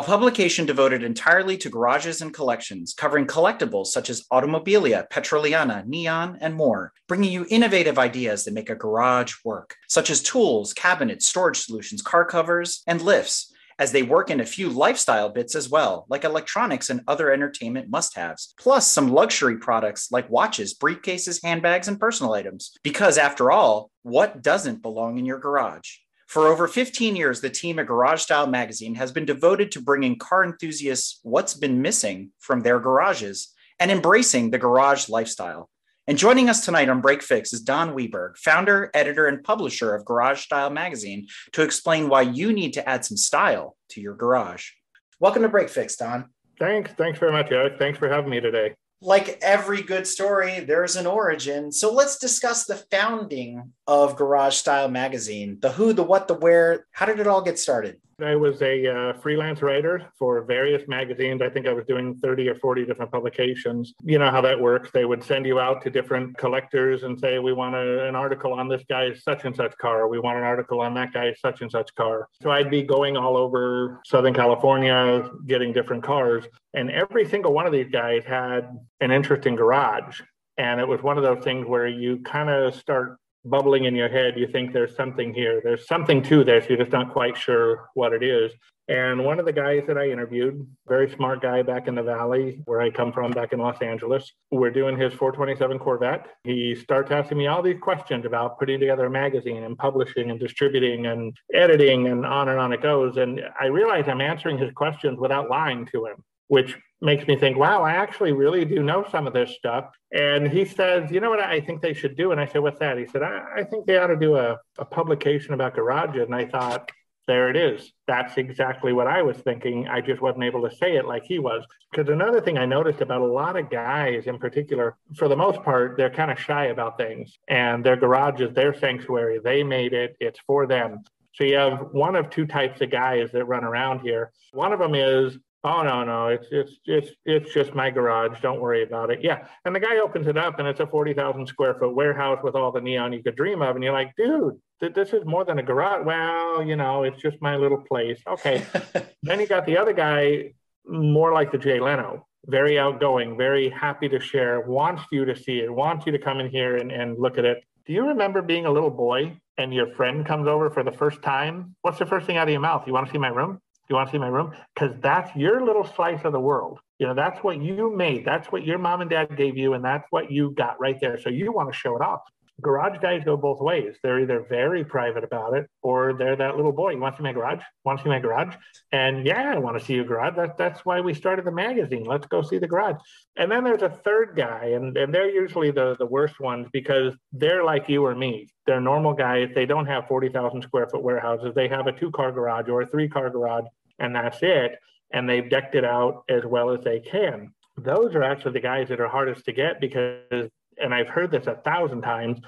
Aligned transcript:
A 0.00 0.02
publication 0.02 0.64
devoted 0.64 1.02
entirely 1.02 1.58
to 1.58 1.68
garages 1.68 2.22
and 2.22 2.32
collections, 2.32 2.94
covering 2.94 3.26
collectibles 3.26 3.88
such 3.88 4.08
as 4.08 4.26
automobilia, 4.32 5.06
petroliana, 5.12 5.86
neon, 5.86 6.38
and 6.40 6.54
more, 6.54 6.94
bringing 7.06 7.30
you 7.30 7.44
innovative 7.50 7.98
ideas 7.98 8.46
that 8.46 8.54
make 8.54 8.70
a 8.70 8.74
garage 8.74 9.34
work, 9.44 9.76
such 9.90 10.08
as 10.08 10.22
tools, 10.22 10.72
cabinets, 10.72 11.26
storage 11.26 11.58
solutions, 11.58 12.00
car 12.00 12.24
covers, 12.24 12.82
and 12.86 13.02
lifts 13.02 13.52
as 13.78 13.92
they 13.92 14.02
work 14.02 14.30
in 14.30 14.40
a 14.40 14.46
few 14.46 14.70
lifestyle 14.70 15.28
bits 15.28 15.54
as 15.54 15.68
well, 15.68 16.06
like 16.08 16.24
electronics 16.24 16.88
and 16.88 17.02
other 17.06 17.30
entertainment 17.30 17.90
must 17.90 18.16
haves, 18.16 18.54
plus 18.58 18.90
some 18.90 19.12
luxury 19.12 19.58
products 19.58 20.10
like 20.10 20.30
watches, 20.30 20.72
briefcases, 20.78 21.44
handbags, 21.44 21.88
and 21.88 22.00
personal 22.00 22.32
items. 22.32 22.72
Because 22.82 23.18
after 23.18 23.50
all, 23.50 23.90
what 24.02 24.40
doesn't 24.40 24.80
belong 24.80 25.18
in 25.18 25.26
your 25.26 25.38
garage? 25.38 25.98
For 26.30 26.46
over 26.46 26.68
15 26.68 27.16
years, 27.16 27.40
the 27.40 27.50
team 27.50 27.80
at 27.80 27.88
Garage 27.88 28.22
Style 28.22 28.46
Magazine 28.46 28.94
has 28.94 29.10
been 29.10 29.24
devoted 29.24 29.72
to 29.72 29.82
bringing 29.82 30.16
car 30.16 30.44
enthusiasts 30.44 31.18
what's 31.24 31.54
been 31.54 31.82
missing 31.82 32.30
from 32.38 32.60
their 32.60 32.78
garages 32.78 33.52
and 33.80 33.90
embracing 33.90 34.52
the 34.52 34.58
garage 34.58 35.08
lifestyle. 35.08 35.68
And 36.06 36.16
joining 36.16 36.48
us 36.48 36.64
tonight 36.64 36.88
on 36.88 37.00
Break 37.00 37.24
Fix 37.24 37.52
is 37.52 37.62
Don 37.62 37.96
Weberg, 37.96 38.36
founder, 38.36 38.92
editor, 38.94 39.26
and 39.26 39.42
publisher 39.42 39.92
of 39.92 40.04
Garage 40.04 40.42
Style 40.42 40.70
Magazine, 40.70 41.26
to 41.50 41.62
explain 41.62 42.08
why 42.08 42.22
you 42.22 42.52
need 42.52 42.74
to 42.74 42.88
add 42.88 43.04
some 43.04 43.16
style 43.16 43.76
to 43.88 44.00
your 44.00 44.14
garage. 44.14 44.70
Welcome 45.18 45.42
to 45.42 45.48
Break 45.48 45.68
Fix, 45.68 45.96
Don. 45.96 46.26
Thanks. 46.60 46.92
Thanks 46.92 47.18
very 47.18 47.32
much, 47.32 47.50
Eric. 47.50 47.76
Thanks 47.76 47.98
for 47.98 48.08
having 48.08 48.30
me 48.30 48.38
today 48.38 48.76
like 49.00 49.38
every 49.40 49.82
good 49.82 50.06
story, 50.06 50.60
there's 50.60 50.96
an 50.96 51.06
origin. 51.06 51.72
So 51.72 51.92
let's 51.92 52.18
discuss 52.18 52.64
the 52.64 52.76
founding 52.90 53.72
of 53.86 54.16
Garage 54.16 54.56
Style 54.56 54.88
Magazine 54.88 55.58
the 55.60 55.72
who, 55.72 55.92
the 55.92 56.02
what, 56.02 56.28
the 56.28 56.34
where. 56.34 56.86
How 56.92 57.06
did 57.06 57.18
it 57.18 57.26
all 57.26 57.42
get 57.42 57.58
started? 57.58 58.00
I 58.22 58.36
was 58.36 58.60
a 58.62 58.86
uh, 58.86 59.12
freelance 59.20 59.62
writer 59.62 60.10
for 60.18 60.42
various 60.42 60.86
magazines. 60.88 61.42
I 61.42 61.48
think 61.48 61.66
I 61.66 61.72
was 61.72 61.84
doing 61.86 62.16
30 62.16 62.48
or 62.48 62.54
40 62.54 62.84
different 62.84 63.10
publications. 63.12 63.94
You 64.02 64.18
know 64.18 64.30
how 64.30 64.40
that 64.40 64.58
works. 64.58 64.90
They 64.92 65.04
would 65.04 65.22
send 65.22 65.46
you 65.46 65.60
out 65.60 65.82
to 65.82 65.90
different 65.90 66.36
collectors 66.36 67.02
and 67.02 67.18
say, 67.18 67.38
We 67.38 67.52
want 67.52 67.74
a, 67.74 68.06
an 68.08 68.14
article 68.14 68.52
on 68.52 68.68
this 68.68 68.82
guy's 68.88 69.22
such 69.22 69.44
and 69.44 69.54
such 69.54 69.76
car. 69.78 70.08
We 70.08 70.18
want 70.18 70.38
an 70.38 70.44
article 70.44 70.80
on 70.80 70.94
that 70.94 71.12
guy's 71.12 71.38
such 71.40 71.62
and 71.62 71.70
such 71.70 71.94
car. 71.94 72.28
So 72.42 72.50
I'd 72.50 72.70
be 72.70 72.82
going 72.82 73.16
all 73.16 73.36
over 73.36 74.00
Southern 74.04 74.34
California 74.34 75.30
getting 75.46 75.72
different 75.72 76.02
cars. 76.02 76.44
And 76.74 76.90
every 76.90 77.28
single 77.28 77.52
one 77.52 77.66
of 77.66 77.72
these 77.72 77.90
guys 77.90 78.24
had 78.24 78.68
an 79.00 79.10
interesting 79.10 79.56
garage. 79.56 80.20
And 80.58 80.80
it 80.80 80.86
was 80.86 81.02
one 81.02 81.16
of 81.16 81.24
those 81.24 81.42
things 81.42 81.66
where 81.66 81.86
you 81.86 82.18
kind 82.18 82.50
of 82.50 82.74
start 82.74 83.19
bubbling 83.44 83.84
in 83.84 83.94
your 83.94 84.08
head. 84.08 84.38
You 84.38 84.46
think 84.46 84.72
there's 84.72 84.96
something 84.96 85.32
here. 85.32 85.60
There's 85.62 85.86
something 85.86 86.22
to 86.24 86.44
this. 86.44 86.66
You're 86.68 86.78
just 86.78 86.92
not 86.92 87.12
quite 87.12 87.36
sure 87.36 87.88
what 87.94 88.12
it 88.12 88.22
is. 88.22 88.52
And 88.88 89.24
one 89.24 89.38
of 89.38 89.46
the 89.46 89.52
guys 89.52 89.84
that 89.86 89.96
I 89.96 90.10
interviewed, 90.10 90.66
very 90.88 91.08
smart 91.14 91.40
guy 91.40 91.62
back 91.62 91.86
in 91.86 91.94
the 91.94 92.02
Valley, 92.02 92.60
where 92.64 92.80
I 92.80 92.90
come 92.90 93.12
from, 93.12 93.30
back 93.30 93.52
in 93.52 93.60
Los 93.60 93.80
Angeles, 93.80 94.32
we're 94.50 94.72
doing 94.72 94.98
his 94.98 95.12
427 95.12 95.78
Corvette. 95.78 96.26
He 96.42 96.74
starts 96.74 97.12
asking 97.12 97.38
me 97.38 97.46
all 97.46 97.62
these 97.62 97.78
questions 97.80 98.26
about 98.26 98.58
putting 98.58 98.80
together 98.80 99.06
a 99.06 99.10
magazine 99.10 99.62
and 99.62 99.78
publishing 99.78 100.32
and 100.32 100.40
distributing 100.40 101.06
and 101.06 101.36
editing 101.54 102.08
and 102.08 102.26
on 102.26 102.48
and 102.48 102.58
on 102.58 102.72
it 102.72 102.82
goes. 102.82 103.16
And 103.16 103.40
I 103.60 103.66
realize 103.66 104.08
I'm 104.08 104.20
answering 104.20 104.58
his 104.58 104.72
questions 104.72 105.20
without 105.20 105.48
lying 105.48 105.86
to 105.92 106.06
him 106.06 106.24
which 106.50 106.76
makes 107.00 107.26
me 107.26 107.36
think, 107.36 107.56
wow, 107.56 107.82
I 107.82 107.92
actually 107.92 108.32
really 108.32 108.64
do 108.64 108.82
know 108.82 109.06
some 109.10 109.26
of 109.26 109.32
this 109.32 109.54
stuff. 109.56 109.90
And 110.12 110.48
he 110.48 110.64
says, 110.64 111.10
you 111.10 111.20
know 111.20 111.30
what 111.30 111.40
I 111.40 111.60
think 111.60 111.80
they 111.80 111.94
should 111.94 112.16
do? 112.16 112.32
And 112.32 112.40
I 112.40 112.46
said, 112.46 112.60
what's 112.60 112.78
that? 112.80 112.98
He 112.98 113.06
said, 113.06 113.22
I, 113.22 113.42
I 113.58 113.64
think 113.64 113.86
they 113.86 113.96
ought 113.96 114.08
to 114.08 114.16
do 114.16 114.36
a, 114.36 114.58
a 114.78 114.84
publication 114.84 115.54
about 115.54 115.74
garages. 115.74 116.24
And 116.24 116.34
I 116.34 116.46
thought, 116.46 116.90
there 117.26 117.48
it 117.48 117.56
is. 117.56 117.92
That's 118.08 118.36
exactly 118.38 118.92
what 118.92 119.06
I 119.06 119.22
was 119.22 119.36
thinking. 119.36 119.86
I 119.86 120.00
just 120.00 120.20
wasn't 120.20 120.44
able 120.44 120.68
to 120.68 120.74
say 120.74 120.96
it 120.96 121.06
like 121.06 121.22
he 121.22 121.38
was. 121.38 121.64
Because 121.90 122.10
another 122.10 122.40
thing 122.40 122.58
I 122.58 122.66
noticed 122.66 123.02
about 123.02 123.20
a 123.20 123.24
lot 123.24 123.56
of 123.56 123.70
guys 123.70 124.26
in 124.26 124.38
particular, 124.38 124.96
for 125.16 125.28
the 125.28 125.36
most 125.36 125.62
part, 125.62 125.96
they're 125.96 126.10
kind 126.10 126.32
of 126.32 126.40
shy 126.40 126.66
about 126.66 126.98
things. 126.98 127.38
And 127.46 127.84
their 127.84 127.96
garage 127.96 128.40
is 128.40 128.52
their 128.54 128.76
sanctuary. 128.76 129.38
They 129.38 129.62
made 129.62 129.92
it, 129.92 130.16
it's 130.18 130.40
for 130.46 130.66
them. 130.66 131.04
So 131.34 131.44
you 131.44 131.54
have 131.54 131.88
one 131.92 132.16
of 132.16 132.30
two 132.30 132.46
types 132.46 132.80
of 132.80 132.90
guys 132.90 133.30
that 133.32 133.44
run 133.44 133.62
around 133.62 134.00
here. 134.00 134.32
One 134.52 134.72
of 134.72 134.80
them 134.80 134.96
is 134.96 135.38
Oh 135.62 135.82
no, 135.82 136.04
no, 136.04 136.28
it's 136.28 136.46
it's 136.50 136.72
it's 136.86 137.10
it's 137.26 137.52
just 137.52 137.74
my 137.74 137.90
garage. 137.90 138.40
Don't 138.40 138.60
worry 138.60 138.82
about 138.82 139.10
it. 139.10 139.20
Yeah, 139.22 139.46
and 139.66 139.74
the 139.74 139.80
guy 139.80 139.98
opens 139.98 140.26
it 140.26 140.38
up, 140.38 140.58
and 140.58 140.66
it's 140.66 140.80
a 140.80 140.86
forty 140.86 141.12
thousand 141.12 141.46
square 141.46 141.74
foot 141.74 141.94
warehouse 141.94 142.38
with 142.42 142.54
all 142.54 142.72
the 142.72 142.80
neon 142.80 143.12
you 143.12 143.22
could 143.22 143.36
dream 143.36 143.60
of, 143.60 143.74
and 143.74 143.84
you're 143.84 143.92
like, 143.92 144.16
dude, 144.16 144.58
th- 144.80 144.94
this 144.94 145.12
is 145.12 145.24
more 145.26 145.44
than 145.44 145.58
a 145.58 145.62
garage. 145.62 146.06
Well, 146.06 146.62
you 146.62 146.76
know, 146.76 147.02
it's 147.02 147.20
just 147.20 147.36
my 147.42 147.56
little 147.56 147.82
place. 147.82 148.18
Okay. 148.26 148.64
then 149.22 149.38
you 149.38 149.46
got 149.46 149.66
the 149.66 149.76
other 149.76 149.92
guy, 149.92 150.54
more 150.86 151.34
like 151.34 151.52
the 151.52 151.58
Jay 151.58 151.78
Leno, 151.78 152.26
very 152.46 152.78
outgoing, 152.78 153.36
very 153.36 153.68
happy 153.68 154.08
to 154.08 154.18
share, 154.18 154.62
wants 154.62 155.02
you 155.12 155.26
to 155.26 155.36
see 155.36 155.58
it, 155.58 155.70
wants 155.70 156.06
you 156.06 156.12
to 156.12 156.18
come 156.18 156.40
in 156.40 156.48
here 156.48 156.76
and, 156.76 156.90
and 156.90 157.18
look 157.18 157.36
at 157.36 157.44
it. 157.44 157.62
Do 157.86 157.92
you 157.92 158.08
remember 158.08 158.40
being 158.40 158.64
a 158.64 158.70
little 158.70 158.90
boy 158.90 159.36
and 159.58 159.74
your 159.74 159.94
friend 159.94 160.24
comes 160.24 160.48
over 160.48 160.70
for 160.70 160.82
the 160.82 160.92
first 160.92 161.22
time? 161.22 161.76
What's 161.82 161.98
the 161.98 162.06
first 162.06 162.26
thing 162.26 162.38
out 162.38 162.48
of 162.48 162.52
your 162.52 162.60
mouth? 162.60 162.86
You 162.86 162.94
want 162.94 163.06
to 163.06 163.12
see 163.12 163.18
my 163.18 163.28
room? 163.28 163.60
You 163.90 163.96
want 163.96 164.08
to 164.08 164.12
see 164.12 164.18
my 164.18 164.28
room? 164.28 164.52
Because 164.72 164.96
that's 165.00 165.34
your 165.34 165.64
little 165.64 165.84
slice 165.84 166.24
of 166.24 166.30
the 166.32 166.40
world. 166.40 166.78
You 167.00 167.08
know, 167.08 167.14
that's 167.14 167.42
what 167.42 167.60
you 167.60 167.94
made. 167.94 168.24
That's 168.24 168.46
what 168.52 168.64
your 168.64 168.78
mom 168.78 169.00
and 169.00 169.10
dad 169.10 169.36
gave 169.36 169.56
you, 169.56 169.74
and 169.74 169.84
that's 169.84 170.06
what 170.10 170.30
you 170.30 170.52
got 170.52 170.78
right 170.80 170.96
there. 171.00 171.18
So 171.18 171.28
you 171.28 171.50
want 171.50 171.72
to 171.72 171.76
show 171.76 171.96
it 171.96 172.02
off. 172.02 172.20
Garage 172.62 172.98
guys 173.00 173.24
go 173.24 173.36
both 173.36 173.60
ways. 173.60 173.96
They're 174.02 174.20
either 174.20 174.44
very 174.48 174.84
private 174.84 175.24
about 175.24 175.54
it, 175.54 175.68
or 175.82 176.12
they're 176.12 176.36
that 176.36 176.56
little 176.56 176.72
boy. 176.72 176.90
You 176.90 176.98
want 177.00 177.16
to 177.16 177.20
see 177.20 177.24
my 177.24 177.32
garage? 177.32 177.62
Want 177.84 177.98
to 177.98 178.04
see 178.04 178.10
my 178.10 178.20
garage? 178.20 178.54
And 178.92 179.26
yeah, 179.26 179.52
I 179.54 179.58
want 179.58 179.78
to 179.78 179.84
see 179.84 179.94
your 179.94 180.04
garage. 180.04 180.36
That, 180.36 180.58
that's 180.58 180.84
why 180.84 181.00
we 181.00 181.14
started 181.14 181.44
the 181.44 181.52
magazine. 181.52 182.04
Let's 182.04 182.26
go 182.26 182.42
see 182.42 182.58
the 182.58 182.68
garage. 182.68 182.96
And 183.36 183.50
then 183.50 183.64
there's 183.64 183.82
a 183.82 183.88
third 183.88 184.34
guy, 184.36 184.72
and, 184.74 184.96
and 184.96 185.12
they're 185.12 185.30
usually 185.30 185.70
the, 185.70 185.96
the 185.98 186.06
worst 186.06 186.38
ones 186.38 186.68
because 186.72 187.14
they're 187.32 187.64
like 187.64 187.88
you 187.88 188.04
or 188.04 188.14
me. 188.14 188.48
They're 188.66 188.80
normal 188.80 189.14
guys. 189.14 189.48
They 189.54 189.66
don't 189.66 189.86
have 189.86 190.06
40,000 190.06 190.62
square 190.62 190.86
foot 190.86 191.02
warehouses. 191.02 191.54
They 191.54 191.68
have 191.68 191.86
a 191.86 191.92
two 191.92 192.10
car 192.10 192.30
garage 192.30 192.68
or 192.68 192.82
a 192.82 192.86
three 192.86 193.08
car 193.08 193.30
garage 193.30 193.64
and 194.00 194.14
that's 194.14 194.38
it. 194.42 194.72
And 195.12 195.28
they've 195.28 195.48
decked 195.48 195.74
it 195.74 195.84
out 195.84 196.24
as 196.28 196.44
well 196.44 196.70
as 196.70 196.82
they 196.82 197.00
can. 197.00 197.52
Those 197.76 198.14
are 198.14 198.22
actually 198.22 198.52
the 198.52 198.60
guys 198.60 198.88
that 198.88 199.00
are 199.00 199.08
hardest 199.08 199.44
to 199.44 199.52
get 199.52 199.80
because, 199.80 200.50
and 200.82 200.94
I've 200.94 201.08
heard 201.08 201.30
this 201.30 201.46
a 201.46 201.54
thousand 201.56 202.02
times, 202.02 202.40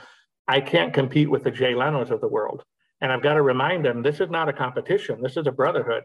I 0.48 0.60
can't 0.60 0.92
compete 0.92 1.30
with 1.30 1.44
the 1.44 1.50
Jay 1.50 1.72
Lenos 1.72 2.10
of 2.10 2.20
the 2.20 2.28
world. 2.28 2.64
And 3.00 3.12
I've 3.12 3.22
got 3.22 3.34
to 3.34 3.42
remind 3.42 3.84
them 3.84 4.02
this 4.02 4.20
is 4.20 4.30
not 4.30 4.48
a 4.48 4.52
competition, 4.52 5.22
this 5.22 5.36
is 5.36 5.46
a 5.46 5.52
brotherhood. 5.52 6.04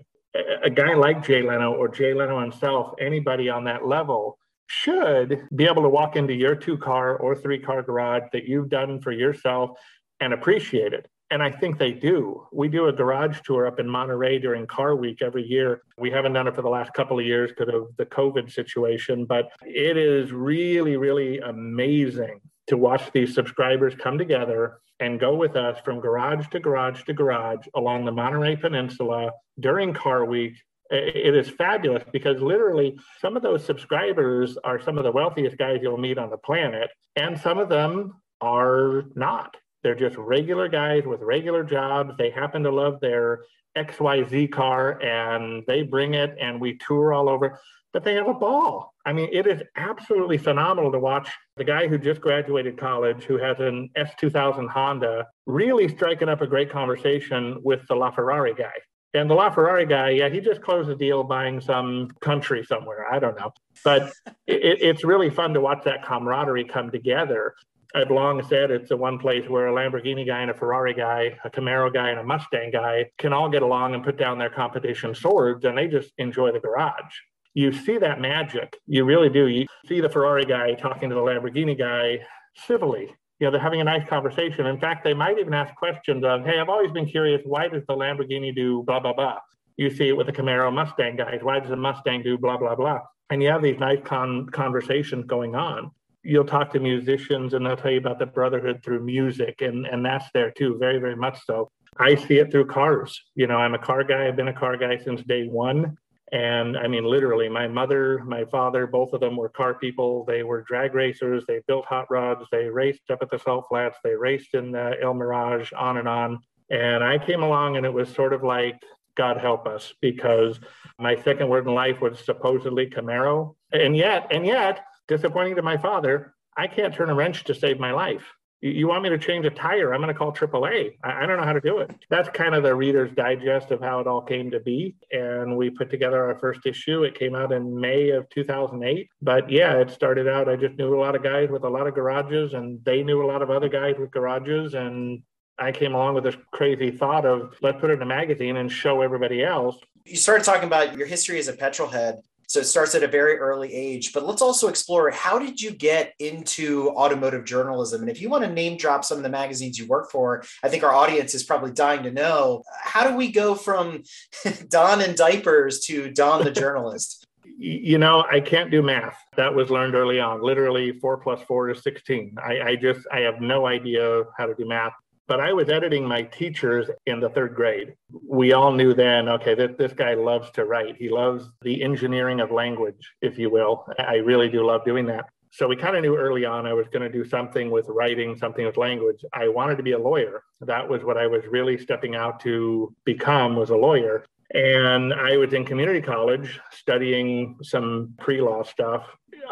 A 0.64 0.70
guy 0.70 0.94
like 0.94 1.26
Jay 1.26 1.42
Leno 1.42 1.74
or 1.74 1.88
Jay 1.88 2.14
Leno 2.14 2.40
himself, 2.40 2.94
anybody 3.00 3.50
on 3.50 3.64
that 3.64 3.88
level, 3.88 4.38
should 4.68 5.48
be 5.56 5.66
able 5.66 5.84
to 5.84 5.90
walk 5.90 6.16
into 6.16 6.34
your 6.34 6.56
two 6.56 6.78
car 6.78 7.18
or 7.18 7.36
three 7.36 7.60
car 7.60 7.82
garage 7.82 8.24
that 8.34 8.46
you've 8.46 8.70
done 8.70 9.00
for 9.02 9.12
yourself 9.12 9.72
and 10.20 10.34
appreciate 10.34 10.94
it. 10.94 11.08
And 11.30 11.44
I 11.44 11.52
think 11.52 11.78
they 11.78 11.92
do. 11.92 12.48
We 12.54 12.70
do 12.70 12.88
a 12.88 12.94
garage 12.94 13.40
tour 13.44 13.68
up 13.68 13.80
in 13.80 13.90
Monterey 13.90 14.40
during 14.40 14.66
Car 14.66 14.96
Week 14.96 15.22
every 15.22 15.46
year. 15.46 15.82
We 15.98 16.10
haven't 16.10 16.34
done 16.34 16.48
it 16.48 16.56
for 16.56 16.62
the 16.62 16.70
last 16.70 16.94
couple 16.94 17.20
of 17.20 17.26
years 17.26 17.52
because 17.52 17.74
of 17.74 17.96
the 17.98 18.06
COVID 18.06 18.52
situation, 18.52 19.26
but 19.26 19.50
it 19.62 19.98
is 19.98 20.32
really, 20.32 20.96
really 20.96 21.40
amazing 21.40 22.40
to 22.68 22.78
watch 22.78 23.12
these 23.12 23.34
subscribers 23.34 23.94
come 23.96 24.18
together 24.18 24.80
and 25.00 25.20
go 25.20 25.36
with 25.36 25.56
us 25.56 25.78
from 25.84 26.00
garage 26.00 26.48
to 26.50 26.60
garage 26.60 27.04
to 27.04 27.14
garage 27.14 27.66
along 27.76 28.06
the 28.06 28.12
Monterey 28.12 28.56
Peninsula 28.56 29.32
during 29.60 29.94
Car 29.94 30.26
Week. 30.26 30.54
It 30.90 31.36
is 31.36 31.50
fabulous 31.50 32.04
because 32.14 32.42
literally 32.42 32.98
some 33.20 33.36
of 33.36 33.44
those 33.44 33.66
subscribers 33.66 34.58
are 34.64 34.82
some 34.82 34.98
of 34.98 35.04
the 35.04 35.12
wealthiest 35.12 35.58
guys 35.58 35.80
you'll 35.82 35.98
meet 35.98 36.18
on 36.18 36.30
the 36.30 36.38
planet, 36.38 36.90
and 37.18 37.38
some 37.38 37.58
of 37.58 37.68
them 37.68 38.14
are 38.40 39.04
not 39.16 39.58
they're 39.84 39.96
just 39.96 40.18
regular 40.18 40.68
guys 40.68 41.04
with 41.06 41.22
regular 41.22 41.64
jobs. 41.64 42.14
They 42.18 42.30
happen 42.30 42.64
to 42.64 42.72
love 42.72 43.00
their 43.00 43.42
XYZ 43.78 44.52
car 44.52 45.02
and 45.02 45.64
they 45.68 45.84
bring 45.84 46.16
it 46.16 46.36
and 46.40 46.60
we 46.60 46.78
tour 46.78 47.14
all 47.14 47.30
over, 47.30 47.60
but 47.94 48.04
they 48.04 48.16
have 48.16 48.28
a 48.28 48.34
ball. 48.34 48.94
I 49.06 49.14
mean, 49.14 49.30
it 49.32 49.48
is 49.48 49.62
absolutely 49.76 50.38
phenomenal 50.38 50.92
to 50.92 51.00
watch 51.00 51.30
the 51.56 51.64
guy 51.64 51.88
who 51.88 51.98
just 51.98 52.22
graduated 52.22 52.78
college, 52.78 53.24
who 53.24 53.38
has 53.38 53.60
an 53.60 53.90
S2000 53.98 54.68
Honda, 54.70 55.28
really 55.46 55.88
striking 55.88 56.28
up 56.28 56.42
a 56.42 56.48
great 56.48 56.72
conversation 56.72 57.60
with 57.64 57.88
the 57.88 57.96
LaFerrari 57.96 58.58
guy. 58.58 58.74
And 59.14 59.30
the 59.30 59.36
LaFerrari 59.36 59.88
guy, 59.88 60.10
yeah, 60.10 60.30
he 60.30 60.42
just 60.42 60.62
closed 60.62 60.90
a 60.90 60.96
deal 60.96 61.24
buying 61.24 61.62
some 61.62 62.10
country 62.20 62.64
somewhere. 62.64 63.12
I 63.12 63.20
don't 63.20 63.40
know. 63.40 63.52
But 63.84 64.12
it, 64.48 64.82
it's 64.82 65.04
really 65.04 65.30
fun 65.30 65.54
to 65.54 65.62
watch 65.62 65.84
that 65.86 66.04
camaraderie 66.04 66.66
come 66.66 66.92
together. 66.92 67.56
I've 67.96 68.12
long 68.12 68.44
said 68.44 68.70
it's 68.70 68.90
the 68.90 68.98
one 68.98 69.18
place 69.18 69.48
where 69.48 69.68
a 69.68 69.72
Lamborghini 69.72 70.26
guy 70.26 70.42
and 70.42 70.52
a 70.52 70.54
Ferrari 70.54 70.94
guy, 70.94 71.38
a 71.44 71.50
Camaro 71.50 71.94
guy 71.94 72.10
and 72.10 72.20
a 72.20 72.24
Mustang 72.24 72.72
guy 72.72 73.10
can 73.18 73.34
all 73.34 73.50
get 73.50 73.62
along 73.62 73.94
and 73.94 74.04
put 74.04 74.18
down 74.18 74.38
their 74.38 74.50
competition 74.50 75.16
swords 75.16 75.64
and 75.66 75.78
they 75.78 75.88
just 75.88 76.12
enjoy 76.18 76.52
the 76.52 76.60
garage. 76.60 77.14
You 77.54 77.72
see 77.72 77.98
that 77.98 78.20
magic. 78.20 78.78
You 78.88 79.06
really 79.06 79.30
do. 79.30 79.48
You 79.48 79.66
see 79.88 80.02
the 80.02 80.10
Ferrari 80.10 80.46
guy 80.46 80.74
talking 80.74 81.10
to 81.10 81.16
the 81.16 81.22
Lamborghini 81.22 81.78
guy 81.78 82.26
civilly. 82.68 83.16
You 83.40 83.48
know, 83.48 83.52
they're 83.52 83.62
having 83.62 83.82
a 83.82 83.86
nice 83.86 84.08
conversation. 84.08 84.66
In 84.66 84.80
fact, 84.80 85.04
they 85.04 85.14
might 85.14 85.40
even 85.40 85.54
ask 85.54 85.74
questions 85.76 86.24
of, 86.26 86.46
hey, 86.46 86.60
I've 86.60 86.70
always 86.70 86.92
been 86.92 87.06
curious, 87.06 87.42
why 87.46 87.68
does 87.68 87.84
the 87.88 87.96
Lamborghini 87.96 88.54
do 88.54 88.84
blah, 88.84 89.00
blah, 89.00 89.14
blah? 89.14 89.38
You 89.78 89.90
see 89.90 90.10
it 90.10 90.18
with 90.18 90.28
the 90.28 90.34
Camaro 90.34 90.74
Mustang 90.74 91.16
guys. 91.16 91.40
Why 91.42 91.60
does 91.60 91.70
the 91.70 91.76
Mustang 91.78 92.24
do 92.24 92.38
blah, 92.38 92.58
blah, 92.58 92.76
blah? 92.76 93.00
And 93.30 93.42
you 93.42 93.50
have 93.50 93.62
these 93.62 93.80
nice 93.80 94.00
con- 94.04 94.48
conversations 94.50 95.26
going 95.26 95.56
on 95.56 95.92
you'll 96.28 96.44
talk 96.44 96.74
to 96.74 96.80
musicians 96.80 97.54
and 97.54 97.66
they'll 97.66 97.78
tell 97.78 97.92
you 97.92 97.98
about 97.98 98.20
the 98.20 98.26
brotherhood 98.26 98.82
through 98.84 99.04
music 99.04 99.62
and 99.62 99.88
and 99.88 100.06
that's 100.06 100.26
there 100.34 100.52
too 100.52 100.78
very 100.78 101.00
very 101.00 101.16
much 101.16 101.40
so. 101.46 101.72
I 101.98 102.16
see 102.16 102.38
it 102.40 102.52
through 102.52 102.68
cars. 102.68 103.20
You 103.36 103.48
know 103.48 103.58
i'm 103.58 103.74
a 103.74 103.80
car 103.80 104.04
guy 104.04 104.28
i've 104.28 104.36
been 104.36 104.50
a 104.50 104.60
car 104.60 104.76
guy 104.78 104.98
since 104.98 105.22
day 105.24 105.48
one. 105.48 105.98
And 106.34 106.78
i 106.78 106.88
mean 106.88 107.06
literally 107.06 107.48
my 107.48 107.68
mother 107.70 108.22
my 108.26 108.44
father 108.46 108.86
both 108.86 109.14
of 109.14 109.22
them 109.22 109.38
were 109.38 109.50
car 109.50 109.76
people. 109.76 110.26
They 110.26 110.44
were 110.44 110.66
drag 110.68 110.94
racers. 110.94 111.46
They 111.48 111.62
built 111.66 111.86
hot 111.86 112.08
rods. 112.12 112.44
They 112.52 112.66
raced 112.66 113.10
up 113.10 113.20
at 113.22 113.30
the 113.30 113.40
salt 113.40 113.66
flats. 113.70 113.98
They 114.04 114.16
raced 114.16 114.54
in 114.54 114.74
the 114.74 114.98
el 115.02 115.14
mirage 115.14 115.72
on 115.72 115.98
and 115.98 116.10
on. 116.10 116.40
And 116.70 117.06
i 117.06 117.18
came 117.18 117.42
along 117.42 117.78
and 117.78 117.86
it 117.86 117.94
was 117.94 118.10
sort 118.10 118.34
of 118.34 118.44
like 118.44 118.78
god 119.16 119.38
help 119.38 119.66
us 119.66 119.94
because 120.02 120.60
my 121.00 121.16
second 121.16 121.48
word 121.48 121.66
in 121.66 121.74
life 121.74 122.02
was 122.02 122.20
supposedly 122.20 122.88
camaro. 122.88 123.56
And 123.72 123.96
yet 123.96 124.28
and 124.30 124.46
yet 124.46 124.82
disappointing 125.08 125.56
to 125.56 125.62
my 125.62 125.78
father, 125.78 126.34
I 126.56 126.68
can't 126.68 126.94
turn 126.94 127.10
a 127.10 127.16
wrench 127.16 127.44
to 127.46 127.56
save 127.56 127.80
my 127.80 127.92
life. 127.92 128.24
You 128.60 128.88
want 128.88 129.04
me 129.04 129.10
to 129.10 129.20
change 129.20 129.46
a 129.46 129.52
tire? 129.52 129.94
I'm 129.94 130.02
going 130.02 130.12
to 130.12 130.18
call 130.18 130.34
AAA. 130.34 130.94
I 131.04 131.28
don't 131.28 131.38
know 131.38 131.44
how 131.44 131.54
to 131.54 131.62
do 131.62 131.78
it. 131.78 131.92
That's 132.10 132.28
kind 132.30 132.56
of 132.56 132.64
the 132.64 132.74
Reader's 132.74 133.12
Digest 133.12 133.70
of 133.70 133.82
how 133.82 134.00
it 134.00 134.08
all 134.08 134.24
came 134.24 134.50
to 134.50 134.60
be. 134.60 134.96
And 135.12 135.56
we 135.56 135.70
put 135.70 135.92
together 135.92 136.26
our 136.26 136.40
first 136.40 136.66
issue. 136.66 137.04
It 137.04 137.14
came 137.14 137.36
out 137.36 137.52
in 137.52 137.80
May 137.80 138.10
of 138.10 138.28
2008. 138.30 139.10
But 139.22 139.52
yeah, 139.52 139.74
it 139.74 139.92
started 139.92 140.28
out, 140.28 140.50
I 140.50 140.56
just 140.56 140.76
knew 140.76 140.96
a 140.96 141.00
lot 141.00 141.16
of 141.16 141.22
guys 141.22 141.50
with 141.52 141.66
a 141.66 141.70
lot 141.70 141.86
of 141.86 141.94
garages, 141.94 142.54
and 142.54 142.84
they 142.84 143.04
knew 143.04 143.24
a 143.24 143.28
lot 143.28 143.44
of 143.44 143.52
other 143.52 143.70
guys 143.70 143.94
with 144.00 144.10
garages. 144.10 144.74
And 144.74 145.22
I 145.60 145.72
came 145.72 145.94
along 145.94 146.16
with 146.16 146.24
this 146.24 146.38
crazy 146.52 146.90
thought 146.90 147.28
of 147.28 147.54
let's 147.62 147.80
put 147.80 147.92
it 147.92 147.94
in 147.94 148.02
a 148.02 148.08
magazine 148.08 148.58
and 148.58 148.72
show 148.72 149.02
everybody 149.02 149.44
else. 149.44 149.78
You 150.04 150.16
started 150.16 150.44
talking 150.44 150.66
about 150.66 150.98
your 150.98 151.06
history 151.06 151.38
as 151.38 151.48
a 151.48 151.54
petrol 151.54 151.90
head. 151.90 152.22
So 152.48 152.62
it 152.62 152.66
starts 152.66 152.96
at 152.96 153.04
a 153.04 153.08
very 153.08 153.38
early 153.38 153.74
age. 153.74 154.14
But 154.14 154.26
let's 154.26 154.42
also 154.42 154.68
explore 154.68 155.12
how 155.12 155.38
did 155.38 155.62
you 155.62 155.72
get 155.72 156.14
into 156.20 156.90
automotive 156.92 157.46
journalism? 157.46 158.02
And 158.02 158.10
if 158.10 158.22
you 158.22 158.30
want 158.30 158.44
to 158.46 158.52
name 158.52 158.78
drop 158.78 159.04
some 159.04 159.18
of 159.18 159.24
the 159.24 159.30
magazines 159.30 159.78
you 159.78 159.86
work 159.88 160.10
for, 160.12 160.44
I 160.64 160.70
think 160.70 160.84
our 160.84 160.94
audience 160.94 161.36
is 161.36 161.44
probably 161.44 161.72
dying 161.72 162.04
to 162.04 162.12
know 162.12 162.64
how 162.82 163.08
do 163.08 163.16
we 163.16 163.32
go 163.32 163.56
from 163.56 164.04
Don 164.70 165.02
and 165.02 165.16
diapers 165.16 165.82
to 165.82 166.12
Don 166.12 166.44
the 166.44 166.52
journalist? 166.64 167.26
you 167.60 167.98
know, 167.98 168.24
I 168.30 168.40
can't 168.40 168.70
do 168.70 168.84
math. 168.84 169.18
That 169.36 169.56
was 169.56 169.72
learned 169.72 169.96
early 169.96 170.20
on. 170.20 170.44
Literally, 170.44 170.92
four 171.00 171.18
plus 171.18 171.42
four 171.48 171.70
is 171.72 171.82
16. 171.82 172.36
I, 172.44 172.62
I 172.62 172.76
just, 172.76 173.00
I 173.12 173.22
have 173.22 173.42
no 173.42 173.66
idea 173.66 174.24
how 174.38 174.46
to 174.46 174.54
do 174.54 174.68
math 174.68 174.94
but 175.28 175.40
I 175.40 175.54
was 175.54 175.70
editing 175.70 176.08
my 176.08 176.24
teachers 176.24 176.90
in 177.06 177.20
the 177.20 177.30
third 177.30 177.54
grade. 177.54 177.96
We 178.28 178.54
all 178.54 178.72
knew 178.72 178.94
then, 178.94 179.28
okay, 179.30 179.56
this, 179.56 179.72
this 179.78 179.94
guy 179.94 180.14
loves 180.14 180.50
to 180.52 180.66
write. 180.66 180.96
He 180.98 181.10
loves 181.10 181.50
the 181.62 181.84
engineering 181.84 182.40
of 182.40 182.52
language, 182.52 183.14
if 183.22 183.38
you 183.38 183.50
will. 183.50 183.86
I 184.00 184.16
really 184.16 184.50
do 184.50 184.66
love 184.66 184.86
doing 184.86 185.06
that. 185.08 185.26
So 185.52 185.68
we 185.68 185.76
kind 185.76 185.96
of 185.96 186.04
knew 186.04 186.16
early 186.16 186.46
on 186.46 186.66
I 186.66 186.74
was 186.74 186.88
going 186.88 187.02
to 187.02 187.10
do 187.10 187.28
something 187.28 187.72
with 187.72 187.88
writing, 187.88 188.38
something 188.38 188.66
with 188.66 188.78
language. 188.78 189.24
I 189.34 189.48
wanted 189.48 189.78
to 189.78 189.84
be 189.84 189.94
a 189.94 190.00
lawyer. 190.00 190.44
That 190.62 190.88
was 190.88 191.04
what 191.04 191.18
I 191.18 191.28
was 191.28 191.44
really 191.50 191.78
stepping 191.78 192.16
out 192.16 192.40
to 192.42 192.94
become 193.06 193.56
was 193.56 193.70
a 193.70 193.76
lawyer. 193.76 194.26
And 194.54 195.14
I 195.14 195.36
was 195.38 195.54
in 195.54 195.66
community 195.66 196.02
college 196.02 196.60
studying 196.72 197.58
some 197.64 198.14
pre 198.18 198.42
law 198.42 198.64
stuff. 198.64 199.06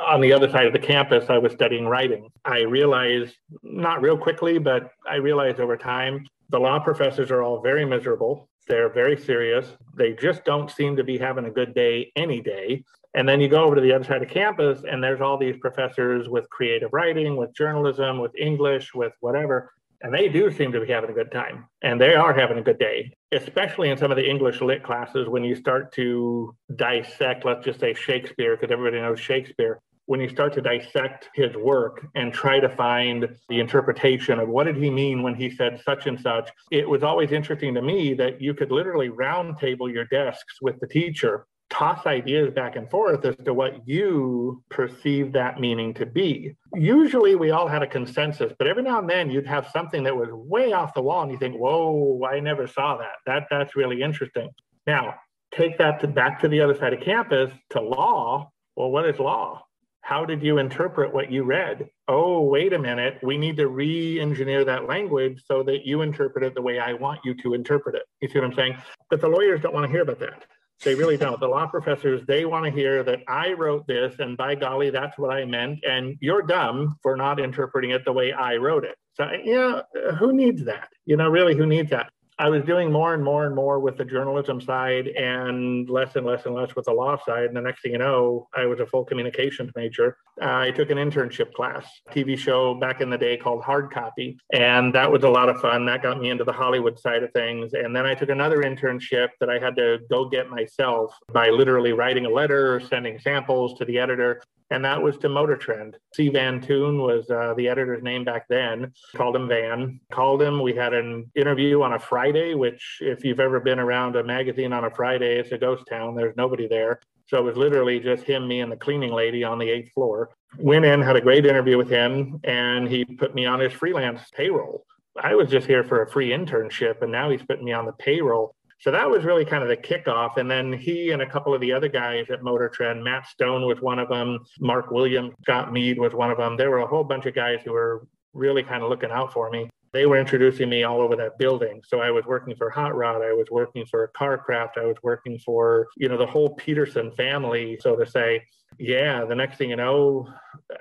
On 0.06 0.22
the 0.22 0.34
other 0.34 0.50
side 0.50 0.68
of 0.68 0.74
the 0.74 0.80
campus, 0.80 1.25
I 1.30 1.38
was 1.40 1.52
studying 1.54 1.88
writing. 1.88 2.30
I 2.44 2.60
realized, 2.62 3.36
not 3.63 4.02
real 4.02 4.18
quickly, 4.18 4.60
but 4.60 4.92
I 5.10 5.16
realized 5.16 5.60
over 5.60 5.75
time, 5.75 6.25
the 6.50 6.60
law 6.60 6.80
professors 6.80 7.31
are 7.31 7.42
all 7.42 7.62
very 7.62 7.86
miserable. 7.86 8.48
They're 8.68 8.90
very 8.90 9.19
serious. 9.19 9.68
They 9.96 10.13
just 10.13 10.46
don't 10.46 10.69
seem 10.69 10.96
to 10.98 11.04
be 11.04 11.18
having 11.18 11.46
a 11.46 11.52
good 11.52 11.74
day 11.74 12.12
any 12.16 12.40
day. 12.40 12.84
And 13.16 13.28
then 13.28 13.40
you 13.42 13.48
go 13.48 13.63
over 13.63 13.75
to 13.75 13.81
the 13.81 13.94
other 13.94 14.04
side 14.04 14.22
of 14.22 14.30
campus, 14.30 14.84
and 14.90 15.04
there's 15.04 15.22
all 15.22 15.38
these 15.38 15.57
professors 15.57 16.30
with 16.30 16.50
creative 16.50 16.92
writing, 16.92 17.36
with 17.38 17.56
journalism, 17.56 18.19
with 18.19 18.36
English, 18.38 18.94
with 18.94 19.13
whatever. 19.22 19.72
And 20.01 20.13
they 20.13 20.28
do 20.28 20.51
seem 20.51 20.72
to 20.74 20.81
be 20.81 20.92
having 20.92 21.10
a 21.10 21.13
good 21.13 21.31
time. 21.31 21.66
And 21.81 22.00
they 22.00 22.13
are 22.13 22.34
having 22.34 22.58
a 22.58 22.62
good 22.62 22.78
day, 22.78 23.13
especially 23.31 23.90
in 23.90 23.98
some 23.98 24.12
of 24.12 24.18
the 24.18 24.30
English 24.30 24.62
lit 24.62 24.84
classes 24.84 25.30
when 25.30 25.44
you 25.44 25.56
start 25.56 25.92
to 25.94 26.54
dissect, 26.75 27.46
let's 27.46 27.66
just 27.66 27.80
say 27.80 27.94
Shakespeare, 27.94 28.56
because 28.56 28.72
everybody 28.72 29.01
knows 29.01 29.19
Shakespeare. 29.19 29.80
When 30.07 30.19
you 30.19 30.30
start 30.30 30.54
to 30.54 30.62
dissect 30.62 31.30
his 31.34 31.56
work 31.56 32.06
and 32.13 32.31
try 32.31 32.60
to 32.60 32.69
find 32.69 33.36
the 33.50 33.60
interpretation 33.60 34.40
of 34.40 34.50
what 34.50 34.66
did 34.66 34.78
he 34.78 34.90
mean 34.90 35.24
when 35.24 35.34
he 35.36 35.50
said 35.50 35.81
such 35.84 36.06
and 36.06 36.19
such, 36.19 36.50
it 36.72 36.88
was 36.88 37.04
always 37.04 37.31
interesting 37.31 37.74
to 37.74 37.81
me 37.81 38.13
that 38.13 38.40
you 38.40 38.54
could 38.54 38.72
literally 38.72 39.10
roundtable 39.10 39.92
your 39.92 40.06
desks 40.06 40.62
with 40.62 40.80
the 40.80 40.88
teacher 40.88 41.48
toss 41.69 42.06
ideas 42.06 42.54
back 42.54 42.75
and 42.75 42.90
forth 42.90 43.25
as 43.25 43.36
to 43.44 43.54
what 43.54 43.88
you 43.88 44.63
perceive 44.69 45.34
that 45.34 45.60
meaning 45.60 45.94
to 45.94 46.06
be. 46.06 46.56
Usually 46.74 47.36
we 47.36 47.51
all 47.51 47.68
had 47.68 47.81
a 47.81 47.88
consensus, 47.88 48.54
but 48.58 48.68
every 48.68 48.84
now 48.84 49.00
and 49.00 49.10
then 49.10 49.30
you'd 49.30 49.48
have 49.48 49.68
something 49.74 50.04
that 50.04 50.16
was 50.16 50.30
way 50.31 50.74
off 50.74 50.94
the 50.94 51.01
wall 51.01 51.24
and 51.24 51.31
you 51.31 51.38
think, 51.38 51.56
whoa, 51.56 52.22
I 52.30 52.40
never 52.40 52.68
saw 52.68 52.98
that. 52.98 53.16
That 53.25 53.48
that's 53.50 53.75
really 53.75 54.01
interesting. 54.01 54.50
Now, 54.86 55.16
take 55.54 55.78
that 55.80 56.00
to 56.01 56.08
back 56.08 56.40
to 56.42 56.48
the 56.48 56.62
other 56.62 56.75
side 56.75 56.94
of 56.94 57.01
campus 57.01 57.51
to 57.72 57.81
law. 57.81 58.51
Well, 58.75 58.92
what 58.92 59.08
is 59.08 59.19
law? 59.19 59.63
How 60.06 60.24
did 60.24 60.44
you 60.44 60.60
interpret 60.60 61.12
what 61.12 61.31
you 61.31 61.42
read? 61.42 61.90
Oh, 62.07 62.42
wait 62.42 62.74
a 62.74 62.78
minute. 62.78 63.18
We 63.24 63.40
need 63.40 63.57
to 63.57 63.69
re 63.69 64.19
engineer 64.19 64.63
that 64.63 64.86
language 64.86 65.42
so 65.48 65.63
that 65.63 65.84
you 65.84 66.04
interpret 66.04 66.44
it 66.44 66.54
the 66.54 66.62
way 66.62 66.78
I 66.78 66.94
want 66.94 67.22
you 67.25 67.34
to 67.42 67.56
interpret 67.56 67.96
it. 67.96 68.04
You 68.22 68.30
see 68.30 68.38
what 68.38 68.46
I'm 68.46 68.54
saying? 68.54 68.78
But 69.10 69.19
the 69.19 69.28
lawyers 69.28 69.62
don't 69.62 69.74
want 69.74 69.88
to 69.88 69.92
hear 69.92 70.04
about 70.04 70.19
that. 70.19 70.46
They 70.84 70.94
really 70.94 71.18
don't. 71.18 71.40
The 71.40 71.48
law 71.48 71.66
professors, 71.66 72.22
they 72.28 72.46
want 72.46 72.66
to 72.66 72.72
hear 72.72 73.02
that 73.02 73.22
I 73.28 73.54
wrote 73.54 73.88
this 73.88 74.19
and 74.19 74.38
by 74.38 74.54
golly, 74.54 74.92
that's 74.92 75.18
what 75.18 75.31
I 75.31 75.44
meant. 75.44 75.80
And 75.84 76.18
you're 76.22 76.44
dumb 76.44 76.98
for 77.01 77.18
not 77.18 77.39
interpreting 77.39 77.89
it 77.89 78.06
the 78.06 78.13
way 78.13 78.32
I 78.32 78.58
wrote 78.58 78.86
it. 78.86 78.98
So, 79.15 79.27
yeah, 79.44 79.82
who 80.20 80.34
needs 80.34 80.65
that? 80.65 80.89
You 81.08 81.18
know, 81.18 81.30
really, 81.30 81.56
who 81.56 81.65
needs 81.65 81.89
that? 81.89 82.12
I 82.38 82.50
was 82.50 82.63
doing 82.63 82.92
more 82.92 83.13
and 83.13 83.24
more 83.24 83.46
and 83.46 83.56
more 83.56 83.80
with 83.80 83.98
the 83.98 84.04
journalism 84.04 84.60
side 84.60 85.08
and 85.08 85.89
less 85.89 86.18
and 86.18 86.25
less 86.25 86.46
and 86.46 86.54
less 86.54 86.75
with 86.75 86.86
the 86.86 86.92
law 86.92 87.18
side. 87.25 87.46
And 87.46 87.56
the 87.56 87.62
next 87.62 87.82
thing 87.82 87.94
you 87.94 87.98
know, 87.98 88.50
I 88.54 88.65
was 88.65 88.82
a 88.82 88.86
full 88.86 89.06
communications 89.06 89.72
major. 89.74 90.18
I 90.42 90.72
took 90.72 90.89
an 90.89 90.98
internship 90.98 91.54
class, 91.54 91.86
TV 92.12 92.38
show 92.38 92.74
back 92.74 93.00
in 93.00 93.10
the 93.10 93.18
day 93.18 93.38
called 93.38 93.63
Hard 93.63 93.89
Copy. 93.89 94.38
And 94.51 94.94
that 94.94 95.10
was 95.10 95.24
a 95.24 95.30
lot 95.30 95.48
of 95.48 95.62
fun. 95.62 95.86
That 95.86 96.04
got 96.04 96.20
me 96.20 96.30
into 96.30 96.44
the 96.44 96.51
Hollywood 96.51 97.00
side 97.00 97.24
of 97.24 97.32
things. 97.32 97.74
And 97.74 97.96
then 97.96 98.06
I 98.06 98.13
took 98.13 98.30
another 98.30 98.63
internship 98.63 99.30
that 99.39 99.50
I 99.50 99.58
had 99.58 99.77
to 99.77 100.00
go 100.10 100.27
get 100.27 100.50
myself 100.50 101.15
by 101.32 101.50
literally 101.50 101.94
writing 101.94 102.25
a 102.25 102.30
letter 102.30 102.75
or 102.75 102.82
sending 102.82 103.18
samples 103.18 103.77
to 103.80 103.86
the 103.86 103.98
editor 103.98 104.42
and 104.72 104.84
that 104.84 105.01
was 105.01 105.17
to 105.17 105.29
Motor 105.29 105.57
Trend. 105.57 105.98
C. 106.13 106.29
Van 106.29 106.60
Tune 106.60 107.00
was 107.00 107.29
uh, 107.29 107.53
the 107.55 107.67
editor's 107.67 108.03
name 108.03 108.24
back 108.24 108.48
then. 108.48 108.91
Called 109.15 109.36
him 109.36 109.48
Van. 109.48 110.00
Called 110.12 110.41
him. 110.41 110.62
We 110.62 110.74
had 110.74 110.93
an 110.93 111.31
interview 111.36 111.81
on 111.84 111.93
a 111.93 112.00
Friday, 112.00 112.55
which, 112.55 112.98
if 113.01 113.24
you've 113.24 113.39
ever 113.39 113.60
been 113.60 113.79
around 113.79 114.15
a 114.15 114.24
magazine 114.24 114.74
on 114.74 114.86
a 114.86 114.89
Friday, 114.89 115.38
it's 115.38 115.51
a 115.51 115.57
ghost 115.57 115.84
town. 115.88 116.15
There's 116.15 116.36
nobody 116.36 116.67
there. 116.67 117.00
So 117.27 117.39
it 117.39 117.43
was 117.43 117.57
literally 117.57 118.00
just 118.00 118.24
him, 118.24 118.48
me, 118.48 118.62
and 118.62 118.72
the 118.72 118.77
cleaning 118.77 119.12
lady 119.12 119.43
on 119.43 119.57
the 119.57 119.69
eighth 119.69 119.91
floor. 119.93 120.29
Went 120.57 120.86
in, 120.86 121.01
had 121.01 121.15
a 121.15 121.22
great 121.22 121.45
interview 121.45 121.77
with 121.77 121.89
him, 121.89 122.39
and 122.43 122.88
he 122.88 123.03
put 123.03 123.36
me 123.36 123.45
on 123.45 123.60
his 123.60 123.74
freelance 123.74 124.22
payroll. 124.34 124.86
I 125.22 125.36
was 125.36 125.50
just 125.50 125.67
here 125.67 125.84
for 125.84 126.01
a 126.01 126.10
free 126.10 126.29
internship, 126.29 127.01
and 127.01 127.12
now 127.12 127.29
he's 127.29 127.41
putting 127.41 127.65
me 127.65 127.74
on 127.74 127.86
the 127.86 127.93
payroll. 127.93 128.55
So 128.86 128.92
that 128.92 129.10
was 129.10 129.24
really 129.24 129.46
kind 129.46 129.63
of 129.63 129.70
the 129.70 129.77
kickoff. 129.77 130.38
And 130.38 130.50
then 130.50 130.72
he 130.72 131.10
and 131.10 131.24
a 131.24 131.25
couple 131.27 131.56
of 131.56 131.60
the 131.60 131.74
other 131.74 131.88
guys 131.88 132.27
at 132.30 132.44
Motor 132.44 132.70
Trend, 132.70 133.04
Matt 133.04 133.25
Stone 133.25 133.65
was 133.65 133.82
one 133.82 133.98
of 133.98 134.10
them, 134.10 134.46
Mark 134.60 134.92
Williams, 134.92 135.34
Scott 135.42 135.74
Mead 135.74 135.98
was 135.98 136.13
one 136.13 136.30
of 136.30 136.38
them. 136.38 136.56
There 136.56 136.70
were 136.70 136.82
a 136.82 136.88
whole 136.88 137.04
bunch 137.04 137.25
of 137.25 137.34
guys 137.34 137.62
who 137.65 137.72
were 137.72 138.08
really 138.34 138.62
kind 138.62 138.84
of 138.84 138.89
looking 138.92 139.10
out 139.10 139.34
for 139.34 139.50
me. 139.50 139.72
They 139.92 140.06
were 140.06 140.20
introducing 140.20 140.70
me 140.70 140.84
all 140.84 141.01
over 141.01 141.15
that 141.15 141.39
building. 141.39 141.82
So 141.88 142.00
I 142.00 142.12
was 142.12 142.25
working 142.25 142.56
for 142.56 142.70
Hot 142.70 142.96
Rod, 142.96 143.24
I 143.24 143.34
was 143.34 143.48
working 143.50 143.88
for 143.88 144.12
Carcraft, 144.15 144.77
I 144.77 144.86
was 144.86 144.98
working 145.01 145.39
for, 145.39 145.88
you 145.98 146.08
know, 146.08 146.18
the 146.18 146.27
whole 146.27 146.54
Peterson 146.54 147.12
family, 147.13 147.80
so 147.82 147.96
to 147.96 148.06
say. 148.06 148.44
Yeah, 148.77 149.25
the 149.25 149.34
next 149.34 149.58
thing 149.58 149.72
you 149.72 149.77
know, 149.77 150.32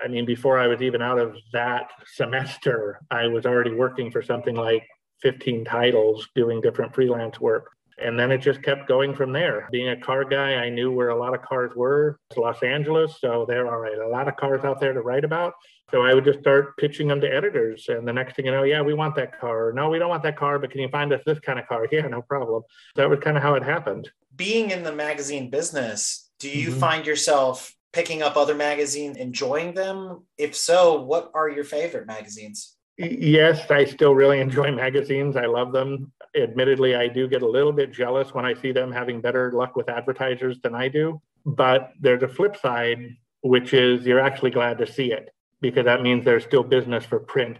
I 0.03 0.09
mean, 0.09 0.27
before 0.27 0.59
I 0.59 0.67
was 0.67 0.83
even 0.83 1.01
out 1.01 1.17
of 1.17 1.37
that 1.53 1.89
semester, 2.13 2.99
I 3.09 3.25
was 3.25 3.47
already 3.47 3.71
working 3.71 4.11
for 4.11 4.21
something 4.21 4.53
like 4.53 4.83
15 5.23 5.65
titles 5.65 6.27
doing 6.35 6.61
different 6.61 6.93
freelance 6.93 7.39
work. 7.39 7.71
And 7.97 8.19
then 8.19 8.31
it 8.31 8.39
just 8.39 8.61
kept 8.61 8.87
going 8.87 9.15
from 9.15 9.31
there. 9.31 9.69
Being 9.71 9.89
a 9.89 9.99
car 9.99 10.25
guy, 10.25 10.55
I 10.55 10.69
knew 10.69 10.91
where 10.91 11.09
a 11.09 11.17
lot 11.17 11.33
of 11.33 11.41
cars 11.41 11.71
were. 11.75 12.19
It's 12.29 12.37
Los 12.37 12.61
Angeles, 12.61 13.19
so 13.21 13.45
there 13.47 13.67
are 13.67 13.85
a 13.85 14.09
lot 14.09 14.27
of 14.27 14.35
cars 14.35 14.65
out 14.65 14.81
there 14.81 14.93
to 14.93 15.01
write 15.01 15.23
about. 15.23 15.53
So 15.91 16.01
I 16.01 16.13
would 16.13 16.25
just 16.25 16.39
start 16.39 16.75
pitching 16.77 17.07
them 17.07 17.21
to 17.21 17.33
editors. 17.33 17.85
And 17.87 18.07
the 18.07 18.11
next 18.11 18.35
thing 18.35 18.45
you 18.45 18.51
know, 18.51 18.63
yeah, 18.63 18.81
we 18.81 18.93
want 18.93 19.15
that 19.15 19.39
car. 19.39 19.71
No, 19.73 19.89
we 19.89 19.99
don't 19.99 20.09
want 20.09 20.23
that 20.23 20.37
car, 20.37 20.59
but 20.59 20.71
can 20.71 20.81
you 20.81 20.89
find 20.89 21.13
us 21.13 21.21
this 21.25 21.39
kind 21.39 21.59
of 21.59 21.67
car? 21.67 21.87
Yeah, 21.91 22.07
no 22.07 22.21
problem. 22.21 22.63
That 22.95 23.09
was 23.09 23.19
kind 23.19 23.37
of 23.37 23.43
how 23.43 23.53
it 23.55 23.63
happened. 23.63 24.09
Being 24.35 24.71
in 24.71 24.83
the 24.83 24.91
magazine 24.91 25.49
business, 25.49 26.29
do 26.39 26.49
you 26.49 26.71
mm-hmm. 26.71 26.79
find 26.79 27.05
yourself 27.05 27.73
picking 27.93 28.21
up 28.21 28.35
other 28.35 28.55
magazines, 28.55 29.15
enjoying 29.15 29.73
them? 29.73 30.25
If 30.37 30.55
so, 30.55 31.01
what 31.01 31.31
are 31.33 31.49
your 31.49 31.63
favorite 31.63 32.07
magazines? 32.07 32.74
Yes, 32.97 33.69
I 33.69 33.85
still 33.85 34.15
really 34.15 34.39
enjoy 34.47 34.71
magazines. 34.71 35.35
I 35.35 35.45
love 35.45 35.71
them. 35.71 36.11
Admittedly, 36.35 36.95
I 36.95 37.07
do 37.07 37.27
get 37.27 37.41
a 37.41 37.47
little 37.47 37.71
bit 37.71 37.91
jealous 37.91 38.33
when 38.33 38.45
I 38.45 38.53
see 38.53 38.71
them 38.71 38.91
having 38.91 39.21
better 39.21 39.51
luck 39.51 39.75
with 39.75 39.89
advertisers 39.89 40.59
than 40.61 40.75
I 40.75 40.87
do. 40.87 41.21
But 41.45 41.91
there's 41.99 42.23
a 42.23 42.27
flip 42.27 42.57
side, 42.57 43.15
which 43.41 43.73
is 43.73 44.05
you're 44.05 44.19
actually 44.19 44.51
glad 44.51 44.77
to 44.79 44.87
see 44.87 45.11
it 45.11 45.29
because 45.61 45.85
that 45.85 46.01
means 46.01 46.25
there's 46.25 46.43
still 46.43 46.63
business 46.63 47.05
for 47.05 47.19
print. 47.19 47.57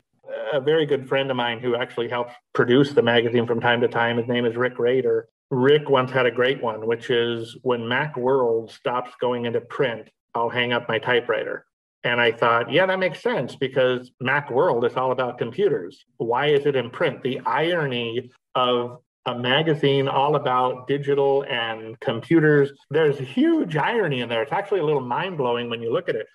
A 0.54 0.60
very 0.60 0.86
good 0.86 1.08
friend 1.08 1.30
of 1.32 1.38
mine 1.38 1.60
who 1.60 1.76
actually 1.76 2.10
helps 2.10 2.34
produce 2.54 2.94
the 2.94 3.02
magazine 3.02 3.48
from 3.48 3.60
time 3.60 3.82
to 3.82 3.88
time, 3.88 4.18
his 4.18 4.28
name 4.28 4.46
is 4.46 4.56
Rick 4.56 4.80
Rader. 4.80 5.30
Rick 5.52 5.90
once 5.90 6.12
had 6.12 6.26
a 6.26 6.32
great 6.32 6.62
one, 6.62 6.88
which 6.88 7.10
is 7.10 7.58
when 7.62 7.82
Macworld 7.82 8.72
stops 8.72 9.12
going 9.22 9.46
into 9.46 9.62
print, 9.62 10.10
I'll 10.34 10.50
hang 10.50 10.74
up 10.74 10.90
my 10.90 11.00
typewriter. 11.00 11.66
And 12.06 12.22
I 12.22 12.32
thought, 12.32 12.72
yeah, 12.72 12.86
that 12.86 13.00
makes 13.00 13.22
sense 13.22 13.56
because 13.56 14.12
Macworld 14.24 14.88
is 14.90 14.96
all 14.96 15.12
about 15.12 15.40
computers. 15.40 16.06
Why 16.18 16.48
is 16.48 16.68
it 16.68 16.76
in 16.76 16.92
print? 16.92 17.24
The 17.24 17.40
irony 17.46 18.30
of 18.54 19.00
a 19.26 19.38
magazine 19.38 20.08
all 20.08 20.36
about 20.36 20.88
digital 20.88 21.44
and 21.50 22.00
computers. 22.00 22.72
There's 22.92 23.18
huge 23.18 23.76
irony 23.76 24.22
in 24.22 24.30
there. 24.30 24.44
It's 24.44 24.52
actually 24.52 24.82
a 24.82 24.86
little 24.86 25.02
mind 25.02 25.38
blowing 25.38 25.68
when 25.68 25.82
you 25.82 25.92
look 25.92 26.08
at 26.08 26.16
it. 26.16 26.28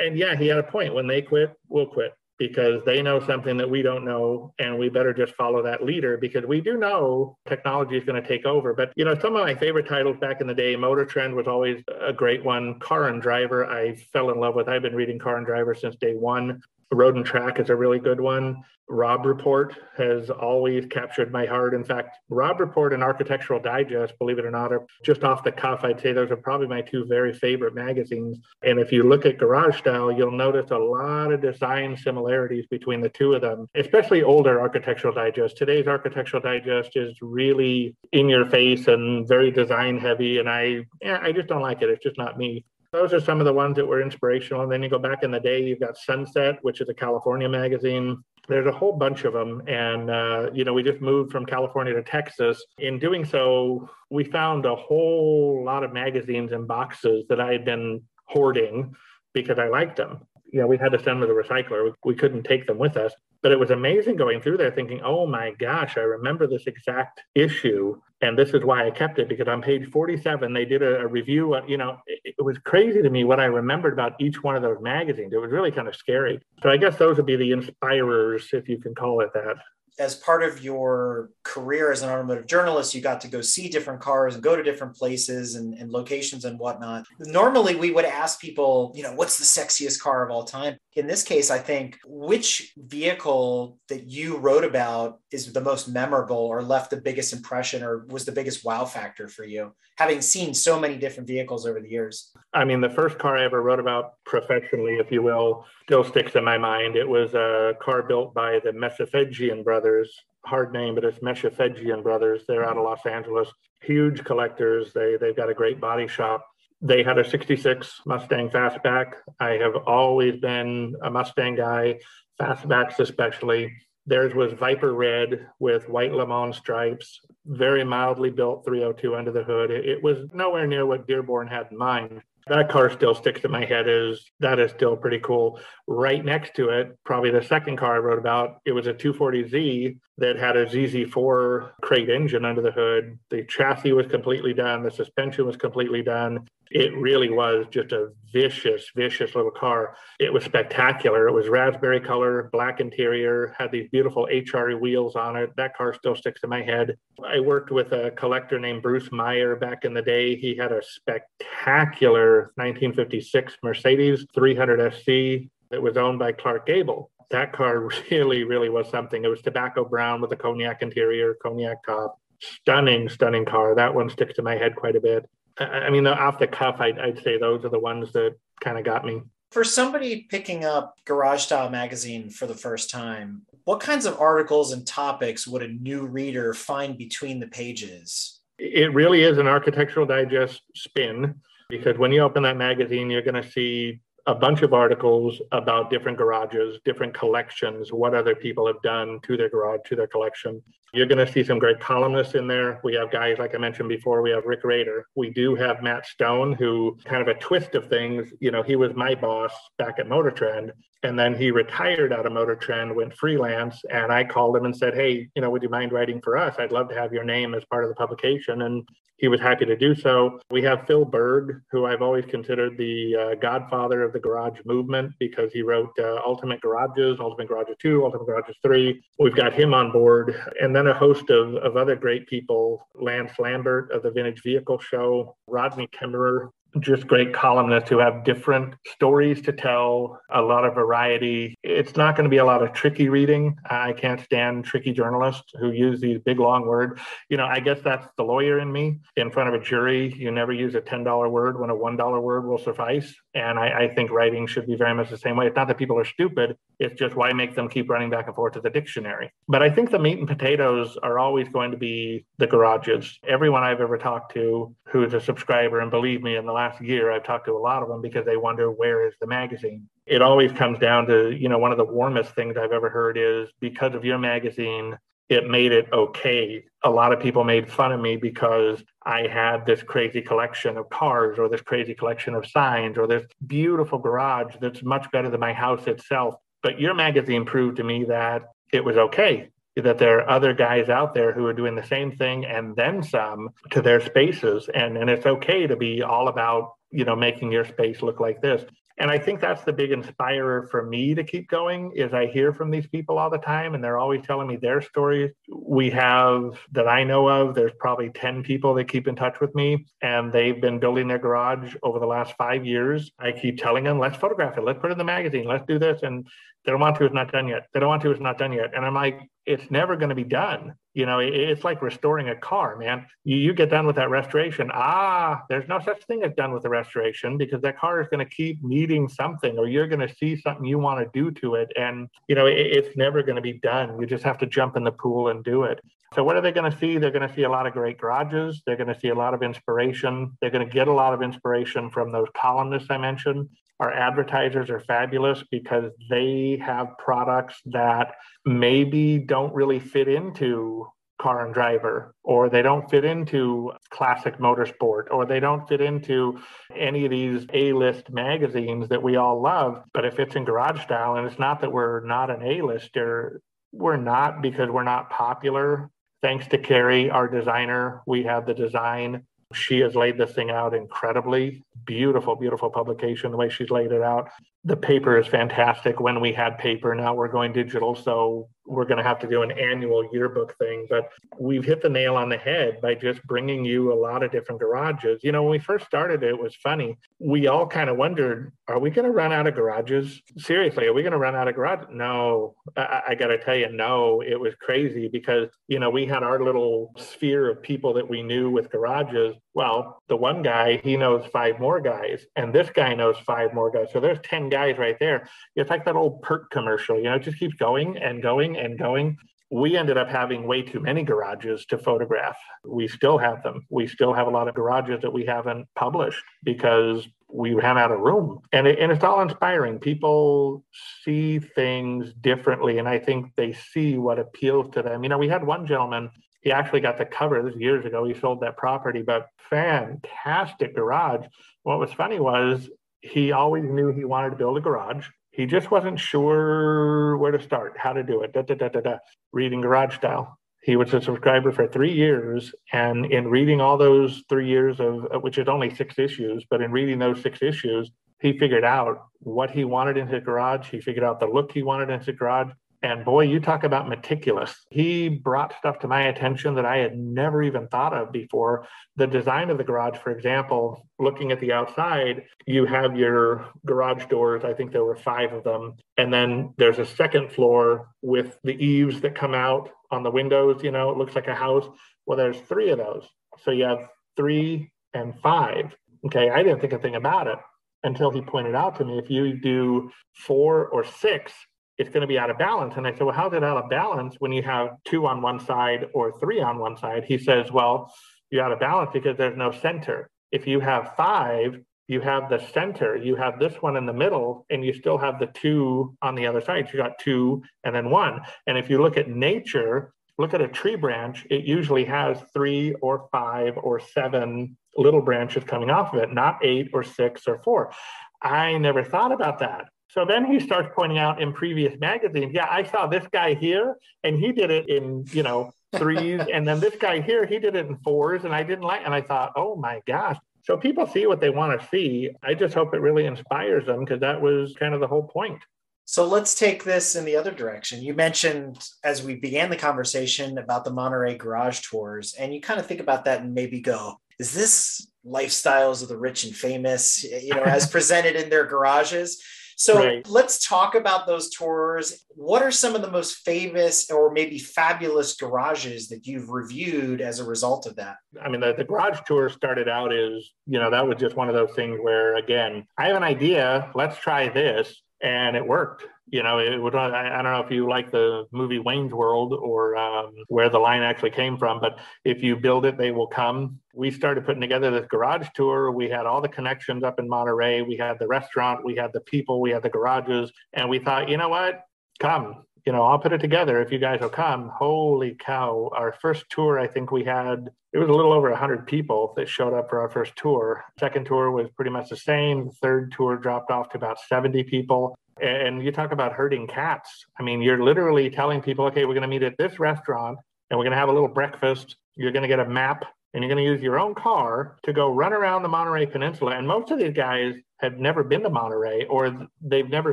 And 0.00 0.16
yeah, 0.16 0.36
he 0.36 0.46
had 0.46 0.58
a 0.58 0.62
point. 0.62 0.94
When 0.94 1.08
they 1.08 1.20
quit, 1.20 1.52
we'll 1.68 1.86
quit 1.86 2.14
because 2.38 2.82
they 2.84 3.02
know 3.02 3.24
something 3.26 3.56
that 3.56 3.68
we 3.68 3.82
don't 3.82 4.04
know 4.04 4.54
and 4.58 4.78
we 4.78 4.88
better 4.88 5.12
just 5.12 5.34
follow 5.34 5.62
that 5.62 5.84
leader 5.84 6.16
because 6.16 6.44
we 6.44 6.60
do 6.60 6.76
know 6.76 7.36
technology 7.48 7.96
is 7.96 8.04
going 8.04 8.20
to 8.20 8.26
take 8.26 8.46
over. 8.46 8.72
But 8.72 8.92
you 8.96 9.04
know 9.04 9.18
some 9.18 9.36
of 9.36 9.44
my 9.44 9.54
favorite 9.54 9.88
titles 9.88 10.16
back 10.20 10.40
in 10.40 10.46
the 10.46 10.54
day 10.54 10.76
motor 10.76 11.04
trend 11.04 11.34
was 11.34 11.46
always 11.46 11.82
a 12.00 12.12
great 12.12 12.44
one. 12.44 12.78
Car 12.80 13.08
and 13.08 13.20
driver 13.20 13.66
i 13.66 13.94
fell 14.12 14.30
in 14.30 14.38
love 14.38 14.54
with. 14.54 14.68
I've 14.68 14.82
been 14.82 14.94
reading 14.94 15.18
car 15.18 15.36
and 15.36 15.46
driver 15.46 15.74
since 15.74 15.96
day 15.96 16.14
one 16.14 16.60
Road 16.92 17.16
and 17.16 17.24
Track 17.24 17.60
is 17.60 17.70
a 17.70 17.76
really 17.76 17.98
good 17.98 18.20
one. 18.20 18.62
Robb 18.90 19.26
Report 19.26 19.74
has 19.98 20.30
always 20.30 20.86
captured 20.86 21.30
my 21.30 21.44
heart. 21.44 21.74
In 21.74 21.84
fact, 21.84 22.16
Robb 22.30 22.58
Report 22.58 22.94
and 22.94 23.02
Architectural 23.02 23.60
Digest, 23.60 24.14
believe 24.18 24.38
it 24.38 24.46
or 24.46 24.50
not, 24.50 24.72
are 24.72 24.86
just 25.04 25.24
off 25.24 25.44
the 25.44 25.52
cuff. 25.52 25.84
I'd 25.84 26.00
say 26.00 26.12
those 26.12 26.30
are 26.30 26.36
probably 26.36 26.68
my 26.68 26.80
two 26.80 27.04
very 27.06 27.34
favorite 27.34 27.74
magazines. 27.74 28.38
And 28.62 28.78
if 28.78 28.90
you 28.90 29.02
look 29.02 29.26
at 29.26 29.36
Garage 29.36 29.78
Style, 29.78 30.10
you'll 30.10 30.30
notice 30.30 30.70
a 30.70 30.78
lot 30.78 31.32
of 31.32 31.42
design 31.42 31.98
similarities 31.98 32.66
between 32.70 33.02
the 33.02 33.10
two 33.10 33.34
of 33.34 33.42
them, 33.42 33.68
especially 33.74 34.22
older 34.22 34.58
Architectural 34.58 35.12
Digest. 35.12 35.58
Today's 35.58 35.86
Architectural 35.86 36.42
Digest 36.42 36.96
is 36.96 37.14
really 37.20 37.94
in 38.12 38.28
your 38.28 38.48
face 38.48 38.88
and 38.88 39.28
very 39.28 39.50
design 39.50 39.98
heavy. 39.98 40.38
And 40.38 40.48
I, 40.48 40.86
yeah, 41.02 41.18
I 41.20 41.32
just 41.32 41.48
don't 41.48 41.62
like 41.62 41.82
it. 41.82 41.90
It's 41.90 42.02
just 42.02 42.16
not 42.16 42.38
me. 42.38 42.64
Those 42.92 43.12
are 43.12 43.20
some 43.20 43.38
of 43.38 43.44
the 43.44 43.52
ones 43.52 43.76
that 43.76 43.86
were 43.86 44.00
inspirational. 44.00 44.62
And 44.62 44.72
then 44.72 44.82
you 44.82 44.88
go 44.88 44.98
back 44.98 45.22
in 45.22 45.30
the 45.30 45.40
day, 45.40 45.62
you've 45.62 45.80
got 45.80 45.96
Sunset, 45.98 46.58
which 46.62 46.80
is 46.80 46.88
a 46.88 46.94
California 46.94 47.48
magazine. 47.48 48.22
There's 48.48 48.66
a 48.66 48.72
whole 48.72 48.92
bunch 48.92 49.24
of 49.24 49.34
them. 49.34 49.62
And, 49.66 50.10
uh, 50.10 50.50
you 50.54 50.64
know, 50.64 50.72
we 50.72 50.82
just 50.82 51.02
moved 51.02 51.30
from 51.30 51.44
California 51.44 51.92
to 51.92 52.02
Texas. 52.02 52.64
In 52.78 52.98
doing 52.98 53.26
so, 53.26 53.90
we 54.08 54.24
found 54.24 54.64
a 54.64 54.74
whole 54.74 55.62
lot 55.64 55.84
of 55.84 55.92
magazines 55.92 56.52
and 56.52 56.66
boxes 56.66 57.26
that 57.28 57.40
I 57.40 57.52
had 57.52 57.66
been 57.66 58.02
hoarding 58.24 58.94
because 59.34 59.58
I 59.58 59.68
liked 59.68 59.96
them. 59.96 60.20
You 60.50 60.60
know, 60.60 60.66
we 60.66 60.78
had 60.78 60.92
to 60.92 60.98
send 60.98 61.20
them 61.20 61.28
to 61.28 61.34
the 61.34 61.34
recycler. 61.34 61.92
We 62.06 62.14
couldn't 62.14 62.44
take 62.44 62.66
them 62.66 62.78
with 62.78 62.96
us. 62.96 63.12
But 63.42 63.52
it 63.52 63.60
was 63.60 63.70
amazing 63.70 64.16
going 64.16 64.40
through 64.40 64.56
there 64.56 64.70
thinking, 64.70 65.02
oh 65.04 65.26
my 65.26 65.52
gosh, 65.58 65.98
I 65.98 66.00
remember 66.00 66.46
this 66.46 66.66
exact 66.66 67.20
issue. 67.34 68.00
And 68.20 68.36
this 68.36 68.50
is 68.50 68.64
why 68.64 68.86
I 68.86 68.90
kept 68.90 69.20
it 69.20 69.28
because 69.28 69.46
on 69.46 69.62
page 69.62 69.88
47, 69.90 70.52
they 70.52 70.64
did 70.64 70.82
a, 70.82 71.00
a 71.00 71.06
review. 71.06 71.54
Of, 71.54 71.68
you 71.68 71.76
know, 71.76 71.98
it, 72.06 72.34
it, 72.38 72.42
was 72.42 72.58
crazy 72.58 73.00
to 73.00 73.10
me 73.10 73.22
what 73.22 73.38
I 73.38 73.44
remembered 73.44 73.92
about 73.92 74.14
each 74.18 74.42
one 74.42 74.56
of 74.56 74.62
those 74.62 74.78
magazines. 74.80 75.32
It 75.32 75.40
was 75.40 75.52
really 75.52 75.70
kind 75.70 75.86
of 75.86 75.94
scary. 75.94 76.40
So 76.62 76.68
I 76.68 76.76
guess 76.76 76.96
those 76.96 77.16
would 77.16 77.26
be 77.26 77.36
the 77.36 77.52
inspirers, 77.52 78.48
if 78.52 78.68
you 78.68 78.78
can 78.80 78.94
call 78.94 79.20
it 79.20 79.30
that 79.34 79.56
as 79.98 80.14
part 80.14 80.42
of 80.42 80.62
your 80.62 81.30
career 81.42 81.90
as 81.90 82.02
an 82.02 82.08
automotive 82.08 82.46
journalist, 82.46 82.94
you 82.94 83.00
got 83.00 83.20
to 83.20 83.28
go 83.28 83.40
see 83.40 83.68
different 83.68 84.00
cars 84.00 84.34
and 84.34 84.42
go 84.42 84.54
to 84.54 84.62
different 84.62 84.94
places 84.94 85.56
and, 85.56 85.74
and, 85.74 85.90
locations 85.90 86.44
and 86.44 86.58
whatnot. 86.58 87.04
Normally, 87.20 87.74
we 87.74 87.90
would 87.90 88.04
ask 88.04 88.40
people, 88.40 88.92
you 88.94 89.02
know, 89.02 89.12
what's 89.14 89.38
the 89.38 89.44
sexiest 89.44 90.00
car 90.00 90.24
of 90.24 90.30
all 90.30 90.44
time? 90.44 90.76
In 90.94 91.06
this 91.06 91.22
case, 91.22 91.50
I 91.50 91.58
think 91.58 91.98
which 92.06 92.72
vehicle 92.76 93.78
that 93.88 94.06
you 94.06 94.36
wrote 94.36 94.64
about 94.64 95.18
is 95.32 95.52
the 95.52 95.60
most 95.60 95.88
memorable 95.88 96.36
or 96.36 96.62
left 96.62 96.90
the 96.90 97.00
biggest 97.00 97.32
impression 97.32 97.82
or 97.82 98.06
was 98.08 98.24
the 98.24 98.32
biggest 98.32 98.64
wow 98.64 98.84
factor 98.84 99.28
for 99.28 99.44
you, 99.44 99.74
having 99.98 100.22
seen 100.22 100.54
so 100.54 100.78
many 100.78 100.96
different 100.96 101.26
vehicles 101.26 101.66
over 101.66 101.80
the 101.80 101.88
years? 101.88 102.30
I 102.54 102.64
mean, 102.64 102.80
the 102.80 102.88
first 102.88 103.18
car 103.18 103.36
I 103.36 103.44
ever 103.44 103.60
wrote 103.60 103.80
about 103.80 104.12
professionally, 104.24 104.94
if 104.94 105.10
you 105.10 105.22
will, 105.22 105.66
still 105.82 106.04
sticks 106.04 106.36
in 106.36 106.44
my 106.44 106.56
mind. 106.56 106.94
It 106.94 107.06
was 107.06 107.34
a 107.34 107.72
car 107.82 108.04
built 108.04 108.32
by 108.32 108.60
the 108.62 108.70
Meshafedzian 108.70 109.64
brothers. 109.64 110.08
Hard 110.46 110.72
name, 110.72 110.94
but 110.94 111.04
it's 111.04 111.18
Meshafedzian 111.18 112.04
brothers. 112.04 112.44
They're 112.46 112.64
out 112.64 112.76
of 112.76 112.84
Los 112.84 113.04
Angeles. 113.06 113.48
Huge 113.82 114.24
collectors. 114.24 114.92
They 114.92 115.16
they've 115.20 115.36
got 115.36 115.50
a 115.50 115.54
great 115.54 115.80
body 115.80 116.06
shop. 116.06 116.46
They 116.80 117.02
had 117.02 117.18
a 117.18 117.28
66 117.28 118.02
Mustang 118.06 118.50
Fastback. 118.50 119.14
I 119.40 119.50
have 119.54 119.74
always 119.84 120.40
been 120.40 120.94
a 121.02 121.10
Mustang 121.10 121.56
guy, 121.56 121.98
fastbacks 122.40 123.00
especially. 123.00 123.72
Theirs 124.08 124.34
was 124.34 124.52
Viper 124.54 124.94
Red 124.94 125.46
with 125.58 125.88
white 125.88 126.12
Le 126.12 126.26
Mans 126.26 126.56
stripes, 126.56 127.20
very 127.44 127.84
mildly 127.84 128.30
built 128.30 128.64
302 128.64 129.14
under 129.14 129.30
the 129.30 129.44
hood. 129.44 129.70
It, 129.70 129.84
it 129.86 130.02
was 130.02 130.26
nowhere 130.32 130.66
near 130.66 130.86
what 130.86 131.06
Dearborn 131.06 131.46
had 131.46 131.68
in 131.70 131.78
mind 131.78 132.22
that 132.48 132.70
car 132.70 132.90
still 132.90 133.14
sticks 133.14 133.44
in 133.44 133.50
my 133.50 133.64
head 133.64 133.86
is 133.88 134.30
that 134.40 134.58
is 134.58 134.70
still 134.70 134.96
pretty 134.96 135.18
cool. 135.20 135.60
Right 135.86 136.24
next 136.24 136.54
to 136.56 136.70
it, 136.70 136.98
probably 137.04 137.30
the 137.30 137.42
second 137.42 137.76
car 137.76 137.96
I 137.96 137.98
wrote 137.98 138.18
about, 138.18 138.60
it 138.64 138.72
was 138.72 138.86
a 138.86 138.94
240Z 138.94 139.98
that 140.18 140.36
had 140.36 140.56
a 140.56 140.66
ZZ4 140.66 141.70
crate 141.80 142.10
engine 142.10 142.44
under 142.44 142.60
the 142.60 142.72
hood. 142.72 143.18
The 143.30 143.44
chassis 143.44 143.92
was 143.92 144.06
completely 144.06 144.52
done, 144.52 144.82
the 144.82 144.90
suspension 144.90 145.46
was 145.46 145.56
completely 145.56 146.02
done. 146.02 146.46
It 146.70 146.94
really 146.96 147.30
was 147.30 147.66
just 147.70 147.92
a 147.92 148.10
vicious, 148.32 148.90
vicious 148.94 149.34
little 149.34 149.50
car. 149.50 149.96
It 150.20 150.30
was 150.30 150.44
spectacular. 150.44 151.26
It 151.26 151.32
was 151.32 151.48
raspberry 151.48 152.00
color, 152.00 152.50
black 152.52 152.80
interior, 152.80 153.54
had 153.58 153.72
these 153.72 153.88
beautiful 153.90 154.28
HRE 154.30 154.78
wheels 154.78 155.16
on 155.16 155.36
it. 155.36 155.50
That 155.56 155.74
car 155.74 155.94
still 155.94 156.14
sticks 156.14 156.42
in 156.42 156.50
my 156.50 156.62
head. 156.62 156.98
I 157.26 157.40
worked 157.40 157.70
with 157.70 157.92
a 157.92 158.10
collector 158.10 158.58
named 158.58 158.82
Bruce 158.82 159.10
Meyer 159.10 159.56
back 159.56 159.86
in 159.86 159.94
the 159.94 160.02
day. 160.02 160.36
He 160.36 160.56
had 160.56 160.72
a 160.72 160.82
spectacular 160.82 162.52
1956 162.56 163.56
Mercedes 163.62 164.26
300 164.34 164.92
SC 164.92 165.48
that 165.70 165.80
was 165.80 165.96
owned 165.96 166.18
by 166.18 166.32
Clark 166.32 166.66
Gable. 166.66 167.10
That 167.30 167.52
car 167.52 167.88
really, 168.10 168.44
really 168.44 168.68
was 168.68 168.88
something. 168.90 169.24
It 169.24 169.28
was 169.28 169.42
tobacco 169.42 169.84
brown 169.84 170.20
with 170.20 170.32
a 170.32 170.36
cognac 170.36 170.82
interior, 170.82 171.34
cognac 171.42 171.84
top. 171.84 172.18
Stunning, 172.40 173.08
stunning 173.08 173.44
car. 173.44 173.74
That 173.74 173.92
one 173.92 174.08
sticks 174.08 174.34
to 174.34 174.42
my 174.42 174.54
head 174.54 174.76
quite 174.76 174.94
a 174.94 175.00
bit. 175.00 175.28
I 175.58 175.90
mean, 175.90 176.06
off 176.06 176.38
the 176.38 176.46
cuff, 176.46 176.76
I'd, 176.78 176.98
I'd 176.98 177.20
say 177.24 177.36
those 177.36 177.64
are 177.64 177.68
the 177.68 177.80
ones 177.80 178.12
that 178.12 178.36
kind 178.60 178.78
of 178.78 178.84
got 178.84 179.04
me. 179.04 179.22
For 179.50 179.64
somebody 179.64 180.26
picking 180.30 180.64
up 180.64 180.94
Garage 181.04 181.42
Style 181.42 181.70
magazine 181.70 182.30
for 182.30 182.46
the 182.46 182.54
first 182.54 182.90
time, 182.90 183.42
what 183.64 183.80
kinds 183.80 184.06
of 184.06 184.20
articles 184.20 184.72
and 184.72 184.86
topics 184.86 185.46
would 185.46 185.62
a 185.62 185.68
new 185.68 186.06
reader 186.06 186.54
find 186.54 186.96
between 186.96 187.40
the 187.40 187.48
pages? 187.48 188.40
It 188.58 188.92
really 188.92 189.22
is 189.22 189.38
an 189.38 189.46
architectural 189.46 190.06
digest 190.06 190.62
spin 190.76 191.34
because 191.68 191.98
when 191.98 192.12
you 192.12 192.20
open 192.20 192.42
that 192.42 192.56
magazine, 192.56 193.10
you're 193.10 193.22
going 193.22 193.42
to 193.42 193.50
see 193.50 194.00
a 194.28 194.34
bunch 194.34 194.60
of 194.60 194.74
articles 194.74 195.40
about 195.52 195.88
different 195.88 196.18
garages, 196.18 196.78
different 196.84 197.14
collections, 197.14 197.94
what 197.94 198.14
other 198.14 198.34
people 198.34 198.66
have 198.66 198.80
done 198.82 199.18
to 199.22 199.38
their 199.38 199.48
garage, 199.48 199.80
to 199.86 199.96
their 199.96 200.06
collection. 200.06 200.62
You're 200.92 201.06
going 201.06 201.24
to 201.24 201.30
see 201.30 201.44
some 201.44 201.58
great 201.58 201.80
columnists 201.80 202.34
in 202.34 202.46
there. 202.46 202.80
We 202.82 202.94
have 202.94 203.10
guys, 203.10 203.38
like 203.38 203.54
I 203.54 203.58
mentioned 203.58 203.88
before, 203.88 204.22
we 204.22 204.30
have 204.30 204.44
Rick 204.44 204.64
Rader. 204.64 205.06
We 205.16 205.30
do 205.30 205.54
have 205.54 205.82
Matt 205.82 206.06
Stone, 206.06 206.54
who 206.54 206.96
kind 207.04 207.20
of 207.20 207.28
a 207.28 207.38
twist 207.38 207.74
of 207.74 207.88
things. 207.88 208.32
You 208.40 208.50
know, 208.50 208.62
he 208.62 208.76
was 208.76 208.94
my 208.94 209.14
boss 209.14 209.52
back 209.76 209.98
at 209.98 210.08
Motor 210.08 210.30
Trend. 210.30 210.72
And 211.04 211.18
then 211.18 211.34
he 211.34 211.50
retired 211.50 212.12
out 212.12 212.26
of 212.26 212.32
Motor 212.32 212.56
Trend, 212.56 212.94
went 212.94 213.14
freelance. 213.14 213.80
And 213.90 214.10
I 214.10 214.24
called 214.24 214.56
him 214.56 214.64
and 214.64 214.76
said, 214.76 214.94
Hey, 214.94 215.28
you 215.34 215.42
know, 215.42 215.50
would 215.50 215.62
you 215.62 215.68
mind 215.68 215.92
writing 215.92 216.20
for 216.22 216.36
us? 216.36 216.56
I'd 216.58 216.72
love 216.72 216.88
to 216.88 216.94
have 216.94 217.12
your 217.12 217.24
name 217.24 217.54
as 217.54 217.64
part 217.66 217.84
of 217.84 217.90
the 217.90 217.94
publication. 217.94 218.62
And 218.62 218.88
he 219.18 219.26
was 219.26 219.40
happy 219.40 219.64
to 219.64 219.76
do 219.76 219.94
so. 219.96 220.40
We 220.50 220.62
have 220.62 220.86
Phil 220.86 221.04
Berg, 221.04 221.60
who 221.72 221.86
I've 221.86 222.02
always 222.02 222.24
considered 222.24 222.78
the 222.78 223.16
uh, 223.16 223.34
godfather 223.34 224.02
of 224.02 224.12
the 224.12 224.20
garage 224.20 224.60
movement 224.64 225.12
because 225.18 225.52
he 225.52 225.62
wrote 225.62 225.90
uh, 225.98 226.20
Ultimate 226.24 226.60
Garages, 226.60 227.18
Ultimate 227.18 227.48
Garages 227.48 227.74
2, 227.80 228.04
Ultimate 228.04 228.26
Garages 228.26 228.56
3. 228.62 229.02
We've 229.18 229.34
got 229.34 229.52
him 229.52 229.74
on 229.74 229.90
board. 229.90 230.40
And 230.60 230.74
then 230.78 230.86
a 230.86 230.94
host 230.94 231.28
of, 231.30 231.56
of 231.56 231.76
other 231.76 231.96
great 231.96 232.28
people 232.28 232.86
Lance 232.94 233.32
Lambert 233.40 233.90
of 233.90 234.04
the 234.04 234.12
Vintage 234.12 234.42
Vehicle 234.44 234.78
Show, 234.78 235.36
Rodney 235.48 235.88
Kimmerer, 235.88 236.50
just 236.80 237.06
great 237.06 237.32
columnists 237.32 237.88
who 237.88 237.98
have 237.98 238.24
different 238.24 238.74
stories 238.86 239.40
to 239.42 239.52
tell, 239.52 240.20
a 240.30 240.40
lot 240.40 240.64
of 240.64 240.74
variety. 240.74 241.54
It's 241.62 241.96
not 241.96 242.16
going 242.16 242.24
to 242.24 242.30
be 242.30 242.36
a 242.38 242.44
lot 242.44 242.62
of 242.62 242.72
tricky 242.72 243.08
reading. 243.08 243.56
I 243.68 243.92
can't 243.92 244.20
stand 244.20 244.64
tricky 244.64 244.92
journalists 244.92 245.52
who 245.58 245.70
use 245.70 246.00
these 246.00 246.18
big 246.24 246.38
long 246.38 246.66
words. 246.66 247.00
You 247.28 247.36
know, 247.36 247.46
I 247.46 247.60
guess 247.60 247.80
that's 247.82 248.06
the 248.16 248.24
lawyer 248.24 248.58
in 248.58 248.70
me. 248.70 248.98
In 249.16 249.30
front 249.30 249.54
of 249.54 249.60
a 249.60 249.64
jury, 249.64 250.14
you 250.14 250.30
never 250.30 250.52
use 250.52 250.74
a 250.74 250.80
$10 250.80 251.30
word 251.30 251.58
when 251.58 251.70
a 251.70 251.74
$1 251.74 252.22
word 252.22 252.46
will 252.46 252.58
suffice. 252.58 253.14
And 253.34 253.58
I, 253.58 253.84
I 253.84 253.94
think 253.94 254.10
writing 254.10 254.46
should 254.46 254.66
be 254.66 254.76
very 254.76 254.94
much 254.94 255.10
the 255.10 255.18
same 255.18 255.36
way. 255.36 255.46
It's 255.46 255.56
not 255.56 255.68
that 255.68 255.78
people 255.78 255.98
are 255.98 256.04
stupid, 256.04 256.56
it's 256.78 256.98
just 256.98 257.16
why 257.16 257.32
make 257.32 257.54
them 257.54 257.68
keep 257.68 257.90
running 257.90 258.10
back 258.10 258.26
and 258.26 258.36
forth 258.36 258.54
to 258.54 258.60
the 258.60 258.70
dictionary. 258.70 259.32
But 259.48 259.62
I 259.62 259.70
think 259.70 259.90
the 259.90 259.98
meat 259.98 260.18
and 260.18 260.28
potatoes 260.28 260.96
are 261.02 261.18
always 261.18 261.48
going 261.48 261.70
to 261.70 261.76
be 261.76 262.26
the 262.38 262.46
garages. 262.46 263.18
Everyone 263.26 263.62
I've 263.62 263.80
ever 263.80 263.98
talked 263.98 264.34
to 264.34 264.74
who's 264.88 265.14
a 265.14 265.20
subscriber, 265.20 265.80
and 265.80 265.90
believe 265.90 266.22
me, 266.22 266.36
in 266.36 266.46
the 266.46 266.52
last 266.58 266.82
year, 266.82 267.12
I've 267.12 267.22
talked 267.22 267.46
to 267.46 267.52
a 267.52 267.64
lot 267.70 267.84
of 267.84 267.88
them 267.88 268.02
because 268.02 268.26
they 268.26 268.36
wonder 268.36 268.68
where 268.68 269.06
is 269.06 269.14
the 269.20 269.28
magazine. 269.28 269.88
It 270.06 270.22
always 270.22 270.50
comes 270.50 270.78
down 270.80 271.06
to, 271.06 271.30
you 271.30 271.48
know, 271.48 271.58
one 271.58 271.70
of 271.70 271.78
the 271.78 271.84
warmest 271.84 272.34
things 272.34 272.56
I've 272.56 272.72
ever 272.72 272.90
heard 272.90 273.16
is 273.16 273.48
because 273.60 273.94
of 273.94 274.04
your 274.04 274.18
magazine, 274.18 274.98
it 275.28 275.48
made 275.48 275.70
it 275.70 275.86
okay. 275.92 276.64
A 276.82 276.90
lot 276.90 277.12
of 277.12 277.20
people 277.20 277.44
made 277.44 277.70
fun 277.70 277.92
of 277.92 278.00
me 278.00 278.16
because 278.16 278.82
I 279.04 279.28
had 279.28 279.66
this 279.66 279.84
crazy 279.84 280.20
collection 280.20 280.76
of 280.76 280.90
cars 280.90 281.38
or 281.38 281.48
this 281.48 281.60
crazy 281.60 281.94
collection 281.94 282.34
of 282.34 282.44
signs 282.44 282.98
or 282.98 283.06
this 283.06 283.24
beautiful 283.46 283.98
garage 283.98 284.56
that's 284.60 284.82
much 284.82 285.08
better 285.12 285.30
than 285.30 285.38
my 285.38 285.52
house 285.52 285.86
itself. 285.86 286.34
But 286.64 286.80
your 286.80 286.94
magazine 286.94 287.44
proved 287.44 287.76
to 287.76 287.84
me 287.84 288.04
that 288.06 288.42
it 288.72 288.84
was 288.84 288.96
okay 288.96 289.50
that 289.82 289.98
there 289.98 290.18
are 290.18 290.30
other 290.30 290.52
guys 290.52 290.88
out 290.88 291.14
there 291.14 291.32
who 291.32 291.46
are 291.46 291.52
doing 291.52 291.74
the 291.74 291.86
same 291.86 292.16
thing 292.16 292.44
and 292.44 292.74
then 292.76 293.02
some 293.02 293.50
to 293.70 293.82
their 293.82 294.00
spaces. 294.00 294.68
And 294.74 294.96
and 294.96 295.08
it's 295.10 295.26
okay 295.26 295.66
to 295.66 295.76
be 295.76 296.02
all 296.02 296.28
about 296.28 296.74
you 296.90 297.04
know 297.04 297.16
making 297.16 297.52
your 297.52 297.64
space 297.64 298.02
look 298.02 298.20
like 298.20 298.40
this. 298.40 298.64
And 299.00 299.10
i 299.10 299.18
think 299.18 299.40
that's 299.40 299.62
the 299.62 299.72
big 299.72 299.92
inspirer 299.92 300.66
for 300.70 300.84
me 300.84 301.14
to 301.14 301.22
keep 301.22 301.48
going 301.48 301.92
is 301.94 302.12
i 302.12 302.26
hear 302.26 302.52
from 302.52 302.70
these 302.70 302.86
people 302.88 303.16
all 303.18 303.30
the 303.30 303.38
time 303.38 303.74
and 303.74 303.82
they're 303.82 303.98
always 303.98 304.22
telling 304.26 304.48
me 304.48 304.56
their 304.56 304.80
stories. 304.80 305.30
We 305.54 305.90
have 305.90 306.58
that 306.72 306.88
i 306.88 307.04
know 307.04 307.28
of 307.28 307.54
there's 307.54 307.72
probably 307.78 308.10
10 308.10 308.42
people 308.42 308.74
that 308.74 308.88
keep 308.88 309.06
in 309.06 309.14
touch 309.14 309.40
with 309.40 309.54
me 309.54 309.86
and 310.02 310.32
they've 310.32 310.60
been 310.60 310.80
building 310.80 311.06
their 311.08 311.18
garage 311.18 311.74
over 311.82 311.98
the 311.98 312.06
last 312.06 312.34
five 312.36 312.66
years. 312.66 313.12
I 313.18 313.32
keep 313.32 313.58
telling 313.58 313.84
them 313.84 313.98
let's 313.98 314.16
photograph 314.16 314.58
it. 314.58 314.64
Let's 314.64 314.80
put 314.80 314.90
it 314.90 314.92
in 314.92 314.98
the 314.98 315.04
magazine. 315.04 315.44
Let's 315.44 315.66
do 315.66 315.78
this. 315.78 316.02
And 316.02 316.26
they 316.64 316.72
don't 316.72 316.80
want 316.80 316.96
to 316.96 317.04
it's 317.04 317.14
not 317.14 317.30
done 317.30 317.48
yet. 317.48 317.68
They 317.72 317.80
don't 317.80 317.88
want 317.88 318.02
to 318.02 318.10
it's 318.10 318.20
not 318.20 318.38
done 318.38 318.52
yet. 318.52 318.72
And 318.74 318.84
i'm 318.84 318.94
like 318.94 319.20
it's 319.48 319.70
never 319.70 319.96
going 319.96 320.10
to 320.10 320.14
be 320.14 320.24
done. 320.24 320.74
You 320.92 321.06
know, 321.06 321.20
it's 321.20 321.64
like 321.64 321.80
restoring 321.80 322.28
a 322.28 322.36
car, 322.36 322.76
man. 322.76 323.06
You, 323.24 323.36
you 323.36 323.54
get 323.54 323.70
done 323.70 323.86
with 323.86 323.96
that 323.96 324.10
restoration. 324.10 324.70
Ah, 324.74 325.42
there's 325.48 325.68
no 325.68 325.80
such 325.80 326.04
thing 326.04 326.22
as 326.22 326.32
done 326.34 326.52
with 326.52 326.64
the 326.64 326.68
restoration 326.68 327.38
because 327.38 327.62
that 327.62 327.78
car 327.78 328.00
is 328.00 328.08
going 328.08 328.24
to 328.24 328.30
keep 328.30 328.62
needing 328.62 329.08
something 329.08 329.56
or 329.58 329.68
you're 329.68 329.86
going 329.86 330.06
to 330.06 330.14
see 330.14 330.36
something 330.36 330.64
you 330.64 330.78
want 330.78 331.00
to 331.00 331.10
do 331.18 331.30
to 331.40 331.54
it. 331.54 331.72
And, 331.76 332.08
you 332.28 332.34
know, 332.34 332.46
it, 332.46 332.58
it's 332.58 332.96
never 332.96 333.22
going 333.22 333.36
to 333.36 333.42
be 333.42 333.54
done. 333.54 333.98
You 334.00 334.06
just 334.06 334.24
have 334.24 334.38
to 334.38 334.46
jump 334.46 334.76
in 334.76 334.84
the 334.84 334.92
pool 334.92 335.28
and 335.28 335.42
do 335.44 335.62
it. 335.62 335.80
So, 336.14 336.24
what 336.24 336.36
are 336.36 336.40
they 336.40 336.52
going 336.52 336.70
to 336.70 336.78
see? 336.78 336.98
They're 336.98 337.10
going 337.10 337.28
to 337.28 337.34
see 337.34 337.42
a 337.42 337.50
lot 337.50 337.66
of 337.66 337.72
great 337.72 337.98
garages. 337.98 338.62
They're 338.66 338.76
going 338.76 338.92
to 338.92 338.98
see 338.98 339.08
a 339.08 339.14
lot 339.14 339.34
of 339.34 339.42
inspiration. 339.42 340.36
They're 340.40 340.50
going 340.50 340.66
to 340.66 340.72
get 340.72 340.88
a 340.88 340.92
lot 340.92 341.14
of 341.14 341.22
inspiration 341.22 341.90
from 341.90 342.12
those 342.12 342.28
columnists 342.36 342.90
I 342.90 342.98
mentioned. 342.98 343.48
Our 343.80 343.92
advertisers 343.92 344.70
are 344.70 344.80
fabulous 344.80 345.44
because 345.50 345.92
they 346.10 346.60
have 346.64 346.98
products 346.98 347.60
that 347.66 348.14
maybe 348.44 349.18
don't 349.18 349.54
really 349.54 349.78
fit 349.78 350.08
into 350.08 350.88
car 351.20 351.44
and 351.44 351.52
driver, 351.52 352.14
or 352.22 352.48
they 352.48 352.62
don't 352.62 352.88
fit 352.90 353.04
into 353.04 353.72
classic 353.90 354.38
motorsport, 354.38 355.04
or 355.10 355.26
they 355.26 355.40
don't 355.40 355.68
fit 355.68 355.80
into 355.80 356.40
any 356.76 357.04
of 357.04 357.10
these 357.10 357.44
A 357.52 357.72
list 357.72 358.10
magazines 358.10 358.88
that 358.88 359.02
we 359.02 359.16
all 359.16 359.40
love. 359.40 359.82
But 359.92 360.04
if 360.04 360.18
it's 360.18 360.36
in 360.36 360.44
garage 360.44 360.82
style, 360.82 361.16
and 361.16 361.26
it's 361.26 361.38
not 361.38 361.60
that 361.60 361.72
we're 361.72 362.04
not 362.04 362.30
an 362.30 362.42
A 362.42 362.62
lister, 362.62 363.40
we're 363.72 363.96
not 363.96 364.42
because 364.42 364.70
we're 364.70 364.84
not 364.84 365.10
popular. 365.10 365.90
Thanks 366.22 366.46
to 366.48 366.58
Carrie, 366.58 367.10
our 367.10 367.28
designer, 367.28 368.02
we 368.06 368.24
have 368.24 368.46
the 368.46 368.54
design 368.54 369.26
she 369.54 369.80
has 369.80 369.94
laid 369.94 370.18
this 370.18 370.32
thing 370.32 370.50
out 370.50 370.74
incredibly. 370.74 371.64
Beautiful, 371.86 372.36
beautiful 372.36 372.70
publication, 372.70 373.30
the 373.30 373.36
way 373.36 373.48
she's 373.48 373.70
laid 373.70 373.92
it 373.92 374.02
out. 374.02 374.28
The 374.64 374.76
paper 374.76 375.18
is 375.18 375.26
fantastic. 375.26 376.00
When 376.00 376.20
we 376.20 376.32
had 376.32 376.58
paper, 376.58 376.94
now 376.94 377.14
we're 377.14 377.28
going 377.28 377.52
digital. 377.52 377.94
So 377.94 378.48
we're 378.68 378.84
going 378.84 378.98
to 378.98 379.02
have 379.02 379.18
to 379.20 379.26
do 379.26 379.42
an 379.42 379.50
annual 379.50 380.08
yearbook 380.12 380.56
thing. 380.58 380.86
But 380.88 381.08
we've 381.38 381.64
hit 381.64 381.82
the 381.82 381.88
nail 381.88 382.16
on 382.16 382.28
the 382.28 382.36
head 382.36 382.80
by 382.80 382.94
just 382.94 383.22
bringing 383.24 383.64
you 383.64 383.92
a 383.92 383.98
lot 383.98 384.22
of 384.22 384.30
different 384.30 384.60
garages. 384.60 385.20
You 385.22 385.32
know, 385.32 385.42
when 385.42 385.52
we 385.52 385.58
first 385.58 385.86
started, 385.86 386.22
it 386.22 386.38
was 386.38 386.54
funny. 386.56 386.98
We 387.18 387.46
all 387.46 387.66
kind 387.66 387.90
of 387.90 387.96
wondered, 387.96 388.52
are 388.68 388.78
we 388.78 388.90
going 388.90 389.06
to 389.06 389.10
run 389.10 389.32
out 389.32 389.46
of 389.46 389.54
garages? 389.54 390.20
Seriously, 390.36 390.86
are 390.86 390.92
we 390.92 391.02
going 391.02 391.12
to 391.12 391.18
run 391.18 391.34
out 391.34 391.48
of 391.48 391.54
garage? 391.54 391.86
No, 391.90 392.54
I, 392.76 393.02
I 393.08 393.14
got 393.14 393.28
to 393.28 393.38
tell 393.38 393.56
you, 393.56 393.70
no, 393.72 394.20
it 394.20 394.38
was 394.38 394.54
crazy 394.60 395.08
because, 395.08 395.48
you 395.66 395.78
know, 395.78 395.90
we 395.90 396.06
had 396.06 396.22
our 396.22 396.42
little 396.42 396.92
sphere 396.98 397.50
of 397.50 397.62
people 397.62 397.94
that 397.94 398.08
we 398.08 398.22
knew 398.22 398.50
with 398.50 398.70
garages. 398.70 399.34
Well, 399.58 400.00
the 400.08 400.14
one 400.14 400.42
guy, 400.42 400.80
he 400.84 400.96
knows 400.96 401.26
five 401.32 401.58
more 401.58 401.80
guys, 401.80 402.24
and 402.36 402.54
this 402.54 402.70
guy 402.70 402.94
knows 402.94 403.16
five 403.26 403.52
more 403.52 403.72
guys. 403.72 403.88
So 403.92 403.98
there's 403.98 404.20
10 404.22 404.50
guys 404.50 404.78
right 404.78 404.96
there. 405.00 405.28
It's 405.56 405.68
like 405.68 405.84
that 405.84 405.96
old 405.96 406.22
PERT 406.22 406.48
commercial, 406.52 406.96
you 406.96 407.02
know, 407.02 407.16
it 407.16 407.24
just 407.24 407.40
keeps 407.40 407.54
going 407.54 407.98
and 407.98 408.22
going 408.22 408.56
and 408.56 408.78
going. 408.78 409.16
We 409.50 409.76
ended 409.76 409.98
up 409.98 410.08
having 410.08 410.46
way 410.46 410.62
too 410.62 410.78
many 410.78 411.02
garages 411.02 411.66
to 411.70 411.78
photograph. 411.78 412.36
We 412.64 412.86
still 412.86 413.18
have 413.18 413.42
them. 413.42 413.66
We 413.68 413.88
still 413.88 414.12
have 414.12 414.28
a 414.28 414.30
lot 414.30 414.46
of 414.46 414.54
garages 414.54 415.00
that 415.02 415.12
we 415.12 415.26
haven't 415.26 415.66
published 415.74 416.22
because 416.44 417.08
we 417.28 417.54
ran 417.54 417.78
out 417.78 417.90
of 417.90 417.98
room. 417.98 418.38
And, 418.52 418.68
it, 418.68 418.78
and 418.78 418.92
it's 418.92 419.02
all 419.02 419.20
inspiring. 419.22 419.80
People 419.80 420.64
see 421.02 421.40
things 421.40 422.12
differently, 422.20 422.78
and 422.78 422.88
I 422.88 423.00
think 423.00 423.32
they 423.36 423.54
see 423.54 423.98
what 423.98 424.20
appeals 424.20 424.72
to 424.74 424.82
them. 424.82 425.02
You 425.02 425.08
know, 425.08 425.18
we 425.18 425.28
had 425.28 425.44
one 425.44 425.66
gentleman 425.66 426.10
he 426.42 426.52
actually 426.52 426.80
got 426.80 426.98
the 426.98 427.04
cover 427.04 427.42
this 427.42 427.56
years 427.56 427.84
ago. 427.84 428.04
He 428.04 428.14
sold 428.14 428.40
that 428.40 428.56
property, 428.56 429.02
but 429.02 429.26
fantastic 429.50 430.74
garage. 430.74 431.26
What 431.62 431.78
was 431.78 431.92
funny 431.92 432.20
was 432.20 432.68
he 433.00 433.32
always 433.32 433.64
knew 433.64 433.88
he 433.88 434.04
wanted 434.04 434.30
to 434.30 434.36
build 434.36 434.56
a 434.56 434.60
garage. 434.60 435.06
He 435.30 435.46
just 435.46 435.70
wasn't 435.70 436.00
sure 436.00 437.16
where 437.16 437.30
to 437.30 437.40
start, 437.40 437.76
how 437.78 437.92
to 437.92 438.02
do 438.02 438.22
it. 438.22 438.32
Da, 438.32 438.42
da, 438.42 438.54
da, 438.54 438.68
da, 438.68 438.80
da. 438.80 438.96
Reading 439.32 439.60
garage 439.60 439.94
style. 439.94 440.38
He 440.62 440.76
was 440.76 440.92
a 440.92 441.00
subscriber 441.00 441.52
for 441.52 441.68
three 441.68 441.92
years, 441.92 442.52
and 442.72 443.06
in 443.06 443.28
reading 443.28 443.60
all 443.60 443.78
those 443.78 444.24
three 444.28 444.48
years 444.48 444.80
of 444.80 445.22
which 445.22 445.38
is 445.38 445.46
only 445.48 445.74
six 445.74 445.98
issues, 445.98 446.44
but 446.50 446.60
in 446.60 446.72
reading 446.72 446.98
those 446.98 447.22
six 447.22 447.40
issues, 447.42 447.90
he 448.20 448.36
figured 448.36 448.64
out 448.64 449.06
what 449.20 449.50
he 449.50 449.64
wanted 449.64 449.96
in 449.96 450.08
his 450.08 450.24
garage. 450.24 450.68
He 450.68 450.80
figured 450.80 451.04
out 451.04 451.20
the 451.20 451.26
look 451.26 451.52
he 451.52 451.62
wanted 451.62 451.90
in 451.90 452.00
his 452.00 452.16
garage. 452.16 452.52
And 452.80 453.04
boy, 453.04 453.22
you 453.22 453.40
talk 453.40 453.64
about 453.64 453.88
meticulous. 453.88 454.54
He 454.70 455.08
brought 455.08 455.54
stuff 455.58 455.80
to 455.80 455.88
my 455.88 456.02
attention 456.02 456.54
that 456.54 456.64
I 456.64 456.76
had 456.76 456.96
never 456.96 457.42
even 457.42 457.66
thought 457.68 457.92
of 457.92 458.12
before. 458.12 458.68
The 458.94 459.06
design 459.06 459.50
of 459.50 459.58
the 459.58 459.64
garage, 459.64 459.98
for 459.98 460.10
example, 460.10 460.86
looking 461.00 461.32
at 461.32 461.40
the 461.40 461.52
outside, 461.52 462.22
you 462.46 462.66
have 462.66 462.96
your 462.96 463.48
garage 463.66 464.06
doors. 464.06 464.44
I 464.44 464.54
think 464.54 464.70
there 464.70 464.84
were 464.84 464.96
five 464.96 465.32
of 465.32 465.42
them. 465.42 465.74
And 465.96 466.12
then 466.12 466.54
there's 466.56 466.78
a 466.78 466.86
second 466.86 467.32
floor 467.32 467.88
with 468.00 468.38
the 468.44 468.54
eaves 468.64 469.00
that 469.00 469.16
come 469.16 469.34
out 469.34 469.70
on 469.90 470.04
the 470.04 470.10
windows. 470.10 470.62
You 470.62 470.70
know, 470.70 470.90
it 470.90 470.98
looks 470.98 471.16
like 471.16 471.26
a 471.26 471.34
house. 471.34 471.66
Well, 472.06 472.16
there's 472.16 472.40
three 472.42 472.70
of 472.70 472.78
those. 472.78 473.08
So 473.42 473.50
you 473.50 473.64
have 473.64 473.88
three 474.16 474.70
and 474.94 475.18
five. 475.20 475.74
Okay. 476.06 476.30
I 476.30 476.44
didn't 476.44 476.60
think 476.60 476.72
a 476.72 476.78
thing 476.78 476.94
about 476.94 477.26
it 477.26 477.38
until 477.82 478.10
he 478.10 478.20
pointed 478.20 478.54
out 478.54 478.76
to 478.76 478.84
me 478.84 478.98
if 478.98 479.10
you 479.10 479.38
do 479.40 479.90
four 480.14 480.68
or 480.68 480.84
six, 480.84 481.32
it's 481.78 481.90
going 481.90 482.00
to 482.00 482.06
be 482.06 482.18
out 482.18 482.28
of 482.28 482.38
balance. 482.38 482.74
And 482.76 482.86
I 482.86 482.92
said, 482.92 483.02
well, 483.02 483.14
how's 483.14 483.32
it 483.32 483.44
out 483.44 483.56
of 483.56 483.70
balance 483.70 484.16
when 484.18 484.32
you 484.32 484.42
have 484.42 484.70
two 484.84 485.06
on 485.06 485.22
one 485.22 485.38
side 485.38 485.86
or 485.94 486.18
three 486.18 486.40
on 486.40 486.58
one 486.58 486.76
side? 486.76 487.04
He 487.04 487.18
says, 487.18 487.52
well, 487.52 487.92
you're 488.30 488.44
out 488.44 488.52
of 488.52 488.60
balance 488.60 488.90
because 488.92 489.16
there's 489.16 489.36
no 489.36 489.52
center. 489.52 490.10
If 490.32 490.46
you 490.46 490.60
have 490.60 490.94
five, 490.96 491.60
you 491.86 492.00
have 492.00 492.28
the 492.28 492.38
center, 492.52 492.96
you 492.96 493.16
have 493.16 493.38
this 493.38 493.54
one 493.62 493.76
in 493.76 493.86
the 493.86 493.92
middle, 493.92 494.44
and 494.50 494.62
you 494.62 494.74
still 494.74 494.98
have 494.98 495.18
the 495.18 495.28
two 495.28 495.96
on 496.02 496.14
the 496.14 496.26
other 496.26 496.42
side. 496.42 496.68
You 496.72 496.78
got 496.78 496.98
two 496.98 497.42
and 497.64 497.74
then 497.74 497.90
one. 497.90 498.20
And 498.46 498.58
if 498.58 498.68
you 498.68 498.82
look 498.82 498.98
at 498.98 499.08
nature, 499.08 499.92
look 500.18 500.34
at 500.34 500.42
a 500.42 500.48
tree 500.48 500.76
branch, 500.76 501.26
it 501.30 501.44
usually 501.44 501.84
has 501.84 502.18
three 502.34 502.74
or 502.82 503.08
five 503.10 503.56
or 503.56 503.80
seven 503.80 504.56
little 504.76 505.00
branches 505.00 505.44
coming 505.44 505.70
off 505.70 505.94
of 505.94 506.00
it, 506.00 506.12
not 506.12 506.44
eight 506.44 506.70
or 506.74 506.82
six 506.82 507.22
or 507.26 507.40
four. 507.42 507.72
I 508.20 508.58
never 508.58 508.82
thought 508.82 509.12
about 509.12 509.38
that. 509.38 509.66
So 509.88 510.04
then 510.04 510.26
he 510.26 510.38
starts 510.38 510.68
pointing 510.76 510.98
out 510.98 511.20
in 511.20 511.32
previous 511.32 511.78
magazines, 511.80 512.32
yeah, 512.34 512.46
I 512.50 512.62
saw 512.62 512.86
this 512.86 513.06
guy 513.10 513.34
here 513.34 513.76
and 514.04 514.18
he 514.18 514.32
did 514.32 514.50
it 514.50 514.68
in, 514.68 515.04
you 515.12 515.22
know, 515.22 515.52
threes. 515.76 516.20
and 516.32 516.46
then 516.46 516.60
this 516.60 516.76
guy 516.76 517.00
here, 517.00 517.26
he 517.26 517.38
did 517.38 517.56
it 517.56 517.66
in 517.66 517.76
fours 517.78 518.24
and 518.24 518.34
I 518.34 518.42
didn't 518.42 518.64
like, 518.64 518.82
and 518.84 518.94
I 518.94 519.00
thought, 519.00 519.32
oh 519.34 519.56
my 519.56 519.80
gosh. 519.86 520.18
So 520.42 520.56
people 520.56 520.86
see 520.86 521.06
what 521.06 521.20
they 521.20 521.30
want 521.30 521.58
to 521.58 521.68
see. 521.68 522.10
I 522.22 522.34
just 522.34 522.54
hope 522.54 522.74
it 522.74 522.80
really 522.80 523.06
inspires 523.06 523.66
them 523.66 523.80
because 523.80 524.00
that 524.00 524.20
was 524.20 524.54
kind 524.58 524.74
of 524.74 524.80
the 524.80 524.86
whole 524.86 525.02
point. 525.02 525.38
So 525.84 526.06
let's 526.06 526.34
take 526.34 526.64
this 526.64 526.96
in 526.96 527.06
the 527.06 527.16
other 527.16 527.30
direction. 527.30 527.82
You 527.82 527.94
mentioned 527.94 528.62
as 528.84 529.02
we 529.02 529.14
began 529.16 529.48
the 529.48 529.56
conversation 529.56 530.36
about 530.36 530.64
the 530.64 530.70
Monterey 530.70 531.16
garage 531.16 531.62
tours, 531.62 532.14
and 532.18 532.34
you 532.34 532.42
kind 532.42 532.60
of 532.60 532.66
think 532.66 532.80
about 532.80 533.06
that 533.06 533.22
and 533.22 533.32
maybe 533.32 533.60
go, 533.60 533.98
is 534.18 534.34
this 534.34 534.86
lifestyles 535.06 535.82
of 535.82 535.88
the 535.88 535.96
rich 535.96 536.24
and 536.24 536.36
famous, 536.36 537.04
you 537.04 537.34
know, 537.34 537.42
as 537.42 537.66
presented 537.70 538.16
in 538.16 538.28
their 538.28 538.44
garages? 538.44 539.22
So 539.58 539.76
right. 539.76 540.08
let's 540.08 540.46
talk 540.46 540.76
about 540.76 541.08
those 541.08 541.30
tours. 541.30 542.04
What 542.10 542.42
are 542.42 542.50
some 542.52 542.76
of 542.76 542.80
the 542.80 542.92
most 542.92 543.24
famous 543.24 543.90
or 543.90 544.12
maybe 544.12 544.38
fabulous 544.38 545.16
garages 545.16 545.88
that 545.88 546.06
you've 546.06 546.30
reviewed 546.30 547.00
as 547.00 547.18
a 547.18 547.24
result 547.24 547.66
of 547.66 547.74
that? 547.74 547.96
I 548.22 548.28
mean, 548.28 548.40
the, 548.40 548.54
the 548.54 548.62
garage 548.62 549.00
tour 549.04 549.28
started 549.28 549.68
out 549.68 549.92
as, 549.92 550.30
you 550.46 550.60
know, 550.60 550.70
that 550.70 550.86
was 550.86 550.96
just 550.98 551.16
one 551.16 551.28
of 551.28 551.34
those 551.34 551.50
things 551.56 551.76
where, 551.82 552.14
again, 552.16 552.68
I 552.78 552.86
have 552.86 552.96
an 552.96 553.02
idea, 553.02 553.72
let's 553.74 553.98
try 553.98 554.28
this 554.28 554.80
and 555.02 555.36
it 555.36 555.44
worked. 555.44 555.84
You 556.10 556.22
know, 556.22 556.38
it 556.38 556.56
would. 556.56 556.74
I, 556.74 557.18
I 557.18 557.22
don't 557.22 557.32
know 557.32 557.40
if 557.40 557.50
you 557.50 557.68
like 557.68 557.90
the 557.90 558.26
movie 558.32 558.58
Wayne's 558.58 558.92
World 558.92 559.34
or 559.34 559.76
um, 559.76 560.12
where 560.28 560.48
the 560.48 560.58
line 560.58 560.82
actually 560.82 561.10
came 561.10 561.36
from, 561.36 561.60
but 561.60 561.78
if 562.04 562.22
you 562.22 562.36
build 562.36 562.64
it, 562.64 562.78
they 562.78 562.90
will 562.90 563.06
come. 563.06 563.58
We 563.74 563.90
started 563.90 564.24
putting 564.24 564.40
together 564.40 564.70
this 564.70 564.86
garage 564.88 565.28
tour. 565.34 565.70
We 565.70 565.88
had 565.88 566.06
all 566.06 566.20
the 566.20 566.28
connections 566.28 566.82
up 566.82 566.98
in 566.98 567.08
Monterey. 567.08 567.62
We 567.62 567.76
had 567.76 567.98
the 567.98 568.06
restaurant, 568.06 568.64
we 568.64 568.74
had 568.74 568.92
the 568.92 569.00
people, 569.02 569.40
we 569.40 569.50
had 569.50 569.62
the 569.62 569.68
garages, 569.68 570.32
and 570.54 570.70
we 570.70 570.78
thought, 570.78 571.08
you 571.08 571.16
know 571.18 571.28
what? 571.28 571.62
Come, 572.00 572.44
you 572.68 572.72
know, 572.72 572.82
I'll 572.82 572.98
put 572.98 573.14
it 573.14 573.20
together 573.22 573.62
if 573.62 573.72
you 573.72 573.78
guys 573.78 574.00
will 574.02 574.10
come. 574.10 574.50
Holy 574.54 575.16
cow. 575.18 575.70
Our 575.74 575.94
first 576.02 576.26
tour, 576.28 576.58
I 576.58 576.66
think 576.66 576.92
we 576.92 577.02
had, 577.02 577.48
it 577.72 577.78
was 577.78 577.88
a 577.88 577.92
little 577.92 578.12
over 578.12 578.28
100 578.28 578.66
people 578.66 579.14
that 579.16 579.26
showed 579.26 579.54
up 579.54 579.70
for 579.70 579.80
our 579.80 579.88
first 579.88 580.16
tour. 580.16 580.62
Second 580.78 581.06
tour 581.06 581.30
was 581.30 581.48
pretty 581.56 581.70
much 581.70 581.88
the 581.88 581.96
same. 581.96 582.50
Third 582.60 582.92
tour 582.94 583.16
dropped 583.16 583.50
off 583.50 583.70
to 583.70 583.78
about 583.78 583.98
70 584.00 584.44
people. 584.44 584.94
And 585.22 585.62
you 585.64 585.72
talk 585.72 585.92
about 585.92 586.12
herding 586.12 586.46
cats. 586.46 587.06
I 587.18 587.22
mean, 587.22 587.42
you're 587.42 587.62
literally 587.62 588.10
telling 588.10 588.40
people, 588.40 588.66
okay, 588.66 588.84
we're 588.84 588.94
going 588.94 589.02
to 589.02 589.08
meet 589.08 589.22
at 589.22 589.36
this 589.38 589.58
restaurant 589.58 590.18
and 590.50 590.58
we're 590.58 590.64
going 590.64 590.72
to 590.72 590.78
have 590.78 590.88
a 590.88 590.92
little 590.92 591.08
breakfast. 591.08 591.76
You're 591.96 592.12
going 592.12 592.22
to 592.22 592.28
get 592.28 592.40
a 592.40 592.48
map 592.48 592.84
and 593.14 593.22
you're 593.22 593.34
going 593.34 593.44
to 593.44 593.50
use 593.50 593.62
your 593.62 593.78
own 593.78 593.94
car 593.94 594.56
to 594.64 594.72
go 594.72 594.92
run 594.92 595.12
around 595.12 595.42
the 595.42 595.48
Monterey 595.48 595.86
Peninsula. 595.86 596.36
And 596.36 596.46
most 596.46 596.70
of 596.70 596.78
these 596.78 596.92
guys 596.92 597.34
have 597.60 597.78
never 597.78 598.04
been 598.04 598.22
to 598.22 598.30
Monterey 598.30 598.84
or 598.84 599.28
they've 599.40 599.68
never 599.68 599.92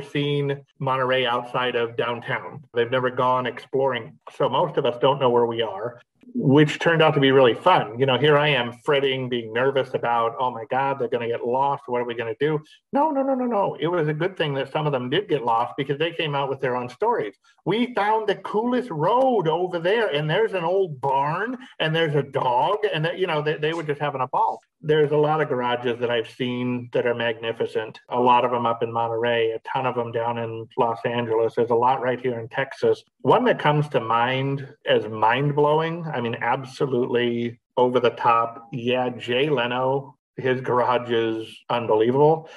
seen 0.00 0.64
Monterey 0.78 1.26
outside 1.26 1.74
of 1.74 1.96
downtown. 1.96 2.62
They've 2.74 2.90
never 2.90 3.10
gone 3.10 3.46
exploring. 3.46 4.18
So 4.36 4.48
most 4.48 4.76
of 4.76 4.86
us 4.86 4.98
don't 5.00 5.18
know 5.18 5.30
where 5.30 5.46
we 5.46 5.62
are 5.62 6.00
which 6.34 6.78
turned 6.78 7.02
out 7.02 7.14
to 7.14 7.20
be 7.20 7.30
really 7.30 7.54
fun. 7.54 7.98
You 7.98 8.06
know, 8.06 8.18
here 8.18 8.36
I 8.36 8.48
am 8.48 8.72
fretting, 8.84 9.28
being 9.28 9.52
nervous 9.52 9.94
about, 9.94 10.34
oh 10.38 10.50
my 10.50 10.64
God, 10.70 10.98
they're 10.98 11.08
going 11.08 11.28
to 11.28 11.34
get 11.34 11.46
lost. 11.46 11.84
What 11.86 12.00
are 12.00 12.04
we 12.04 12.14
going 12.14 12.34
to 12.34 12.44
do? 12.44 12.62
No, 12.92 13.10
no, 13.10 13.22
no, 13.22 13.34
no, 13.34 13.46
no. 13.46 13.76
It 13.80 13.86
was 13.86 14.08
a 14.08 14.14
good 14.14 14.36
thing 14.36 14.54
that 14.54 14.72
some 14.72 14.86
of 14.86 14.92
them 14.92 15.08
did 15.08 15.28
get 15.28 15.44
lost 15.44 15.74
because 15.76 15.98
they 15.98 16.12
came 16.12 16.34
out 16.34 16.48
with 16.48 16.60
their 16.60 16.76
own 16.76 16.88
stories. 16.88 17.34
We 17.64 17.94
found 17.94 18.28
the 18.28 18.36
coolest 18.36 18.90
road 18.90 19.48
over 19.48 19.78
there, 19.78 20.08
and 20.08 20.28
there's 20.28 20.54
an 20.54 20.64
old 20.64 21.00
barn, 21.00 21.56
and 21.78 21.94
there's 21.94 22.14
a 22.14 22.22
dog, 22.22 22.78
and 22.92 23.04
that, 23.04 23.18
you 23.18 23.26
know, 23.26 23.42
they, 23.42 23.56
they 23.56 23.72
were 23.72 23.82
just 23.82 24.00
having 24.00 24.20
a 24.20 24.28
ball. 24.28 24.60
There's 24.80 25.10
a 25.10 25.16
lot 25.16 25.40
of 25.40 25.48
garages 25.48 25.98
that 26.00 26.10
I've 26.10 26.30
seen 26.30 26.90
that 26.92 27.06
are 27.06 27.14
magnificent. 27.14 27.98
A 28.10 28.20
lot 28.20 28.44
of 28.44 28.50
them 28.50 28.66
up 28.66 28.82
in 28.82 28.92
Monterey, 28.92 29.50
a 29.50 29.58
ton 29.60 29.86
of 29.86 29.94
them 29.94 30.12
down 30.12 30.38
in 30.38 30.68
Los 30.78 30.98
Angeles. 31.04 31.54
There's 31.54 31.70
a 31.70 31.74
lot 31.74 32.02
right 32.02 32.20
here 32.20 32.38
in 32.38 32.48
Texas. 32.48 33.02
One 33.22 33.44
that 33.44 33.58
comes 33.58 33.88
to 33.90 34.00
mind 34.00 34.68
as 34.86 35.08
mind 35.08 35.56
blowing, 35.56 36.04
I 36.12 36.20
mean, 36.20 36.36
absolutely 36.40 37.58
over 37.76 38.00
the 38.00 38.10
top. 38.10 38.68
Yeah, 38.72 39.08
Jay 39.10 39.48
Leno, 39.48 40.16
his 40.36 40.60
garage 40.60 41.10
is 41.10 41.48
unbelievable. 41.70 42.48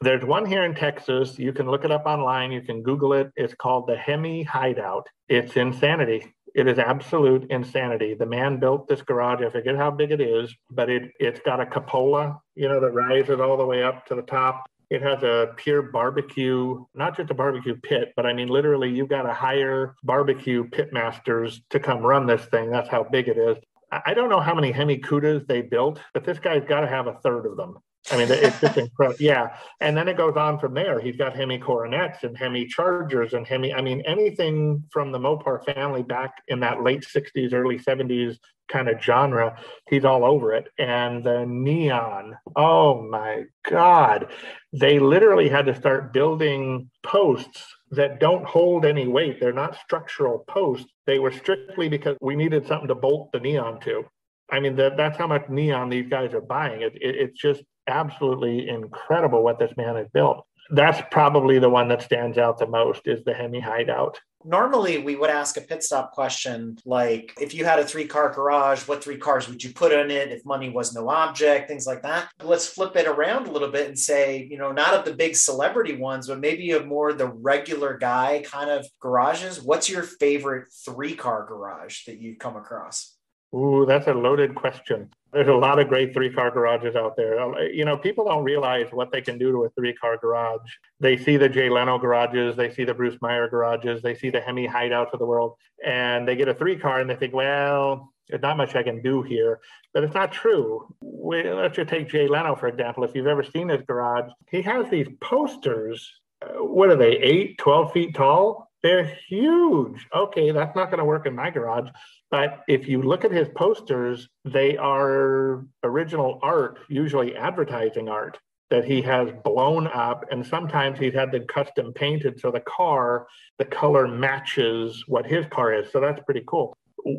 There's 0.00 0.24
one 0.24 0.46
here 0.46 0.64
in 0.64 0.74
Texas. 0.74 1.38
You 1.38 1.52
can 1.52 1.70
look 1.70 1.84
it 1.84 1.92
up 1.92 2.06
online. 2.06 2.50
You 2.50 2.62
can 2.62 2.82
Google 2.82 3.12
it. 3.12 3.30
It's 3.36 3.54
called 3.54 3.86
the 3.86 3.96
Hemi 3.96 4.42
Hideout. 4.42 5.06
It's 5.28 5.56
insanity. 5.56 6.34
It 6.54 6.68
is 6.68 6.78
absolute 6.78 7.50
insanity. 7.50 8.14
The 8.14 8.26
man 8.26 8.58
built 8.58 8.86
this 8.86 9.02
garage. 9.02 9.42
I 9.42 9.50
forget 9.50 9.76
how 9.76 9.90
big 9.90 10.10
it 10.10 10.20
is, 10.20 10.54
but 10.70 10.90
it 10.90 11.10
it's 11.18 11.40
got 11.40 11.60
a 11.60 11.66
cupola, 11.66 12.38
you 12.54 12.68
know, 12.68 12.80
that 12.80 12.90
rises 12.90 13.40
all 13.40 13.56
the 13.56 13.64
way 13.64 13.82
up 13.82 14.06
to 14.06 14.14
the 14.14 14.22
top. 14.22 14.64
It 14.90 15.00
has 15.00 15.22
a 15.22 15.54
pure 15.56 15.80
barbecue, 15.80 16.84
not 16.94 17.16
just 17.16 17.30
a 17.30 17.34
barbecue 17.34 17.76
pit, 17.82 18.12
but 18.14 18.26
I 18.26 18.34
mean, 18.34 18.48
literally, 18.48 18.90
you've 18.90 19.08
got 19.08 19.22
to 19.22 19.32
hire 19.32 19.94
barbecue 20.04 20.68
pit 20.68 20.92
masters 20.92 21.62
to 21.70 21.80
come 21.80 22.00
run 22.00 22.26
this 22.26 22.44
thing. 22.46 22.70
That's 22.70 22.90
how 22.90 23.04
big 23.04 23.28
it 23.28 23.38
is. 23.38 23.56
I 23.90 24.12
don't 24.12 24.28
know 24.28 24.40
how 24.40 24.54
many 24.54 24.72
Hemi 24.72 24.98
Cudas 24.98 25.46
they 25.46 25.62
built, 25.62 26.00
but 26.12 26.24
this 26.24 26.38
guy's 26.38 26.64
got 26.64 26.80
to 26.80 26.86
have 26.86 27.06
a 27.06 27.18
third 27.22 27.46
of 27.46 27.56
them. 27.56 27.78
I 28.10 28.16
mean, 28.16 28.28
it's 28.30 28.60
just 28.60 28.76
incredible. 28.76 29.16
Yeah. 29.20 29.56
And 29.80 29.96
then 29.96 30.08
it 30.08 30.16
goes 30.16 30.36
on 30.36 30.58
from 30.58 30.74
there. 30.74 31.00
He's 31.00 31.16
got 31.16 31.36
Hemi 31.36 31.58
Coronets 31.58 32.24
and 32.24 32.36
Hemi 32.36 32.66
Chargers 32.66 33.32
and 33.32 33.46
Hemi, 33.46 33.72
I 33.72 33.80
mean, 33.80 34.02
anything 34.06 34.84
from 34.90 35.12
the 35.12 35.18
Mopar 35.18 35.64
family 35.64 36.02
back 36.02 36.42
in 36.48 36.60
that 36.60 36.82
late 36.82 37.04
60s, 37.04 37.52
early 37.52 37.78
70s 37.78 38.38
kind 38.68 38.88
of 38.88 39.00
genre, 39.00 39.56
he's 39.88 40.04
all 40.04 40.24
over 40.24 40.52
it. 40.52 40.68
And 40.78 41.22
the 41.22 41.44
neon, 41.46 42.36
oh 42.56 43.02
my 43.02 43.44
God. 43.68 44.32
They 44.72 44.98
literally 44.98 45.48
had 45.48 45.66
to 45.66 45.74
start 45.74 46.12
building 46.12 46.90
posts 47.04 47.64
that 47.90 48.18
don't 48.18 48.44
hold 48.44 48.84
any 48.84 49.06
weight. 49.06 49.38
They're 49.38 49.52
not 49.52 49.76
structural 49.76 50.44
posts. 50.48 50.90
They 51.06 51.18
were 51.18 51.32
strictly 51.32 51.88
because 51.88 52.16
we 52.20 52.34
needed 52.34 52.66
something 52.66 52.88
to 52.88 52.94
bolt 52.94 53.30
the 53.32 53.40
neon 53.40 53.80
to. 53.80 54.04
I 54.50 54.60
mean, 54.60 54.76
that, 54.76 54.96
that's 54.96 55.18
how 55.18 55.26
much 55.26 55.48
neon 55.48 55.88
these 55.88 56.08
guys 56.08 56.34
are 56.34 56.40
buying. 56.40 56.82
It, 56.82 56.94
it, 56.94 57.16
it's 57.16 57.40
just 57.40 57.62
absolutely 57.86 58.68
incredible 58.68 59.42
what 59.42 59.58
this 59.58 59.72
man 59.76 59.96
has 59.96 60.06
built. 60.12 60.46
That's 60.70 61.02
probably 61.10 61.58
the 61.58 61.68
one 61.68 61.88
that 61.88 62.02
stands 62.02 62.38
out 62.38 62.58
the 62.58 62.66
most 62.66 63.02
is 63.06 63.24
the 63.24 63.34
Hemi 63.34 63.60
Hideout. 63.60 64.18
Normally, 64.44 64.98
we 64.98 65.14
would 65.14 65.30
ask 65.30 65.56
a 65.56 65.60
pit 65.60 65.82
stop 65.82 66.12
question 66.12 66.78
like, 66.84 67.32
if 67.40 67.54
you 67.54 67.64
had 67.64 67.78
a 67.78 67.84
three 67.84 68.06
car 68.06 68.32
garage, 68.32 68.88
what 68.88 69.02
three 69.02 69.16
cars 69.16 69.48
would 69.48 69.62
you 69.62 69.72
put 69.72 69.92
in 69.92 70.10
it? 70.10 70.32
If 70.32 70.44
money 70.44 70.70
was 70.70 70.94
no 70.94 71.08
object, 71.08 71.68
things 71.68 71.86
like 71.86 72.02
that. 72.02 72.28
Let's 72.42 72.66
flip 72.66 72.96
it 72.96 73.06
around 73.06 73.46
a 73.46 73.52
little 73.52 73.70
bit 73.70 73.88
and 73.88 73.98
say, 73.98 74.48
you 74.50 74.58
know, 74.58 74.72
not 74.72 74.94
of 74.94 75.04
the 75.04 75.14
big 75.14 75.36
celebrity 75.36 75.96
ones, 75.96 76.26
but 76.26 76.40
maybe 76.40 76.72
of 76.72 76.86
more 76.86 77.12
the 77.12 77.28
regular 77.28 77.96
guy 77.98 78.42
kind 78.44 78.70
of 78.70 78.86
garages. 79.00 79.62
What's 79.62 79.88
your 79.88 80.02
favorite 80.02 80.72
three 80.84 81.14
car 81.14 81.44
garage 81.46 82.04
that 82.06 82.20
you've 82.20 82.38
come 82.38 82.56
across? 82.56 83.11
Ooh, 83.54 83.84
that's 83.86 84.06
a 84.06 84.14
loaded 84.14 84.54
question. 84.54 85.10
There's 85.32 85.48
a 85.48 85.54
lot 85.54 85.78
of 85.78 85.88
great 85.88 86.14
three 86.14 86.30
car 86.30 86.50
garages 86.50 86.96
out 86.96 87.16
there. 87.16 87.38
Uh, 87.40 87.60
you 87.62 87.84
know, 87.84 87.96
people 87.96 88.24
don't 88.24 88.44
realize 88.44 88.86
what 88.92 89.12
they 89.12 89.20
can 89.20 89.38
do 89.38 89.52
to 89.52 89.64
a 89.64 89.70
three 89.70 89.94
car 89.94 90.16
garage. 90.16 90.70
They 91.00 91.16
see 91.18 91.36
the 91.36 91.48
Jay 91.48 91.68
Leno 91.68 91.98
garages, 91.98 92.56
they 92.56 92.70
see 92.70 92.84
the 92.84 92.94
Bruce 92.94 93.16
Meyer 93.20 93.48
garages, 93.48 94.02
they 94.02 94.14
see 94.14 94.30
the 94.30 94.40
Hemi 94.40 94.66
hideouts 94.66 95.12
of 95.12 95.18
the 95.18 95.26
world, 95.26 95.56
and 95.84 96.26
they 96.26 96.36
get 96.36 96.48
a 96.48 96.54
three 96.54 96.76
car 96.76 97.00
and 97.00 97.10
they 97.10 97.16
think, 97.16 97.34
well, 97.34 98.12
there's 98.28 98.42
not 98.42 98.56
much 98.56 98.74
I 98.74 98.82
can 98.82 99.02
do 99.02 99.22
here. 99.22 99.60
But 99.92 100.04
it's 100.04 100.14
not 100.14 100.32
true. 100.32 100.86
We, 101.02 101.42
let's 101.50 101.76
just 101.76 101.90
take 101.90 102.08
Jay 102.08 102.28
Leno, 102.28 102.56
for 102.56 102.68
example. 102.68 103.04
If 103.04 103.14
you've 103.14 103.26
ever 103.26 103.42
seen 103.42 103.68
his 103.68 103.82
garage, 103.82 104.30
he 104.50 104.62
has 104.62 104.88
these 104.88 105.08
posters. 105.20 106.10
Uh, 106.40 106.64
what 106.64 106.88
are 106.88 106.96
they, 106.96 107.18
8, 107.18 107.58
12 107.58 107.92
feet 107.92 108.14
tall? 108.14 108.71
They're 108.82 109.04
huge. 109.28 110.06
Okay, 110.14 110.50
that's 110.50 110.74
not 110.74 110.90
going 110.90 110.98
to 110.98 111.04
work 111.04 111.26
in 111.26 111.34
my 111.34 111.50
garage. 111.50 111.88
But 112.30 112.62
if 112.66 112.88
you 112.88 113.02
look 113.02 113.24
at 113.24 113.30
his 113.30 113.48
posters, 113.54 114.28
they 114.44 114.76
are 114.76 115.64
original 115.84 116.40
art, 116.42 116.80
usually 116.88 117.36
advertising 117.36 118.08
art 118.08 118.38
that 118.70 118.84
he 118.84 119.02
has 119.02 119.30
blown 119.44 119.86
up. 119.86 120.24
And 120.30 120.44
sometimes 120.44 120.98
he's 120.98 121.14
had 121.14 121.30
them 121.30 121.46
custom 121.46 121.92
painted. 121.92 122.40
So 122.40 122.50
the 122.50 122.60
car, 122.60 123.26
the 123.58 123.66
color 123.66 124.08
matches 124.08 125.04
what 125.06 125.26
his 125.26 125.46
car 125.46 125.72
is. 125.74 125.92
So 125.92 126.00
that's 126.00 126.20
pretty 126.24 126.42
cool. 126.46 126.76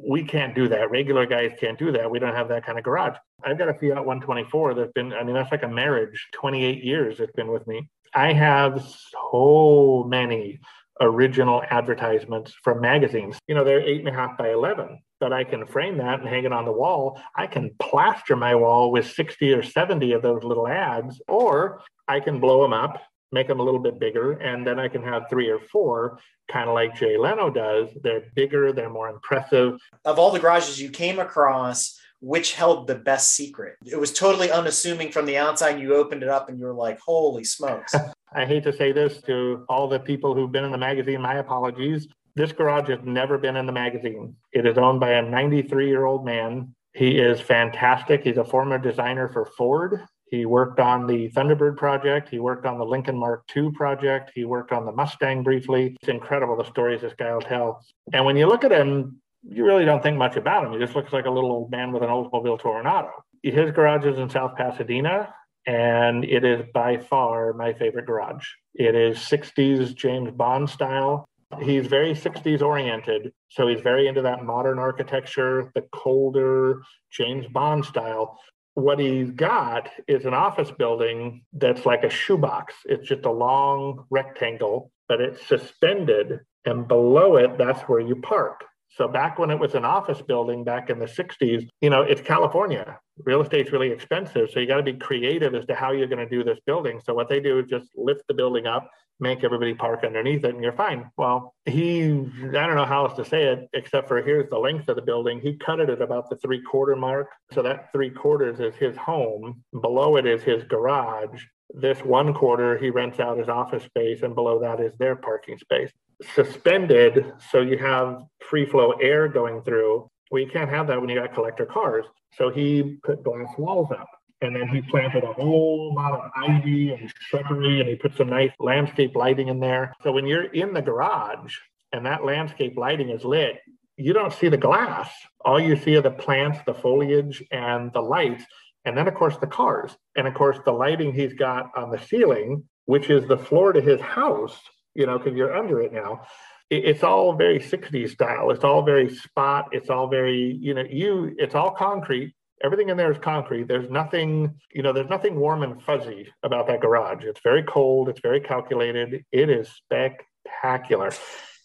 We 0.07 0.23
can't 0.23 0.55
do 0.55 0.67
that. 0.69 0.91
Regular 0.91 1.25
guys 1.25 1.51
can't 1.59 1.77
do 1.77 1.91
that. 1.91 2.09
We 2.09 2.19
don't 2.19 2.35
have 2.35 2.49
that 2.49 2.65
kind 2.65 2.77
of 2.77 2.83
garage. 2.83 3.17
I've 3.43 3.57
got 3.57 3.69
a 3.69 3.73
Fiat 3.73 4.05
124 4.05 4.73
that's 4.73 4.91
been, 4.93 5.13
I 5.13 5.23
mean, 5.23 5.35
that's 5.35 5.51
like 5.51 5.63
a 5.63 5.67
marriage. 5.67 6.27
28 6.33 6.83
years 6.83 7.19
it's 7.19 7.33
been 7.33 7.51
with 7.51 7.67
me. 7.67 7.87
I 8.15 8.33
have 8.33 8.83
so 9.31 10.05
many 10.07 10.59
original 11.01 11.63
advertisements 11.69 12.53
from 12.63 12.81
magazines. 12.81 13.37
You 13.47 13.55
know, 13.55 13.63
they're 13.63 13.81
eight 13.81 13.99
and 13.99 14.07
a 14.07 14.13
half 14.13 14.37
by 14.37 14.51
11, 14.51 14.99
but 15.19 15.33
I 15.33 15.43
can 15.43 15.65
frame 15.65 15.97
that 15.97 16.19
and 16.19 16.29
hang 16.29 16.45
it 16.45 16.53
on 16.53 16.65
the 16.65 16.71
wall. 16.71 17.21
I 17.35 17.47
can 17.47 17.71
plaster 17.79 18.35
my 18.35 18.55
wall 18.55 18.91
with 18.91 19.09
60 19.11 19.53
or 19.53 19.63
70 19.63 20.13
of 20.13 20.21
those 20.21 20.43
little 20.43 20.67
ads, 20.67 21.21
or 21.27 21.81
I 22.07 22.19
can 22.19 22.39
blow 22.39 22.61
them 22.61 22.73
up, 22.73 23.01
make 23.31 23.47
them 23.47 23.59
a 23.59 23.63
little 23.63 23.79
bit 23.79 23.99
bigger, 23.99 24.33
and 24.33 24.65
then 24.65 24.79
I 24.79 24.87
can 24.87 25.03
have 25.03 25.23
three 25.29 25.49
or 25.49 25.59
four, 25.71 26.19
kind 26.51 26.69
of 26.69 26.75
like 26.75 26.95
Jay 26.95 27.17
Leno 27.17 27.49
does. 27.49 27.89
They're 28.03 28.25
bigger, 28.35 28.71
they're 28.71 28.89
more 28.89 29.09
impressive. 29.09 29.79
Of 30.05 30.19
all 30.19 30.31
the 30.31 30.39
garages 30.39 30.81
you 30.81 30.89
came 30.89 31.19
across, 31.19 31.99
which 32.19 32.53
held 32.53 32.87
the 32.87 32.95
best 32.95 33.33
secret? 33.33 33.75
It 33.85 33.99
was 33.99 34.13
totally 34.13 34.49
unassuming 34.49 35.11
from 35.11 35.25
the 35.25 35.37
outside. 35.37 35.79
You 35.79 35.95
opened 35.95 36.23
it 36.23 36.29
up 36.29 36.47
and 36.47 36.57
you 36.57 36.65
were 36.65 36.73
like, 36.73 36.99
holy 36.99 37.43
smokes. 37.43 37.93
I 38.35 38.45
hate 38.45 38.63
to 38.63 38.73
say 38.73 38.91
this 38.91 39.21
to 39.23 39.65
all 39.69 39.87
the 39.87 39.99
people 39.99 40.33
who've 40.33 40.51
been 40.51 40.65
in 40.65 40.71
the 40.71 40.77
magazine, 40.77 41.21
my 41.21 41.35
apologies. 41.35 42.07
This 42.35 42.51
garage 42.51 42.89
has 42.89 42.99
never 43.03 43.37
been 43.37 43.55
in 43.55 43.65
the 43.65 43.71
magazine. 43.71 44.35
It 44.51 44.65
is 44.65 44.77
owned 44.77 44.99
by 44.99 45.11
a 45.11 45.21
93 45.21 45.87
year 45.87 46.05
old 46.05 46.25
man. 46.25 46.73
He 46.93 47.19
is 47.19 47.39
fantastic. 47.39 48.23
He's 48.23 48.37
a 48.37 48.43
former 48.43 48.77
designer 48.77 49.29
for 49.29 49.45
Ford. 49.57 50.01
He 50.33 50.45
worked 50.47 50.79
on 50.79 51.05
the 51.05 51.29
Thunderbird 51.29 51.77
project. 51.77 52.29
He 52.29 52.39
worked 52.39 52.65
on 52.65 52.79
the 52.79 52.85
Lincoln 52.85 53.17
Mark 53.17 53.43
II 53.55 53.71
project. 53.71 54.31
He 54.33 54.45
worked 54.45 54.71
on 54.71 54.85
the 54.85 54.91
Mustang 54.91 55.43
briefly. 55.43 55.95
It's 56.01 56.09
incredible 56.09 56.57
the 56.57 56.65
stories 56.65 57.01
this 57.01 57.13
guy 57.13 57.31
will 57.33 57.41
tell. 57.41 57.85
And 58.13 58.25
when 58.25 58.35
you 58.35 58.47
look 58.47 58.63
at 58.63 58.71
him, 58.71 59.21
you 59.47 59.65
really 59.65 59.85
don't 59.85 60.01
think 60.01 60.17
much 60.17 60.35
about 60.35 60.65
him. 60.65 60.73
He 60.73 60.79
just 60.79 60.95
looks 60.95 61.13
like 61.13 61.25
a 61.25 61.29
little 61.29 61.51
old 61.51 61.69
man 61.69 61.91
with 61.91 62.01
an 62.01 62.09
Oldsmobile 62.09 62.59
Toronado. 62.59 63.11
His 63.43 63.71
garage 63.71 64.05
is 64.05 64.17
in 64.17 64.29
South 64.29 64.55
Pasadena, 64.55 65.33
and 65.65 66.23
it 66.25 66.43
is 66.43 66.65
by 66.73 66.97
far 66.97 67.53
my 67.53 67.73
favorite 67.73 68.05
garage. 68.05 68.47
It 68.75 68.95
is 68.95 69.17
60s 69.17 69.95
James 69.95 70.31
Bond 70.31 70.69
style. 70.69 71.25
He's 71.61 71.85
very 71.85 72.13
60s 72.13 72.61
oriented. 72.61 73.31
So 73.49 73.67
he's 73.67 73.81
very 73.81 74.07
into 74.07 74.23
that 74.23 74.43
modern 74.43 74.79
architecture, 74.79 75.71
the 75.75 75.83
colder 75.93 76.81
James 77.11 77.45
Bond 77.47 77.85
style 77.85 78.39
what 78.75 78.99
he's 78.99 79.29
got 79.31 79.89
is 80.07 80.25
an 80.25 80.33
office 80.33 80.71
building 80.71 81.43
that's 81.53 81.85
like 81.85 82.03
a 82.03 82.09
shoebox. 82.09 82.73
It's 82.85 83.07
just 83.07 83.25
a 83.25 83.31
long 83.31 84.05
rectangle, 84.09 84.91
but 85.07 85.21
it's 85.21 85.45
suspended, 85.45 86.39
and 86.65 86.87
below 86.87 87.35
it, 87.35 87.57
that's 87.57 87.81
where 87.83 87.99
you 87.99 88.15
park. 88.15 88.63
So 88.95 89.07
back 89.07 89.39
when 89.39 89.49
it 89.49 89.57
was 89.57 89.73
an 89.73 89.85
office 89.85 90.21
building 90.21 90.63
back 90.63 90.89
in 90.89 90.99
the 90.99 91.05
60s, 91.05 91.67
you 91.81 91.89
know, 91.89 92.03
it's 92.03 92.21
California. 92.21 92.99
Real 93.17 93.41
estate's 93.41 93.71
really 93.71 93.89
expensive. 93.89 94.49
So 94.51 94.59
you 94.59 94.67
got 94.67 94.77
to 94.77 94.83
be 94.83 94.93
creative 94.93 95.55
as 95.55 95.65
to 95.65 95.75
how 95.75 95.91
you're 95.91 96.07
going 96.07 96.27
to 96.27 96.29
do 96.29 96.43
this 96.43 96.59
building. 96.65 97.01
So 97.03 97.13
what 97.13 97.27
they 97.27 97.39
do 97.39 97.59
is 97.59 97.65
just 97.67 97.87
lift 97.95 98.21
the 98.27 98.35
building 98.35 98.67
up, 98.67 98.89
make 99.19 99.43
everybody 99.43 99.73
park 99.73 100.03
underneath 100.03 100.43
it, 100.43 100.53
and 100.53 100.63
you're 100.63 100.73
fine. 100.73 101.09
Well, 101.17 101.55
he, 101.65 102.11
I 102.11 102.67
don't 102.67 102.75
know 102.75 102.85
how 102.85 103.07
else 103.07 103.17
to 103.17 103.25
say 103.25 103.45
it, 103.45 103.67
except 103.73 104.07
for 104.07 104.21
here's 104.21 104.49
the 104.49 104.59
length 104.59 104.87
of 104.89 104.95
the 104.95 105.01
building. 105.01 105.41
He 105.41 105.57
cut 105.57 105.79
it 105.79 105.89
at 105.89 106.01
about 106.01 106.29
the 106.29 106.35
three 106.37 106.61
quarter 106.61 106.95
mark. 106.95 107.29
So 107.51 107.63
that 107.63 107.91
three 107.91 108.11
quarters 108.11 108.59
is 108.59 108.75
his 108.75 108.95
home. 108.95 109.63
Below 109.81 110.17
it 110.17 110.27
is 110.27 110.43
his 110.43 110.63
garage. 110.65 111.43
This 111.69 111.99
one 111.99 112.33
quarter, 112.33 112.77
he 112.77 112.89
rents 112.89 113.19
out 113.19 113.37
his 113.37 113.49
office 113.49 113.83
space, 113.83 114.21
and 114.21 114.35
below 114.35 114.59
that 114.59 114.79
is 114.79 114.95
their 114.97 115.15
parking 115.15 115.57
space 115.57 115.91
suspended 116.35 117.33
so 117.51 117.61
you 117.61 117.77
have 117.77 118.23
free 118.49 118.65
flow 118.65 118.91
air 118.93 119.27
going 119.27 119.61
through. 119.61 120.09
Well, 120.31 120.41
you 120.41 120.49
can't 120.49 120.69
have 120.69 120.87
that 120.87 120.99
when 120.99 121.09
you 121.09 121.19
got 121.19 121.33
collector 121.33 121.65
cars. 121.65 122.05
So 122.37 122.49
he 122.49 122.97
put 123.03 123.23
glass 123.23 123.49
walls 123.57 123.91
up 123.91 124.09
and 124.41 124.55
then 124.55 124.67
he 124.67 124.81
planted 124.81 125.23
a 125.23 125.33
whole 125.33 125.93
lot 125.93 126.13
of 126.13 126.31
ivy 126.35 126.91
and 126.91 127.11
shrubbery 127.19 127.79
and 127.79 127.89
he 127.89 127.95
put 127.95 128.15
some 128.17 128.29
nice 128.29 128.51
landscape 128.59 129.15
lighting 129.15 129.47
in 129.47 129.59
there. 129.59 129.93
So 130.03 130.11
when 130.11 130.25
you're 130.25 130.45
in 130.45 130.73
the 130.73 130.81
garage 130.81 131.55
and 131.91 132.05
that 132.05 132.25
landscape 132.25 132.77
lighting 132.77 133.09
is 133.09 133.23
lit, 133.23 133.59
you 133.95 134.11
don't 134.13 134.33
see 134.33 134.49
the 134.49 134.57
glass. 134.57 135.11
All 135.45 135.59
you 135.59 135.75
see 135.75 135.95
are 135.97 136.01
the 136.01 136.09
plants, 136.09 136.59
the 136.65 136.73
foliage, 136.73 137.43
and 137.51 137.93
the 137.93 138.01
lights. 138.01 138.43
And 138.85 138.97
then, 138.97 139.07
of 139.07 139.15
course, 139.15 139.37
the 139.37 139.47
cars. 139.47 139.95
And 140.15 140.27
of 140.27 140.33
course, 140.33 140.57
the 140.65 140.71
lighting 140.71 141.13
he's 141.13 141.33
got 141.33 141.71
on 141.75 141.89
the 141.89 141.99
ceiling, 141.99 142.63
which 142.85 143.09
is 143.09 143.27
the 143.27 143.37
floor 143.37 143.73
to 143.73 143.81
his 143.81 144.01
house, 144.01 144.59
you 144.93 145.05
know, 145.05 145.17
because 145.17 145.35
you're 145.35 145.55
under 145.55 145.81
it 145.81 145.93
now. 145.93 146.21
it's 146.69 147.03
all 147.03 147.33
very 147.33 147.59
60s 147.59 148.11
style. 148.11 148.49
It's 148.49 148.63
all 148.63 148.81
very 148.81 149.13
spot. 149.13 149.69
It's 149.71 149.89
all 149.89 150.07
very, 150.07 150.57
you 150.59 150.73
know, 150.73 150.83
you, 150.89 151.35
it's 151.37 151.55
all 151.55 151.71
concrete. 151.71 152.33
Everything 152.63 152.89
in 152.89 152.97
there 152.97 153.11
is 153.11 153.17
concrete. 153.19 153.67
There's 153.67 153.89
nothing, 153.89 154.55
you 154.73 154.81
know, 154.81 154.93
there's 154.93 155.09
nothing 155.09 155.35
warm 155.35 155.63
and 155.63 155.81
fuzzy 155.83 156.31
about 156.41 156.67
that 156.67 156.81
garage. 156.81 157.25
It's 157.25 157.41
very 157.43 157.63
cold. 157.63 158.09
It's 158.09 158.21
very 158.21 158.39
calculated. 158.39 159.23
It 159.31 159.49
is 159.49 159.69
spectacular. 159.69 161.11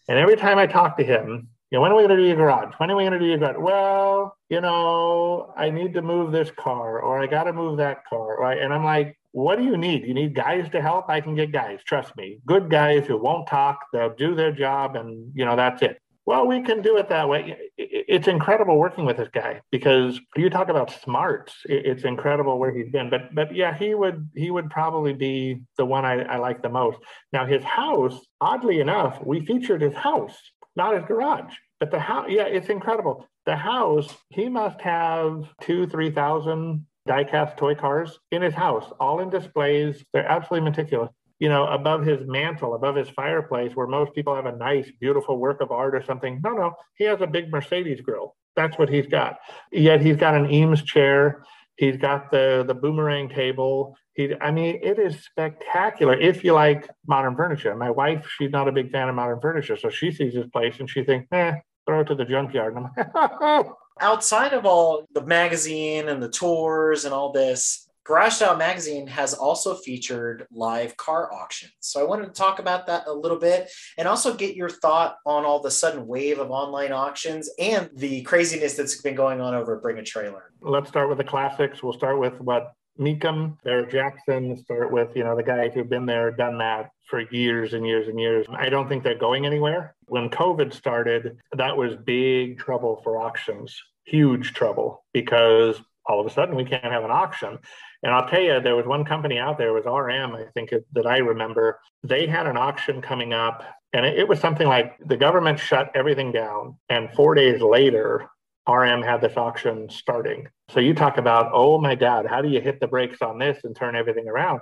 And 0.09 0.19
every 0.19 0.37
time 0.37 0.59
I 0.59 0.67
talk 0.67 0.99
to 0.99 1.05
him, 1.05 1.49
know, 1.77 1.83
when 1.83 1.93
are 1.93 1.97
we 1.97 2.03
going 2.03 2.17
to 2.17 2.23
do 2.23 2.27
your 2.27 2.37
garage? 2.37 2.75
When 2.79 2.91
are 2.91 2.97
we 2.97 3.03
going 3.03 3.13
to 3.13 3.19
do 3.19 3.27
your 3.27 3.39
garage? 3.39 3.57
Well, 3.59 4.37
you 4.49 4.61
know, 4.61 5.53
I 5.57 5.71
need 5.71 5.95
to 5.95 6.03
move 6.03 6.33
this 6.33 6.51
car 6.51 7.01
or 7.01 7.23
I 7.23 7.27
got 7.27 7.45
to 7.45 7.53
move 7.53 7.77
that 7.79 8.07
car. 8.07 8.39
Right. 8.39 8.59
And 8.59 8.73
I'm 8.73 8.85
like, 8.85 9.19
what 9.33 9.59
do 9.59 9.65
you 9.65 9.77
need? 9.77 10.05
You 10.05 10.15
need 10.15 10.35
guys 10.35 10.69
to 10.71 10.81
help? 10.81 11.09
I 11.09 11.21
can 11.21 11.35
get 11.35 11.53
guys, 11.53 11.81
trust 11.87 12.17
me. 12.17 12.39
Good 12.47 12.71
guys 12.71 13.07
who 13.07 13.19
won't 13.19 13.47
talk, 13.47 13.85
they'll 13.93 14.15
do 14.15 14.35
their 14.35 14.53
job, 14.53 14.97
and 14.97 15.31
you 15.35 15.45
know, 15.45 15.55
that's 15.55 15.83
it. 15.83 16.01
Well, 16.27 16.47
we 16.47 16.63
can 16.63 16.83
do 16.83 16.99
it 16.99 17.09
that 17.09 17.27
way. 17.27 17.57
It's 17.79 18.29
incredible 18.29 18.79
working 18.79 19.07
with 19.07 19.17
this 19.17 19.31
guy 19.33 19.63
because 19.71 20.21
you 20.37 20.51
talk 20.51 20.69
about 20.69 20.91
smarts. 20.91 21.55
It's 21.65 22.05
incredible 22.05 22.59
where 22.59 22.71
he's 22.71 22.91
been. 22.91 23.09
But 23.09 23.35
but 23.35 23.55
yeah, 23.55 23.75
he 23.75 23.95
would 23.95 24.29
he 24.35 24.51
would 24.51 24.69
probably 24.69 25.15
be 25.15 25.63
the 25.79 25.87
one 25.87 26.05
I, 26.05 26.23
I 26.23 26.37
like 26.37 26.61
the 26.61 26.69
most. 26.69 26.99
Now 27.33 27.47
his 27.47 27.65
house, 27.65 28.19
oddly 28.43 28.81
enough, 28.81 29.25
we 29.25 29.47
featured 29.47 29.81
his 29.81 29.95
house, 29.95 30.37
not 30.79 30.95
his 30.95 31.05
garage. 31.05 31.53
But 31.81 31.91
the 31.91 32.01
house, 32.01 32.27
yeah, 32.31 32.45
it's 32.45 32.71
incredible. 32.71 33.27
The 33.45 33.57
house, 33.57 34.17
he 34.31 34.49
must 34.49 34.81
have 34.81 35.45
two, 35.61 35.87
three 35.87 36.11
thousand 36.11 36.87
diecast 37.09 37.57
toy 37.57 37.75
cars 37.75 38.19
in 38.31 38.43
his 38.43 38.55
house, 38.55 38.91
all 38.99 39.21
in 39.21 39.31
displays. 39.31 40.05
They're 40.13 40.27
absolutely 40.27 40.71
meticulous. 40.71 41.11
You 41.39 41.49
know, 41.49 41.67
above 41.67 42.05
his 42.05 42.27
mantle, 42.27 42.75
above 42.75 42.97
his 42.97 43.09
fireplace, 43.11 43.73
where 43.75 43.87
most 43.87 44.13
people 44.13 44.35
have 44.35 44.47
a 44.47 44.57
nice, 44.57 44.91
beautiful 45.01 45.37
work 45.39 45.61
of 45.61 45.71
art 45.71 45.95
or 45.95 46.03
something. 46.03 46.41
No, 46.43 46.51
no, 46.51 46.73
he 46.97 47.05
has 47.05 47.21
a 47.21 47.27
big 47.27 47.51
Mercedes 47.51 48.01
grill. 48.01 48.35
That's 48.57 48.77
what 48.77 48.89
he's 48.89 49.07
got. 49.07 49.37
Yet 49.71 50.01
he's 50.01 50.17
got 50.17 50.35
an 50.35 50.51
Eames 50.51 50.83
chair. 50.83 51.45
He's 51.77 51.97
got 51.97 52.33
the 52.33 52.65
the 52.67 52.75
boomerang 52.75 53.29
table. 53.29 53.97
He, 54.19 54.35
I 54.41 54.51
mean, 54.51 54.81
it 54.83 54.99
is 54.99 55.21
spectacular 55.21 56.19
if 56.19 56.43
you 56.43 56.53
like 56.53 56.91
modern 57.07 57.37
furniture. 57.37 57.77
My 57.77 57.89
wife, 57.89 58.29
she's 58.37 58.51
not 58.51 58.67
a 58.67 58.73
big 58.73 58.91
fan 58.91 59.09
of 59.09 59.15
modern 59.15 59.41
furniture, 59.41 59.77
so 59.77 59.91
she 59.91 60.11
sees 60.11 60.35
this 60.35 60.49
place 60.49 60.81
and 60.81 60.91
she 60.91 61.05
thinks, 61.05 61.29
eh, 61.31 61.53
throw 61.87 62.01
it 62.01 62.09
to 62.09 62.17
the 62.17 62.25
junkyard. 62.25 62.75
And 62.75 62.87
I'm 62.97 63.39
like, 63.39 63.67
outside 64.01 64.55
of 64.55 64.67
all 64.67 65.07
the 65.15 65.25
magazine 65.25 66.09
and 66.09 66.21
the 66.21 66.29
tours 66.29 67.05
and 67.05 67.15
all 67.15 67.31
this, 67.31 67.89
Garage 68.03 68.33
Style 68.33 68.57
Magazine 68.57 69.07
has 69.07 69.35
also 69.35 69.77
featured 69.77 70.49
live 70.51 70.97
car 70.97 71.33
auctions. 71.33 71.75
So 71.79 72.01
I 72.01 72.05
wanted 72.05 72.25
to 72.25 72.33
talk 72.33 72.59
about 72.59 72.87
that 72.87 73.07
a 73.07 73.13
little 73.13 73.39
bit 73.39 73.71
and 73.99 74.09
also 74.09 74.35
get 74.35 74.57
your 74.57 74.71
thought 74.71 75.19
on 75.27 75.45
all 75.45 75.61
the 75.61 75.71
sudden 75.71 76.09
wave 76.09 76.41
of 76.41 76.51
online 76.51 76.91
auctions 76.91 77.49
and 77.61 77.89
the 77.95 78.23
craziness 78.23 78.75
that's 78.75 79.01
been 79.01 79.15
going 79.15 79.41
on 79.41 79.55
over 79.55 79.79
Bring 79.79 79.99
a 79.99 80.03
Trailer. 80.03 80.51
Let's 80.61 80.89
start 80.89 81.09
with 81.09 81.19
the 81.19 81.25
classics. 81.25 81.85
We'll 81.85 81.93
start 81.93 82.19
with 82.19 82.41
what 82.41 82.73
Mecum, 82.99 83.57
Barrett 83.63 83.91
Jackson, 83.91 84.57
start 84.57 84.91
with, 84.91 85.15
you 85.15 85.25
know, 85.25 85.37
the 85.37 85.43
guys 85.43 85.73
who've 85.75 85.89
been 85.89 86.07
there, 86.07 86.31
done 86.31 86.59
that 86.59 86.91
for 87.09 87.21
years 87.31 87.73
and 87.73 87.87
years 87.87 88.09
and 88.09 88.19
years. 88.19 88.47
I 88.51 88.69
don't 88.69 88.89
think 88.89 89.03
they're 89.03 89.19
going 89.19 89.47
anywhere. 89.47 89.95
When 90.07 90.29
COVID 90.29 90.73
started, 90.73 91.39
that 91.57 91.77
was 91.77 91.95
big 92.05 92.59
trouble 92.59 93.01
for 93.03 93.21
auctions, 93.21 93.81
huge 94.05 94.53
trouble, 94.53 95.05
because 95.13 95.81
all 96.07 96.21
of 96.21 96.27
a 96.27 96.31
sudden 96.31 96.57
we 96.57 96.65
can't 96.65 96.85
have 96.85 97.05
an 97.05 97.11
auction. 97.11 97.59
And 98.03 98.13
I'll 98.13 98.29
tell 98.29 98.41
you, 98.41 98.61
there 98.61 98.77
was 98.77 98.87
one 98.87 99.05
company 99.05 99.39
out 99.39 99.59
there, 99.59 99.73
was 99.73 99.85
RM, 99.85 100.35
I 100.35 100.45
think 100.55 100.73
that 100.93 101.07
I 101.07 101.19
remember. 101.19 101.81
They 102.03 102.27
had 102.27 102.47
an 102.47 102.57
auction 102.57 103.03
coming 103.03 103.33
up, 103.33 103.65
and 103.93 104.05
it, 104.07 104.19
it 104.19 104.29
was 104.29 104.41
something 104.41 104.67
like 104.67 104.99
the 105.05 105.17
government 105.17 105.59
shut 105.59 105.91
everything 105.95 106.33
down. 106.33 106.79
And 106.89 107.11
four 107.15 107.35
days 107.35 107.61
later, 107.61 108.29
RM 108.69 109.03
had 109.03 109.21
this 109.21 109.37
auction 109.37 109.89
starting. 109.89 110.47
So 110.69 110.81
you 110.81 110.95
talk 110.95 111.17
about, 111.17 111.51
oh 111.55 111.79
my 111.79 111.95
God, 111.95 112.27
how 112.27 112.43
do 112.43 112.49
you 112.49 112.61
hit 112.61 112.81
the 112.81 112.87
brakes 112.87 113.23
on 113.23 113.39
this 113.39 113.59
and 113.65 113.75
turn 113.75 113.97
everything 113.97 114.29
around? 114.29 114.61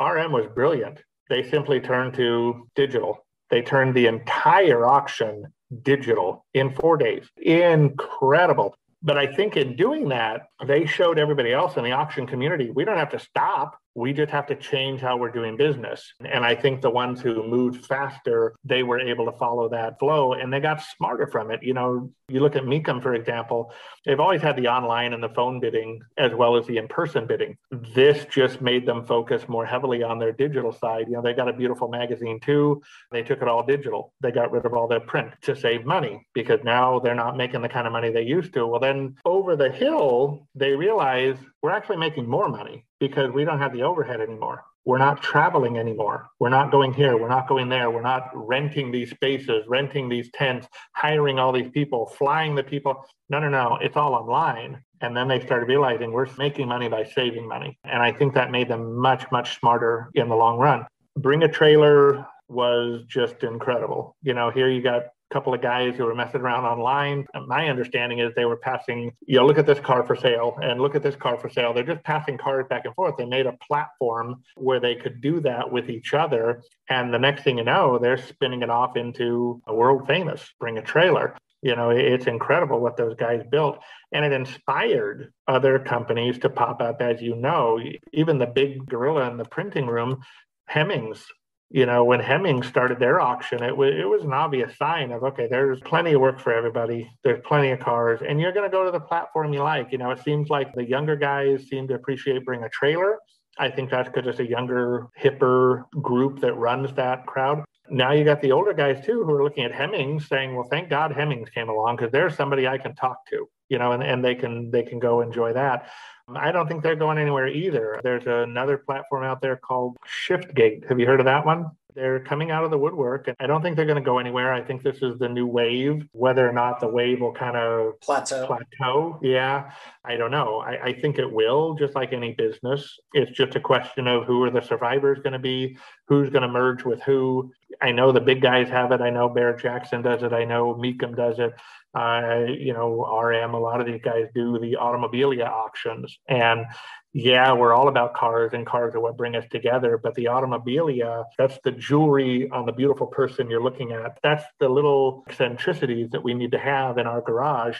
RM 0.00 0.32
was 0.32 0.46
brilliant. 0.54 1.02
They 1.28 1.48
simply 1.48 1.80
turned 1.80 2.14
to 2.14 2.68
digital. 2.74 3.26
They 3.50 3.62
turned 3.62 3.94
the 3.94 4.06
entire 4.06 4.86
auction 4.86 5.52
digital 5.82 6.44
in 6.54 6.74
four 6.74 6.96
days. 6.96 7.26
Incredible. 7.36 8.74
But 9.02 9.16
I 9.16 9.26
think 9.26 9.56
in 9.56 9.76
doing 9.76 10.08
that, 10.08 10.46
they 10.64 10.86
showed 10.86 11.18
everybody 11.18 11.52
else 11.52 11.76
in 11.76 11.84
the 11.84 11.92
auction 11.92 12.26
community 12.26 12.70
we 12.70 12.84
don't 12.84 12.96
have 12.96 13.10
to 13.10 13.18
stop. 13.18 13.78
We 13.98 14.12
just 14.12 14.30
have 14.30 14.46
to 14.46 14.54
change 14.54 15.00
how 15.00 15.16
we're 15.16 15.32
doing 15.32 15.56
business. 15.56 16.12
And 16.24 16.44
I 16.44 16.54
think 16.54 16.80
the 16.80 16.90
ones 16.90 17.20
who 17.20 17.42
moved 17.42 17.84
faster, 17.84 18.54
they 18.64 18.84
were 18.84 19.00
able 19.00 19.24
to 19.24 19.36
follow 19.36 19.68
that 19.70 19.98
flow 19.98 20.34
and 20.34 20.52
they 20.52 20.60
got 20.60 20.80
smarter 20.96 21.26
from 21.26 21.50
it. 21.50 21.64
You 21.64 21.74
know, 21.74 22.12
you 22.28 22.38
look 22.38 22.54
at 22.54 22.62
Mecum, 22.62 23.02
for 23.02 23.14
example, 23.14 23.72
they've 24.04 24.20
always 24.20 24.40
had 24.40 24.54
the 24.54 24.68
online 24.68 25.14
and 25.14 25.22
the 25.22 25.30
phone 25.30 25.58
bidding 25.58 26.00
as 26.16 26.32
well 26.32 26.56
as 26.56 26.64
the 26.66 26.76
in 26.76 26.86
person 26.86 27.26
bidding. 27.26 27.56
This 27.72 28.24
just 28.26 28.60
made 28.60 28.86
them 28.86 29.04
focus 29.04 29.48
more 29.48 29.66
heavily 29.66 30.04
on 30.04 30.20
their 30.20 30.32
digital 30.32 30.72
side. 30.72 31.06
You 31.08 31.14
know, 31.14 31.22
they 31.22 31.32
got 31.32 31.48
a 31.48 31.52
beautiful 31.52 31.88
magazine 31.88 32.38
too. 32.38 32.80
They 33.10 33.22
took 33.24 33.42
it 33.42 33.48
all 33.48 33.64
digital. 33.64 34.12
They 34.20 34.30
got 34.30 34.52
rid 34.52 34.64
of 34.64 34.74
all 34.74 34.86
their 34.86 35.00
print 35.00 35.32
to 35.42 35.56
save 35.56 35.84
money 35.84 36.24
because 36.34 36.60
now 36.62 37.00
they're 37.00 37.14
not 37.16 37.36
making 37.36 37.62
the 37.62 37.68
kind 37.68 37.86
of 37.86 37.92
money 37.92 38.12
they 38.12 38.22
used 38.22 38.54
to. 38.54 38.64
Well, 38.66 38.80
then 38.80 39.16
over 39.24 39.56
the 39.56 39.70
hill, 39.70 40.46
they 40.54 40.72
realize 40.72 41.36
we're 41.62 41.72
actually 41.72 41.96
making 41.96 42.28
more 42.28 42.48
money 42.48 42.84
because 43.00 43.30
we 43.32 43.44
don't 43.44 43.58
have 43.58 43.72
the 43.72 43.82
overhead 43.82 44.20
anymore. 44.20 44.64
We're 44.84 44.98
not 44.98 45.22
traveling 45.22 45.76
anymore. 45.76 46.28
We're 46.38 46.48
not 46.48 46.70
going 46.70 46.94
here. 46.94 47.18
We're 47.18 47.28
not 47.28 47.46
going 47.46 47.68
there. 47.68 47.90
We're 47.90 48.00
not 48.00 48.30
renting 48.34 48.90
these 48.90 49.10
spaces, 49.10 49.64
renting 49.68 50.08
these 50.08 50.30
tents, 50.32 50.66
hiring 50.94 51.38
all 51.38 51.52
these 51.52 51.70
people, 51.70 52.06
flying 52.06 52.54
the 52.54 52.62
people. 52.62 53.04
No, 53.28 53.38
no, 53.38 53.50
no. 53.50 53.78
It's 53.82 53.96
all 53.96 54.14
online. 54.14 54.82
And 55.00 55.16
then 55.16 55.28
they 55.28 55.40
started 55.40 55.68
realizing 55.68 56.10
we're 56.10 56.28
making 56.38 56.68
money 56.68 56.88
by 56.88 57.04
saving 57.04 57.46
money. 57.46 57.78
And 57.84 58.02
I 58.02 58.12
think 58.12 58.34
that 58.34 58.50
made 58.50 58.68
them 58.68 58.96
much, 58.96 59.30
much 59.30 59.58
smarter 59.58 60.10
in 60.14 60.28
the 60.28 60.36
long 60.36 60.58
run. 60.58 60.86
Bring 61.16 61.42
a 61.42 61.48
trailer 61.48 62.26
was 62.48 63.04
just 63.08 63.42
incredible. 63.42 64.16
You 64.22 64.32
know, 64.32 64.50
here 64.50 64.70
you 64.70 64.80
got 64.80 65.02
couple 65.30 65.52
of 65.52 65.60
guys 65.60 65.94
who 65.96 66.04
were 66.04 66.14
messing 66.14 66.40
around 66.40 66.64
online. 66.64 67.26
My 67.46 67.68
understanding 67.68 68.18
is 68.18 68.32
they 68.34 68.44
were 68.44 68.56
passing, 68.56 69.12
you 69.26 69.36
know, 69.36 69.46
look 69.46 69.58
at 69.58 69.66
this 69.66 69.80
car 69.80 70.04
for 70.04 70.16
sale 70.16 70.58
and 70.62 70.80
look 70.80 70.94
at 70.94 71.02
this 71.02 71.16
car 71.16 71.38
for 71.38 71.50
sale. 71.50 71.74
They're 71.74 71.84
just 71.84 72.02
passing 72.04 72.38
cars 72.38 72.66
back 72.68 72.84
and 72.84 72.94
forth. 72.94 73.16
They 73.18 73.26
made 73.26 73.46
a 73.46 73.56
platform 73.66 74.42
where 74.56 74.80
they 74.80 74.94
could 74.94 75.20
do 75.20 75.40
that 75.40 75.70
with 75.70 75.90
each 75.90 76.14
other. 76.14 76.62
And 76.88 77.12
the 77.12 77.18
next 77.18 77.42
thing 77.42 77.58
you 77.58 77.64
know, 77.64 77.98
they're 77.98 78.16
spinning 78.16 78.62
it 78.62 78.70
off 78.70 78.96
into 78.96 79.60
a 79.66 79.74
world 79.74 80.06
famous, 80.06 80.42
bring 80.58 80.78
a 80.78 80.82
trailer. 80.82 81.36
You 81.60 81.74
know, 81.74 81.90
it's 81.90 82.26
incredible 82.26 82.80
what 82.80 82.96
those 82.96 83.16
guys 83.16 83.42
built. 83.50 83.80
And 84.12 84.24
it 84.24 84.32
inspired 84.32 85.32
other 85.46 85.78
companies 85.78 86.38
to 86.38 86.50
pop 86.50 86.80
up, 86.80 87.02
as 87.02 87.20
you 87.20 87.34
know. 87.34 87.80
Even 88.12 88.38
the 88.38 88.46
big 88.46 88.86
gorilla 88.86 89.28
in 89.28 89.36
the 89.36 89.44
printing 89.44 89.86
room, 89.86 90.22
Hemmings, 90.66 91.24
you 91.70 91.84
know, 91.84 92.04
when 92.04 92.20
Hemmings 92.20 92.66
started 92.66 92.98
their 92.98 93.20
auction, 93.20 93.62
it 93.62 93.76
was 93.76 93.92
it 93.94 94.08
was 94.08 94.22
an 94.22 94.32
obvious 94.32 94.76
sign 94.78 95.12
of 95.12 95.22
okay, 95.22 95.48
there's 95.50 95.80
plenty 95.80 96.14
of 96.14 96.20
work 96.20 96.40
for 96.40 96.52
everybody. 96.52 97.10
There's 97.24 97.40
plenty 97.44 97.70
of 97.72 97.80
cars, 97.80 98.20
and 98.26 98.40
you're 98.40 98.52
going 98.52 98.68
to 98.68 98.74
go 98.74 98.84
to 98.84 98.90
the 98.90 99.00
platform 99.00 99.52
you 99.52 99.62
like. 99.62 99.92
You 99.92 99.98
know, 99.98 100.10
it 100.10 100.22
seems 100.24 100.48
like 100.48 100.74
the 100.74 100.84
younger 100.84 101.16
guys 101.16 101.66
seem 101.68 101.86
to 101.88 101.94
appreciate 101.94 102.44
bring 102.44 102.62
a 102.62 102.68
trailer. 102.70 103.18
I 103.58 103.70
think 103.70 103.90
that's 103.90 104.08
because 104.08 104.26
it's 104.26 104.38
a 104.38 104.48
younger, 104.48 105.08
hipper 105.20 105.84
group 106.00 106.40
that 106.40 106.54
runs 106.54 106.94
that 106.94 107.26
crowd. 107.26 107.64
Now 107.90 108.12
you 108.12 108.24
got 108.24 108.40
the 108.40 108.52
older 108.52 108.72
guys 108.72 109.04
too 109.04 109.24
who 109.24 109.32
are 109.32 109.42
looking 109.42 109.64
at 109.64 109.72
Hemmings 109.72 110.28
saying, 110.28 110.54
well, 110.54 110.68
thank 110.70 110.88
God 110.88 111.12
Hemmings 111.12 111.48
came 111.50 111.68
along 111.68 111.96
because 111.96 112.12
there's 112.12 112.34
somebody 112.34 112.68
I 112.68 112.78
can 112.78 112.94
talk 112.94 113.26
to, 113.30 113.48
you 113.68 113.78
know, 113.78 113.92
and, 113.92 114.02
and 114.02 114.24
they 114.24 114.34
can 114.34 114.70
they 114.70 114.82
can 114.82 114.98
go 114.98 115.20
enjoy 115.20 115.52
that. 115.54 115.90
I 116.34 116.52
don't 116.52 116.68
think 116.68 116.82
they're 116.82 116.96
going 116.96 117.18
anywhere 117.18 117.48
either. 117.48 118.00
There's 118.02 118.26
another 118.26 118.78
platform 118.78 119.24
out 119.24 119.40
there 119.40 119.56
called 119.56 119.96
ShiftGate. 120.06 120.88
Have 120.88 121.00
you 121.00 121.06
heard 121.06 121.20
of 121.20 121.26
that 121.26 121.44
one? 121.46 121.70
They're 121.94 122.20
coming 122.20 122.52
out 122.52 122.62
of 122.62 122.70
the 122.70 122.78
woodwork, 122.78 123.26
and 123.26 123.36
I 123.40 123.48
don't 123.48 123.60
think 123.60 123.74
they're 123.74 123.84
going 123.84 123.96
to 123.96 124.04
go 124.04 124.18
anywhere. 124.18 124.52
I 124.52 124.62
think 124.62 124.84
this 124.84 124.98
is 125.02 125.18
the 125.18 125.28
new 125.28 125.48
wave. 125.48 126.06
Whether 126.12 126.48
or 126.48 126.52
not 126.52 126.78
the 126.78 126.86
wave 126.86 127.20
will 127.20 127.32
kind 127.32 127.56
of 127.56 128.00
plateau, 128.00 128.46
plateau, 128.46 129.18
yeah, 129.20 129.72
I 130.04 130.16
don't 130.16 130.30
know. 130.30 130.60
I, 130.60 130.84
I 130.84 131.00
think 131.00 131.18
it 131.18 131.28
will, 131.30 131.74
just 131.74 131.96
like 131.96 132.12
any 132.12 132.34
business. 132.34 132.96
It's 133.14 133.32
just 133.32 133.56
a 133.56 133.60
question 133.60 134.06
of 134.06 134.26
who 134.26 134.44
are 134.44 134.50
the 134.50 134.60
survivors 134.60 135.18
going 135.18 135.32
to 135.32 135.40
be, 135.40 135.76
who's 136.06 136.30
going 136.30 136.42
to 136.42 136.48
merge 136.48 136.84
with 136.84 137.02
who. 137.02 137.50
I 137.82 137.90
know 137.90 138.12
the 138.12 138.20
big 138.20 138.42
guys 138.42 138.68
have 138.68 138.92
it. 138.92 139.00
I 139.00 139.10
know 139.10 139.28
Barrett 139.28 139.60
Jackson 139.60 140.00
does 140.00 140.22
it. 140.22 140.32
I 140.32 140.44
know 140.44 140.74
Mecum 140.74 141.16
does 141.16 141.40
it. 141.40 141.52
Uh, 141.98 142.44
you 142.46 142.72
know, 142.72 143.04
RM, 143.04 143.54
a 143.54 143.58
lot 143.58 143.80
of 143.80 143.86
these 143.86 144.00
guys 144.00 144.26
do 144.32 144.56
the 144.60 144.76
automobilia 144.80 145.48
auctions. 145.48 146.16
And 146.28 146.66
yeah, 147.12 147.52
we're 147.52 147.74
all 147.74 147.88
about 147.88 148.14
cars 148.14 148.52
and 148.52 148.64
cars 148.64 148.94
are 148.94 149.00
what 149.00 149.16
bring 149.16 149.34
us 149.34 149.44
together. 149.50 149.98
But 149.98 150.14
the 150.14 150.26
automobilia, 150.26 151.24
that's 151.36 151.58
the 151.64 151.72
jewelry 151.72 152.48
on 152.50 152.66
the 152.66 152.72
beautiful 152.72 153.08
person 153.08 153.50
you're 153.50 153.62
looking 153.62 153.90
at. 153.90 154.18
That's 154.22 154.44
the 154.60 154.68
little 154.68 155.24
eccentricities 155.28 156.10
that 156.10 156.22
we 156.22 156.34
need 156.34 156.52
to 156.52 156.58
have 156.58 156.98
in 156.98 157.08
our 157.08 157.20
garage. 157.20 157.78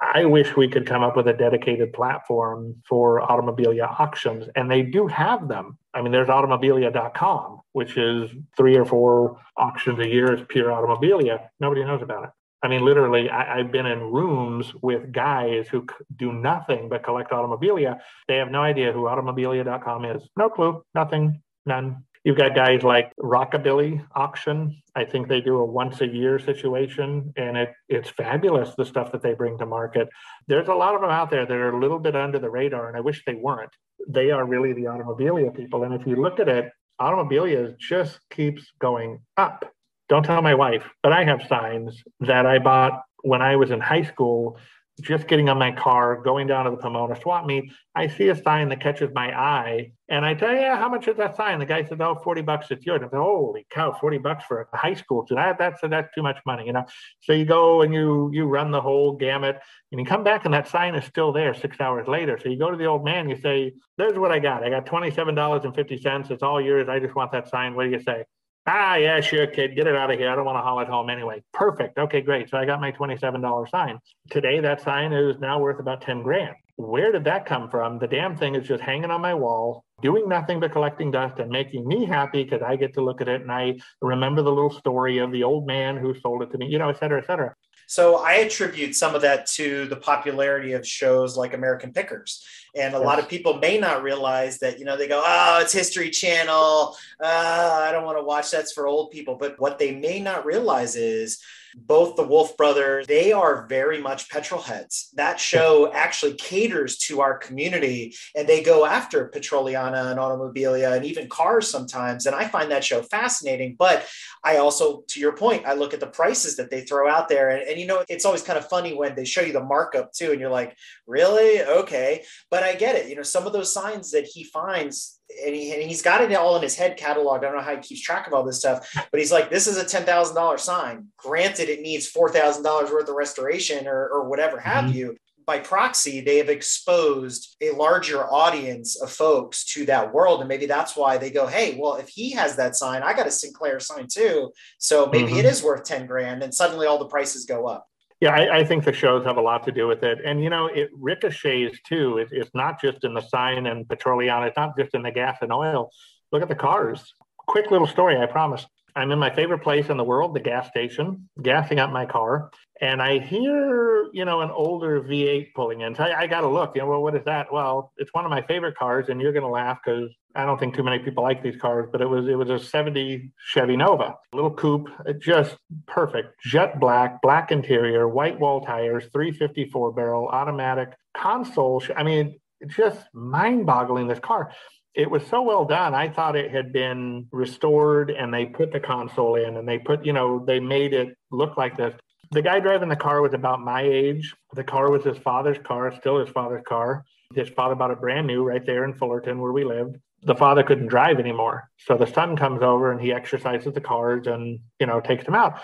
I 0.00 0.24
wish 0.24 0.56
we 0.56 0.68
could 0.68 0.86
come 0.86 1.02
up 1.02 1.14
with 1.14 1.28
a 1.28 1.34
dedicated 1.34 1.92
platform 1.92 2.76
for 2.88 3.20
automobilia 3.20 4.00
auctions, 4.00 4.48
and 4.56 4.70
they 4.70 4.82
do 4.82 5.08
have 5.08 5.46
them. 5.46 5.76
I 5.92 6.00
mean, 6.00 6.12
there's 6.12 6.28
automobilia.com, 6.28 7.60
which 7.72 7.98
is 7.98 8.30
three 8.56 8.76
or 8.76 8.86
four 8.86 9.40
auctions 9.58 9.98
a 9.98 10.08
year 10.08 10.32
It's 10.32 10.46
pure 10.48 10.70
automobilia. 10.70 11.48
Nobody 11.60 11.84
knows 11.84 12.00
about 12.00 12.24
it. 12.24 12.30
I 12.62 12.68
mean, 12.68 12.84
literally, 12.84 13.30
I, 13.30 13.58
have 13.58 13.70
been 13.70 13.86
in 13.86 14.00
rooms 14.00 14.72
with 14.82 15.12
guys 15.12 15.68
who 15.68 15.86
do 16.16 16.32
nothing 16.32 16.88
but 16.88 17.04
collect 17.04 17.30
automobilia. 17.30 17.98
They 18.26 18.36
have 18.36 18.50
no 18.50 18.62
idea 18.62 18.92
who 18.92 19.02
automobilia.com 19.02 20.04
is. 20.04 20.28
No 20.36 20.50
clue, 20.50 20.82
nothing, 20.94 21.40
none. 21.66 22.04
You've 22.24 22.36
got 22.36 22.56
guys 22.56 22.82
like 22.82 23.12
Rockabilly 23.20 24.04
Auction. 24.14 24.82
I 24.96 25.04
think 25.04 25.28
they 25.28 25.40
do 25.40 25.58
a 25.58 25.64
once 25.64 26.00
a 26.00 26.06
year 26.06 26.38
situation, 26.40 27.32
and 27.36 27.56
it 27.56 27.72
it's 27.88 28.10
fabulous 28.10 28.74
the 28.76 28.84
stuff 28.84 29.12
that 29.12 29.22
they 29.22 29.34
bring 29.34 29.56
to 29.58 29.66
market. 29.66 30.08
There's 30.48 30.68
a 30.68 30.74
lot 30.74 30.96
of 30.96 31.00
them 31.00 31.10
out 31.10 31.30
there 31.30 31.46
that 31.46 31.54
are 31.54 31.70
a 31.70 31.78
little 31.78 32.00
bit 32.00 32.16
under 32.16 32.40
the 32.40 32.50
radar, 32.50 32.88
and 32.88 32.96
I 32.96 33.00
wish 33.00 33.22
they 33.24 33.34
weren't. 33.34 33.70
They 34.08 34.32
are 34.32 34.44
really 34.44 34.72
the 34.72 34.82
automobilia 34.82 35.54
people. 35.54 35.84
And 35.84 35.94
if 35.94 36.06
you 36.06 36.16
look 36.16 36.40
at 36.40 36.48
it, 36.48 36.72
automobilia 37.00 37.78
just 37.78 38.18
keeps 38.30 38.64
going 38.80 39.20
up 39.36 39.64
don't 40.08 40.24
tell 40.24 40.42
my 40.42 40.54
wife, 40.54 40.84
but 41.02 41.12
I 41.12 41.24
have 41.24 41.46
signs 41.48 42.02
that 42.20 42.46
I 42.46 42.58
bought 42.58 43.02
when 43.22 43.42
I 43.42 43.56
was 43.56 43.70
in 43.70 43.80
high 43.80 44.04
school, 44.04 44.58
just 45.00 45.28
getting 45.28 45.48
on 45.48 45.58
my 45.58 45.70
car, 45.70 46.20
going 46.22 46.46
down 46.46 46.64
to 46.64 46.72
the 46.72 46.76
Pomona 46.76 47.20
swap 47.20 47.46
meet. 47.46 47.70
I 47.94 48.08
see 48.08 48.28
a 48.28 48.42
sign 48.42 48.68
that 48.70 48.80
catches 48.80 49.10
my 49.14 49.38
eye, 49.38 49.92
and 50.08 50.24
I 50.24 50.34
tell 50.34 50.52
you, 50.52 50.60
yeah, 50.60 50.76
how 50.76 50.88
much 50.88 51.06
is 51.06 51.16
that 51.18 51.36
sign? 51.36 51.58
The 51.58 51.66
guy 51.66 51.84
says, 51.84 51.98
oh, 52.00 52.16
40 52.24 52.42
bucks, 52.42 52.66
it's 52.70 52.84
yours. 52.86 53.02
I 53.02 53.10
said, 53.10 53.18
holy 53.18 53.66
cow, 53.70 53.92
40 53.92 54.18
bucks 54.18 54.44
for 54.44 54.68
a 54.72 54.76
high 54.76 54.94
school. 54.94 55.26
So 55.28 55.34
that, 55.34 55.58
that's, 55.58 55.80
that's 55.82 56.12
too 56.14 56.22
much 56.22 56.38
money, 56.46 56.66
you 56.66 56.72
know? 56.72 56.86
So 57.20 57.34
you 57.34 57.44
go 57.44 57.82
and 57.82 57.92
you, 57.92 58.30
you 58.32 58.46
run 58.46 58.70
the 58.70 58.80
whole 58.80 59.12
gamut 59.12 59.60
and 59.92 60.00
you 60.00 60.06
come 60.06 60.24
back 60.24 60.46
and 60.46 60.54
that 60.54 60.68
sign 60.68 60.94
is 60.94 61.04
still 61.04 61.32
there 61.32 61.52
six 61.52 61.80
hours 61.80 62.08
later. 62.08 62.38
So 62.42 62.48
you 62.48 62.58
go 62.58 62.70
to 62.70 62.76
the 62.76 62.86
old 62.86 63.04
man, 63.04 63.28
you 63.28 63.36
say, 63.36 63.74
there's 63.98 64.18
what 64.18 64.32
I 64.32 64.38
got. 64.38 64.64
I 64.64 64.70
got 64.70 64.86
$27.50. 64.86 66.30
It's 66.30 66.42
all 66.42 66.60
yours. 66.60 66.88
I 66.88 66.98
just 66.98 67.14
want 67.14 67.32
that 67.32 67.48
sign. 67.50 67.74
What 67.74 67.84
do 67.84 67.90
you 67.90 68.00
say? 68.00 68.24
Ah, 68.66 68.96
yeah, 68.96 69.20
sure, 69.20 69.46
kid. 69.46 69.74
Get 69.74 69.86
it 69.86 69.96
out 69.96 70.10
of 70.10 70.18
here. 70.18 70.30
I 70.30 70.34
don't 70.34 70.44
want 70.44 70.56
to 70.56 70.62
haul 70.62 70.80
it 70.80 70.88
home 70.88 71.08
anyway. 71.08 71.42
Perfect. 71.54 71.98
Okay, 71.98 72.20
great. 72.20 72.50
So 72.50 72.58
I 72.58 72.66
got 72.66 72.80
my 72.80 72.92
$27 72.92 73.70
sign. 73.70 73.98
Today, 74.30 74.60
that 74.60 74.82
sign 74.82 75.12
is 75.12 75.38
now 75.40 75.58
worth 75.58 75.80
about 75.80 76.02
10 76.02 76.22
grand. 76.22 76.54
Where 76.76 77.10
did 77.10 77.24
that 77.24 77.46
come 77.46 77.70
from? 77.70 77.98
The 77.98 78.06
damn 78.06 78.36
thing 78.36 78.54
is 78.54 78.68
just 78.68 78.82
hanging 78.82 79.10
on 79.10 79.20
my 79.20 79.34
wall, 79.34 79.84
doing 80.00 80.28
nothing 80.28 80.60
but 80.60 80.70
collecting 80.70 81.10
dust 81.10 81.40
and 81.40 81.50
making 81.50 81.88
me 81.88 82.04
happy 82.04 82.44
because 82.44 82.62
I 82.62 82.76
get 82.76 82.94
to 82.94 83.00
look 83.00 83.20
at 83.20 83.28
it 83.28 83.40
and 83.40 83.50
I 83.50 83.78
remember 84.00 84.42
the 84.42 84.52
little 84.52 84.70
story 84.70 85.18
of 85.18 85.32
the 85.32 85.42
old 85.42 85.66
man 85.66 85.96
who 85.96 86.14
sold 86.20 86.42
it 86.42 86.52
to 86.52 86.58
me, 86.58 86.66
you 86.66 86.78
know, 86.78 86.88
et 86.88 86.98
cetera, 86.98 87.20
et 87.20 87.26
cetera. 87.26 87.54
So 87.88 88.16
I 88.16 88.34
attribute 88.34 88.94
some 88.94 89.14
of 89.14 89.22
that 89.22 89.46
to 89.46 89.86
the 89.86 89.96
popularity 89.96 90.72
of 90.72 90.86
shows 90.86 91.38
like 91.38 91.54
American 91.54 91.90
Pickers. 91.90 92.44
And 92.76 92.94
a 92.94 92.98
lot 92.98 93.18
of 93.18 93.28
people 93.28 93.54
may 93.58 93.78
not 93.78 94.02
realize 94.02 94.58
that, 94.58 94.78
you 94.78 94.84
know, 94.84 94.96
they 94.96 95.08
go, 95.08 95.22
oh, 95.24 95.60
it's 95.60 95.72
History 95.72 96.10
Channel. 96.10 96.96
Uh, 97.20 97.84
I 97.86 97.92
don't 97.92 98.04
want 98.04 98.18
to 98.18 98.24
watch 98.24 98.50
that's 98.50 98.72
for 98.72 98.86
old 98.86 99.10
people. 99.10 99.34
But 99.36 99.58
what 99.58 99.78
they 99.78 99.94
may 99.94 100.20
not 100.20 100.44
realize 100.44 100.94
is 100.96 101.42
both 101.76 102.16
the 102.16 102.26
Wolfe 102.26 102.56
brothers, 102.56 103.06
they 103.06 103.32
are 103.32 103.66
very 103.66 104.00
much 104.00 104.28
petrol 104.28 104.60
heads. 104.60 105.10
That 105.14 105.40
show 105.40 105.92
actually 105.92 106.34
caters 106.34 106.98
to 106.98 107.20
our 107.20 107.36
community 107.36 108.14
and 108.36 108.48
they 108.48 108.62
go 108.62 108.84
after 108.84 109.28
Petroliana 109.28 110.10
and 110.10 110.18
automobilia 110.18 110.96
and 110.96 111.04
even 111.04 111.28
cars 111.28 111.68
sometimes. 111.68 112.26
And 112.26 112.34
I 112.34 112.46
find 112.48 112.70
that 112.70 112.84
show 112.84 113.02
fascinating. 113.02 113.76
But 113.78 114.06
I 114.44 114.58
also, 114.58 115.02
to 115.08 115.20
your 115.20 115.32
point, 115.32 115.66
I 115.66 115.74
look 115.74 115.94
at 115.94 116.00
the 116.00 116.06
prices 116.06 116.56
that 116.56 116.70
they 116.70 116.82
throw 116.82 117.08
out 117.08 117.28
there. 117.28 117.50
And, 117.50 117.62
and 117.68 117.78
you 117.78 117.86
know, 117.86 118.04
it's 118.08 118.24
always 118.24 118.42
kind 118.42 118.58
of 118.58 118.68
funny 118.68 118.94
when 118.94 119.14
they 119.14 119.24
show 119.24 119.42
you 119.42 119.52
the 119.52 119.62
markup 119.62 120.12
too. 120.12 120.32
And 120.32 120.40
you're 120.40 120.50
like, 120.50 120.76
really? 121.06 121.62
Okay. 121.62 122.24
But 122.50 122.62
I 122.62 122.74
get 122.74 122.96
it. 122.96 123.08
You 123.08 123.16
know, 123.16 123.22
some 123.22 123.46
of 123.46 123.52
those 123.52 123.72
signs 123.72 124.10
that 124.12 124.24
he 124.24 124.44
finds 124.44 125.17
and, 125.44 125.54
he, 125.54 125.72
and 125.72 125.82
he's 125.82 126.02
got 126.02 126.20
it 126.20 126.34
all 126.34 126.56
in 126.56 126.62
his 126.62 126.76
head 126.76 126.98
cataloged. 126.98 127.38
I 127.38 127.40
don't 127.42 127.56
know 127.56 127.62
how 127.62 127.76
he 127.76 127.82
keeps 127.82 128.00
track 128.00 128.26
of 128.26 128.32
all 128.32 128.44
this 128.44 128.58
stuff, 128.58 128.90
but 128.94 129.20
he's 129.20 129.32
like, 129.32 129.50
this 129.50 129.66
is 129.66 129.76
a 129.76 129.84
$10,000 129.84 130.58
sign. 130.58 131.08
Granted, 131.16 131.68
it 131.68 131.82
needs 131.82 132.12
$4,000 132.12 132.92
worth 132.92 133.08
of 133.08 133.14
restoration 133.14 133.86
or, 133.86 134.08
or 134.08 134.28
whatever 134.28 134.58
have 134.58 134.84
mm-hmm. 134.84 134.96
you. 134.96 135.16
By 135.46 135.60
proxy, 135.60 136.20
they 136.20 136.36
have 136.36 136.50
exposed 136.50 137.56
a 137.62 137.70
larger 137.70 138.30
audience 138.30 139.00
of 139.00 139.10
folks 139.10 139.64
to 139.72 139.86
that 139.86 140.12
world. 140.12 140.40
And 140.40 140.48
maybe 140.48 140.66
that's 140.66 140.94
why 140.94 141.16
they 141.16 141.30
go, 141.30 141.46
hey, 141.46 141.78
well, 141.80 141.94
if 141.94 142.08
he 142.08 142.32
has 142.32 142.56
that 142.56 142.76
sign, 142.76 143.02
I 143.02 143.14
got 143.14 143.26
a 143.26 143.30
Sinclair 143.30 143.80
sign 143.80 144.08
too. 144.12 144.52
So 144.76 145.08
maybe 145.10 145.30
mm-hmm. 145.30 145.38
it 145.38 145.44
is 145.46 145.62
worth 145.62 145.84
10 145.84 146.06
grand. 146.06 146.42
And 146.42 146.54
suddenly 146.54 146.86
all 146.86 146.98
the 146.98 147.06
prices 147.06 147.46
go 147.46 147.66
up. 147.66 147.87
Yeah, 148.20 148.34
I, 148.34 148.58
I, 148.58 148.64
think 148.64 148.84
the 148.84 148.92
shows 148.92 149.24
have 149.26 149.36
a 149.36 149.40
lot 149.40 149.64
to 149.66 149.72
do 149.72 149.86
with 149.86 150.02
it. 150.02 150.18
And, 150.24 150.42
you 150.42 150.50
know, 150.50 150.66
it 150.66 150.90
ricochets 150.92 151.78
too. 151.86 152.18
It, 152.18 152.28
it's 152.32 152.50
not 152.52 152.80
just 152.80 153.04
in 153.04 153.14
the 153.14 153.20
sign 153.20 153.66
and 153.66 153.88
petroleum, 153.88 154.42
it's 154.42 154.56
not 154.56 154.76
just 154.76 154.94
in 154.94 155.02
the 155.02 155.12
gas 155.12 155.38
and 155.40 155.52
oil. 155.52 155.90
Look 156.32 156.42
at 156.42 156.48
the 156.48 156.56
cars. 156.56 157.14
Quick 157.46 157.70
little 157.70 157.86
story, 157.86 158.18
I 158.18 158.26
promise. 158.26 158.66
I'm 158.98 159.12
in 159.12 159.18
my 159.18 159.32
favorite 159.34 159.60
place 159.60 159.88
in 159.88 159.96
the 159.96 160.04
world, 160.04 160.34
the 160.34 160.40
gas 160.40 160.68
station, 160.68 161.28
gassing 161.40 161.78
up 161.78 161.90
my 161.90 162.04
car, 162.04 162.50
and 162.80 163.00
I 163.00 163.20
hear, 163.20 164.08
you 164.12 164.24
know, 164.24 164.40
an 164.40 164.50
older 164.50 165.00
V8 165.00 165.54
pulling 165.54 165.82
in. 165.82 165.94
So 165.94 166.02
I, 166.02 166.22
I 166.22 166.26
got 166.26 166.40
to 166.40 166.48
look, 166.48 166.74
you 166.74 166.82
know, 166.82 166.88
well, 166.88 167.02
what 167.02 167.14
is 167.14 167.24
that? 167.24 167.52
Well, 167.52 167.92
it's 167.96 168.12
one 168.12 168.24
of 168.24 168.30
my 168.30 168.42
favorite 168.42 168.76
cars, 168.76 169.08
and 169.08 169.20
you're 169.20 169.32
going 169.32 169.44
to 169.44 169.48
laugh 169.48 169.78
because 169.84 170.10
I 170.34 170.44
don't 170.44 170.58
think 170.58 170.74
too 170.74 170.82
many 170.82 170.98
people 170.98 171.22
like 171.22 171.42
these 171.42 171.56
cars, 171.56 171.88
but 171.92 172.00
it 172.00 172.06
was 172.06 172.26
it 172.26 172.34
was 172.34 172.50
a 172.50 172.58
70 172.58 173.30
Chevy 173.46 173.76
Nova, 173.76 174.16
little 174.32 174.52
coupe, 174.52 174.88
uh, 175.08 175.12
just 175.12 175.56
perfect, 175.86 176.40
jet 176.42 176.80
black, 176.80 177.22
black 177.22 177.52
interior, 177.52 178.08
white 178.08 178.38
wall 178.40 178.60
tires, 178.60 179.04
354 179.12 179.92
barrel, 179.92 180.28
automatic 180.28 180.90
console. 181.16 181.82
I 181.96 182.02
mean, 182.02 182.38
it's 182.60 182.74
just 182.74 183.00
mind-boggling. 183.14 184.08
This 184.08 184.18
car 184.18 184.50
it 184.98 185.08
was 185.08 185.24
so 185.28 185.42
well 185.42 185.64
done. 185.64 185.94
I 185.94 186.08
thought 186.08 186.34
it 186.34 186.50
had 186.50 186.72
been 186.72 187.28
restored 187.30 188.10
and 188.10 188.34
they 188.34 188.46
put 188.46 188.72
the 188.72 188.80
console 188.80 189.36
in 189.36 189.56
and 189.56 189.66
they 189.66 189.78
put, 189.78 190.04
you 190.04 190.12
know, 190.12 190.44
they 190.44 190.58
made 190.58 190.92
it 190.92 191.16
look 191.30 191.56
like 191.56 191.76
this. 191.76 191.94
The 192.32 192.42
guy 192.42 192.58
driving 192.58 192.88
the 192.88 192.96
car 192.96 193.22
was 193.22 193.32
about 193.32 193.60
my 193.60 193.82
age. 193.82 194.34
The 194.54 194.64
car 194.64 194.90
was 194.90 195.04
his 195.04 195.16
father's 195.18 195.56
car, 195.64 195.94
still 196.00 196.18
his 196.18 196.28
father's 196.30 196.64
car. 196.68 197.04
His 197.32 197.48
father 197.48 197.76
bought 197.76 197.92
it 197.92 198.00
brand 198.00 198.26
new 198.26 198.42
right 198.42 198.66
there 198.66 198.84
in 198.84 198.92
Fullerton 198.92 199.38
where 199.38 199.52
we 199.52 199.64
lived. 199.64 199.98
The 200.24 200.34
father 200.34 200.64
couldn't 200.64 200.88
drive 200.88 201.20
anymore. 201.20 201.70
So 201.86 201.96
the 201.96 202.06
son 202.06 202.36
comes 202.36 202.60
over 202.60 202.90
and 202.90 203.00
he 203.00 203.12
exercises 203.12 203.72
the 203.72 203.80
cars 203.80 204.26
and, 204.26 204.58
you 204.80 204.86
know, 204.86 205.00
takes 205.00 205.24
them 205.24 205.36
out. 205.36 205.60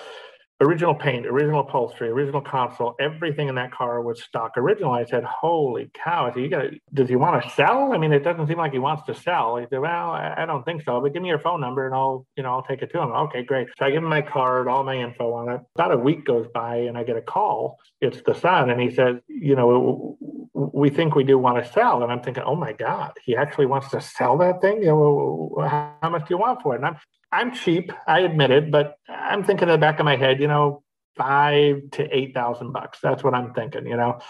Original 0.60 0.94
paint, 0.94 1.26
original 1.26 1.60
upholstery, 1.60 2.08
original 2.08 2.40
console, 2.40 2.94
everything 3.00 3.48
in 3.48 3.54
that 3.56 3.72
car 3.72 4.00
was 4.00 4.22
stock 4.22 4.52
original. 4.56 4.92
I 4.92 5.04
said, 5.04 5.24
"Holy 5.24 5.90
cow! 5.94 6.32
So 6.32 6.40
you 6.40 6.48
got? 6.48 6.66
Does 6.92 7.08
he 7.08 7.16
want 7.16 7.42
to 7.42 7.50
sell? 7.50 7.92
I 7.92 7.98
mean, 7.98 8.12
it 8.12 8.24
doesn't 8.24 8.46
seem 8.46 8.58
like 8.58 8.72
he 8.72 8.78
wants 8.78 9.04
to 9.06 9.14
sell." 9.14 9.56
He 9.56 9.66
said, 9.68 9.80
"Well, 9.80 10.10
I 10.10 10.44
don't 10.46 10.64
think 10.64 10.82
so, 10.82 11.00
but 11.00 11.12
give 11.12 11.22
me 11.22 11.28
your 11.28 11.38
phone 11.38 11.60
number 11.60 11.86
and 11.86 11.94
I'll, 11.94 12.26
you 12.36 12.42
know, 12.42 12.50
I'll 12.50 12.62
take 12.62 12.82
it 12.82 12.90
to 12.92 13.00
him." 13.00 13.10
Okay, 13.12 13.42
great. 13.42 13.68
So 13.78 13.86
I 13.86 13.90
give 13.90 14.02
him 14.02 14.08
my 14.08 14.22
card, 14.22 14.68
all 14.68 14.84
my 14.84 14.96
info 14.96 15.32
on 15.32 15.48
it. 15.50 15.60
About 15.74 15.92
a 15.92 15.98
week 15.98 16.24
goes 16.24 16.46
by 16.54 16.76
and 16.76 16.96
I 16.96 17.04
get 17.04 17.16
a 17.16 17.22
call. 17.22 17.78
It's 18.00 18.22
the 18.22 18.34
son, 18.34 18.70
and 18.70 18.80
he 18.80 18.90
says, 18.90 19.16
"You 19.28 19.56
know, 19.56 20.16
we 20.54 20.88
think 20.88 21.14
we 21.14 21.24
do 21.24 21.38
want 21.38 21.62
to 21.62 21.72
sell." 21.72 22.02
And 22.02 22.12
I'm 22.12 22.20
thinking, 22.20 22.44
"Oh 22.44 22.56
my 22.56 22.72
God, 22.72 23.12
he 23.24 23.36
actually 23.36 23.66
wants 23.66 23.90
to 23.90 24.00
sell 24.00 24.38
that 24.38 24.60
thing? 24.60 24.82
You 24.82 24.88
know, 24.88 25.56
how 26.02 26.10
much 26.10 26.28
do 26.28 26.34
you 26.34 26.38
want 26.38 26.62
for 26.62 26.74
it?" 26.74 26.78
And 26.78 26.86
I'm 26.86 26.96
I'm 27.34 27.52
cheap, 27.52 27.92
I 28.06 28.20
admit 28.20 28.50
it, 28.52 28.70
but 28.70 28.96
I'm 29.08 29.42
thinking 29.42 29.68
in 29.68 29.72
the 29.72 29.78
back 29.78 29.98
of 29.98 30.04
my 30.04 30.16
head, 30.16 30.40
you 30.40 30.46
know, 30.46 30.82
five 31.16 31.90
to 31.92 32.16
eight 32.16 32.32
thousand 32.32 32.72
bucks. 32.72 32.98
That's 33.02 33.24
what 33.24 33.34
I'm 33.34 33.52
thinking, 33.52 33.86
you 33.86 33.96
know. 33.96 34.20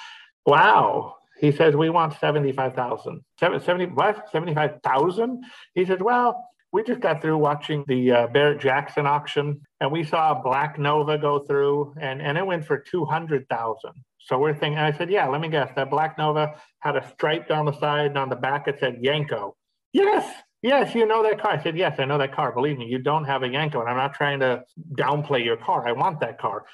Wow. 0.47 1.17
He 1.39 1.53
says 1.53 1.77
we 1.77 1.91
want 1.91 2.19
seventy-five 2.19 2.75
thousand. 2.75 3.23
Seventy 3.39 3.87
what? 3.87 4.31
Seventy-five 4.33 4.81
thousand? 4.83 5.45
He 5.75 5.85
says, 5.85 5.99
well, 6.01 6.49
we 6.73 6.83
just 6.83 7.01
got 7.01 7.21
through 7.21 7.39
watching 7.39 7.85
the 7.87 8.11
uh, 8.11 8.27
Barrett 8.29 8.61
Jackson 8.61 9.07
auction, 9.07 9.61
and 9.81 9.93
we 9.93 10.05
saw 10.05 10.33
a 10.33 10.43
Black 10.43 10.79
Nova 10.79 11.19
go 11.19 11.41
through, 11.41 11.95
and 12.01 12.23
and 12.23 12.39
it 12.39 12.47
went 12.47 12.65
for 12.65 12.79
two 12.79 13.05
hundred 13.05 13.49
thousand. 13.49 13.93
So 14.21 14.39
we're 14.39 14.55
thinking. 14.55 14.79
I 14.79 14.97
said, 14.97 15.11
yeah, 15.11 15.27
let 15.29 15.41
me 15.41 15.49
guess. 15.49 15.71
That 15.77 15.91
Black 15.91 16.17
Nova 16.17 16.55
had 16.79 16.97
a 16.97 17.07
stripe 17.13 17.49
down 17.49 17.67
the 17.67 17.79
side, 17.79 18.07
and 18.07 18.19
on 18.19 18.29
the 18.29 18.37
back 18.37 18.69
it 18.69 18.79
said 18.81 19.03
Yenko. 19.03 19.53
Yes, 19.93 20.25
Yes, 20.65 20.95
you 20.95 21.07
know 21.07 21.23
that 21.23 21.39
car. 21.39 21.51
I 21.53 21.63
said, 21.63 21.77
Yes, 21.77 21.97
I 22.01 22.07
know 22.07 22.17
that 22.17 22.35
car. 22.35 22.51
Believe 22.51 22.79
me, 22.79 22.87
you 22.87 22.99
don't 22.99 23.27
have 23.27 23.43
a 23.43 23.47
Yenko. 23.47 23.81
And 23.81 23.89
I'm 23.91 23.99
not 23.99 24.15
trying 24.15 24.41
to 24.41 24.65
downplay 24.95 25.45
your 25.45 25.59
car. 25.59 25.87
I 25.87 25.93
want 25.93 26.21
that 26.21 26.39
car. 26.39 26.65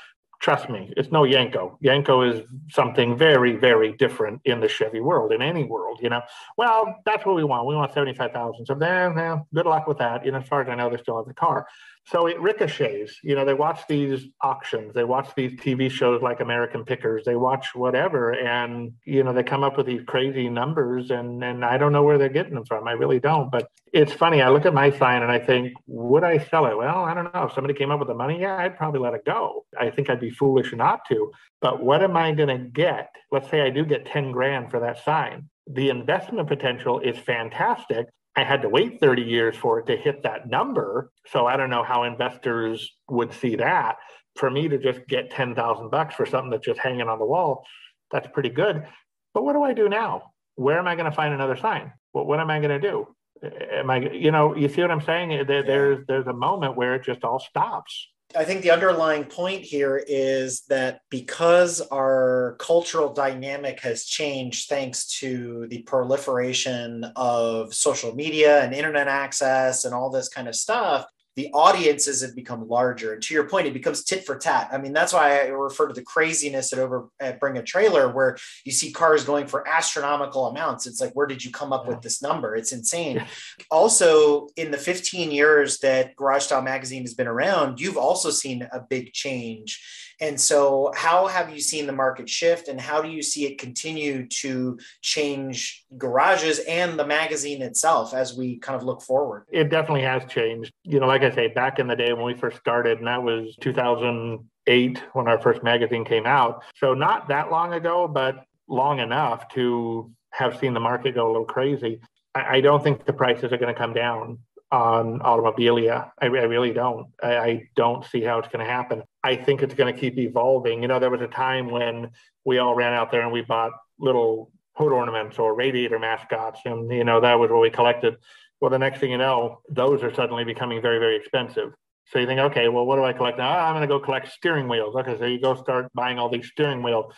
Trust 0.41 0.71
me, 0.71 0.93
it's 0.97 1.11
no 1.11 1.23
Yenko. 1.23 1.77
Yenko 1.85 2.33
is 2.33 2.47
something 2.71 3.19
very, 3.19 3.57
very 3.57 3.93
different 3.95 4.43
in 4.45 4.61
the 4.61 4.69
Chevy 4.69 5.01
world, 5.01 5.33
in 5.33 5.43
any 5.43 5.65
world, 5.65 5.99
you 6.01 6.09
know. 6.09 6.23
Well, 6.57 7.01
that's 7.05 7.27
what 7.27 7.35
we 7.35 7.43
want. 7.43 7.67
We 7.67 7.75
want 7.75 7.93
75,000. 7.93 8.65
So 8.65 8.77
then, 8.77 9.17
well, 9.17 9.49
good 9.53 9.67
luck 9.67 9.89
with 9.89 9.99
that. 9.99 10.25
Know, 10.25 10.39
as 10.39 10.47
far 10.47 10.63
as 10.63 10.69
I 10.69 10.77
know, 10.77 10.89
they 10.89 10.97
still 10.97 11.17
have 11.17 11.27
the 11.27 11.35
car. 11.35 11.67
So 12.11 12.27
it 12.27 12.41
ricochets. 12.41 13.19
You 13.23 13.37
know, 13.37 13.45
they 13.45 13.55
watch 13.55 13.81
these 13.89 14.27
auctions, 14.43 14.95
they 14.95 15.05
watch 15.05 15.29
these 15.37 15.53
TV 15.53 15.91
shows 15.91 16.23
like 16.23 16.41
American 16.41 16.85
Pickers, 16.85 17.25
they 17.25 17.37
watch 17.37 17.75
whatever, 17.75 18.33
and 18.33 18.93
you 19.05 19.23
know, 19.23 19.33
they 19.33 19.45
come 19.45 19.63
up 19.63 19.77
with 19.77 19.87
these 19.87 20.03
crazy 20.07 20.49
numbers, 20.49 21.11
and 21.11 21.45
and 21.45 21.65
I 21.65 21.79
don't 21.79 21.93
know 21.93 22.03
where 22.03 22.19
they're 22.19 22.29
getting 22.29 22.55
them 22.55 22.65
from. 22.65 22.89
I 22.89 22.93
really 22.93 23.21
don't. 23.21 23.51
But 23.51 23.69
it's 23.93 24.13
funny. 24.13 24.43
I 24.43 24.51
look 24.51 24.67
at 24.67 24.75
my 24.75 24.91
sign 24.91 25.23
and 25.23 25.31
I 25.31 25.39
think, 25.39 25.73
would 25.87 26.25
I 26.25 26.39
sell 26.39 26.67
it? 26.67 26.77
Well, 26.77 27.05
I 27.05 27.15
don't 27.15 27.33
know. 27.33 27.45
If 27.45 27.53
somebody 27.53 27.75
came 27.75 27.91
up 27.91 27.99
with 27.99 28.09
the 28.09 28.15
money, 28.15 28.41
yeah, 28.41 28.57
I'd 28.57 28.77
probably 28.77 29.01
let 29.01 29.15
it 29.15 29.25
go. 29.25 29.65
I 29.79 29.91
think 29.91 30.11
I'd 30.11 30.21
be 30.21 30.31
foolish 30.31 30.73
not 30.73 31.01
to. 31.09 31.31
But 31.61 31.83
what 31.83 32.03
am 32.03 32.17
I 32.17 32.33
going 32.33 32.49
to 32.49 32.65
get? 32.65 33.11
Let's 33.31 33.51
say 33.51 33.61
I 33.61 33.71
do 33.71 33.85
get 33.85 34.07
10 34.07 34.33
grand 34.33 34.71
for 34.71 34.81
that 34.81 35.05
sign. 35.05 35.49
The 35.67 35.91
investment 35.91 36.49
potential 36.49 37.01
is 37.01 37.19
fantastic, 37.19 38.07
I 38.37 38.45
had 38.45 38.63
to 38.63 38.69
wait 38.69 39.01
30 39.01 39.23
years 39.23 39.57
for 39.57 39.81
it 39.81 39.87
to 39.87 39.97
hit 39.97 40.23
that 40.23 40.49
number. 40.49 41.11
So 41.27 41.47
I 41.47 41.57
don't 41.57 41.71
know 41.71 41.83
how 41.83 42.05
investors 42.05 42.91
would 43.09 43.33
see 43.33 43.57
that. 43.57 43.97
For 44.37 44.51
me 44.51 44.69
to 44.69 44.79
just 44.79 45.07
get 45.09 45.31
10,000 45.31 45.91
bucks 45.91 46.15
for 46.15 46.25
something 46.25 46.51
that's 46.51 46.65
just 46.65 46.79
hanging 46.79 47.09
on 47.09 47.19
the 47.19 47.25
wall, 47.25 47.65
that's 48.11 48.29
pretty 48.33 48.49
good. 48.49 48.87
But 49.35 49.45
what 49.45 49.55
do 49.55 49.63
I 49.63 49.73
do 49.73 49.89
now? 49.89 50.33
Where 50.55 50.79
am 50.79 50.87
I 50.87 50.95
going 50.95 51.11
to 51.11 51.17
find 51.17 51.35
another 51.35 51.57
sign? 51.57 51.93
What, 52.13 52.27
what 52.27 52.41
am 52.41 52.51
I 52.51 52.61
going 52.61 52.81
to 52.81 52.91
do? 52.91 53.09
Am 53.43 53.91
I, 53.91 53.99
you 53.99 54.31
know, 54.31 54.55
you 54.55 54.69
see 54.69 54.83
what 54.83 54.91
I'm 54.91 55.01
saying? 55.01 55.47
There, 55.47 55.63
there's, 55.63 56.07
there's 56.07 56.27
a 56.27 56.33
moment 56.33 56.77
where 56.77 56.95
it 56.95 57.05
just 57.05 57.25
all 57.25 57.41
stops. 57.41 58.09
I 58.37 58.45
think 58.45 58.63
the 58.63 58.71
underlying 58.71 59.25
point 59.25 59.63
here 59.63 60.03
is 60.07 60.63
that 60.69 61.01
because 61.11 61.81
our 61.81 62.57
cultural 62.61 63.13
dynamic 63.13 63.81
has 63.81 64.05
changed 64.05 64.69
thanks 64.69 65.07
to 65.19 65.67
the 65.69 65.83
proliferation 65.83 67.05
of 67.17 67.75
social 67.75 68.15
media 68.15 68.63
and 68.63 68.73
internet 68.73 69.09
access 69.09 69.85
and 69.85 69.93
all 69.93 70.11
this 70.11 70.29
kind 70.29 70.47
of 70.47 70.55
stuff, 70.55 71.07
the 71.41 71.51
audiences 71.55 72.21
have 72.21 72.37
become 72.37 72.69
larger. 72.69 73.15
And 73.15 73.23
to 73.23 73.33
your 73.33 73.49
point, 73.49 73.67
it 73.67 73.73
becomes 73.73 74.05
tit 74.05 74.27
for 74.27 74.37
tat. 74.37 74.69
I 74.71 74.77
mean, 74.77 74.93
that's 74.93 75.15
why 75.15 75.41
I 75.41 75.47
refer 75.47 75.89
to 75.89 75.95
the 75.95 76.03
craziness 76.03 76.71
at 76.75 76.79
over 76.79 77.09
at 77.19 77.41
Bring 77.41 77.57
a 77.57 77.63
Trailer, 77.63 78.13
where 78.13 78.37
you 78.67 78.73
see 78.73 78.93
cars 78.93 79.25
going 79.25 79.47
for 79.47 79.67
astronomical 79.67 80.49
amounts. 80.49 80.87
It's 80.87 81.01
like, 81.01 81.13
where 81.15 81.27
did 81.27 81.43
you 81.43 81.51
come 81.51 81.73
up 81.73 81.85
yeah. 81.85 81.95
with 81.95 82.03
this 82.03 82.21
number? 82.21 82.55
It's 82.57 82.73
insane. 82.73 83.25
also, 83.71 84.49
in 84.57 84.71
the 84.71 84.77
15 84.77 85.31
years 85.31 85.79
that 85.79 86.15
Garage 86.15 86.43
Style 86.43 86.61
Magazine 86.61 87.03
has 87.03 87.15
been 87.15 87.27
around, 87.27 87.81
you've 87.81 87.97
also 87.97 88.31
seen 88.31 88.69
a 88.71 88.81
big 88.81 89.15
change 89.15 89.81
and 90.21 90.39
so, 90.39 90.93
how 90.95 91.27
have 91.27 91.51
you 91.51 91.61
seen 91.61 91.87
the 91.87 91.93
market 91.93 92.29
shift, 92.29 92.69
and 92.69 92.81
how 92.81 93.01
do 93.01 93.09
you 93.09 93.23
see 93.23 93.47
it 93.47 93.59
continue 93.59 94.27
to 94.27 94.79
change 95.01 95.87
garages 95.97 96.59
and 96.61 96.99
the 96.99 97.07
magazine 97.07 97.63
itself 97.63 98.13
as 98.13 98.37
we 98.37 98.59
kind 98.59 98.77
of 98.77 98.83
look 98.83 99.01
forward? 99.01 99.47
It 99.51 99.71
definitely 99.71 100.03
has 100.03 100.25
changed. 100.27 100.73
You 100.85 101.01
know, 101.01 101.07
like 101.07 101.23
I 101.23 101.35
say, 101.35 101.49
back 101.49 101.79
in 101.79 101.87
the 101.87 101.97
day 101.97 102.13
when 102.13 102.25
we 102.25 102.35
first 102.35 102.59
started, 102.59 102.99
and 102.99 103.07
that 103.07 103.23
was 103.23 103.57
2008 103.63 105.03
when 105.15 105.29
our 105.29 105.41
first 105.41 105.63
magazine 105.63 106.05
came 106.05 106.27
out. 106.27 106.65
So, 106.77 106.93
not 106.93 107.29
that 107.29 107.51
long 107.51 107.73
ago, 107.73 108.07
but 108.07 108.45
long 108.69 108.99
enough 109.01 109.49
to 109.55 110.11
have 110.33 110.59
seen 110.59 110.75
the 110.75 110.81
market 110.81 111.15
go 111.15 111.27
a 111.27 111.33
little 111.33 111.45
crazy. 111.45 112.01
I, 112.35 112.61
don't 112.61 112.83
think 112.83 113.07
the 113.07 113.13
prices 113.13 113.53
are 113.53 113.57
going 113.57 113.75
to 113.75 113.79
come 113.79 113.93
down 113.93 114.39
on 114.73 115.19
automobilia. 115.21 116.11
I, 116.21 116.27
I 116.27 116.29
really 116.29 116.73
don't. 116.73 117.09
I, 117.23 117.37
I, 117.39 117.69
don't 117.75 118.05
see 118.05 118.23
how 118.23 118.39
it's 118.39 118.49
going 118.49 118.65
to 118.65 118.71
happen. 118.71 119.03
I 119.23 119.35
think 119.35 119.63
it's 119.63 119.75
going 119.75 119.93
to 119.93 120.01
keep 120.01 120.17
evolving. 120.17 120.83
You 120.83 120.89
know, 120.89 121.01
there 121.01 121.11
was 121.11 121.21
a 121.21 121.27
time 121.27 121.71
when 121.71 122.11
we 122.45 122.59
all 122.59 122.75
ran 122.75 122.93
out 122.93 123.11
there 123.11 123.23
and 123.23 123.33
we 123.33 123.43
bought 123.43 123.73
little 123.99 124.53
hood 124.75 124.93
ornaments 124.93 125.39
or 125.39 125.55
radiator 125.55 125.99
mascots, 125.99 126.61
and 126.65 126.91
you 126.91 127.05
know 127.05 127.21
that 127.21 127.35
was 127.35 127.51
what 127.51 127.61
we 127.61 127.71
collected. 127.71 128.17
Well, 128.61 128.71
the 128.71 128.79
next 128.79 129.01
thing 129.01 129.11
you 129.11 129.19
know, 129.19 129.61
those 129.69 130.03
are 130.03 130.15
suddenly 130.15 130.45
becoming 130.45 130.81
very, 130.83 130.99
very 130.99 131.17
expensive. 131.17 131.73
So 132.07 132.19
you 132.19 132.27
think, 132.27 132.41
okay, 132.41 132.69
well, 132.69 132.85
what 132.85 132.97
do 132.97 133.05
I 133.05 133.13
collect 133.13 133.39
now? 133.39 133.49
Ah, 133.49 133.69
I'm 133.69 133.75
going 133.75 133.83
to 133.83 133.89
go 133.89 134.01
collect 134.01 134.31
steering 134.33 134.69
wheels. 134.69 134.97
Okay, 134.97 135.17
so 135.19 135.25
you 135.27 135.41
go 135.41 135.55
start 135.55 135.89
buying 135.95 136.19
all 136.19 136.29
these 136.29 136.49
steering 136.49 136.83
wheels. 136.83 137.13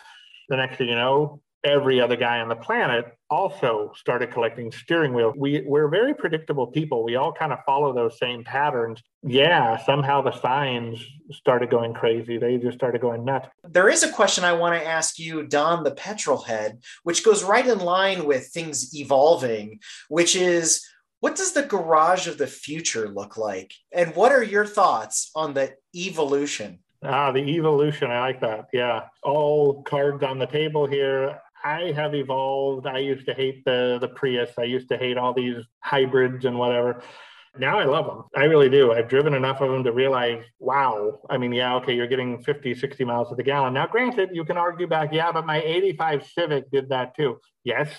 The 0.49 0.57
next 0.57 0.77
thing 0.77 0.87
you 0.87 0.95
know, 0.95 1.41
every 1.63 2.01
other 2.01 2.15
guy 2.15 2.39
on 2.39 2.49
the 2.49 2.55
planet 2.55 3.05
also 3.29 3.91
started 3.95 4.31
collecting 4.31 4.71
steering 4.71 5.13
wheels. 5.13 5.33
We, 5.37 5.61
we're 5.65 5.87
very 5.87 6.13
predictable 6.13 6.67
people. 6.67 7.03
We 7.03 7.15
all 7.15 7.31
kind 7.31 7.53
of 7.53 7.59
follow 7.65 7.93
those 7.93 8.17
same 8.17 8.43
patterns. 8.43 9.01
Yeah, 9.23 9.77
somehow 9.85 10.21
the 10.21 10.37
signs 10.39 11.03
started 11.31 11.69
going 11.69 11.93
crazy. 11.93 12.37
They 12.37 12.57
just 12.57 12.77
started 12.77 13.01
going 13.01 13.23
nuts. 13.25 13.47
There 13.63 13.89
is 13.89 14.03
a 14.03 14.11
question 14.11 14.43
I 14.43 14.53
want 14.53 14.79
to 14.79 14.85
ask 14.85 15.17
you, 15.17 15.47
Don, 15.47 15.83
the 15.83 15.91
petrol 15.91 16.41
head, 16.41 16.79
which 17.03 17.23
goes 17.23 17.43
right 17.43 17.65
in 17.65 17.79
line 17.79 18.25
with 18.25 18.47
things 18.47 18.93
evolving, 18.95 19.79
which 20.09 20.35
is 20.35 20.85
what 21.21 21.37
does 21.37 21.53
the 21.53 21.63
garage 21.63 22.27
of 22.27 22.37
the 22.37 22.47
future 22.47 23.07
look 23.07 23.37
like? 23.37 23.73
And 23.93 24.13
what 24.13 24.33
are 24.33 24.43
your 24.43 24.65
thoughts 24.65 25.31
on 25.33 25.53
the 25.53 25.73
evolution? 25.95 26.79
Ah, 27.01 27.31
the 27.31 27.39
evolution. 27.39 28.11
I 28.11 28.19
like 28.19 28.41
that. 28.41 28.67
Yeah. 28.71 29.03
All 29.23 29.83
cards 29.83 30.23
on 30.23 30.39
the 30.39 30.45
table 30.45 30.85
here. 30.85 31.39
I 31.63 31.93
have 31.93 32.13
evolved. 32.13 32.87
I 32.87 32.99
used 32.99 33.25
to 33.27 33.33
hate 33.33 33.63
the 33.65 33.97
the 34.01 34.09
Prius. 34.09 34.51
I 34.57 34.63
used 34.63 34.89
to 34.89 34.97
hate 34.97 35.17
all 35.17 35.33
these 35.33 35.63
hybrids 35.79 36.45
and 36.45 36.57
whatever. 36.59 37.01
Now 37.57 37.79
I 37.79 37.85
love 37.85 38.07
them. 38.07 38.23
I 38.35 38.45
really 38.45 38.69
do. 38.69 38.93
I've 38.93 39.07
driven 39.07 39.35
enough 39.35 39.61
of 39.61 39.69
them 39.69 39.83
to 39.83 39.91
realize, 39.91 40.43
wow. 40.59 41.19
I 41.29 41.37
mean, 41.37 41.53
yeah, 41.53 41.75
okay, 41.75 41.93
you're 41.93 42.07
getting 42.07 42.41
50, 42.41 42.73
60 42.73 43.05
miles 43.05 43.29
to 43.29 43.35
the 43.35 43.43
gallon. 43.43 43.75
Now, 43.75 43.85
granted, 43.85 44.29
you 44.33 44.43
can 44.43 44.57
argue 44.57 44.87
back, 44.87 45.13
yeah, 45.13 45.31
but 45.31 45.45
my 45.45 45.61
85 45.61 46.25
Civic 46.25 46.71
did 46.71 46.89
that 46.89 47.15
too. 47.15 47.39
Yes, 47.63 47.89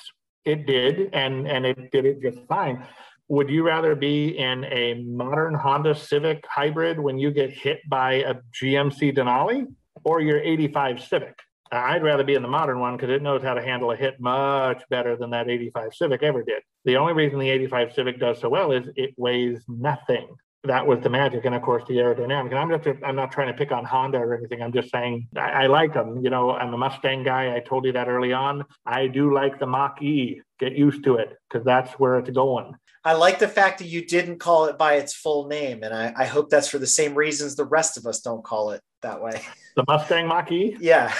it 0.45 0.67
did, 0.67 1.11
and 1.15 1.47
and 1.47 1.65
it 1.65 1.91
did 1.93 2.05
it 2.05 2.21
just 2.21 2.47
fine. 2.49 2.85
Would 3.29 3.49
you 3.49 3.65
rather 3.65 3.95
be 3.95 4.37
in 4.37 4.65
a 4.65 4.95
modern 5.03 5.55
Honda 5.55 5.95
Civic 5.95 6.45
hybrid 6.47 7.01
when 7.01 7.19
you 7.19 7.31
get 7.31 7.51
hit 7.51 7.81
by 7.89 8.15
a 8.15 8.35
GMC 8.61 9.17
Denali 9.17 9.67
or 10.05 10.21
your 10.21 10.41
85 10.41 11.01
Civic? 11.03 11.39
I'd 11.75 12.03
rather 12.03 12.25
be 12.25 12.35
in 12.35 12.43
the 12.43 12.49
modern 12.49 12.79
one 12.79 12.97
because 12.97 13.11
it 13.11 13.23
knows 13.23 13.43
how 13.43 13.55
to 13.55 13.63
handle 13.63 13.91
a 13.91 13.97
hit 13.97 14.21
much 14.21 14.83
better 14.91 15.17
than 15.17 15.31
that 15.31 15.49
85 15.49 15.95
Civic 15.95 16.23
ever 16.23 16.43
did. 16.43 16.63
The 16.85 16.97
only 16.97 17.13
reason 17.13 17.39
the 17.39 17.51
85 17.51 17.93
Civic 17.93 18.21
does 18.21 18.41
so 18.41 18.49
well 18.49 18.73
is 18.73 18.89
it 18.97 19.15
weighs 19.17 19.63
nothing. 19.69 20.29
That 20.65 20.87
was 20.87 21.01
the 21.01 21.11
magic, 21.11 21.45
and 21.45 21.55
of 21.55 21.61
course 21.61 21.83
the 21.87 21.97
aerodynamic. 21.97 22.49
And 22.49 22.59
I'm 22.59 22.71
just 22.71 23.03
I'm 23.05 23.17
not 23.17 23.31
trying 23.31 23.49
to 23.49 23.55
pick 23.55 23.71
on 23.71 23.85
Honda 23.85 24.17
or 24.17 24.35
anything. 24.35 24.63
I'm 24.63 24.73
just 24.73 24.91
saying 24.91 25.29
I, 25.37 25.65
I 25.65 25.67
like 25.67 25.93
them. 25.93 26.25
You 26.25 26.31
know, 26.31 26.53
I'm 26.53 26.73
a 26.73 26.79
Mustang 26.79 27.23
guy. 27.23 27.55
I 27.55 27.61
told 27.61 27.85
you 27.85 27.93
that 27.93 28.09
early 28.09 28.33
on. 28.33 28.65
I 28.87 29.07
do 29.09 29.35
like 29.35 29.59
the 29.59 29.67
Mach 29.67 30.01
E. 30.01 30.41
Get 30.59 30.73
used 30.73 31.05
to 31.05 31.17
it 31.17 31.37
because 31.51 31.67
that's 31.67 31.93
where 31.95 32.19
it's 32.19 32.31
going. 32.31 32.75
I 33.05 33.13
like 33.13 33.39
the 33.39 33.49
fact 33.49 33.81
that 33.81 33.89
you 33.89 34.07
didn't 34.07 34.39
call 34.39 34.65
it 34.65 34.79
by 34.79 34.95
its 34.95 35.13
full 35.13 35.49
name, 35.49 35.83
and 35.83 35.93
I, 35.93 36.15
I 36.17 36.25
hope 36.25 36.49
that's 36.49 36.69
for 36.69 36.79
the 36.79 36.87
same 36.87 37.15
reasons 37.15 37.57
the 37.57 37.67
rest 37.67 37.99
of 37.99 38.07
us 38.07 38.21
don't 38.21 38.43
call 38.43 38.71
it 38.71 38.81
that 39.03 39.23
way. 39.23 39.43
The 39.77 39.85
Mustang 39.87 40.29
Mach 40.29 40.51
E. 40.51 40.77
Yeah 40.81 41.13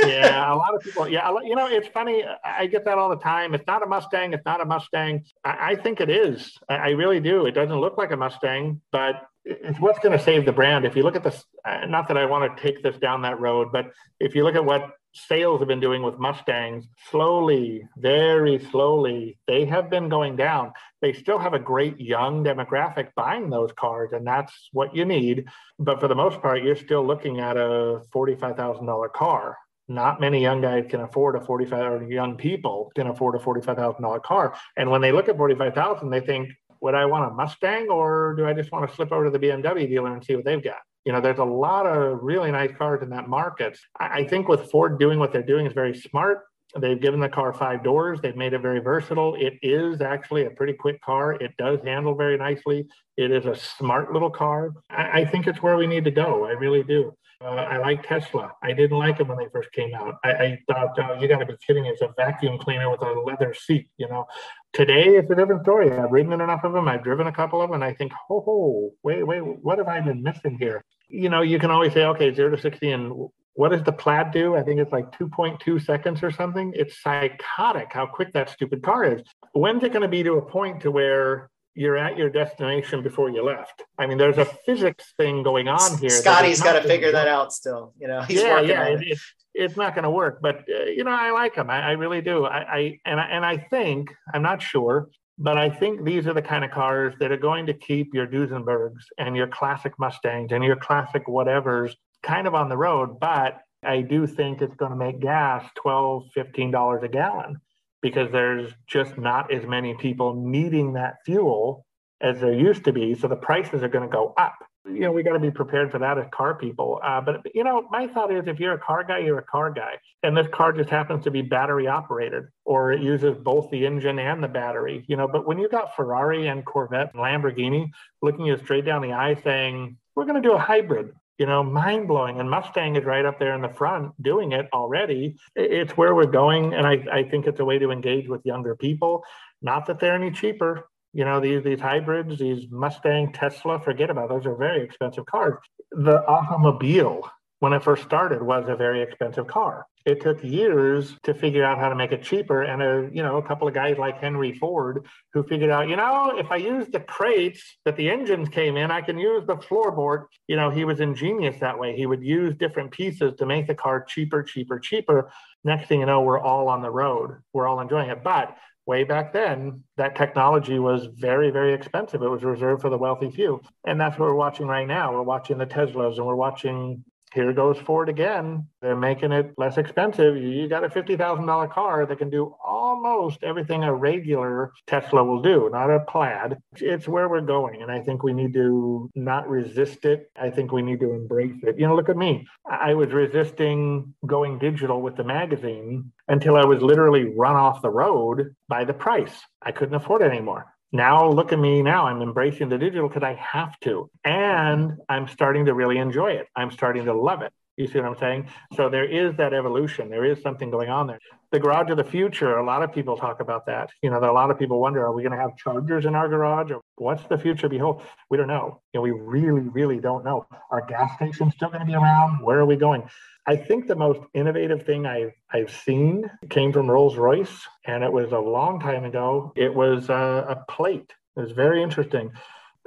yeah, 0.00 0.52
a 0.52 0.56
lot 0.56 0.74
of 0.74 0.82
people. 0.82 1.08
Yeah, 1.08 1.30
you 1.42 1.54
know, 1.54 1.66
it's 1.66 1.88
funny. 1.88 2.24
I 2.44 2.66
get 2.66 2.84
that 2.84 2.98
all 2.98 3.10
the 3.10 3.16
time. 3.16 3.54
It's 3.54 3.66
not 3.66 3.82
a 3.82 3.86
Mustang. 3.86 4.32
It's 4.32 4.44
not 4.44 4.60
a 4.60 4.64
Mustang. 4.64 5.24
I, 5.44 5.72
I 5.72 5.74
think 5.76 6.00
it 6.00 6.10
is. 6.10 6.56
I, 6.68 6.74
I, 6.74 6.88
really 6.90 7.20
do. 7.20 7.46
It 7.46 7.52
doesn't 7.52 7.80
look 7.80 7.98
like 7.98 8.12
a 8.12 8.16
Mustang, 8.16 8.80
but 8.90 9.26
it's 9.44 9.78
what's 9.80 9.98
going 9.98 10.16
to 10.16 10.22
save 10.22 10.44
the 10.44 10.52
brand. 10.52 10.84
If 10.84 10.96
you 10.96 11.02
look 11.02 11.16
at 11.16 11.24
this, 11.24 11.44
uh, 11.64 11.86
not 11.86 12.08
that 12.08 12.16
I 12.16 12.26
want 12.26 12.56
to 12.56 12.62
take 12.62 12.82
this 12.82 12.96
down 12.98 13.22
that 13.22 13.40
road, 13.40 13.68
but 13.72 13.90
if 14.20 14.34
you 14.34 14.44
look 14.44 14.54
at 14.54 14.64
what 14.64 14.92
sales 15.14 15.60
have 15.60 15.68
been 15.68 15.80
doing 15.80 16.02
with 16.02 16.18
Mustangs, 16.18 16.86
slowly, 17.10 17.86
very 17.96 18.58
slowly, 18.70 19.38
they 19.46 19.64
have 19.66 19.90
been 19.90 20.08
going 20.08 20.36
down. 20.36 20.72
They 21.00 21.12
still 21.12 21.38
have 21.38 21.54
a 21.54 21.58
great 21.58 22.00
young 22.00 22.44
demographic 22.44 23.08
buying 23.14 23.50
those 23.50 23.72
cars, 23.72 24.10
and 24.12 24.26
that's 24.26 24.52
what 24.72 24.94
you 24.94 25.04
need. 25.04 25.46
But 25.78 26.00
for 26.00 26.08
the 26.08 26.14
most 26.14 26.40
part, 26.40 26.62
you're 26.62 26.76
still 26.76 27.06
looking 27.06 27.40
at 27.40 27.56
a 27.56 28.02
$45,000 28.14 29.12
car. 29.12 29.58
Not 29.88 30.20
many 30.20 30.40
young 30.40 30.60
guys 30.60 30.84
can 30.88 31.00
afford 31.00 31.36
a 31.36 31.40
45 31.40 31.92
or 31.92 32.10
young 32.10 32.36
people 32.36 32.90
can 32.94 33.08
afford 33.08 33.34
a 33.34 33.38
$45,000 33.38 34.22
car. 34.22 34.54
And 34.76 34.90
when 34.90 35.00
they 35.00 35.12
look 35.12 35.28
at 35.28 35.36
45,000, 35.36 36.10
they 36.10 36.20
think, 36.20 36.50
would 36.80 36.94
I 36.94 37.04
want 37.06 37.30
a 37.30 37.34
Mustang 37.34 37.88
or 37.88 38.34
do 38.36 38.46
I 38.46 38.52
just 38.52 38.72
want 38.72 38.88
to 38.88 38.94
slip 38.94 39.12
over 39.12 39.24
to 39.24 39.30
the 39.30 39.38
BMW 39.38 39.88
dealer 39.88 40.12
and 40.12 40.24
see 40.24 40.34
what 40.34 40.44
they've 40.44 40.62
got? 40.62 40.78
You 41.04 41.12
know, 41.12 41.20
there's 41.20 41.38
a 41.38 41.44
lot 41.44 41.86
of 41.86 42.20
really 42.22 42.52
nice 42.52 42.70
cars 42.76 43.02
in 43.02 43.10
that 43.10 43.28
market. 43.28 43.76
I 43.98 44.24
think 44.24 44.48
with 44.48 44.70
Ford 44.70 45.00
doing 45.00 45.18
what 45.18 45.32
they're 45.32 45.42
doing 45.42 45.66
is 45.66 45.72
very 45.72 45.94
smart. 45.98 46.42
They've 46.80 47.00
given 47.00 47.20
the 47.20 47.28
car 47.28 47.52
five 47.52 47.84
doors. 47.84 48.20
They've 48.22 48.36
made 48.36 48.54
it 48.54 48.60
very 48.60 48.80
versatile. 48.80 49.34
It 49.34 49.54
is 49.62 50.00
actually 50.00 50.46
a 50.46 50.50
pretty 50.50 50.72
quick 50.72 51.02
car. 51.02 51.34
It 51.34 51.52
does 51.58 51.80
handle 51.84 52.14
very 52.14 52.38
nicely. 52.38 52.86
It 53.16 53.30
is 53.30 53.44
a 53.44 53.54
smart 53.54 54.12
little 54.12 54.30
car. 54.30 54.72
I, 54.88 55.20
I 55.20 55.24
think 55.26 55.46
it's 55.46 55.62
where 55.62 55.76
we 55.76 55.86
need 55.86 56.04
to 56.04 56.10
go. 56.10 56.46
I 56.46 56.52
really 56.52 56.82
do. 56.82 57.14
Uh, 57.44 57.54
I 57.54 57.78
like 57.78 58.06
Tesla. 58.06 58.52
I 58.62 58.72
didn't 58.72 58.96
like 58.96 59.18
them 59.18 59.28
when 59.28 59.36
they 59.36 59.48
first 59.52 59.72
came 59.72 59.92
out. 59.94 60.14
I, 60.24 60.30
I 60.30 60.58
thought, 60.68 60.96
oh, 60.98 61.20
you 61.20 61.26
got 61.26 61.40
to 61.40 61.46
be 61.46 61.56
kidding! 61.66 61.86
It's 61.86 62.00
a 62.00 62.14
vacuum 62.16 62.56
cleaner 62.56 62.88
with 62.88 63.02
a 63.02 63.20
leather 63.20 63.52
seat. 63.52 63.88
You 63.96 64.08
know, 64.08 64.26
today 64.72 65.16
it's 65.16 65.28
a 65.28 65.34
different 65.34 65.62
story. 65.62 65.90
I've 65.90 66.12
ridden 66.12 66.32
in 66.32 66.40
enough 66.40 66.62
of 66.62 66.72
them. 66.72 66.86
I've 66.86 67.02
driven 67.02 67.26
a 67.26 67.32
couple 67.32 67.60
of 67.60 67.68
them, 67.68 67.74
and 67.74 67.84
I 67.84 67.94
think, 67.94 68.12
oh, 68.30 68.92
wait, 69.02 69.26
wait, 69.26 69.40
what 69.40 69.78
have 69.78 69.88
I 69.88 70.00
been 70.00 70.22
missing 70.22 70.56
here? 70.56 70.84
You 71.08 71.30
know, 71.30 71.42
you 71.42 71.58
can 71.58 71.72
always 71.72 71.92
say, 71.92 72.04
okay, 72.04 72.32
zero 72.32 72.54
to 72.54 72.62
sixty, 72.62 72.92
and 72.92 73.28
what 73.54 73.70
does 73.70 73.82
the 73.82 73.92
plaid 73.92 74.32
do? 74.32 74.56
I 74.56 74.62
think 74.62 74.80
it's 74.80 74.92
like 74.92 75.12
2.2 75.18 75.84
seconds 75.84 76.22
or 76.22 76.30
something. 76.30 76.72
It's 76.74 77.02
psychotic 77.02 77.92
how 77.92 78.06
quick 78.06 78.32
that 78.32 78.50
stupid 78.50 78.82
car 78.82 79.04
is. 79.04 79.22
When's 79.52 79.82
it 79.82 79.92
going 79.92 80.02
to 80.02 80.08
be 80.08 80.22
to 80.22 80.34
a 80.34 80.42
point 80.42 80.82
to 80.82 80.90
where 80.90 81.50
you're 81.74 81.96
at 81.96 82.16
your 82.16 82.28
destination 82.28 83.02
before 83.02 83.30
you 83.30 83.42
left. 83.44 83.82
I 83.98 84.06
mean, 84.06 84.18
there's 84.18 84.38
a 84.38 84.44
physics 84.44 85.14
thing 85.16 85.42
going 85.42 85.68
on 85.68 85.98
here. 85.98 86.10
Scotty's 86.10 86.60
got 86.60 86.80
to 86.80 86.86
figure 86.86 87.12
that 87.12 87.28
out 87.28 87.52
still. 87.52 87.94
You 87.98 88.08
know, 88.08 88.22
he's 88.22 88.42
yeah, 88.42 88.54
working 88.54 88.68
yeah, 88.68 88.84
on 88.84 88.92
it. 88.92 89.08
It, 89.08 89.18
it's 89.54 89.76
not 89.76 89.94
going 89.94 90.04
to 90.04 90.10
work, 90.10 90.40
but 90.42 90.64
uh, 90.68 90.84
you 90.84 91.04
know, 91.04 91.10
I 91.10 91.30
like 91.30 91.54
him. 91.54 91.70
I, 91.70 91.80
I 91.80 91.90
really 91.92 92.20
do. 92.20 92.44
I, 92.44 92.58
I 92.58 93.00
and 93.04 93.20
I, 93.20 93.24
and 93.24 93.44
I 93.44 93.56
think 93.56 94.10
I'm 94.32 94.42
not 94.42 94.62
sure, 94.62 95.08
but 95.38 95.58
I 95.58 95.70
think 95.70 96.04
these 96.04 96.26
are 96.26 96.34
the 96.34 96.42
kind 96.42 96.64
of 96.64 96.70
cars 96.70 97.14
that 97.20 97.32
are 97.32 97.38
going 97.38 97.66
to 97.66 97.74
keep 97.74 98.14
your 98.14 98.26
Duesenbergs 98.26 99.04
and 99.18 99.36
your 99.36 99.46
classic 99.46 99.98
Mustangs 99.98 100.52
and 100.52 100.64
your 100.64 100.76
classic 100.76 101.26
whatevers 101.26 101.94
kind 102.22 102.46
of 102.46 102.54
on 102.54 102.68
the 102.68 102.76
road. 102.76 103.18
But 103.20 103.60
I 103.82 104.00
do 104.02 104.26
think 104.26 104.62
it's 104.62 104.76
going 104.76 104.92
to 104.92 104.96
make 104.96 105.20
gas 105.20 105.64
$12, 105.84 106.28
$15 106.36 107.02
a 107.02 107.08
gallon 107.08 107.60
because 108.00 108.30
there's 108.32 108.72
just 108.86 109.16
not 109.18 109.52
as 109.52 109.64
many 109.66 109.94
people 109.94 110.34
needing 110.34 110.94
that 110.94 111.16
fuel 111.24 111.86
as 112.20 112.40
there 112.40 112.52
used 112.52 112.84
to 112.84 112.92
be. 112.92 113.14
So 113.14 113.28
the 113.28 113.36
prices 113.36 113.82
are 113.82 113.88
going 113.88 114.08
to 114.08 114.12
go 114.12 114.34
up. 114.36 114.54
You 114.84 115.00
know, 115.00 115.12
we 115.12 115.22
got 115.22 115.34
to 115.34 115.38
be 115.38 115.50
prepared 115.52 115.92
for 115.92 116.00
that 116.00 116.18
as 116.18 116.26
car 116.32 116.54
people. 116.56 117.00
Uh, 117.04 117.20
but, 117.20 117.42
you 117.54 117.62
know, 117.62 117.86
my 117.90 118.08
thought 118.08 118.34
is 118.34 118.48
if 118.48 118.58
you're 118.58 118.74
a 118.74 118.78
car 118.78 119.04
guy, 119.04 119.18
you're 119.18 119.38
a 119.38 119.44
car 119.44 119.70
guy. 119.70 119.94
And 120.24 120.36
this 120.36 120.48
car 120.52 120.72
just 120.72 120.90
happens 120.90 121.22
to 121.24 121.30
be 121.30 121.40
battery 121.42 121.86
operated 121.86 122.44
or 122.64 122.92
it 122.92 123.00
uses 123.00 123.36
both 123.38 123.70
the 123.70 123.86
engine 123.86 124.18
and 124.18 124.42
the 124.42 124.48
battery, 124.48 125.04
you 125.06 125.16
know. 125.16 125.28
But 125.28 125.46
when 125.46 125.58
you've 125.58 125.70
got 125.70 125.94
Ferrari 125.94 126.48
and 126.48 126.64
Corvette 126.64 127.12
and 127.14 127.22
Lamborghini 127.22 127.90
looking 128.22 128.44
you 128.46 128.56
straight 128.58 128.84
down 128.84 129.02
the 129.02 129.12
eye 129.12 129.36
saying, 129.44 129.96
we're 130.16 130.24
going 130.24 130.42
to 130.42 130.48
do 130.48 130.54
a 130.54 130.58
hybrid, 130.58 131.12
you 131.38 131.46
know, 131.46 131.62
mind 131.62 132.08
blowing. 132.08 132.40
And 132.40 132.48
Mustang 132.50 132.96
is 132.96 133.04
right 133.04 133.24
up 133.24 133.38
there 133.38 133.54
in 133.54 133.62
the 133.62 133.68
front 133.68 134.12
doing 134.22 134.52
it 134.52 134.66
already. 134.72 135.36
It's 135.54 135.96
where 135.96 136.14
we're 136.14 136.26
going. 136.26 136.74
And 136.74 136.86
I, 136.86 137.04
I 137.12 137.22
think 137.24 137.46
it's 137.46 137.60
a 137.60 137.64
way 137.64 137.78
to 137.78 137.90
engage 137.90 138.28
with 138.28 138.42
younger 138.44 138.76
people. 138.76 139.24
Not 139.60 139.86
that 139.86 139.98
they're 139.98 140.14
any 140.14 140.30
cheaper. 140.30 140.88
You 141.14 141.24
know, 141.24 141.40
these, 141.40 141.62
these 141.62 141.80
hybrids, 141.80 142.38
these 142.38 142.66
Mustang, 142.70 143.32
Tesla, 143.32 143.80
forget 143.80 144.08
about 144.08 144.28
those 144.30 144.46
are 144.46 144.56
very 144.56 144.82
expensive 144.82 145.26
cars. 145.26 145.58
The 145.90 146.24
automobile 146.26 147.30
when 147.62 147.72
it 147.72 147.84
first 147.84 148.02
started 148.02 148.42
was 148.42 148.64
a 148.66 148.74
very 148.74 149.00
expensive 149.00 149.46
car. 149.46 149.86
It 150.04 150.20
took 150.20 150.42
years 150.42 151.16
to 151.22 151.32
figure 151.32 151.64
out 151.64 151.78
how 151.78 151.88
to 151.90 151.94
make 151.94 152.10
it 152.10 152.24
cheaper. 152.24 152.62
And 152.62 152.82
a, 152.82 153.08
you 153.14 153.22
know, 153.22 153.36
a 153.36 153.42
couple 153.42 153.68
of 153.68 153.72
guys 153.72 153.98
like 153.98 154.18
Henry 154.18 154.52
Ford 154.52 155.06
who 155.32 155.44
figured 155.44 155.70
out, 155.70 155.88
you 155.88 155.94
know, 155.94 156.36
if 156.36 156.50
I 156.50 156.56
use 156.56 156.88
the 156.88 156.98
crates 156.98 157.62
that 157.84 157.96
the 157.96 158.10
engines 158.10 158.48
came 158.48 158.76
in, 158.76 158.90
I 158.90 159.00
can 159.00 159.16
use 159.16 159.46
the 159.46 159.54
floorboard. 159.54 160.24
You 160.48 160.56
know, 160.56 160.70
he 160.70 160.84
was 160.84 160.98
ingenious 160.98 161.60
that 161.60 161.78
way. 161.78 161.94
He 161.94 162.04
would 162.04 162.24
use 162.24 162.56
different 162.56 162.90
pieces 162.90 163.34
to 163.38 163.46
make 163.46 163.68
the 163.68 163.76
car 163.76 164.04
cheaper, 164.08 164.42
cheaper, 164.42 164.80
cheaper. 164.80 165.30
Next 165.62 165.86
thing 165.86 166.00
you 166.00 166.06
know, 166.06 166.22
we're 166.22 166.40
all 166.40 166.66
on 166.66 166.82
the 166.82 166.90
road. 166.90 167.42
We're 167.52 167.68
all 167.68 167.78
enjoying 167.78 168.10
it. 168.10 168.24
But 168.24 168.56
way 168.86 169.04
back 169.04 169.32
then, 169.32 169.84
that 169.98 170.16
technology 170.16 170.80
was 170.80 171.06
very, 171.14 171.52
very 171.52 171.74
expensive. 171.74 172.22
It 172.22 172.28
was 172.28 172.42
reserved 172.42 172.82
for 172.82 172.90
the 172.90 172.98
wealthy 172.98 173.30
few. 173.30 173.60
And 173.86 174.00
that's 174.00 174.18
what 174.18 174.26
we're 174.26 174.34
watching 174.34 174.66
right 174.66 174.88
now. 174.88 175.12
We're 175.12 175.22
watching 175.22 175.58
the 175.58 175.66
Teslas 175.66 176.16
and 176.16 176.26
we're 176.26 176.34
watching 176.34 177.04
here 177.34 177.52
goes 177.52 177.78
Ford 177.78 178.08
again. 178.08 178.66
They're 178.80 178.96
making 178.96 179.32
it 179.32 179.54
less 179.56 179.78
expensive. 179.78 180.36
You 180.36 180.68
got 180.68 180.84
a 180.84 180.88
$50,000 180.88 181.70
car 181.70 182.06
that 182.06 182.18
can 182.18 182.30
do 182.30 182.54
almost 182.64 183.42
everything 183.42 183.84
a 183.84 183.94
regular 183.94 184.72
Tesla 184.86 185.24
will 185.24 185.40
do, 185.40 185.68
not 185.72 185.90
a 185.90 186.00
plaid. 186.00 186.58
It's 186.76 187.08
where 187.08 187.28
we're 187.28 187.40
going. 187.40 187.82
And 187.82 187.90
I 187.90 188.00
think 188.00 188.22
we 188.22 188.32
need 188.32 188.52
to 188.54 189.10
not 189.14 189.48
resist 189.48 190.04
it. 190.04 190.30
I 190.36 190.50
think 190.50 190.72
we 190.72 190.82
need 190.82 191.00
to 191.00 191.12
embrace 191.12 191.62
it. 191.62 191.78
You 191.78 191.86
know, 191.86 191.94
look 191.94 192.08
at 192.08 192.16
me. 192.16 192.46
I 192.66 192.94
was 192.94 193.10
resisting 193.10 194.14
going 194.26 194.58
digital 194.58 195.00
with 195.00 195.16
the 195.16 195.24
magazine 195.24 196.12
until 196.28 196.56
I 196.56 196.64
was 196.64 196.82
literally 196.82 197.24
run 197.24 197.56
off 197.56 197.82
the 197.82 197.90
road 197.90 198.54
by 198.68 198.84
the 198.84 198.94
price. 198.94 199.40
I 199.60 199.72
couldn't 199.72 199.94
afford 199.94 200.22
it 200.22 200.30
anymore 200.30 200.71
now 200.92 201.28
look 201.28 201.52
at 201.52 201.58
me 201.58 201.82
now 201.82 202.06
i'm 202.06 202.22
embracing 202.22 202.68
the 202.68 202.78
digital 202.78 203.08
because 203.08 203.22
i 203.22 203.34
have 203.34 203.78
to 203.80 204.10
and 204.24 204.92
i'm 205.08 205.26
starting 205.26 205.64
to 205.64 205.74
really 205.74 205.98
enjoy 205.98 206.32
it. 206.32 206.46
I'm 206.54 206.70
starting 206.70 207.06
to 207.06 207.14
love 207.14 207.42
it. 207.42 207.52
You 207.76 207.86
see 207.88 207.98
what 207.98 208.08
i'm 208.08 208.18
saying? 208.18 208.48
So 208.76 208.88
there 208.90 209.04
is 209.04 209.34
that 209.36 209.54
evolution. 209.54 210.10
There 210.10 210.24
is 210.24 210.42
something 210.42 210.70
going 210.70 210.90
on 210.90 211.06
there. 211.06 211.18
The 211.50 211.58
garage 211.58 211.90
of 211.90 211.96
the 211.96 212.04
future 212.04 212.56
a 212.56 212.64
lot 212.64 212.82
of 212.82 212.92
people 212.92 213.16
talk 213.16 213.40
about 213.40 213.66
that. 213.66 213.90
You 214.02 214.10
know 214.10 214.18
a 214.18 214.32
lot 214.32 214.50
of 214.50 214.58
people 214.58 214.80
wonder 214.80 215.04
are 215.04 215.12
we 215.12 215.22
going 215.22 215.32
to 215.32 215.38
have 215.38 215.56
chargers 215.56 216.04
in 216.04 216.14
our 216.14 216.28
garage 216.28 216.70
or 216.70 216.80
what's 216.96 217.24
the 217.24 217.38
future 217.38 217.68
behold? 217.68 218.02
We 218.30 218.36
don't 218.36 218.48
know. 218.48 218.80
You 218.92 218.98
know 218.98 219.02
we 219.02 219.12
really 219.12 219.62
really 219.62 219.98
don't 219.98 220.24
know. 220.24 220.46
Are 220.70 220.84
gas 220.86 221.14
stations 221.16 221.54
still 221.54 221.68
going 221.68 221.80
to 221.80 221.86
be 221.86 221.94
around? 221.94 222.42
Where 222.42 222.58
are 222.58 222.66
we 222.66 222.76
going 222.76 223.04
I 223.46 223.56
think 223.56 223.88
the 223.88 223.96
most 223.96 224.20
innovative 224.34 224.84
thing 224.84 225.04
I've, 225.04 225.32
I've 225.52 225.70
seen 225.70 226.30
came 226.48 226.72
from 226.72 226.90
Rolls 226.90 227.16
Royce, 227.16 227.66
and 227.84 228.04
it 228.04 228.12
was 228.12 228.30
a 228.30 228.38
long 228.38 228.78
time 228.78 229.04
ago. 229.04 229.52
It 229.56 229.74
was 229.74 230.08
a, 230.10 230.46
a 230.48 230.64
plate. 230.72 231.12
It 231.36 231.40
was 231.40 231.50
very 231.50 231.82
interesting. 231.82 232.30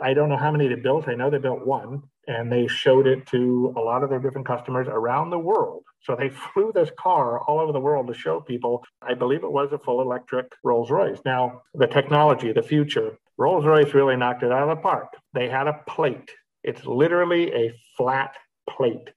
I 0.01 0.13
don't 0.13 0.29
know 0.29 0.37
how 0.37 0.51
many 0.51 0.67
they 0.67 0.75
built. 0.75 1.07
I 1.09 1.15
know 1.15 1.29
they 1.29 1.39
built 1.39 1.65
one, 1.65 2.03
and 2.27 2.49
they 2.49 2.67
showed 2.67 3.05
it 3.05 3.25
to 3.27 3.73
a 3.75 3.81
lot 3.81 4.03
of 4.03 4.09
their 4.09 4.19
different 4.19 4.47
customers 4.47 4.87
around 4.89 5.29
the 5.29 5.39
world. 5.39 5.83
So 6.03 6.15
they 6.15 6.29
flew 6.29 6.71
this 6.73 6.91
car 6.97 7.41
all 7.41 7.59
over 7.59 7.73
the 7.73 7.79
world 7.79 8.07
to 8.07 8.13
show 8.13 8.39
people. 8.39 8.83
I 9.01 9.13
believe 9.13 9.43
it 9.43 9.51
was 9.51 9.73
a 9.73 9.79
full 9.79 10.01
electric 10.01 10.51
Rolls 10.63 10.89
Royce. 10.89 11.19
Now, 11.25 11.63
the 11.73 11.87
technology, 11.87 12.53
the 12.53 12.63
future, 12.63 13.17
Rolls 13.37 13.65
Royce 13.65 13.93
really 13.93 14.15
knocked 14.15 14.43
it 14.43 14.51
out 14.51 14.69
of 14.69 14.77
the 14.77 14.81
park. 14.81 15.17
They 15.33 15.49
had 15.49 15.67
a 15.67 15.81
plate, 15.87 16.31
it's 16.63 16.85
literally 16.85 17.53
a 17.53 17.73
flat 17.97 18.35
plate. 18.69 19.09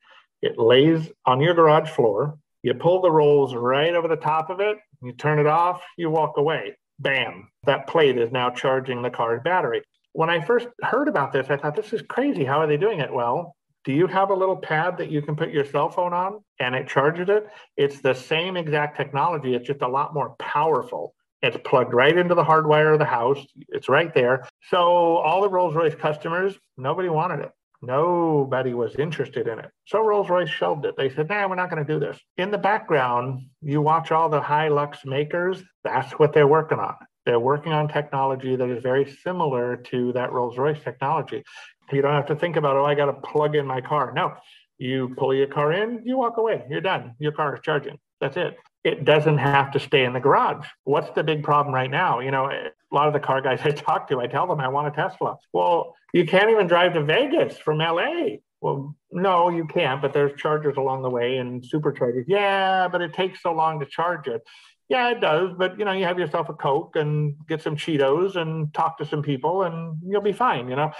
It 0.42 0.58
lays 0.58 1.08
on 1.26 1.40
your 1.40 1.54
garage 1.54 1.90
floor. 1.90 2.38
You 2.62 2.74
pull 2.74 3.00
the 3.00 3.10
rolls 3.10 3.54
right 3.54 3.94
over 3.94 4.08
the 4.08 4.16
top 4.16 4.50
of 4.50 4.60
it, 4.60 4.78
you 5.02 5.12
turn 5.12 5.38
it 5.38 5.46
off, 5.46 5.82
you 5.96 6.10
walk 6.10 6.36
away. 6.36 6.76
Bam, 6.98 7.48
that 7.64 7.86
plate 7.86 8.18
is 8.18 8.32
now 8.32 8.50
charging 8.50 9.02
the 9.02 9.10
car's 9.10 9.40
battery. 9.44 9.82
When 10.12 10.28
I 10.28 10.44
first 10.44 10.66
heard 10.82 11.06
about 11.06 11.32
this, 11.32 11.46
I 11.48 11.56
thought, 11.56 11.76
this 11.76 11.92
is 11.92 12.02
crazy. 12.08 12.44
How 12.44 12.60
are 12.60 12.66
they 12.66 12.76
doing 12.76 12.98
it? 12.98 13.12
Well, 13.12 13.54
do 13.84 13.92
you 13.92 14.08
have 14.08 14.30
a 14.30 14.34
little 14.34 14.56
pad 14.56 14.98
that 14.98 15.10
you 15.10 15.22
can 15.22 15.36
put 15.36 15.50
your 15.50 15.64
cell 15.64 15.88
phone 15.88 16.12
on 16.12 16.42
and 16.58 16.74
it 16.74 16.88
charges 16.88 17.28
it? 17.28 17.48
It's 17.76 18.00
the 18.00 18.14
same 18.14 18.56
exact 18.56 18.96
technology, 18.96 19.54
it's 19.54 19.66
just 19.66 19.82
a 19.82 19.88
lot 19.88 20.12
more 20.12 20.34
powerful. 20.38 21.14
It's 21.40 21.56
plugged 21.64 21.94
right 21.94 22.16
into 22.16 22.34
the 22.34 22.42
hardwire 22.42 22.92
of 22.92 22.98
the 22.98 23.04
house. 23.04 23.38
It's 23.68 23.88
right 23.88 24.12
there. 24.12 24.48
So 24.70 24.78
all 25.18 25.40
the 25.40 25.48
Rolls 25.48 25.74
Royce 25.74 25.94
customers, 25.94 26.58
nobody 26.76 27.08
wanted 27.08 27.40
it. 27.40 27.52
Nobody 27.80 28.74
was 28.74 28.94
interested 28.96 29.46
in 29.46 29.58
it. 29.58 29.70
So 29.86 30.04
Rolls 30.04 30.28
Royce 30.28 30.50
shelved 30.50 30.84
it. 30.84 30.96
They 30.96 31.10
said, 31.10 31.28
nah, 31.28 31.48
we're 31.48 31.54
not 31.54 31.70
going 31.70 31.84
to 31.84 31.92
do 31.92 32.00
this. 32.00 32.18
In 32.36 32.50
the 32.50 32.58
background, 32.58 33.46
you 33.62 33.80
watch 33.80 34.10
all 34.10 34.28
the 34.28 34.40
Hilux 34.40 35.04
makers, 35.04 35.62
that's 35.84 36.12
what 36.14 36.32
they're 36.32 36.48
working 36.48 36.78
on. 36.78 36.94
They're 37.24 37.38
working 37.38 37.72
on 37.72 37.88
technology 37.88 38.56
that 38.56 38.68
is 38.68 38.82
very 38.82 39.10
similar 39.22 39.76
to 39.90 40.12
that 40.14 40.32
Rolls 40.32 40.58
Royce 40.58 40.82
technology. 40.82 41.44
You 41.92 42.02
don't 42.02 42.14
have 42.14 42.26
to 42.26 42.36
think 42.36 42.56
about, 42.56 42.76
oh, 42.76 42.84
I 42.84 42.94
got 42.94 43.06
to 43.06 43.12
plug 43.12 43.54
in 43.54 43.66
my 43.66 43.80
car. 43.80 44.12
No, 44.14 44.34
you 44.78 45.14
pull 45.16 45.34
your 45.34 45.46
car 45.46 45.72
in, 45.72 46.02
you 46.04 46.16
walk 46.16 46.38
away, 46.38 46.64
you're 46.68 46.80
done. 46.80 47.14
Your 47.18 47.32
car 47.32 47.54
is 47.54 47.60
charging. 47.62 47.98
That's 48.20 48.36
it. 48.36 48.56
It 48.84 49.04
doesn't 49.04 49.38
have 49.38 49.72
to 49.72 49.80
stay 49.80 50.04
in 50.04 50.12
the 50.12 50.20
garage. 50.20 50.66
What's 50.84 51.10
the 51.10 51.24
big 51.24 51.42
problem 51.42 51.74
right 51.74 51.90
now? 51.90 52.20
You 52.20 52.30
know, 52.30 52.46
a 52.46 52.70
lot 52.94 53.06
of 53.06 53.12
the 53.12 53.20
car 53.20 53.40
guys 53.40 53.60
I 53.64 53.70
talk 53.70 54.08
to, 54.08 54.20
I 54.20 54.26
tell 54.26 54.46
them 54.46 54.60
I 54.60 54.68
want 54.68 54.88
a 54.88 54.90
Tesla. 54.90 55.36
Well, 55.52 55.94
you 56.12 56.26
can't 56.26 56.50
even 56.50 56.66
drive 56.66 56.94
to 56.94 57.02
Vegas 57.02 57.58
from 57.58 57.78
LA. 57.78 58.36
Well, 58.60 58.96
no, 59.12 59.50
you 59.50 59.66
can't, 59.66 60.02
but 60.02 60.12
there's 60.12 60.38
chargers 60.40 60.76
along 60.76 61.02
the 61.02 61.10
way 61.10 61.36
and 61.36 61.62
superchargers. 61.62 62.24
Yeah, 62.26 62.88
but 62.88 63.02
it 63.02 63.12
takes 63.12 63.42
so 63.42 63.52
long 63.52 63.78
to 63.80 63.86
charge 63.86 64.26
it. 64.26 64.42
Yeah, 64.88 65.10
it 65.10 65.20
does, 65.20 65.52
but 65.56 65.78
you 65.78 65.84
know, 65.84 65.92
you 65.92 66.04
have 66.04 66.18
yourself 66.18 66.48
a 66.48 66.54
Coke 66.54 66.96
and 66.96 67.36
get 67.46 67.60
some 67.62 67.76
Cheetos 67.76 68.36
and 68.36 68.72
talk 68.72 68.96
to 68.98 69.04
some 69.04 69.22
people 69.22 69.62
and 69.62 69.98
you'll 70.04 70.22
be 70.22 70.32
fine, 70.32 70.68
you 70.68 70.76
know. 70.76 70.92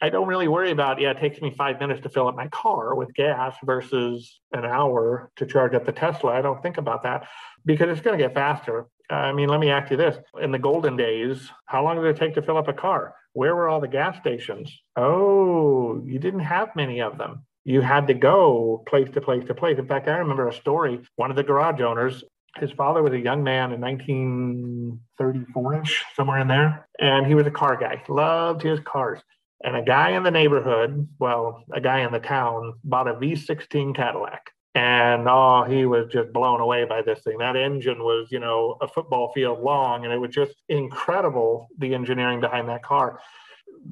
I 0.00 0.10
don't 0.10 0.28
really 0.28 0.48
worry 0.48 0.70
about, 0.70 1.00
yeah, 1.00 1.10
it 1.10 1.18
takes 1.18 1.40
me 1.40 1.52
five 1.56 1.80
minutes 1.80 2.02
to 2.02 2.08
fill 2.08 2.28
up 2.28 2.36
my 2.36 2.48
car 2.48 2.94
with 2.94 3.12
gas 3.14 3.56
versus 3.64 4.40
an 4.52 4.64
hour 4.64 5.30
to 5.36 5.46
charge 5.46 5.74
up 5.74 5.86
the 5.86 5.92
Tesla. 5.92 6.32
I 6.32 6.42
don't 6.42 6.62
think 6.62 6.78
about 6.78 7.02
that 7.02 7.26
because 7.64 7.88
it's 7.90 8.00
going 8.00 8.16
to 8.16 8.24
get 8.24 8.34
faster. 8.34 8.86
I 9.10 9.32
mean, 9.32 9.48
let 9.48 9.58
me 9.58 9.70
ask 9.70 9.90
you 9.90 9.96
this. 9.96 10.16
In 10.40 10.52
the 10.52 10.58
golden 10.58 10.96
days, 10.96 11.50
how 11.66 11.82
long 11.82 11.96
did 11.96 12.04
it 12.04 12.16
take 12.16 12.34
to 12.34 12.42
fill 12.42 12.58
up 12.58 12.68
a 12.68 12.72
car? 12.72 13.14
Where 13.32 13.56
were 13.56 13.68
all 13.68 13.80
the 13.80 13.88
gas 13.88 14.18
stations? 14.18 14.72
Oh, 14.96 16.00
you 16.04 16.18
didn't 16.18 16.40
have 16.40 16.76
many 16.76 17.00
of 17.00 17.18
them. 17.18 17.44
You 17.64 17.80
had 17.80 18.06
to 18.06 18.14
go 18.14 18.84
place 18.86 19.08
to 19.14 19.20
place 19.20 19.44
to 19.46 19.54
place. 19.54 19.78
In 19.78 19.86
fact, 19.86 20.08
I 20.08 20.18
remember 20.18 20.48
a 20.48 20.52
story. 20.52 21.00
One 21.16 21.30
of 21.30 21.36
the 21.36 21.42
garage 21.42 21.80
owners, 21.80 22.22
his 22.56 22.70
father 22.72 23.02
was 23.02 23.12
a 23.12 23.18
young 23.18 23.42
man 23.42 23.72
in 23.72 23.80
1934 23.80 25.82
ish, 25.82 26.04
somewhere 26.14 26.38
in 26.38 26.48
there. 26.48 26.88
And 26.98 27.26
he 27.26 27.34
was 27.34 27.46
a 27.46 27.50
car 27.50 27.76
guy, 27.76 28.02
loved 28.08 28.62
his 28.62 28.80
cars. 28.80 29.20
And 29.62 29.76
a 29.76 29.82
guy 29.82 30.10
in 30.10 30.22
the 30.22 30.30
neighborhood, 30.30 31.08
well, 31.18 31.64
a 31.72 31.80
guy 31.80 32.00
in 32.00 32.12
the 32.12 32.20
town, 32.20 32.74
bought 32.84 33.08
a 33.08 33.14
V16 33.14 33.94
Cadillac. 33.94 34.50
And 34.74 35.26
oh, 35.28 35.64
he 35.64 35.86
was 35.86 36.06
just 36.12 36.32
blown 36.32 36.60
away 36.60 36.84
by 36.84 37.02
this 37.02 37.20
thing. 37.24 37.38
That 37.38 37.56
engine 37.56 37.98
was, 37.98 38.28
you 38.30 38.38
know, 38.38 38.76
a 38.80 38.86
football 38.86 39.32
field 39.32 39.60
long, 39.60 40.04
and 40.04 40.12
it 40.12 40.18
was 40.18 40.30
just 40.30 40.54
incredible 40.68 41.68
the 41.78 41.94
engineering 41.94 42.40
behind 42.40 42.68
that 42.68 42.84
car. 42.84 43.18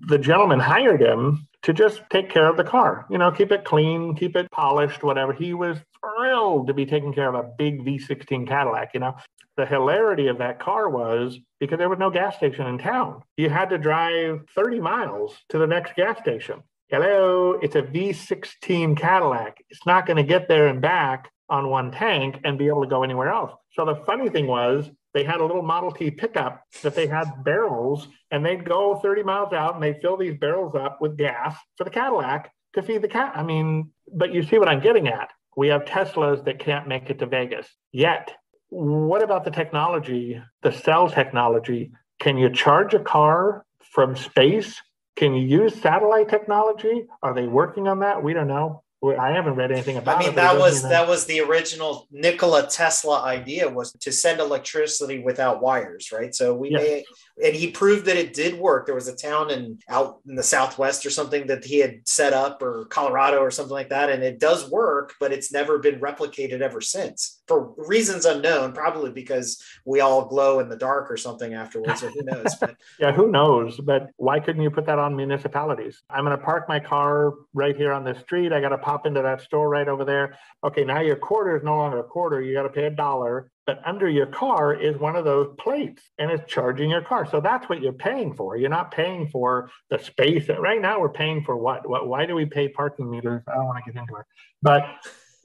The 0.07 0.19
gentleman 0.19 0.61
hired 0.61 1.03
him 1.03 1.49
to 1.63 1.73
just 1.73 2.03
take 2.11 2.31
care 2.31 2.49
of 2.49 2.57
the 2.57 2.63
car, 2.63 3.07
you 3.11 3.19
know, 3.19 3.33
keep 3.33 3.51
it 3.51 3.65
clean, 3.65 4.15
keep 4.15 4.37
it 4.37 4.49
polished, 4.53 5.03
whatever. 5.03 5.33
He 5.33 5.53
was 5.55 5.79
thrilled 5.99 6.69
to 6.69 6.75
be 6.75 6.87
taking 6.87 7.13
care 7.13 7.29
of 7.29 7.35
a 7.35 7.49
big 7.59 7.85
V16 7.85 8.47
Cadillac, 8.47 8.91
you 8.95 9.01
know. 9.01 9.17
The 9.57 9.67
hilarity 9.67 10.27
of 10.27 10.39
that 10.39 10.61
car 10.61 10.89
was 10.89 11.39
because 11.61 11.79
there 11.79 11.89
was 11.89 11.99
no 11.99 12.11
gas 12.11 12.37
station 12.37 12.67
in 12.67 12.79
town. 12.79 13.23
You 13.37 13.49
had 13.49 13.71
to 13.71 13.79
drive 13.79 14.43
30 14.55 14.81
miles 14.81 15.35
to 15.49 15.59
the 15.59 15.67
next 15.67 15.97
gas 15.97 16.19
station. 16.19 16.63
Hello, 16.89 17.59
it's 17.63 17.75
a 17.75 17.83
V16 17.83 18.97
Cadillac. 18.97 19.57
It's 19.71 19.87
not 19.87 20.07
going 20.07 20.19
to 20.19 20.23
get 20.23 20.47
there 20.47 20.69
and 20.69 20.81
back 20.81 21.31
on 21.49 21.71
one 21.71 21.91
tank 21.91 22.41
and 22.45 22.59
be 22.59 22.69
able 22.69 22.83
to 22.83 22.89
go 22.89 23.03
anywhere 23.03 23.29
else. 23.29 23.53
So 23.73 23.85
the 23.85 23.97
funny 24.05 24.29
thing 24.29 24.47
was, 24.47 24.91
they 25.15 25.25
had 25.25 25.41
a 25.41 25.47
little 25.47 25.63
Model 25.63 25.91
T 25.91 26.11
pickup 26.11 26.63
that 26.83 26.95
they 26.95 27.07
had 27.07 27.43
barrels, 27.43 28.09
and 28.31 28.45
they'd 28.45 28.65
go 28.65 28.97
30 28.97 29.23
miles 29.23 29.53
out 29.55 29.75
and 29.75 29.83
they'd 29.83 30.01
fill 30.03 30.19
these 30.19 30.39
barrels 30.39 30.75
up 30.75 31.01
with 31.01 31.17
gas 31.17 31.57
for 31.79 31.85
the 31.85 31.91
Cadillac 31.91 32.53
to 32.75 32.83
feed 32.83 33.01
the 33.01 33.09
cat. 33.09 33.33
I 33.35 33.43
mean, 33.43 33.91
but 34.13 34.35
you 34.35 34.43
see 34.43 34.59
what 34.59 34.69
I'm 34.69 34.81
getting 34.81 35.09
at. 35.09 35.31
We 35.57 35.69
have 35.69 35.87
Teslas 35.87 36.45
that 36.45 36.59
can't 36.59 36.87
make 36.87 37.09
it 37.09 37.19
to 37.21 37.27
Vegas 37.27 37.67
yet. 37.93 38.35
What 38.69 39.23
about 39.23 39.45
the 39.45 39.51
technology, 39.51 40.43
the 40.63 40.73
cell 40.73 41.09
technology? 41.09 41.93
Can 42.21 42.37
you 42.37 42.51
charge 42.51 42.95
a 42.95 42.99
car 42.99 43.65
from 43.93 44.17
space? 44.17 44.81
Can 45.17 45.35
you 45.35 45.47
use 45.47 45.81
satellite 45.81 46.29
technology? 46.29 47.05
Are 47.23 47.35
they 47.35 47.47
working 47.47 47.89
on 47.89 48.01
that? 48.01 48.23
We 48.23 48.33
don't 48.33 48.49
know. 48.49 48.83
I 49.05 49.31
haven't 49.31 49.55
read 49.55 49.71
anything 49.71 49.99
about. 49.99 50.17
I 50.17 50.19
mean, 50.21 50.29
it, 50.31 50.35
that 50.37 50.59
was 50.59 50.83
that 50.83 51.07
was 51.07 51.27
the 51.27 51.41
original 51.41 52.09
Nikola 52.11 52.67
Tesla 52.67 53.23
idea 53.23 53.69
was 53.69 53.93
to 53.93 54.11
send 54.11 54.41
electricity 54.41 55.21
without 55.21 55.63
wires, 55.63 56.11
right? 56.13 56.35
So 56.35 56.55
we 56.55 56.71
yes. 56.71 56.81
may, 56.81 57.05
and 57.47 57.55
he 57.55 57.71
proved 57.71 58.07
that 58.07 58.17
it 58.17 58.33
did 58.33 58.59
work. 58.59 58.87
There 58.87 58.95
was 58.95 59.07
a 59.07 59.15
town 59.15 59.51
in 59.51 59.79
out 59.89 60.21
in 60.27 60.35
the 60.35 60.43
southwest 60.43 61.07
or 61.07 61.11
something 61.11 61.47
that 61.47 61.65
he 61.65 61.79
had 61.79 62.01
set 62.09 62.33
up, 62.33 62.63
or 62.63 62.87
Colorado 62.87 63.39
or 63.39 63.51
something 63.51 63.75
like 63.75 63.91
that, 63.91 64.11
and 64.11 64.25
it 64.25 64.41
does 64.41 64.69
work, 64.71 65.15
but 65.21 65.33
it's 65.33 65.53
never 65.53 65.79
been 65.79 66.01
replicated 66.01 66.61
ever 66.61 66.81
since 66.81 67.36
for 67.47 67.75
reasons 67.77 68.25
unknown. 68.25 68.73
Probably 68.73 69.11
because 69.11 69.63
we 69.85 70.01
all 70.01 70.27
glow 70.27 70.61
in 70.61 70.69
the 70.69 70.77
dark 70.77 71.11
or 71.11 71.17
something 71.17 71.55
afterwards, 71.55 72.03
who 72.03 72.23
knows? 72.23 72.55
But 72.61 72.77
yeah, 73.01 73.13
who 73.13 73.31
knows? 73.31 73.79
But 73.81 74.11
why 74.17 74.41
couldn't 74.41 74.63
you 74.63 74.71
put 74.71 74.87
that 74.87 74.99
on 74.99 75.17
municipalities? 75.17 76.03
I'm 76.11 76.25
going 76.25 76.37
to 76.37 76.45
park 76.45 76.69
my 76.69 76.81
car 76.81 77.35
right 77.55 77.77
here 77.77 77.93
on 77.93 78.05
the 78.05 78.19
street. 78.21 78.53
I 78.53 78.61
got 78.61 78.71
to 78.71 78.79
pop 78.79 79.07
into 79.07 79.23
that 79.23 79.41
store 79.43 79.69
right 79.69 79.89
over 79.89 80.05
there. 80.05 80.37
Okay, 80.65 80.85
now 80.85 81.01
your 81.01 81.17
quarter 81.17 81.57
is 81.57 81.63
no 81.63 81.77
longer 81.77 81.99
a 81.99 82.05
quarter. 82.05 82.43
You 82.43 82.55
got 82.55 82.65
to 82.65 82.69
pay 82.69 82.85
a 82.85 82.91
dollar. 82.91 83.51
But 83.67 83.81
under 83.85 84.09
your 84.09 84.27
car 84.27 84.75
is 84.75 84.97
one 84.97 85.17
of 85.17 85.25
those 85.25 85.53
plates 85.59 86.01
and 86.19 86.31
it's 86.31 86.51
charging 86.51 86.89
your 86.89 87.03
car. 87.03 87.29
So 87.29 87.41
that's 87.41 87.69
what 87.69 87.83
you're 87.83 87.93
paying 87.93 88.33
for. 88.33 88.57
You're 88.57 88.71
not 88.71 88.93
paying 88.93 89.29
for 89.29 89.71
the 89.91 89.99
space. 89.99 90.49
Right 90.49 90.81
now, 90.81 91.01
we're 91.01 91.09
paying 91.09 91.43
for 91.43 91.57
what? 91.57 91.89
what 91.89 92.07
why 92.07 92.27
do 92.27 92.37
we 92.37 92.47
pay 92.47 92.69
parking 92.69 93.11
meters? 93.11 93.43
I 93.49 93.55
don't 93.55 93.67
want 93.67 93.85
to 93.85 93.93
get 93.93 94.01
into 94.01 94.15
it. 94.17 94.27
But 94.63 94.87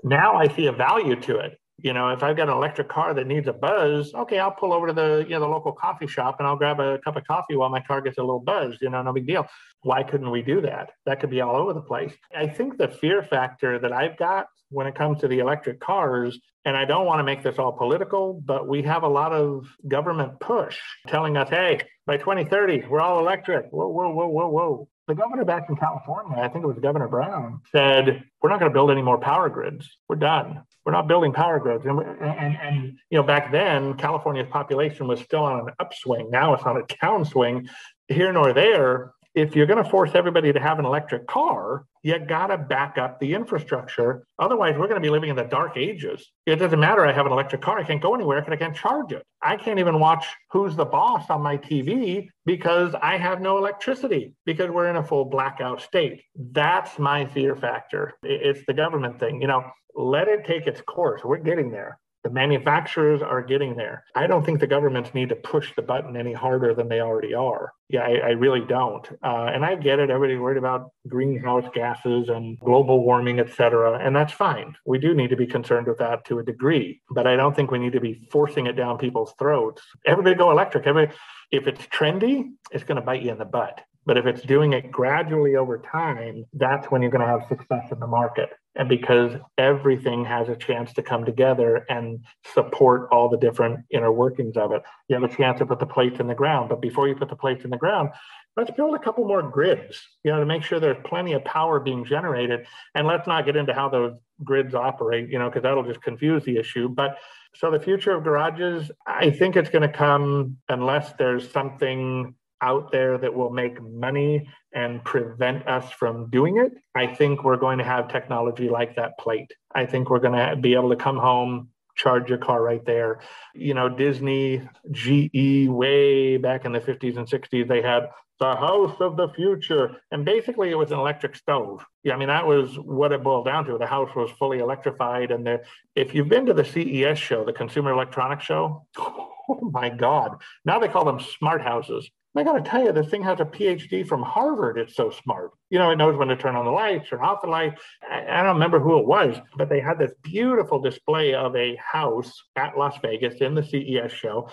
now 0.03 0.35
I 0.35 0.47
see 0.49 0.67
a 0.67 0.71
value 0.71 1.15
to 1.15 1.37
it 1.37 1.59
you 1.83 1.93
know, 1.93 2.09
if 2.09 2.23
I've 2.23 2.35
got 2.35 2.49
an 2.49 2.55
electric 2.55 2.89
car 2.89 3.13
that 3.13 3.27
needs 3.27 3.47
a 3.47 3.53
buzz, 3.53 4.13
okay, 4.13 4.39
I'll 4.39 4.51
pull 4.51 4.73
over 4.73 4.87
to 4.87 4.93
the 4.93 5.25
you 5.27 5.35
know 5.35 5.41
the 5.41 5.47
local 5.47 5.71
coffee 5.71 6.07
shop 6.07 6.37
and 6.39 6.47
I'll 6.47 6.55
grab 6.55 6.79
a 6.79 6.99
cup 6.99 7.15
of 7.15 7.25
coffee 7.25 7.55
while 7.55 7.69
my 7.69 7.81
car 7.81 8.01
gets 8.01 8.17
a 8.17 8.21
little 8.21 8.39
buzz. 8.39 8.77
You 8.81 8.89
know, 8.89 9.01
no 9.01 9.13
big 9.13 9.27
deal. 9.27 9.47
Why 9.81 10.03
couldn't 10.03 10.29
we 10.29 10.41
do 10.41 10.61
that? 10.61 10.91
That 11.05 11.19
could 11.19 11.29
be 11.29 11.41
all 11.41 11.55
over 11.55 11.73
the 11.73 11.81
place. 11.81 12.13
I 12.35 12.47
think 12.47 12.77
the 12.77 12.87
fear 12.87 13.23
factor 13.23 13.79
that 13.79 13.91
I've 13.91 14.17
got 14.17 14.47
when 14.69 14.87
it 14.87 14.95
comes 14.95 15.19
to 15.19 15.27
the 15.27 15.39
electric 15.39 15.79
cars, 15.79 16.39
and 16.65 16.77
I 16.77 16.85
don't 16.85 17.05
want 17.05 17.19
to 17.19 17.23
make 17.23 17.43
this 17.43 17.59
all 17.59 17.73
political, 17.73 18.33
but 18.33 18.67
we 18.67 18.81
have 18.83 19.03
a 19.03 19.07
lot 19.07 19.33
of 19.33 19.67
government 19.87 20.39
push 20.39 20.77
telling 21.07 21.35
us, 21.35 21.49
hey, 21.49 21.81
by 22.05 22.17
2030, 22.17 22.85
we're 22.87 23.01
all 23.01 23.19
electric. 23.19 23.67
Whoa, 23.69 23.87
whoa, 23.87 24.09
whoa, 24.09 24.27
whoa, 24.27 24.47
whoa. 24.47 24.87
The 25.07 25.15
governor 25.15 25.43
back 25.43 25.69
in 25.69 25.75
California, 25.75 26.37
I 26.41 26.47
think 26.47 26.63
it 26.63 26.67
was 26.67 26.77
Governor 26.79 27.09
Brown, 27.09 27.61
said, 27.71 28.23
we're 28.41 28.49
not 28.49 28.59
going 28.59 28.71
to 28.71 28.73
build 28.73 28.91
any 28.91 29.01
more 29.01 29.17
power 29.17 29.49
grids. 29.49 29.89
We're 30.07 30.15
done. 30.15 30.63
We're 30.85 30.93
not 30.93 31.07
building 31.07 31.31
power 31.31 31.59
grids. 31.59 31.85
And, 31.85 31.99
and, 31.99 32.57
and, 32.57 32.99
you 33.09 33.17
know, 33.17 33.23
back 33.23 33.51
then, 33.51 33.95
California's 33.95 34.47
population 34.49 35.07
was 35.07 35.19
still 35.19 35.43
on 35.43 35.67
an 35.67 35.73
upswing. 35.79 36.31
Now 36.31 36.53
it's 36.55 36.63
on 36.63 36.77
a 36.77 36.81
downswing. 36.81 37.69
Here 38.07 38.33
nor 38.33 38.53
there, 38.53 39.13
if 39.33 39.55
you're 39.55 39.65
going 39.65 39.83
to 39.83 39.89
force 39.89 40.11
everybody 40.13 40.51
to 40.51 40.59
have 40.59 40.79
an 40.79 40.85
electric 40.85 41.25
car, 41.27 41.85
you 42.03 42.17
got 42.19 42.47
to 42.47 42.57
back 42.57 42.97
up 42.97 43.19
the 43.19 43.33
infrastructure. 43.33 44.25
Otherwise, 44.39 44.75
we're 44.77 44.87
going 44.87 45.01
to 45.01 45.05
be 45.05 45.09
living 45.09 45.29
in 45.29 45.35
the 45.35 45.43
dark 45.43 45.77
ages. 45.77 46.31
It 46.45 46.57
doesn't 46.57 46.79
matter. 46.79 47.05
I 47.05 47.13
have 47.13 47.25
an 47.25 47.31
electric 47.31 47.61
car. 47.61 47.79
I 47.79 47.83
can't 47.83 48.01
go 48.01 48.13
anywhere 48.13 48.41
because 48.41 48.53
I 48.53 48.57
can't 48.57 48.75
charge 48.75 49.11
it. 49.11 49.23
I 49.41 49.55
can't 49.55 49.79
even 49.79 49.99
watch 49.99 50.25
Who's 50.51 50.75
the 50.75 50.85
Boss 50.85 51.29
on 51.29 51.41
my 51.41 51.57
TV 51.57 52.27
because 52.45 52.93
I 53.01 53.17
have 53.17 53.41
no 53.41 53.57
electricity 53.57 54.33
because 54.45 54.69
we're 54.69 54.89
in 54.89 54.97
a 54.97 55.03
full 55.03 55.25
blackout 55.25 55.81
state. 55.81 56.23
That's 56.35 56.99
my 56.99 57.25
fear 57.25 57.55
factor. 57.55 58.13
It's 58.23 58.65
the 58.65 58.73
government 58.73 59.19
thing. 59.19 59.41
You 59.41 59.47
know, 59.47 59.63
let 59.95 60.27
it 60.27 60.45
take 60.45 60.67
its 60.67 60.81
course. 60.81 61.21
We're 61.23 61.37
getting 61.37 61.71
there. 61.71 61.99
The 62.23 62.29
manufacturers 62.29 63.21
are 63.21 63.41
getting 63.41 63.75
there. 63.75 64.03
I 64.15 64.27
don't 64.27 64.45
think 64.45 64.59
the 64.59 64.67
governments 64.67 65.13
need 65.13 65.29
to 65.29 65.35
push 65.35 65.73
the 65.75 65.81
button 65.81 66.15
any 66.15 66.33
harder 66.33 66.75
than 66.75 66.87
they 66.87 67.01
already 67.01 67.33
are. 67.33 67.73
Yeah, 67.89 68.01
I, 68.01 68.11
I 68.11 68.29
really 68.29 68.61
don't. 68.61 69.07
Uh, 69.23 69.49
and 69.53 69.65
I 69.65 69.75
get 69.75 69.99
it. 69.99 70.11
Everybody's 70.11 70.39
worried 70.39 70.57
about 70.57 70.91
greenhouse 71.07 71.65
gases 71.73 72.29
and 72.29 72.59
global 72.59 73.03
warming, 73.03 73.39
et 73.39 73.51
cetera. 73.53 73.97
And 73.99 74.15
that's 74.15 74.33
fine. 74.33 74.75
We 74.85 74.99
do 74.99 75.15
need 75.15 75.31
to 75.31 75.35
be 75.35 75.47
concerned 75.47 75.87
with 75.87 75.97
that 75.97 76.23
to 76.25 76.39
a 76.39 76.43
degree. 76.43 77.01
But 77.09 77.25
I 77.25 77.35
don't 77.35 77.55
think 77.55 77.71
we 77.71 77.79
need 77.79 77.93
to 77.93 77.99
be 77.99 78.27
forcing 78.31 78.67
it 78.67 78.73
down 78.73 78.97
people's 78.99 79.33
throats. 79.39 79.81
Everybody 80.05 80.35
go 80.35 80.51
electric. 80.51 80.85
Everybody, 80.85 81.17
if 81.51 81.67
it's 81.67 81.85
trendy, 81.87 82.51
it's 82.71 82.83
going 82.83 82.97
to 82.97 83.01
bite 83.01 83.23
you 83.23 83.31
in 83.31 83.39
the 83.39 83.45
butt. 83.45 83.81
But 84.05 84.17
if 84.17 84.25
it's 84.25 84.41
doing 84.41 84.73
it 84.73 84.91
gradually 84.91 85.55
over 85.55 85.77
time, 85.77 86.45
that's 86.53 86.89
when 86.89 87.01
you're 87.01 87.11
going 87.11 87.21
to 87.21 87.27
have 87.27 87.47
success 87.47 87.91
in 87.91 87.99
the 87.99 88.07
market. 88.07 88.49
And 88.75 88.89
because 88.89 89.33
everything 89.57 90.25
has 90.25 90.49
a 90.49 90.55
chance 90.55 90.93
to 90.93 91.03
come 91.03 91.25
together 91.25 91.85
and 91.89 92.23
support 92.53 93.09
all 93.11 93.29
the 93.29 93.37
different 93.37 93.81
inner 93.91 94.11
workings 94.11 94.57
of 94.57 94.71
it, 94.71 94.81
you 95.07 95.19
have 95.19 95.29
a 95.29 95.35
chance 95.35 95.59
to 95.59 95.65
put 95.65 95.79
the 95.79 95.85
plates 95.85 96.19
in 96.19 96.27
the 96.27 96.33
ground. 96.33 96.69
But 96.69 96.81
before 96.81 97.07
you 97.07 97.15
put 97.15 97.29
the 97.29 97.35
plates 97.35 97.63
in 97.63 97.69
the 97.69 97.77
ground, 97.77 98.09
let's 98.55 98.71
build 98.71 98.95
a 98.95 98.99
couple 98.99 99.27
more 99.27 99.43
grids, 99.43 100.01
you 100.23 100.31
know, 100.31 100.39
to 100.39 100.45
make 100.45 100.63
sure 100.63 100.79
there's 100.79 101.03
plenty 101.05 101.33
of 101.33 101.43
power 101.43 101.79
being 101.79 102.05
generated. 102.05 102.65
And 102.95 103.05
let's 103.05 103.27
not 103.27 103.45
get 103.45 103.55
into 103.55 103.73
how 103.73 103.89
those 103.89 104.13
grids 104.43 104.73
operate, 104.73 105.29
you 105.29 105.37
know, 105.37 105.49
because 105.49 105.63
that'll 105.63 105.83
just 105.83 106.01
confuse 106.01 106.43
the 106.43 106.57
issue. 106.57 106.89
But 106.89 107.17
so 107.55 107.69
the 107.69 107.79
future 107.79 108.15
of 108.15 108.23
garages, 108.23 108.89
I 109.05 109.31
think 109.31 109.57
it's 109.57 109.69
going 109.69 109.87
to 109.87 109.95
come 109.95 110.57
unless 110.69 111.11
there's 111.13 111.51
something 111.51 112.35
out 112.61 112.91
there 112.91 113.17
that 113.17 113.33
will 113.33 113.49
make 113.49 113.81
money 113.81 114.47
and 114.73 115.03
prevent 115.03 115.67
us 115.67 115.91
from 115.91 116.29
doing 116.29 116.57
it, 116.57 116.71
I 116.95 117.07
think 117.07 117.43
we're 117.43 117.57
going 117.57 117.77
to 117.79 117.83
have 117.83 118.07
technology 118.07 118.69
like 118.69 118.95
that 118.95 119.17
plate. 119.19 119.51
I 119.73 119.85
think 119.85 120.09
we're 120.09 120.19
going 120.19 120.37
to 120.37 120.55
be 120.55 120.73
able 120.75 120.89
to 120.89 120.95
come 120.95 121.17
home, 121.17 121.69
charge 121.95 122.29
your 122.29 122.37
car 122.37 122.61
right 122.61 122.85
there. 122.85 123.19
You 123.53 123.73
know, 123.73 123.89
Disney, 123.89 124.67
GE, 124.91 125.67
way 125.67 126.37
back 126.37 126.65
in 126.65 126.71
the 126.71 126.79
50s 126.79 127.17
and 127.17 127.27
60s, 127.27 127.67
they 127.67 127.81
had 127.81 128.09
the 128.39 128.55
house 128.55 128.95
of 128.99 129.17
the 129.17 129.29
future. 129.35 129.97
And 130.11 130.25
basically, 130.25 130.71
it 130.71 130.75
was 130.75 130.91
an 130.91 130.99
electric 130.99 131.35
stove. 131.35 131.85
Yeah, 132.03 132.15
I 132.15 132.17
mean, 132.17 132.29
that 132.29 132.47
was 132.47 132.75
what 132.79 133.11
it 133.11 133.23
boiled 133.23 133.45
down 133.45 133.65
to. 133.65 133.77
The 133.77 133.85
house 133.85 134.09
was 134.15 134.31
fully 134.31 134.59
electrified. 134.59 135.31
And 135.31 135.59
if 135.95 136.15
you've 136.15 136.27
been 136.27 136.47
to 136.47 136.53
the 136.53 136.65
CES 136.65 137.19
show, 137.19 137.45
the 137.45 137.53
Consumer 137.53 137.91
Electronics 137.91 138.43
Show, 138.43 138.87
oh 138.97 139.69
my 139.71 139.89
God, 139.89 140.41
now 140.65 140.79
they 140.79 140.87
call 140.87 141.05
them 141.05 141.19
smart 141.19 141.61
houses. 141.61 142.09
I 142.35 142.43
got 142.43 142.63
to 142.63 142.69
tell 142.69 142.83
you, 142.83 142.93
this 142.93 143.09
thing 143.09 143.23
has 143.23 143.41
a 143.41 143.45
PhD 143.45 144.07
from 144.07 144.21
Harvard. 144.21 144.77
It's 144.77 144.95
so 144.95 145.09
smart. 145.09 145.51
You 145.69 145.79
know, 145.79 145.91
it 145.91 145.97
knows 145.97 146.17
when 146.17 146.29
to 146.29 146.37
turn 146.37 146.55
on 146.55 146.65
the 146.65 146.71
lights, 146.71 147.09
turn 147.09 147.19
off 147.19 147.41
the 147.41 147.49
light. 147.49 147.77
I, 148.09 148.25
I, 148.25 148.43
don't 148.43 148.55
remember 148.55 148.79
who 148.79 148.99
it 148.99 149.05
was, 149.05 149.35
but 149.57 149.67
they 149.67 149.81
had 149.81 149.99
this 149.99 150.13
beautiful 150.23 150.79
display 150.79 151.33
of 151.33 151.55
a 151.55 151.75
house 151.75 152.31
at 152.55 152.77
Las 152.77 152.97
Vegas 153.01 153.41
in 153.41 153.53
the 153.53 153.63
CES 153.63 154.13
show. 154.13 154.49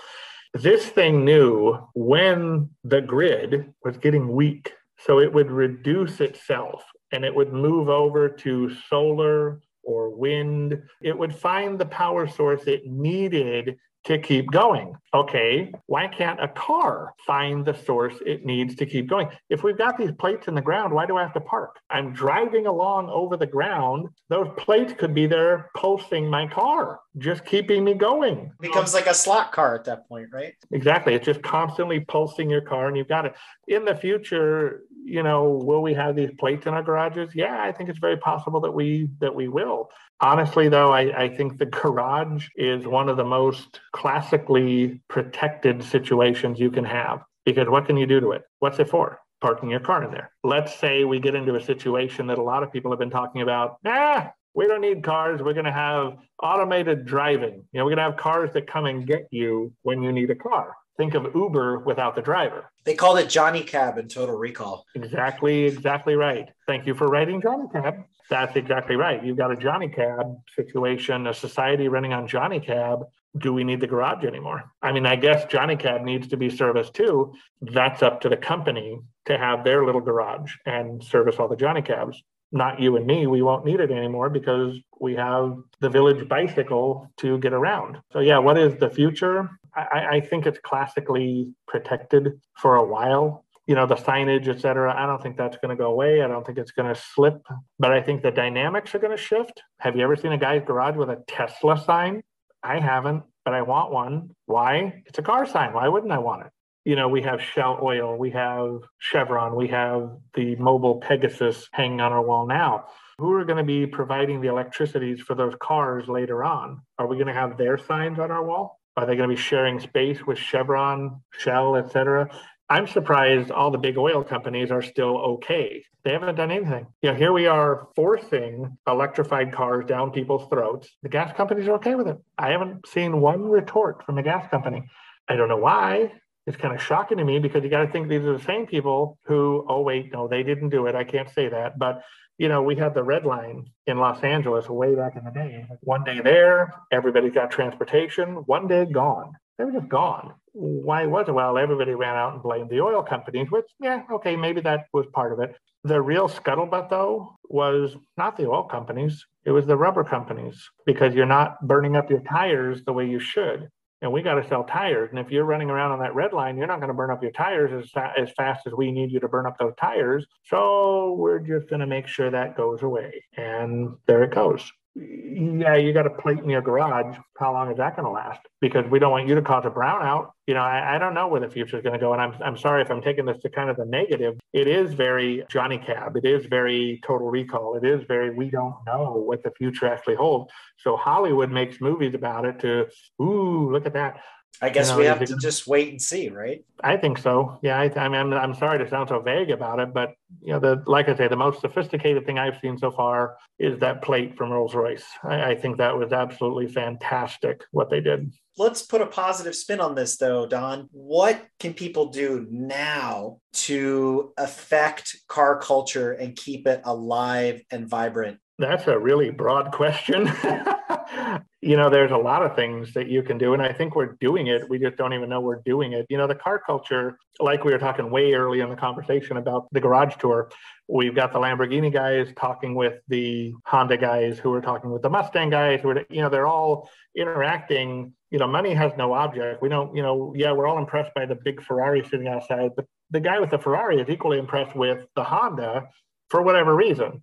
This 0.55 0.87
thing 0.87 1.25
knew 1.25 1.79
when 1.95 2.71
the 2.83 3.01
grid 3.01 3.73
was 3.85 3.97
getting 3.97 4.33
weak. 4.33 4.73
So 5.07 5.21
it 5.21 5.33
would 5.33 5.53
reduce 5.53 6.21
itself 6.21 6.83
and 7.13 7.25
it 7.25 7.35
would 7.35 7.53
move 7.53 7.89
over 7.89 8.29
to 8.29 8.75
solar 8.89 9.61
or 9.85 10.11
wind. 10.11 10.83
It 11.01 11.17
would 11.17 11.35
find 11.35 11.79
the 11.79 11.87
power 11.87 12.27
source 12.27 12.65
it 12.67 12.87
needed 12.87 13.77
to 14.09 14.19
keep 14.19 14.51
going. 14.51 14.95
Okay, 15.15 15.73
why 15.87 16.07
can't 16.07 16.43
a 16.43 16.49
car 16.49 17.15
find 17.27 17.65
the 17.65 17.75
source 17.75 18.15
it 18.27 18.45
needs 18.45 18.75
to 18.77 18.87
keep 18.87 19.09
going? 19.09 19.29
If 19.49 19.63
we've 19.63 19.77
got 19.77 19.97
these 19.97 20.13
plates 20.13 20.49
in 20.49 20.55
the 20.55 20.63
ground, 20.63 20.93
why 20.93 21.07
do 21.07 21.17
I 21.17 21.23
have 21.23 21.33
to 21.35 21.41
park? 21.41 21.77
I'm 21.89 22.13
driving 22.13 22.67
along 22.67 23.09
over 23.11 23.37
the 23.37 23.47
ground. 23.47 24.09
Those 24.29 24.49
plates 24.57 24.95
could 24.99 25.15
be 25.15 25.27
there 25.27 25.71
pulsing 25.75 26.29
my 26.29 26.47
car, 26.47 27.01
just 27.19 27.45
keeping 27.45 27.85
me 27.85 27.95
going. 27.95 28.51
It 28.61 28.63
becomes 28.63 28.93
like 28.93 29.07
a 29.07 29.15
slot 29.15 29.53
car 29.53 29.75
at 29.75 29.85
that 29.85 30.09
point, 30.09 30.29
right? 30.33 30.55
Exactly. 30.73 31.15
It's 31.15 31.27
just 31.27 31.43
constantly 31.43 32.01
pulsing 32.01 32.51
your 32.51 32.63
car, 32.63 32.89
and 32.89 32.97
you've 32.97 33.09
got 33.09 33.27
it. 33.27 33.35
In 33.69 33.85
the 33.85 33.95
future, 33.95 34.85
you 35.05 35.23
know, 35.23 35.51
will 35.51 35.83
we 35.83 35.95
have 35.95 36.17
these 36.17 36.31
plates 36.39 36.67
in 36.67 36.75
our 36.75 36.83
garages? 36.83 37.35
Yeah, 37.35 37.63
I 37.63 37.73
think 37.73 37.89
it's 37.89 37.99
very 37.99 38.19
possible 38.19 38.61
that 38.61 38.73
we 38.73 39.09
that 39.21 39.35
we 39.35 39.49
will. 39.49 39.91
Honestly, 40.21 40.69
though, 40.69 40.93
I, 40.93 41.25
I 41.25 41.29
think 41.29 41.59
the 41.59 41.67
garage 41.67 42.49
is 42.57 42.87
one 42.87 43.09
of 43.09 43.17
the 43.17 43.25
most 43.25 43.81
classically 43.93 45.01
protected 45.09 45.83
situations 45.83 46.59
you 46.59 46.71
can 46.71 46.85
have 46.85 47.23
because 47.45 47.69
what 47.69 47.87
can 47.87 47.97
you 47.97 48.07
do 48.07 48.19
to 48.21 48.33
it? 48.33 48.43
What's 48.59 48.81
it 48.81 48.89
for? 48.89 49.21
Parking 49.41 49.71
your 49.71 49.81
car 49.81 50.03
in 50.03 50.11
there. 50.11 50.33
Let's 50.43 50.75
say 50.75 51.05
we 51.05 51.21
get 51.21 51.37
into 51.37 51.55
a 51.55 51.63
situation 51.63 52.27
that 52.27 52.39
a 52.39 52.43
lot 52.43 52.65
of 52.65 52.73
people 52.73 52.91
have 52.91 52.99
been 52.99 53.11
talking 53.11 53.43
about. 53.43 53.77
Ah, 53.87 54.33
we 54.55 54.67
don't 54.67 54.81
need 54.81 55.05
cars. 55.05 55.41
We're 55.41 55.53
going 55.53 55.67
to 55.67 55.73
have 55.73 56.17
automated 56.43 57.07
driving. 57.07 57.65
You 57.71 57.79
know, 57.79 57.85
we're 57.85 57.95
going 57.95 57.99
to 57.99 58.11
have 58.11 58.17
cars 58.17 58.51
that 58.55 58.67
come 58.67 58.87
and 58.87 59.07
get 59.07 59.29
you 59.31 59.73
when 59.83 60.03
you 60.03 60.11
need 60.11 60.31
a 60.31 60.35
car. 60.35 60.75
Think 60.99 61.15
of 61.15 61.33
Uber 61.33 61.79
without 61.79 62.17
the 62.17 62.23
driver. 62.23 62.71
They 62.85 62.95
called 62.95 63.19
it 63.21 63.29
Johnny 63.29 63.63
Cab 63.63 63.99
in 63.99 64.09
Total 64.09 64.37
Recall. 64.37 64.85
Exactly, 64.97 65.65
exactly 65.65 66.17
right. 66.17 66.49
Thank 66.67 66.87
you 66.87 66.95
for 66.95 67.07
writing 67.07 67.41
Johnny 67.41 67.69
Cab. 67.73 68.05
That's 68.29 68.57
exactly 68.57 68.97
right. 68.97 69.25
You've 69.25 69.37
got 69.37 69.53
a 69.53 69.57
Johnny 69.57 69.89
Cab 69.89 70.37
situation, 70.57 71.29
a 71.29 71.35
society 71.35 71.87
running 71.87 72.13
on 72.13 72.27
Johnny 72.27 72.59
Cab. 72.59 73.05
Do 73.39 73.53
we 73.53 73.63
need 73.63 73.81
the 73.81 73.87
garage 73.87 74.25
anymore? 74.25 74.65
I 74.83 74.91
mean, 74.91 75.07
I 75.07 75.15
guess 75.15 75.45
Johnny 75.47 75.77
Cab 75.77 76.03
needs 76.03 76.27
to 76.29 76.37
be 76.37 76.51
serviced 76.51 76.95
too. 76.95 77.33
That's 77.63 78.03
up 78.03 78.21
to 78.23 78.29
the 78.29 78.37
company 78.37 78.99
to 79.27 79.39
have 79.39 79.63
their 79.63 79.87
little 79.87 80.01
garage 80.01 80.53
and 80.67 81.03
service 81.03 81.37
all 81.39 81.47
the 81.47 81.57
Johnny 81.57 81.83
Cabs 81.83 82.23
not 82.53 82.81
you 82.81 82.97
and 82.97 83.07
me, 83.07 83.27
we 83.27 83.43
won't 83.43 83.65
need 83.65 83.81
it 83.81 83.91
anymore 83.91 84.31
because 84.31 84.77
we 85.01 85.15
have 85.15 85.57
the 85.81 85.89
village 85.89 86.29
bicycle 86.29 87.11
to 87.19 87.39
get 87.39 87.53
around. 87.53 87.99
So, 88.13 88.21
yeah, 88.21 88.39
what 88.39 88.59
is 88.59 88.79
the 88.79 88.91
future? 88.91 89.49
I, 89.75 90.17
I 90.17 90.21
think 90.21 90.47
it's 90.47 90.59
classically 90.59 91.53
protected 91.67 92.41
for 92.57 92.77
a 92.77 92.85
while. 92.85 93.45
You 93.67 93.75
know, 93.75 93.87
the 93.87 93.97
signage, 93.97 94.49
et 94.49 94.61
cetera, 94.61 94.95
I 94.97 95.05
don't 95.05 95.23
think 95.23 95.37
that's 95.37 95.59
going 95.59 95.77
to 95.77 95.77
go 95.77 95.91
away. 95.91 96.23
I 96.23 96.27
don't 96.27 96.45
think 96.45 96.57
it's 96.57 96.73
going 96.73 96.93
to 96.93 96.99
slip, 96.99 97.47
but 97.79 97.93
I 97.93 98.01
think 98.01 98.23
the 98.23 98.31
dynamics 98.31 98.95
are 98.95 98.99
going 98.99 99.17
to 99.17 99.23
shift. 99.23 99.63
Have 99.79 99.95
you 99.95 100.03
ever 100.03 100.17
seen 100.17 100.33
a 100.33 100.39
guy's 100.39 100.63
garage 100.65 100.97
with 100.97 101.11
a 101.11 101.23
Tesla 101.29 101.79
sign? 101.85 102.23
I 102.63 102.81
haven't, 102.81 103.25
but 103.45 103.53
I 103.53 103.63
want 103.63 103.93
one. 103.93 104.31
Why? 104.47 105.03
It's 105.05 105.19
a 105.19 105.23
car 105.23 105.47
sign. 105.47 105.75
Why 105.75 105.87
wouldn't 105.87 106.13
I 106.13 106.19
want 106.19 106.47
it? 106.47 106.53
You 106.89 106.97
know, 106.97 107.07
we 107.07 107.21
have 107.21 107.43
Shell 107.43 107.81
Oil, 107.83 108.17
we 108.17 108.31
have 108.31 108.81
Chevron, 108.97 109.55
we 109.55 109.69
have 109.69 110.09
the 110.33 110.57
Mobil 110.57 111.03
Pegasus 111.03 111.69
hanging 111.71 112.01
on 112.01 112.13
our 112.13 112.25
wall 112.25 112.47
now. 112.47 112.87
Who 113.19 113.31
are 113.35 113.45
going 113.45 113.59
to 113.59 113.63
be 113.63 113.87
providing 113.87 114.41
the 114.41 114.49
electricities 114.49 115.21
for 115.21 115.35
those 115.35 115.53
cars 115.61 116.09
later 116.09 116.43
on? 116.43 116.81
Are 116.99 117.07
we 117.07 117.17
going 117.17 117.27
to 117.27 117.35
have 117.35 117.59
their 117.59 117.77
signs 117.77 118.19
on 118.19 118.31
our 118.31 118.43
wall? 118.43 118.81
Are 118.97 119.05
they 119.05 119.17
going 119.17 119.29
to 119.29 119.37
be 119.37 119.41
sharing 119.41 119.79
space 119.81 120.27
with 120.27 120.39
Chevron, 120.39 121.21
Shell, 121.39 121.77
et 121.77 121.93
cetera? 121.93 122.31
I'm 122.71 122.87
surprised 122.87 123.51
all 123.51 123.71
the 123.71 123.77
big 123.77 123.99
oil 123.99 124.25
companies 124.25 124.71
are 124.71 124.81
still 124.81 125.19
okay. 125.19 125.85
They 126.05 126.13
haven't 126.13 126.37
done 126.37 126.51
anything. 126.51 126.87
You 127.03 127.11
know, 127.11 127.19
here 127.19 127.35
we 127.35 127.47
are 127.47 127.89
forcing 127.97 128.79
electrified 128.87 129.53
cars 129.53 129.85
down 129.85 130.11
people's 130.11 130.49
throats. 130.49 130.89
The 131.03 131.11
gas 131.11 131.37
companies 131.37 131.69
are 131.69 131.75
okay 131.75 131.97
with 131.97 132.09
it. 132.09 132.17
I 132.39 132.53
haven't 132.53 132.89
seen 132.89 133.21
one 133.21 133.43
retort 133.43 134.07
from 134.07 134.17
the 134.17 134.23
gas 134.23 134.49
company. 134.51 134.85
I 135.29 135.37
don't 135.37 135.51
know 135.51 135.59
why 135.59 136.13
it's 136.49 136.57
kind 136.57 136.75
of 136.75 136.83
shocking 136.83 137.19
to 137.19 137.25
me 137.25 137.39
because 137.39 137.63
you 137.63 137.69
got 137.69 137.85
to 137.85 137.93
think 137.93 138.09
these 138.09 138.23
are 138.23 138.37
the 138.39 138.45
same 138.45 138.67
people 138.67 139.19
who, 139.27 139.67
oh, 139.69 139.83
wait, 139.83 140.11
no, 140.15 140.27
they 140.27 140.43
didn't 140.43 140.71
do 140.71 140.87
it. 140.87 140.95
I 140.95 141.05
can't 141.05 141.29
say 141.29 141.47
that. 141.51 141.79
But, 141.79 142.01
you 142.39 142.49
know, 142.49 142.63
we 142.63 142.75
had 142.75 142.95
the 142.95 143.03
red 143.03 143.27
line 143.27 143.67
in 143.87 143.99
Los 143.99 144.23
Angeles 144.23 144.67
way 144.67 144.95
back 144.95 145.15
in 145.15 145.25
the 145.25 145.31
day. 145.31 145.67
One 145.83 146.05
day 146.05 146.21
there, 146.21 146.73
everybody's 146.91 147.35
got 147.35 147.51
transportation. 147.51 148.37
One 148.47 148.67
day 148.67 148.87
gone. 148.87 149.35
They 149.59 149.65
were 149.65 149.73
just 149.73 149.91
gone. 149.91 150.33
Why 150.55 151.05
was 151.05 151.29
it? 151.29 151.33
Well, 151.33 151.59
everybody 151.59 151.93
ran 151.93 152.17
out 152.17 152.33
and 152.33 152.43
blamed 152.43 152.71
the 152.71 152.81
oil 152.81 153.03
companies, 153.03 153.51
which, 153.51 153.67
yeah, 153.79 154.05
okay, 154.11 154.35
maybe 154.35 154.63
that 154.63 154.87
was 154.95 155.05
part 155.13 155.35
of 155.35 155.41
it. 155.41 155.55
The 155.85 156.01
real 156.01 156.31
scuttlebutt, 156.31 156.89
though, 156.89 157.37
was 157.51 157.95
not 158.17 158.39
the 158.39 158.49
oil 158.49 158.65
companies, 158.65 159.23
it 159.45 159.51
was 159.51 159.67
the 159.67 159.77
rubber 159.77 160.03
companies 160.03 160.67
because 160.87 161.15
you're 161.15 161.27
not 161.27 161.61
burning 161.67 161.95
up 161.95 162.09
your 162.09 162.21
tires 162.21 162.85
the 162.85 162.93
way 162.95 163.07
you 163.07 163.21
should 163.21 163.69
and 164.01 164.13
we 164.13 164.23
got 164.23 164.35
to 164.35 164.49
sell 164.49 164.65
tires. 164.65 165.11
And 165.11 165.19
if 165.19 165.31
you're 165.31 165.45
running 165.45 165.71
around 165.71 165.93
on 165.93 165.99
that 166.01 166.15
red 166.15 166.33
line, 166.33 166.57
you're 166.57 166.67
not 166.67 166.79
going 166.79 166.89
to 166.89 166.95
burn 166.95 167.11
up 167.11 167.23
your 167.23 167.33
tires 167.33 167.73
as, 167.73 167.91
as 168.17 168.31
fast 168.37 168.67
as 168.67 168.73
we 168.73 168.93
need 168.93 169.11
you 169.11 169.21
to 169.21 169.29
burn 169.29 169.47
up 169.47 169.59
those 169.59 169.75
tires. 169.81 170.27
So 170.45 171.15
we're 171.19 171.41
just 171.41 171.69
going 171.69 171.81
to 171.81 171.87
make 171.87 172.07
sure 172.07 172.31
that 172.31 172.57
goes 172.57 172.83
away. 172.83 173.25
And 173.37 173.97
there 174.07 174.23
it 174.23 174.33
goes 174.33 174.71
yeah, 175.01 175.77
you 175.77 175.93
got 175.93 176.07
a 176.07 176.11
plate 176.11 176.39
in 176.39 176.51
your 176.51 176.63
garage. 176.63 177.17
How 177.39 177.53
long 177.53 177.71
is 177.71 177.77
that 177.77 177.95
going 177.95 178.07
to 178.07 178.11
last? 178.11 178.41
Because 178.61 178.85
we 178.91 178.99
don't 178.99 179.13
want 179.13 179.29
you 179.29 179.37
to 179.37 179.43
cause 179.43 179.65
a 179.65 179.71
brownout. 179.71 180.31
You 180.47 180.55
know, 180.55 180.61
I, 180.61 180.97
I 180.97 180.99
don't 180.99 181.15
know 181.15 181.29
where 181.29 181.41
the 181.41 181.49
future 181.49 181.77
is 181.77 181.83
going 181.83 181.93
to 181.93 181.99
go. 182.01 182.13
And 182.13 182.21
I'm, 182.21 182.35
I'm 182.43 182.57
sorry 182.57 182.83
if 182.83 182.91
I'm 182.91 183.01
taking 183.01 183.25
this 183.25 183.39
to 183.43 183.51
kind 183.51 183.71
of 183.71 183.77
the 183.77 183.85
negative. 183.85 184.35
It 184.53 184.67
is 184.67 184.95
very 184.95 185.45
Johnny 185.49 185.79
Cab. 185.79 186.17
It 186.17 186.25
is 186.25 186.47
very 186.47 187.01
Total 187.07 187.29
Recall. 187.29 187.77
It 187.77 187.87
is 187.87 188.05
very, 188.09 188.35
we 188.35 188.51
don't 188.51 188.75
know 188.87 189.23
what 189.25 189.45
the 189.45 189.53
future 189.53 189.87
actually 189.87 190.17
holds. 190.17 190.51
So 190.79 190.97
Hollywood 190.97 191.51
makes 191.51 191.81
movies 191.81 192.15
about 192.15 192.45
it 192.45 192.59
to, 192.61 192.89
ooh, 193.23 193.71
look 193.71 193.87
at 193.87 193.93
that. 193.93 194.21
I 194.61 194.71
guess 194.71 194.89
you 194.89 194.95
know, 194.95 194.99
we 194.99 195.05
have 195.07 195.25
to 195.25 195.37
just 195.37 195.67
wait 195.67 195.91
and 195.91 196.03
see, 196.03 196.29
right? 196.31 196.65
I 196.83 196.97
think 196.97 197.19
so. 197.19 197.59
Yeah, 197.63 197.79
I, 197.79 197.93
I 197.97 198.09
mean, 198.09 198.21
I'm, 198.21 198.33
I'm 198.33 198.55
sorry 198.55 198.79
to 198.79 198.89
sound 198.89 199.09
so 199.09 199.21
vague 199.21 199.51
about 199.51 199.79
it, 199.79 199.95
but 199.95 200.15
you 200.43 200.53
know, 200.53 200.59
the 200.59 200.83
like 200.87 201.09
I 201.09 201.17
say, 201.17 201.29
the 201.29 201.37
most 201.37 201.61
sophisticated 201.61 202.27
thing 202.27 202.39
I've 202.39 202.59
seen 202.61 202.77
so 202.77 202.91
far 202.91 203.37
is 203.59 203.79
that 203.81 204.03
plate 204.03 204.37
from 204.37 204.51
Rolls 204.51 204.75
Royce. 204.75 205.05
I, 205.23 205.51
I 205.51 205.55
think 205.55 205.79
that 205.79 205.97
was 205.97 206.13
absolutely 206.13 206.67
fantastic 206.67 207.63
what 207.71 207.89
they 207.89 208.01
did. 208.01 208.33
Let's 208.57 208.83
put 208.83 209.01
a 209.01 209.07
positive 209.07 209.55
spin 209.55 209.79
on 209.79 209.95
this, 209.95 210.17
though, 210.17 210.45
Don. 210.47 210.89
What 210.91 211.41
can 211.61 211.75
people 211.75 212.07
do 212.07 212.45
now 212.51 213.39
to 213.53 214.33
affect 214.37 215.17
car 215.29 215.61
culture 215.61 216.13
and 216.13 216.35
keep 216.35 216.67
it 216.67 216.81
alive 216.85 217.63
and 217.71 217.89
vibrant? 217.89 218.41
That's 218.59 218.89
a 218.89 218.99
really 218.99 219.31
broad 219.31 219.71
question. 219.71 220.29
you 221.61 221.77
know, 221.77 221.91
there's 221.91 222.13
a 222.13 222.17
lot 222.17 222.43
of 222.43 222.55
things 222.55 222.95
that 222.95 223.09
you 223.09 223.23
can 223.23 223.37
do. 223.37 223.53
And 223.53 223.61
I 223.61 223.73
think 223.73 223.97
we're 223.97 224.13
doing 224.21 224.47
it. 224.47 224.69
We 224.69 224.79
just 224.79 224.97
don't 224.97 225.13
even 225.13 225.29
know 225.29 225.41
we're 225.41 225.61
doing 225.65 225.93
it. 225.93 226.07
You 226.09 226.17
know, 226.17 226.29
the 226.29 226.35
car 226.35 226.63
culture, 226.65 227.19
like 227.41 227.65
we 227.65 227.73
were 227.73 227.79
talking 227.79 228.11
way 228.11 228.33
early 228.33 228.61
in 228.61 228.71
the 228.71 228.77
conversation 228.77 229.37
about 229.37 229.67
the 229.73 229.81
garage 229.81 230.15
tour, 230.21 230.51
we've 230.87 231.17
got 231.17 231.33
the 231.33 231.41
Lamborghini 231.41 231.93
guys 231.93 232.33
talking 232.37 232.77
with 232.77 233.01
the 233.09 233.55
Honda 233.65 233.97
guys 233.97 234.39
who 234.39 234.53
are 234.55 234.61
talking 234.61 234.91
with 234.91 235.03
the 235.03 235.11
Mustang 235.11 235.51
guys 235.51 235.81
who 235.83 235.91
are, 235.91 236.05
you 236.09 236.23
know, 236.23 236.29
they're 236.29 236.47
all 236.47 236.89
interacting. 237.17 238.13
You 238.31 238.39
know, 238.39 238.47
money 238.47 238.73
has 238.75 238.93
no 238.97 239.13
object. 239.13 239.61
We 239.61 239.69
don't, 239.69 239.97
you 239.97 240.03
know, 240.03 240.35
yeah, 240.37 240.53
we're 240.53 240.69
all 240.69 240.79
impressed 240.79 241.13
by 241.15 241.27
the 241.27 241.35
big 241.35 241.61
Ferrari 241.63 242.07
sitting 242.09 242.29
outside, 242.29 242.71
but 242.77 242.87
the 243.11 243.21
guy 243.21 243.41
with 243.41 243.51
the 243.51 243.59
Ferrari 243.59 244.01
is 244.01 244.09
equally 244.09 244.39
impressed 244.39 244.77
with 244.77 245.07
the 245.17 245.25
Honda 245.25 245.89
for 246.29 246.43
whatever 246.43 246.77
reason 246.77 247.23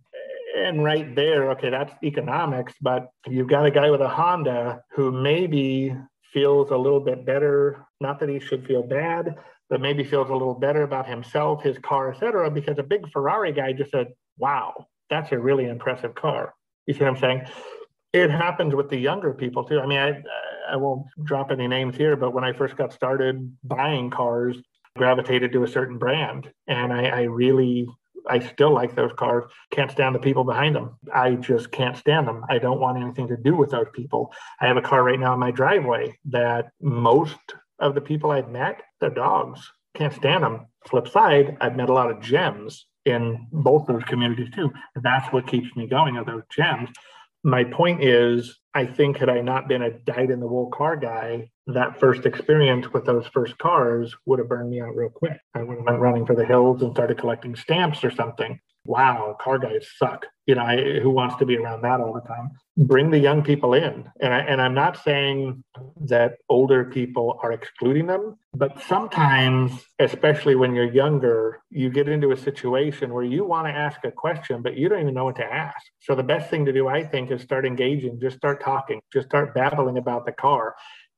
and 0.56 0.84
right 0.84 1.16
there, 1.16 1.52
okay, 1.52 1.70
that's 1.70 1.94
economics, 2.04 2.74
but 2.82 3.10
you've 3.28 3.50
got 3.50 3.66
a 3.66 3.72
guy 3.72 3.90
with 3.92 4.02
a 4.02 4.08
Honda 4.08 4.82
who 4.92 5.12
maybe 5.12 5.96
feels 6.34 6.72
a 6.72 6.78
little 6.78 7.00
bit 7.00 7.26
better. 7.26 7.86
Not 8.00 8.20
that 8.20 8.30
he 8.30 8.40
should 8.40 8.66
feel 8.66 8.84
bad, 8.84 9.36
but 9.70 9.82
maybe 9.82 10.04
feels 10.04 10.30
a 10.30 10.34
little 10.34 10.54
better 10.54 10.84
about 10.84 11.08
himself, 11.08 11.64
his 11.64 11.78
car, 11.80 12.12
etc. 12.12 12.50
Because 12.50 12.80
a 12.80 12.84
big 12.84 13.10
Ferrari 13.12 13.52
guy 13.52 13.74
just 13.74 13.92
said, 13.92 14.14
"Wow, 14.38 14.88
that's 15.10 15.32
a 15.32 15.40
really 15.40 15.66
impressive 15.66 16.16
car." 16.16 16.54
You 16.88 16.94
see 16.94 17.02
what 17.02 17.10
I'm 17.10 17.18
saying? 17.18 17.42
It 18.14 18.30
happens 18.32 18.74
with 18.76 18.90
the 18.90 18.98
younger 18.98 19.34
people 19.34 19.64
too. 19.66 19.80
I 19.80 19.86
mean, 19.86 20.00
I 20.00 20.24
I 20.70 20.78
won't 20.78 21.06
drop 21.24 21.52
any 21.52 21.68
names 21.68 21.96
here, 21.96 22.16
but 22.16 22.34
when 22.34 22.44
I 22.44 22.54
first 22.54 22.76
got 22.76 22.94
started 22.94 23.56
buying 23.64 24.10
cars, 24.10 24.58
gravitated 24.98 25.52
to 25.54 25.64
a 25.64 25.68
certain 25.68 25.98
brand. 25.98 26.50
And 26.68 26.94
I, 26.94 27.06
I 27.06 27.22
really 27.24 27.88
I 28.28 28.40
still 28.40 28.74
like 28.74 28.96
those 28.96 29.12
cars. 29.18 29.46
Can't 29.72 29.92
stand 29.92 30.16
the 30.16 30.20
people 30.20 30.44
behind 30.44 30.76
them. 30.76 30.98
I 31.14 31.36
just 31.36 31.72
can't 31.72 31.98
stand 31.98 32.28
them. 32.28 32.44
I 32.50 32.58
don't 32.58 32.80
want 32.80 33.02
anything 33.02 33.28
to 33.28 33.38
do 33.38 33.56
with 33.56 33.72
those 33.72 33.88
people. 33.94 34.34
I 34.60 34.68
have 34.68 34.78
a 34.78 34.82
car 34.82 35.04
right 35.04 35.20
now 35.20 35.34
in 35.34 35.40
my 35.40 35.52
driveway 35.52 36.18
that 36.26 36.72
most 36.82 37.38
of 37.80 37.96
the 37.96 38.02
people 38.02 38.32
I've 38.32 38.50
met, 38.50 38.82
they're 39.00 39.10
dogs. 39.10 39.72
Can't 39.96 40.14
stand 40.14 40.44
them. 40.44 40.68
Flip 40.88 41.08
side, 41.08 41.58
I've 41.62 41.76
met 41.76 41.90
a 41.90 41.94
lot 41.94 42.12
of 42.12 42.22
gems 42.22 42.86
in 43.06 43.48
both 43.52 43.86
those 43.88 44.04
communities 44.06 44.50
too. 44.54 44.72
That's 44.96 45.32
what 45.32 45.48
keeps 45.48 45.76
me 45.76 45.88
going 45.88 46.18
are 46.18 46.26
those 46.26 46.44
gems. 46.56 46.90
My 47.46 47.64
point 47.64 48.04
is, 48.04 48.60
I 48.74 48.88
think 48.88 49.18
had 49.18 49.30
I 49.30 49.40
not 49.40 49.68
been 49.68 49.84
a 49.84 49.92
dyed 49.92 50.32
in 50.32 50.40
the 50.40 50.48
wool 50.48 50.72
car 50.72 50.96
guy, 50.96 51.52
that 51.68 52.00
first 52.00 52.26
experience 52.26 52.92
with 52.92 53.06
those 53.06 53.28
first 53.28 53.56
cars 53.60 54.16
would 54.26 54.40
have 54.40 54.50
burned 54.50 54.72
me 54.72 54.82
out 54.82 54.96
real 54.96 55.12
quick. 55.12 55.38
I 55.54 55.62
would 55.62 55.78
have 55.78 55.86
went 55.86 56.00
running 56.00 56.26
for 56.26 56.36
the 56.36 56.44
hills 56.44 56.82
and 56.82 56.92
started 56.92 57.20
collecting 57.20 57.56
stamps 57.56 58.04
or 58.04 58.10
something 58.10 58.60
wow, 58.86 59.36
car 59.40 59.58
guys 59.58 59.88
suck. 59.98 60.26
You 60.46 60.56
know, 60.56 60.62
I, 60.62 61.00
who 61.00 61.10
wants 61.10 61.36
to 61.38 61.46
be 61.46 61.58
around 61.58 61.82
that 61.82 62.00
all 62.00 62.14
the 62.14 62.22
time? 62.22 62.52
Bring 62.78 63.10
the 63.10 63.18
young 63.18 63.42
people 63.42 63.74
in. 63.74 64.06
And, 64.22 64.34
I, 64.34 64.40
and 64.40 64.62
I'm 64.62 64.76
not 64.76 65.04
saying 65.04 65.64
that 66.02 66.36
older 66.50 66.86
people 66.86 67.40
are 67.42 67.52
excluding 67.52 68.06
them, 68.06 68.38
but 68.54 68.80
sometimes, 68.84 69.72
especially 69.98 70.56
when 70.56 70.76
you're 70.76 70.92
younger, 70.92 71.62
you 71.72 71.90
get 71.90 72.08
into 72.08 72.32
a 72.32 72.38
situation 72.38 73.12
where 73.12 73.24
you 73.24 73.44
want 73.44 73.68
to 73.68 73.72
ask 73.72 74.04
a 74.04 74.12
question, 74.12 74.62
but 74.62 74.78
you 74.78 74.88
don't 74.88 75.02
even 75.02 75.16
know 75.16 75.26
what 75.26 75.38
to 75.38 75.46
ask. 75.46 75.84
So 76.02 76.14
the 76.14 76.24
best 76.24 76.52
thing 76.52 76.66
to 76.66 76.72
do, 76.72 76.88
I 76.88 77.04
think, 77.04 77.32
is 77.32 77.42
start 77.42 77.66
engaging, 77.66 78.20
just 78.22 78.38
start 78.38 78.64
talking, 78.64 79.02
just 79.12 79.28
start 79.28 79.56
babbling 79.56 79.98
about 79.98 80.28
the 80.28 80.32
car 80.32 80.76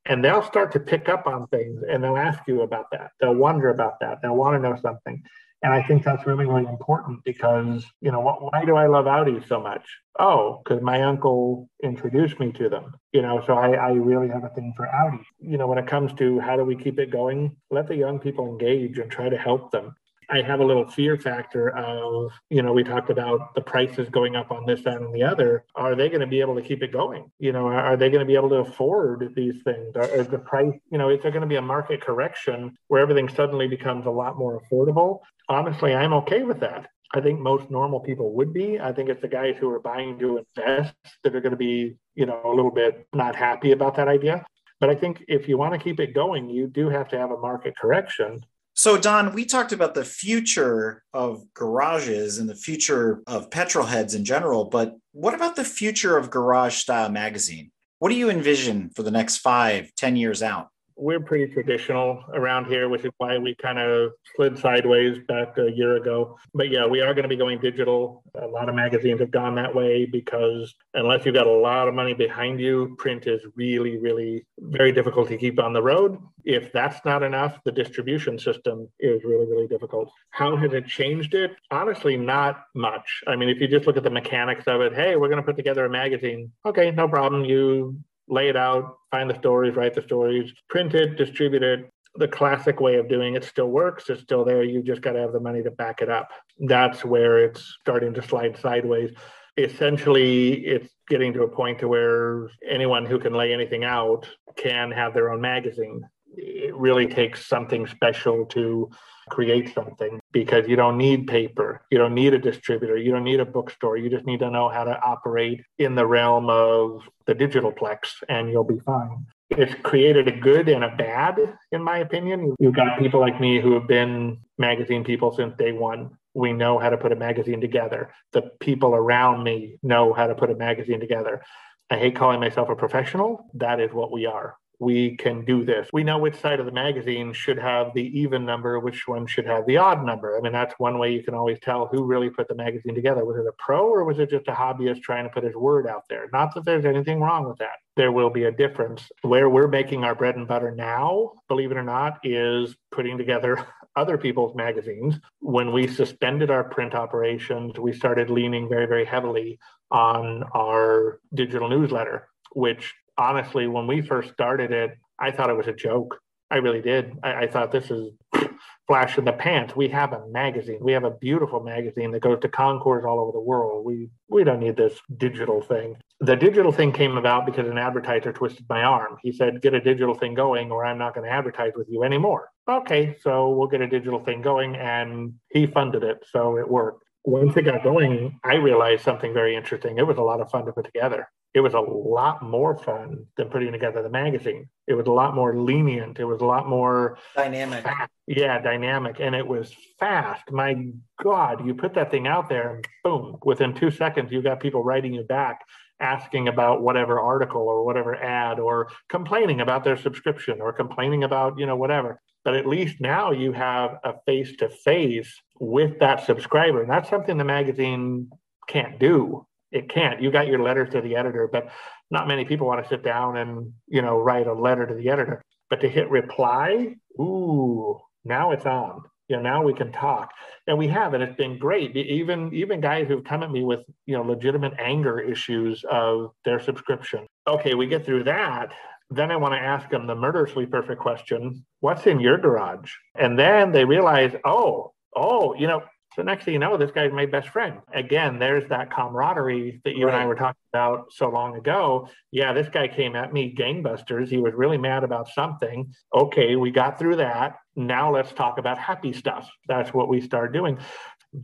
and 0.08 0.24
they'll 0.24 0.44
start 0.44 0.72
to 0.72 0.80
pick 0.80 1.10
up 1.10 1.28
on 1.28 1.48
things 1.48 1.84
and 1.88 2.04
they'll 2.04 2.18
ask 2.18 2.40
you 2.48 2.62
about 2.62 2.86
that. 2.92 3.12
They'll 3.20 3.36
wonder 3.36 3.70
about 3.70 4.00
that. 4.00 4.20
They'll 4.22 4.36
want 4.36 4.56
to 4.56 4.70
know 4.70 4.78
something. 4.82 5.22
And 5.64 5.74
I 5.74 5.82
think 5.82 6.04
that's 6.04 6.28
really, 6.28 6.46
really 6.46 6.68
important 6.68 7.24
because, 7.24 7.84
you 8.00 8.12
know, 8.12 8.20
why 8.20 8.64
do 8.64 8.76
I 8.76 8.86
love 8.86 9.06
Audis 9.06 9.48
so 9.48 9.60
much? 9.60 9.84
Oh, 10.20 10.62
because 10.64 10.84
my 10.84 11.02
uncle 11.02 11.68
introduced 11.84 12.40
me 12.40 12.52
to 12.54 12.70
them, 12.70 12.94
you 13.12 13.24
know, 13.24 13.44
so 13.46 13.56
I, 13.56 13.72
I 13.72 13.92
really 13.92 14.28
have 14.30 14.44
a 14.44 14.50
thing 14.50 14.74
for 14.78 14.88
Audi. 14.88 15.24
You 15.40 15.58
know, 15.58 15.66
when 15.66 15.80
it 15.80 15.88
comes 15.88 16.14
to 16.20 16.40
how 16.40 16.58
do 16.58 16.64
we 16.64 16.76
keep 16.76 17.00
it 17.00 17.10
going, 17.10 17.56
let 17.72 17.88
the 17.88 17.96
young 17.96 18.20
people 18.20 18.48
engage 18.48 19.00
and 19.00 19.10
try 19.10 19.30
to 19.30 19.38
help 19.38 19.72
them. 19.72 19.96
I 20.30 20.42
have 20.42 20.60
a 20.60 20.66
little 20.66 20.90
fear 20.90 21.18
factor 21.18 21.70
of, 21.70 22.32
you 22.50 22.62
know, 22.62 22.74
we 22.74 22.84
talked 22.84 23.10
about 23.10 23.56
the 23.56 23.62
prices 23.62 24.10
going 24.10 24.36
up 24.36 24.52
on 24.52 24.66
this, 24.66 24.84
that, 24.84 25.02
and 25.02 25.14
the 25.14 25.24
other. 25.24 25.64
Are 25.76 25.96
they 25.96 26.10
going 26.10 26.22
to 26.22 26.28
be 26.28 26.42
able 26.42 26.56
to 26.56 26.62
keep 26.62 26.84
it 26.84 26.92
going? 26.92 27.32
You 27.40 27.54
know, 27.54 27.68
are 27.68 27.96
they 27.96 28.10
going 28.10 28.20
to 28.20 28.26
be 28.26 28.36
able 28.36 28.50
to 28.50 28.58
afford 28.58 29.34
these 29.36 29.62
things? 29.64 29.96
Is 29.96 30.28
the 30.28 30.40
price, 30.40 30.74
you 30.92 30.98
know, 30.98 31.10
is 31.10 31.22
there 31.22 31.32
going 31.32 31.42
to 31.42 31.48
be 31.48 31.56
a 31.56 31.62
market 31.62 32.02
correction 32.02 32.78
where 32.88 33.02
everything 33.02 33.30
suddenly 33.30 33.68
becomes 33.68 34.06
a 34.06 34.12
lot 34.12 34.38
more 34.38 34.62
affordable? 34.62 35.20
Honestly, 35.48 35.96
I'm 35.96 36.14
okay 36.14 36.44
with 36.44 36.60
that. 36.60 36.90
I 37.14 37.22
think 37.22 37.40
most 37.40 37.72
normal 37.72 38.02
people 38.02 38.34
would 38.34 38.52
be. 38.54 38.82
I 38.82 38.92
think 38.92 39.08
it's 39.08 39.22
the 39.22 39.30
guys 39.30 39.56
who 39.58 39.70
are 39.70 39.80
buying 39.80 40.20
to 40.20 40.44
invest 40.58 40.94
that 41.24 41.34
are 41.36 41.42
going 41.42 41.52
to 41.52 41.58
be, 41.58 41.96
you 42.16 42.26
know, 42.26 42.42
a 42.44 42.50
little 42.54 42.72
bit 42.72 43.08
not 43.14 43.34
happy 43.34 43.72
about 43.72 43.96
that 43.96 44.10
idea. 44.10 44.46
But 44.82 44.90
I 44.90 44.96
think 44.96 45.24
if 45.30 45.48
you 45.48 45.58
want 45.58 45.74
to 45.74 45.80
keep 45.80 46.02
it 46.02 46.14
going, 46.14 46.50
you 46.50 46.68
do 46.68 46.90
have 46.90 47.08
to 47.10 47.18
have 47.18 47.32
a 47.32 47.38
market 47.38 47.76
correction 47.78 48.42
so, 48.78 48.96
Don, 48.96 49.34
we 49.34 49.44
talked 49.44 49.72
about 49.72 49.96
the 49.96 50.06
future 50.06 51.04
of 51.12 51.52
garages 51.56 52.38
and 52.38 52.48
the 52.48 52.56
future 52.56 53.24
of 53.26 53.50
petrol 53.50 53.88
heads 53.88 54.14
in 54.14 54.24
general, 54.24 54.66
but 54.66 54.96
what 55.14 55.34
about 55.34 55.56
the 55.56 55.66
future 55.66 56.16
of 56.16 56.30
Garage 56.30 56.76
Style 56.76 57.10
Magazine? 57.10 57.72
What 57.98 58.10
do 58.10 58.16
you 58.16 58.30
envision 58.30 58.92
for 58.92 59.02
the 59.02 59.10
next 59.10 59.38
five, 59.38 59.92
ten 59.96 60.16
years 60.16 60.44
out? 60.44 60.68
We're 60.98 61.20
pretty 61.20 61.54
traditional 61.54 62.24
around 62.34 62.66
here, 62.66 62.90
which 62.90 63.06
is 63.06 63.12
why 63.18 63.38
we 63.38 63.56
kind 63.56 63.78
of 63.80 64.12
slid 64.36 64.58
sideways 64.58 65.18
back 65.28 65.58
a 65.58 65.72
year 65.72 65.98
ago. 65.98 66.38
But 66.54 66.70
yeah, 66.70 66.86
we 66.86 67.02
are 67.02 67.14
going 67.14 67.24
to 67.24 67.30
be 67.30 67.36
going 67.36 67.60
digital. 67.60 68.24
A 68.42 68.48
lot 68.48 68.68
of 68.68 68.76
magazines 68.76 69.20
have 69.20 69.32
gone 69.32 69.56
that 69.56 69.74
way 69.74 70.06
because 70.06 70.74
unless 70.94 71.26
you've 71.26 71.36
got 71.36 71.48
a 71.48 71.52
lot 71.52 71.88
of 71.88 71.94
money 71.94 72.14
behind 72.14 72.60
you, 72.60 72.96
print 72.98 73.28
is 73.28 73.42
really, 73.56 73.98
really 73.98 74.46
very 74.60 74.92
difficult 74.92 75.28
to 75.30 75.38
keep 75.38 75.60
on 75.60 75.74
the 75.74 75.82
road. 75.82 76.18
If 76.44 76.72
that's 76.72 77.04
not 77.06 77.24
enough, 77.24 77.60
the 77.64 77.72
distribution 77.72 78.40
system 78.40 78.90
is 79.00 79.24
really, 79.24 79.46
really 79.46 79.68
difficult. 79.68 80.12
How 80.32 80.56
has 80.56 80.74
it 80.74 80.88
changed 80.88 81.34
it? 81.34 81.52
Honestly, 81.72 82.18
not 82.18 82.64
much. 82.74 83.24
I 83.28 83.36
mean, 83.36 83.50
if 83.50 83.60
you 83.60 83.68
just 83.68 83.86
look 83.86 83.98
at 83.98 84.04
the 84.04 84.10
mechanics 84.10 84.64
of 84.68 84.82
it, 84.82 84.94
hey, 84.94 85.16
we're 85.16 85.28
going 85.28 85.42
to 85.42 85.46
put 85.46 85.58
together 85.58 85.86
a 85.86 85.90
magazine. 85.90 86.52
Okay, 86.66 86.92
no 86.92 87.08
problem. 87.08 87.46
You 87.46 88.00
lay 88.28 88.50
it 88.50 88.56
out, 88.56 88.98
find 89.12 89.30
the 89.30 89.38
stories, 89.38 89.76
write 89.76 89.94
the 89.94 90.02
stories, 90.02 90.52
print 90.70 90.94
it, 90.94 91.18
distribute 91.18 91.64
it. 91.64 91.90
The 92.16 92.28
classic 92.28 92.80
way 92.80 92.96
of 92.96 93.08
doing 93.08 93.36
it 93.36 93.44
still 93.44 93.68
works. 93.68 94.10
It's 94.10 94.22
still 94.22 94.44
there. 94.44 94.64
You 94.64 94.82
just 94.82 95.02
got 95.02 95.14
to 95.14 95.20
have 95.20 95.34
the 95.34 95.40
money 95.40 95.62
to 95.64 95.72
back 95.72 96.02
it 96.02 96.10
up. 96.10 96.30
That's 96.60 97.06
where 97.06 97.44
it's 97.44 97.78
starting 97.82 98.14
to 98.16 98.22
slide 98.22 98.58
sideways. 98.58 99.12
Essentially, 99.56 100.66
it's 100.66 100.90
getting 101.08 101.34
to 101.34 101.44
a 101.44 101.48
point 101.48 101.80
to 101.80 101.88
where 101.88 102.50
anyone 102.68 103.06
who 103.06 103.20
can 103.20 103.34
lay 103.34 103.54
anything 103.54 103.84
out 103.84 104.28
can 104.56 104.92
have 104.92 105.14
their 105.14 105.32
own 105.32 105.42
magazine. 105.42 106.02
It 106.38 106.76
really 106.76 107.08
takes 107.08 107.46
something 107.48 107.88
special 107.88 108.46
to 108.48 108.90
create 109.30 109.74
something 109.74 110.20
because 110.32 110.68
you 110.68 110.76
don't 110.76 110.98
need 110.98 111.28
paper. 111.28 111.82
You 111.92 111.98
don't 111.98 112.14
need 112.14 112.34
a 112.34 112.40
distributor. 112.40 112.98
You 112.98 113.12
don't 113.12 113.24
need 113.24 113.40
a 113.40 113.46
bookstore. 113.46 113.98
You 113.98 114.10
just 114.10 114.26
need 114.26 114.40
to 114.40 114.50
know 114.50 114.70
how 114.70 114.84
to 114.84 115.00
operate 115.02 115.62
in 115.78 115.96
the 115.96 116.06
realm 116.06 116.50
of 116.50 117.08
the 117.26 117.34
digital 117.34 117.72
plex 117.72 118.24
and 118.30 118.52
you'll 118.52 118.64
be 118.64 118.80
fine. 118.80 119.26
It's 119.50 119.74
created 119.82 120.28
a 120.28 120.32
good 120.32 120.68
and 120.70 120.84
a 120.84 120.96
bad, 120.96 121.40
in 121.72 121.82
my 121.82 122.00
opinion. 122.00 122.56
You've 122.60 122.76
got 122.76 123.00
people 123.00 123.20
like 123.20 123.40
me 123.40 123.62
who 123.62 123.74
have 123.74 123.88
been 123.88 124.40
magazine 124.58 125.04
people 125.04 125.34
since 125.34 125.56
day 125.58 125.72
one. 125.72 126.12
We 126.34 126.54
know 126.54 126.78
how 126.78 126.90
to 126.90 126.98
put 126.98 127.12
a 127.12 127.16
magazine 127.16 127.62
together. 127.62 128.12
The 128.34 128.52
people 128.60 128.94
around 128.94 129.44
me 129.44 129.78
know 129.82 130.14
how 130.14 130.28
to 130.28 130.36
put 130.36 130.52
a 130.52 130.56
magazine 130.56 131.00
together. 131.00 131.42
I 131.90 131.98
hate 131.98 132.16
calling 132.16 132.40
myself 132.42 132.70
a 132.70 132.76
professional. 132.76 133.50
That 133.54 133.80
is 133.80 133.92
what 133.94 134.12
we 134.12 134.26
are 134.26 134.58
we 134.80 135.16
can 135.18 135.44
do 135.44 135.66
this. 135.66 135.90
We 135.92 136.04
know 136.04 136.20
which 136.20 136.40
side 136.40 136.60
of 136.60 136.66
the 136.66 136.72
magazine 136.72 137.34
should 137.34 137.58
have 137.58 137.94
the 137.94 138.20
even 138.20 138.46
number, 138.46 138.80
which 138.80 139.08
one 139.08 139.26
should 139.26 139.46
have 139.46 139.66
the 139.66 139.78
odd 139.78 140.06
number. 140.06 140.38
I 140.38 140.42
mean, 140.42 140.54
that's 140.54 140.76
one 140.78 141.00
way 141.00 141.14
you 141.14 141.24
can 141.24 141.34
always 141.34 141.60
tell 141.60 141.88
who 141.88 142.04
really 142.04 142.30
put 142.30 142.48
the 142.48 142.56
magazine 142.56 142.94
together. 142.94 143.26
Was 143.26 143.38
it 143.38 143.48
a 143.48 143.54
pro 143.58 143.88
or 143.88 144.04
was 144.04 144.20
it 144.20 144.30
just 144.30 144.48
a 144.48 144.52
hobbyist 144.52 145.02
trying 145.02 145.24
to 145.24 145.32
put 145.32 145.44
his 145.44 145.56
word 145.56 145.88
out 145.88 146.04
there? 146.10 146.28
Not 146.32 146.54
that 146.54 146.66
there's 146.66 146.86
anything 146.86 147.20
wrong 147.20 147.48
with 147.48 147.58
that. 147.58 147.78
There 147.96 148.12
will 148.12 148.30
be 148.30 148.44
a 148.44 148.52
difference. 148.52 149.02
Where 149.24 149.50
we're 149.50 149.68
making 149.68 150.04
our 150.04 150.14
bread 150.14 150.36
and 150.36 150.48
butter 150.48 150.70
now, 150.70 151.32
believe 151.48 151.72
it 151.72 151.78
or 151.78 151.84
not, 151.84 152.20
is 152.24 152.76
putting 152.92 153.18
together 153.18 153.66
other 153.96 154.20
people's 154.20 154.56
magazines. 154.56 155.20
When 155.40 155.74
we 155.74 155.88
suspended 155.88 156.52
our 156.52 156.64
print 156.64 156.94
operations, 156.94 157.80
we 157.80 157.94
started 157.94 158.30
leaning 158.30 158.70
very, 158.70 158.86
very 158.86 159.06
heavily 159.06 159.58
on 159.90 160.44
our 160.54 161.20
digital 161.34 161.68
newsletter, 161.68 162.28
which 162.54 162.94
honestly, 163.18 163.68
when 163.68 163.88
we 163.88 164.02
first 164.02 164.32
started 164.34 164.72
it, 164.72 164.98
I 165.20 165.32
thought 165.32 165.50
it 165.50 165.58
was 165.58 165.68
a 165.68 165.74
joke. 165.74 166.20
I 166.50 166.58
really 166.58 166.82
did. 166.82 167.18
I, 167.24 167.34
I, 167.44 167.48
thought 167.48 167.72
this 167.72 167.92
is 167.92 168.14
flash 168.88 169.18
in 169.18 169.26
the 169.26 169.34
pants. 169.34 169.76
We 169.76 169.90
have 169.90 170.14
a 170.14 170.26
magazine. 170.30 170.80
We 170.82 170.94
have 170.94 171.04
a 171.04 171.12
beautiful 171.12 171.62
magazine 171.62 172.12
that 172.12 172.22
goes 172.22 172.40
to 172.40 172.48
concours 172.48 173.04
all 173.06 173.20
over 173.20 173.34
the 173.34 173.42
world. 173.42 173.86
We 173.86 174.10
we 174.30 174.46
don't 174.46 174.62
need 174.62 174.78
this 174.78 174.98
digital 175.18 175.62
thing. 175.62 175.98
The 176.22 176.38
digital 176.38 176.72
thing 176.72 176.94
came 176.94 177.18
about 177.18 177.46
because 177.46 177.68
an 177.68 177.78
advertiser 177.78 178.32
twisted 178.32 178.66
my 178.70 178.84
arm. 178.84 179.18
He 179.22 179.34
said, 179.34 179.62
"Get 179.62 179.74
a 179.74 179.82
digital 179.82 180.16
thing 180.16 180.36
going, 180.36 180.72
or 180.72 180.86
I'm 180.86 180.98
not 180.98 181.16
going 181.16 181.26
to 181.28 181.34
advertise 181.34 181.74
with 181.76 181.88
you 181.90 182.04
anymore." 182.04 182.50
Okay, 182.70 183.18
so 183.22 183.50
we'll 183.50 183.68
get 183.68 183.82
a 183.82 183.88
digital 183.88 184.24
thing 184.24 184.42
going, 184.42 184.78
and 184.78 185.34
he 185.50 185.68
funded 185.68 186.04
it, 186.04 186.24
so 186.32 186.58
it 186.58 186.70
worked 186.70 187.04
once 187.28 187.58
it 187.58 187.64
got 187.64 187.84
going, 187.84 188.40
I 188.46 188.56
realized 188.56 189.04
something 189.04 189.34
very 189.34 189.54
interesting. 189.54 189.98
It 189.98 190.08
was 190.08 190.18
a 190.18 190.22
lot 190.22 190.40
of 190.40 190.50
fun 190.50 190.66
to 190.66 190.72
put 190.72 190.86
together. 190.86 191.28
It 191.54 191.62
was 191.62 191.74
a 191.74 191.80
lot 191.80 192.44
more 192.44 192.78
fun 192.78 193.26
than 193.36 193.50
putting 193.50 193.72
together 193.72 194.04
the 194.04 194.10
magazine. 194.10 194.70
It 194.86 194.94
was 194.94 195.08
a 195.08 195.12
lot 195.12 195.34
more 195.34 195.58
lenient. 195.58 196.20
It 196.20 196.26
was 196.26 196.42
a 196.42 196.46
lot 196.46 196.68
more 196.68 197.18
dynamic. 197.36 197.84
Fast. 197.84 198.12
Yeah, 198.28 198.60
dynamic. 198.60 199.20
And 199.20 199.34
it 199.34 199.48
was 199.48 199.74
fast. 200.00 200.52
My 200.52 200.88
God, 201.24 201.66
you 201.66 201.74
put 201.74 201.96
that 201.96 202.12
thing 202.12 202.28
out 202.28 202.48
there 202.48 202.76
and 202.76 202.88
boom, 203.04 203.38
within 203.44 203.74
two 203.74 203.90
seconds, 203.90 204.32
you've 204.32 204.44
got 204.44 204.60
people 204.60 204.84
writing 204.84 205.14
you 205.14 205.24
back 205.24 205.62
asking 206.00 206.48
about 206.48 206.84
whatever 206.84 207.20
article 207.20 207.64
or 207.64 207.84
whatever 207.84 208.16
ad 208.16 208.60
or 208.60 208.90
complaining 209.10 209.62
about 209.62 209.84
their 209.84 209.98
subscription 209.98 210.62
or 210.62 210.72
complaining 210.72 211.24
about, 211.24 211.58
you 211.58 211.66
know, 211.66 211.76
whatever. 211.76 212.22
But 212.46 212.54
at 212.54 212.68
least 212.68 213.02
now 213.02 213.32
you 213.32 213.52
have 213.54 213.98
a 214.04 214.14
face 214.26 214.56
to 214.58 214.70
face 214.70 215.42
with 215.60 216.00
that 216.00 216.24
subscriber. 216.26 216.82
And 216.82 216.90
that's 216.90 217.10
something 217.10 217.38
the 217.38 217.44
magazine 217.44 218.30
can't 218.68 219.00
do. 219.00 219.47
It 219.72 219.90
can't. 219.90 220.22
You 220.22 220.32
got 220.32 220.48
your 220.48 220.62
letter 220.64 220.86
to 220.86 221.02
the 221.02 221.16
editor, 221.16 221.50
but 221.52 221.70
not 222.10 222.28
many 222.28 222.46
people 222.46 222.68
want 222.68 222.84
to 222.84 222.90
sit 222.90 223.04
down 223.04 223.38
and, 223.38 223.74
you 223.88 224.02
know, 224.02 224.18
write 224.18 224.48
a 224.48 224.54
letter 224.54 224.86
to 224.88 224.94
the 224.94 225.10
editor. 225.10 225.42
But 225.70 225.82
to 225.82 225.90
hit 225.90 226.10
reply, 226.10 226.96
ooh, 227.20 228.00
now 228.24 228.52
it's 228.52 228.66
on. 228.66 229.04
You 229.28 229.36
know, 229.38 229.42
now 229.42 229.64
we 229.64 229.74
can 229.74 229.92
talk. 229.92 230.32
And 230.68 230.78
we 230.78 230.88
have, 230.88 231.14
and 231.14 231.22
it's 231.22 231.36
been 231.36 231.58
great. 231.60 231.96
Even 231.98 232.54
even 232.54 232.80
guys 232.80 233.08
who've 233.08 233.24
come 233.26 233.44
at 233.44 233.52
me 233.52 233.64
with, 233.64 233.82
you 234.06 234.16
know, 234.16 234.24
legitimate 234.24 234.74
anger 234.80 235.20
issues 235.20 235.84
of 235.92 236.32
their 236.46 236.62
subscription. 236.62 237.28
Okay, 237.46 237.74
we 237.74 237.88
get 237.88 238.06
through 238.06 238.24
that 238.26 238.72
Then 239.10 239.32
I 239.32 239.38
want 239.38 239.54
to 239.54 239.60
ask 239.60 239.90
them 239.90 240.08
the 240.08 240.16
murderously 240.16 240.66
perfect 240.66 241.02
question 241.02 241.66
What's 241.80 242.08
in 242.08 242.20
your 242.20 242.38
garage? 242.38 242.92
And 243.16 243.38
then 243.38 243.72
they 243.72 243.86
realize, 243.86 244.34
oh, 244.46 244.94
oh, 245.16 245.56
you 245.56 245.68
know, 245.68 245.84
so 246.18 246.24
next 246.24 246.46
thing 246.46 246.56
you 246.56 246.60
know, 246.60 246.78
this 246.78 246.90
guy's 246.90 247.12
my 247.12 247.28
best 247.28 247.50
friend. 247.50 247.78
Again, 247.94 248.40
there's 248.40 248.68
that 248.70 248.92
camaraderie 248.92 249.82
that 249.86 249.96
you 249.96 250.08
right. 250.08 250.16
and 250.16 250.24
I 250.24 250.26
were 250.26 250.34
talking 250.34 250.58
about 250.74 251.14
so 251.14 251.30
long 251.30 251.56
ago. 251.56 252.10
Yeah, 252.32 252.54
this 252.54 252.70
guy 252.70 252.88
came 252.88 253.16
at 253.16 253.32
me 253.32 253.54
gangbusters. 253.56 254.28
He 254.28 254.38
was 254.38 254.56
really 254.56 254.80
mad 254.80 255.04
about 255.04 255.30
something. 255.30 255.94
Okay, 256.12 256.56
we 256.56 256.72
got 256.72 256.98
through 256.98 257.18
that. 257.18 257.58
Now 257.76 258.12
let's 258.12 258.32
talk 258.32 258.58
about 258.58 258.80
happy 258.80 259.14
stuff. 259.14 259.48
That's 259.68 259.94
what 259.94 260.10
we 260.10 260.20
start 260.20 260.54
doing. 260.54 260.80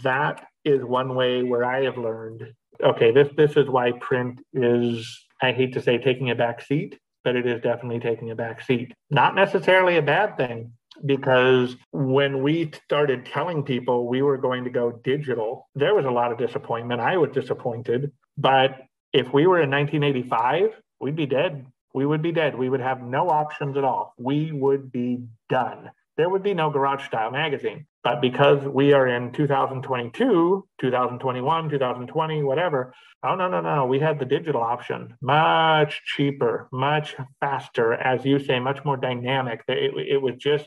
That 0.02 0.48
is 0.66 0.84
one 0.84 1.14
way 1.14 1.44
where 1.44 1.64
I 1.64 1.84
have 1.84 2.00
learned. 2.00 2.52
Okay, 2.82 3.12
this 3.12 3.30
this 3.38 3.56
is 3.56 3.70
why 3.70 3.92
print 3.92 4.40
is. 4.54 5.08
I 5.40 5.52
hate 5.52 5.74
to 5.74 5.84
say 5.84 6.00
taking 6.00 6.32
a 6.32 6.36
back 6.36 6.62
seat, 6.64 6.98
but 7.24 7.36
it 7.36 7.46
is 7.46 7.62
definitely 7.62 8.00
taking 8.00 8.32
a 8.32 8.36
back 8.36 8.64
seat. 8.64 8.92
Not 9.12 9.36
necessarily 9.36 9.98
a 9.98 10.02
bad 10.02 10.36
thing 10.36 10.72
because 11.06 11.76
when 11.92 12.44
we 12.44 12.72
started 12.86 13.26
telling 13.26 13.64
people 13.64 14.08
we 14.08 14.22
were 14.22 14.38
going 14.38 14.64
to 14.64 14.70
go 14.70 14.92
digital, 15.04 15.70
there 15.76 15.96
was 15.96 16.06
a 16.06 16.12
lot 16.12 16.32
of 16.32 16.38
disappointment. 16.38 17.02
I 17.02 17.18
was 17.18 17.32
disappointed. 17.32 18.12
But 18.38 18.82
if 19.12 19.32
we 19.34 19.48
were 19.48 19.62
in 19.62 19.70
1985, 19.70 20.70
we'd 21.00 21.16
be 21.16 21.26
dead. 21.26 21.66
We 21.94 22.06
would 22.06 22.22
be 22.22 22.32
dead. 22.32 22.58
We 22.58 22.70
would 22.70 22.80
have 22.80 23.02
no 23.02 23.30
options 23.30 23.78
at 23.78 23.84
all. 23.84 24.14
We 24.18 24.52
would 24.52 24.92
be 24.92 25.26
done. 25.50 25.92
There 26.18 26.30
would 26.30 26.44
be 26.44 26.54
no 26.54 26.70
Garage 26.70 27.06
Style 27.06 27.32
magazine. 27.32 27.88
But 28.04 28.22
because 28.22 28.64
we 28.66 28.94
are 28.94 29.08
in 29.08 29.32
2022, 29.32 30.68
2021, 30.80 31.70
2020, 31.70 32.44
whatever, 32.44 32.94
oh, 33.24 33.36
no, 33.36 33.48
no, 33.48 33.62
no. 33.62 33.86
We 33.86 34.00
had 34.00 34.20
the 34.20 34.26
digital 34.26 34.62
option, 34.62 35.16
much 35.22 36.02
cheaper, 36.06 36.68
much 36.72 37.16
faster, 37.40 37.94
as 37.94 38.26
you 38.26 38.40
say, 38.40 38.60
much 38.60 38.84
more 38.84 38.98
dynamic. 38.98 39.64
It, 39.68 39.94
it 39.98 40.22
was 40.22 40.36
just 40.38 40.66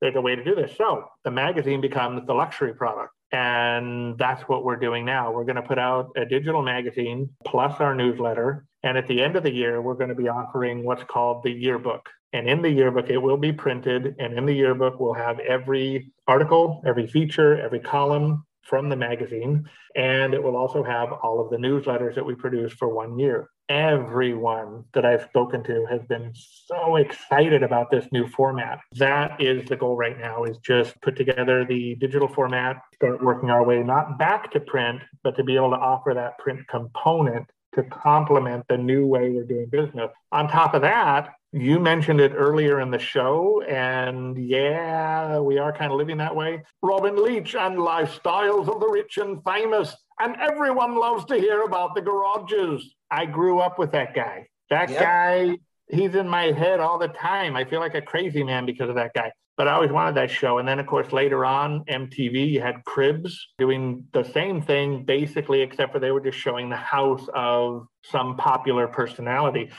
there's 0.00 0.16
a 0.16 0.20
way 0.20 0.36
to 0.36 0.44
do 0.44 0.54
this. 0.54 0.76
So 0.76 1.04
the 1.24 1.30
magazine 1.30 1.80
becomes 1.80 2.26
the 2.26 2.34
luxury 2.34 2.74
product. 2.74 3.12
And 3.30 4.16
that's 4.16 4.42
what 4.42 4.64
we're 4.64 4.76
doing 4.76 5.04
now. 5.04 5.32
We're 5.32 5.44
going 5.44 5.56
to 5.56 5.62
put 5.62 5.78
out 5.78 6.10
a 6.16 6.24
digital 6.24 6.62
magazine 6.62 7.30
plus 7.44 7.78
our 7.80 7.94
newsletter. 7.94 8.64
And 8.82 8.96
at 8.96 9.06
the 9.06 9.22
end 9.22 9.36
of 9.36 9.42
the 9.42 9.52
year, 9.52 9.82
we're 9.82 9.94
going 9.94 10.08
to 10.08 10.14
be 10.14 10.28
offering 10.28 10.84
what's 10.84 11.04
called 11.04 11.42
the 11.42 11.50
yearbook. 11.50 12.08
And 12.32 12.48
in 12.48 12.62
the 12.62 12.70
yearbook, 12.70 13.08
it 13.08 13.18
will 13.18 13.36
be 13.36 13.52
printed. 13.52 14.16
And 14.18 14.36
in 14.36 14.46
the 14.46 14.54
yearbook, 14.54 15.00
we'll 15.00 15.14
have 15.14 15.38
every 15.40 16.12
article, 16.26 16.82
every 16.86 17.06
feature, 17.06 17.60
every 17.60 17.80
column 17.80 18.44
from 18.62 18.88
the 18.88 18.96
magazine. 18.96 19.64
And 19.96 20.34
it 20.34 20.42
will 20.42 20.56
also 20.56 20.82
have 20.82 21.12
all 21.12 21.40
of 21.40 21.50
the 21.50 21.56
newsletters 21.56 22.14
that 22.14 22.26
we 22.26 22.34
produce 22.34 22.72
for 22.72 22.88
one 22.88 23.18
year 23.18 23.48
everyone 23.68 24.84
that 24.94 25.04
I've 25.04 25.22
spoken 25.24 25.62
to 25.64 25.86
has 25.90 26.00
been 26.08 26.32
so 26.34 26.96
excited 26.96 27.62
about 27.62 27.90
this 27.90 28.06
new 28.12 28.26
format. 28.28 28.80
That 28.96 29.40
is 29.40 29.68
the 29.68 29.76
goal 29.76 29.96
right 29.96 30.18
now 30.18 30.44
is 30.44 30.58
just 30.58 31.00
put 31.02 31.16
together 31.16 31.64
the 31.64 31.94
digital 31.96 32.28
format, 32.28 32.80
start 32.94 33.22
working 33.22 33.50
our 33.50 33.64
way 33.64 33.82
not 33.82 34.18
back 34.18 34.50
to 34.52 34.60
print, 34.60 35.02
but 35.22 35.36
to 35.36 35.44
be 35.44 35.56
able 35.56 35.70
to 35.70 35.76
offer 35.76 36.14
that 36.14 36.38
print 36.38 36.66
component 36.68 37.46
to 37.74 37.82
complement 37.84 38.64
the 38.68 38.78
new 38.78 39.06
way 39.06 39.30
we're 39.30 39.44
doing 39.44 39.68
business. 39.70 40.10
On 40.32 40.48
top 40.48 40.74
of 40.74 40.82
that, 40.82 41.34
you 41.52 41.80
mentioned 41.80 42.20
it 42.20 42.32
earlier 42.34 42.80
in 42.80 42.90
the 42.90 42.98
show, 42.98 43.62
and 43.62 44.36
yeah, 44.36 45.38
we 45.38 45.58
are 45.58 45.72
kind 45.72 45.90
of 45.90 45.98
living 45.98 46.18
that 46.18 46.34
way. 46.34 46.62
Robin 46.82 47.22
Leach 47.22 47.54
and 47.54 47.78
lifestyles 47.78 48.68
of 48.68 48.80
the 48.80 48.88
rich 48.88 49.16
and 49.16 49.42
famous. 49.44 49.96
And 50.20 50.36
everyone 50.36 50.96
loves 50.96 51.24
to 51.26 51.36
hear 51.36 51.62
about 51.62 51.94
the 51.94 52.02
garages. 52.02 52.94
I 53.10 53.24
grew 53.24 53.60
up 53.60 53.78
with 53.78 53.92
that 53.92 54.14
guy. 54.14 54.48
That 54.68 54.90
yep. 54.90 55.00
guy, 55.00 55.58
he's 55.88 56.14
in 56.14 56.28
my 56.28 56.52
head 56.52 56.80
all 56.80 56.98
the 56.98 57.08
time. 57.08 57.56
I 57.56 57.64
feel 57.64 57.80
like 57.80 57.94
a 57.94 58.02
crazy 58.02 58.42
man 58.42 58.66
because 58.66 58.90
of 58.90 58.96
that 58.96 59.14
guy. 59.14 59.32
But 59.56 59.68
I 59.68 59.72
always 59.72 59.90
wanted 59.90 60.16
that 60.16 60.30
show. 60.30 60.58
And 60.58 60.68
then, 60.68 60.78
of 60.78 60.86
course, 60.86 61.12
later 61.12 61.44
on, 61.44 61.84
MTV, 61.84 62.50
you 62.50 62.60
had 62.60 62.84
Cribs 62.84 63.48
doing 63.58 64.04
the 64.12 64.22
same 64.22 64.60
thing, 64.60 65.04
basically, 65.04 65.62
except 65.62 65.92
for 65.92 65.98
they 65.98 66.10
were 66.10 66.20
just 66.20 66.38
showing 66.38 66.68
the 66.68 66.76
house 66.76 67.26
of 67.34 67.86
some 68.04 68.36
popular 68.36 68.86
personality. 68.86 69.70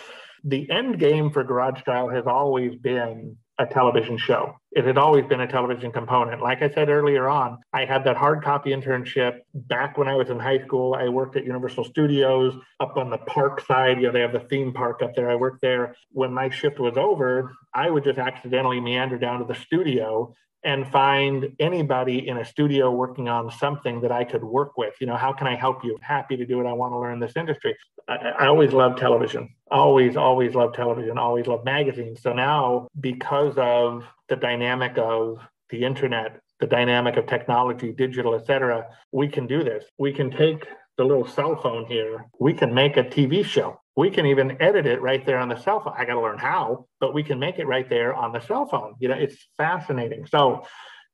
The 0.44 0.70
end 0.70 1.00
game 1.00 1.32
for 1.32 1.44
Garage 1.44 1.82
Style 1.82 2.10
has 2.10 2.26
always 2.26 2.76
been 2.76 3.38
a 3.60 3.66
television 3.66 4.18
show. 4.18 4.56
It 4.72 4.86
had 4.86 4.98
always 4.98 5.26
been 5.26 5.42
a 5.42 5.48
television 5.48 5.92
component. 5.92 6.42
Like 6.42 6.62
I 6.62 6.70
said 6.70 6.88
earlier 6.88 7.28
on, 7.28 7.58
I 7.74 7.84
had 7.84 8.06
that 8.06 8.16
hard 8.16 8.42
copy 8.42 8.70
internship 8.70 9.40
back 9.54 9.98
when 9.98 10.08
I 10.08 10.16
was 10.16 10.30
in 10.30 10.40
high 10.40 10.64
school. 10.66 10.94
I 10.94 11.10
worked 11.10 11.36
at 11.36 11.44
Universal 11.44 11.84
Studios 11.84 12.56
up 12.80 12.96
on 12.96 13.10
the 13.10 13.18
park 13.18 13.60
side. 13.66 13.98
You 13.98 14.08
know, 14.08 14.14
they 14.14 14.22
have 14.22 14.32
the 14.32 14.48
theme 14.50 14.72
park 14.72 15.02
up 15.04 15.14
there. 15.14 15.30
I 15.30 15.36
worked 15.36 15.62
there. 15.62 15.96
When 16.12 16.34
my 16.34 16.50
shift 16.50 16.80
was 16.80 16.96
over, 16.96 17.52
I 17.74 17.90
would 17.90 18.06
just 18.06 18.18
accidentally 18.18 18.80
meander 18.80 19.18
down 19.18 19.40
to 19.40 19.46
the 19.46 19.60
studio 19.60 20.34
and 20.64 20.86
find 20.88 21.54
anybody 21.60 22.28
in 22.28 22.38
a 22.38 22.46
studio 22.46 22.92
working 22.92 23.30
on 23.30 23.50
something 23.52 24.02
that 24.02 24.12
I 24.12 24.24
could 24.24 24.44
work 24.44 24.78
with. 24.78 24.94
You 25.00 25.08
know, 25.08 25.16
how 25.16 25.32
can 25.32 25.48
I 25.48 25.56
help 25.56 25.84
you? 25.84 25.98
Happy 26.02 26.36
to 26.36 26.46
do 26.46 26.60
it. 26.60 26.68
I 26.68 26.74
want 26.74 26.94
to 26.94 27.00
learn 27.00 27.20
this 27.20 27.34
industry. 27.36 27.76
I, 28.08 28.16
I 28.40 28.48
always 28.48 28.74
loved 28.74 28.98
television. 28.98 29.56
Always, 29.72 30.18
always 30.18 30.56
loved 30.56 30.76
television. 30.76 31.18
Always 31.18 31.48
loved 31.48 31.66
magazines. 31.66 32.22
So 32.22 32.34
now, 32.34 32.88
because 33.00 33.54
of 33.58 34.06
the 34.28 34.36
dynamic 34.36 34.98
of 34.98 35.40
the 35.70 35.84
internet, 35.86 36.42
the 36.60 36.68
dynamic 36.68 37.16
of 37.16 37.26
technology, 37.26 37.94
digital, 37.94 38.36
et 38.36 38.46
cetera, 38.46 38.88
we 39.12 39.30
can 39.30 39.48
do 39.48 39.64
this. 39.64 39.86
We 39.98 40.12
can 40.12 40.30
take 40.30 40.68
the 40.98 41.06
little 41.06 41.26
cell 41.26 41.56
phone 41.56 41.86
here. 41.86 42.26
We 42.40 42.54
can 42.54 42.74
make 42.74 42.98
a 42.98 43.04
TV 43.04 43.46
show 43.46 43.79
we 43.96 44.10
can 44.10 44.26
even 44.26 44.62
edit 44.62 44.86
it 44.86 45.02
right 45.02 45.26
there 45.26 45.38
on 45.38 45.50
the 45.50 45.58
cell 45.58 45.82
phone. 45.82 45.94
I 45.98 46.06
got 46.06 46.14
to 46.14 46.22
learn 46.22 46.38
how, 46.38 46.88
but 47.00 47.14
we 47.14 47.24
can 47.24 47.40
make 47.40 47.60
it 47.60 47.68
right 47.68 47.90
there 47.90 48.14
on 48.14 48.32
the 48.32 48.40
cell 48.40 48.66
phone. 48.66 48.96
You 49.00 49.10
know, 49.10 49.16
it's 49.16 49.36
fascinating. 49.58 50.26
So 50.26 50.66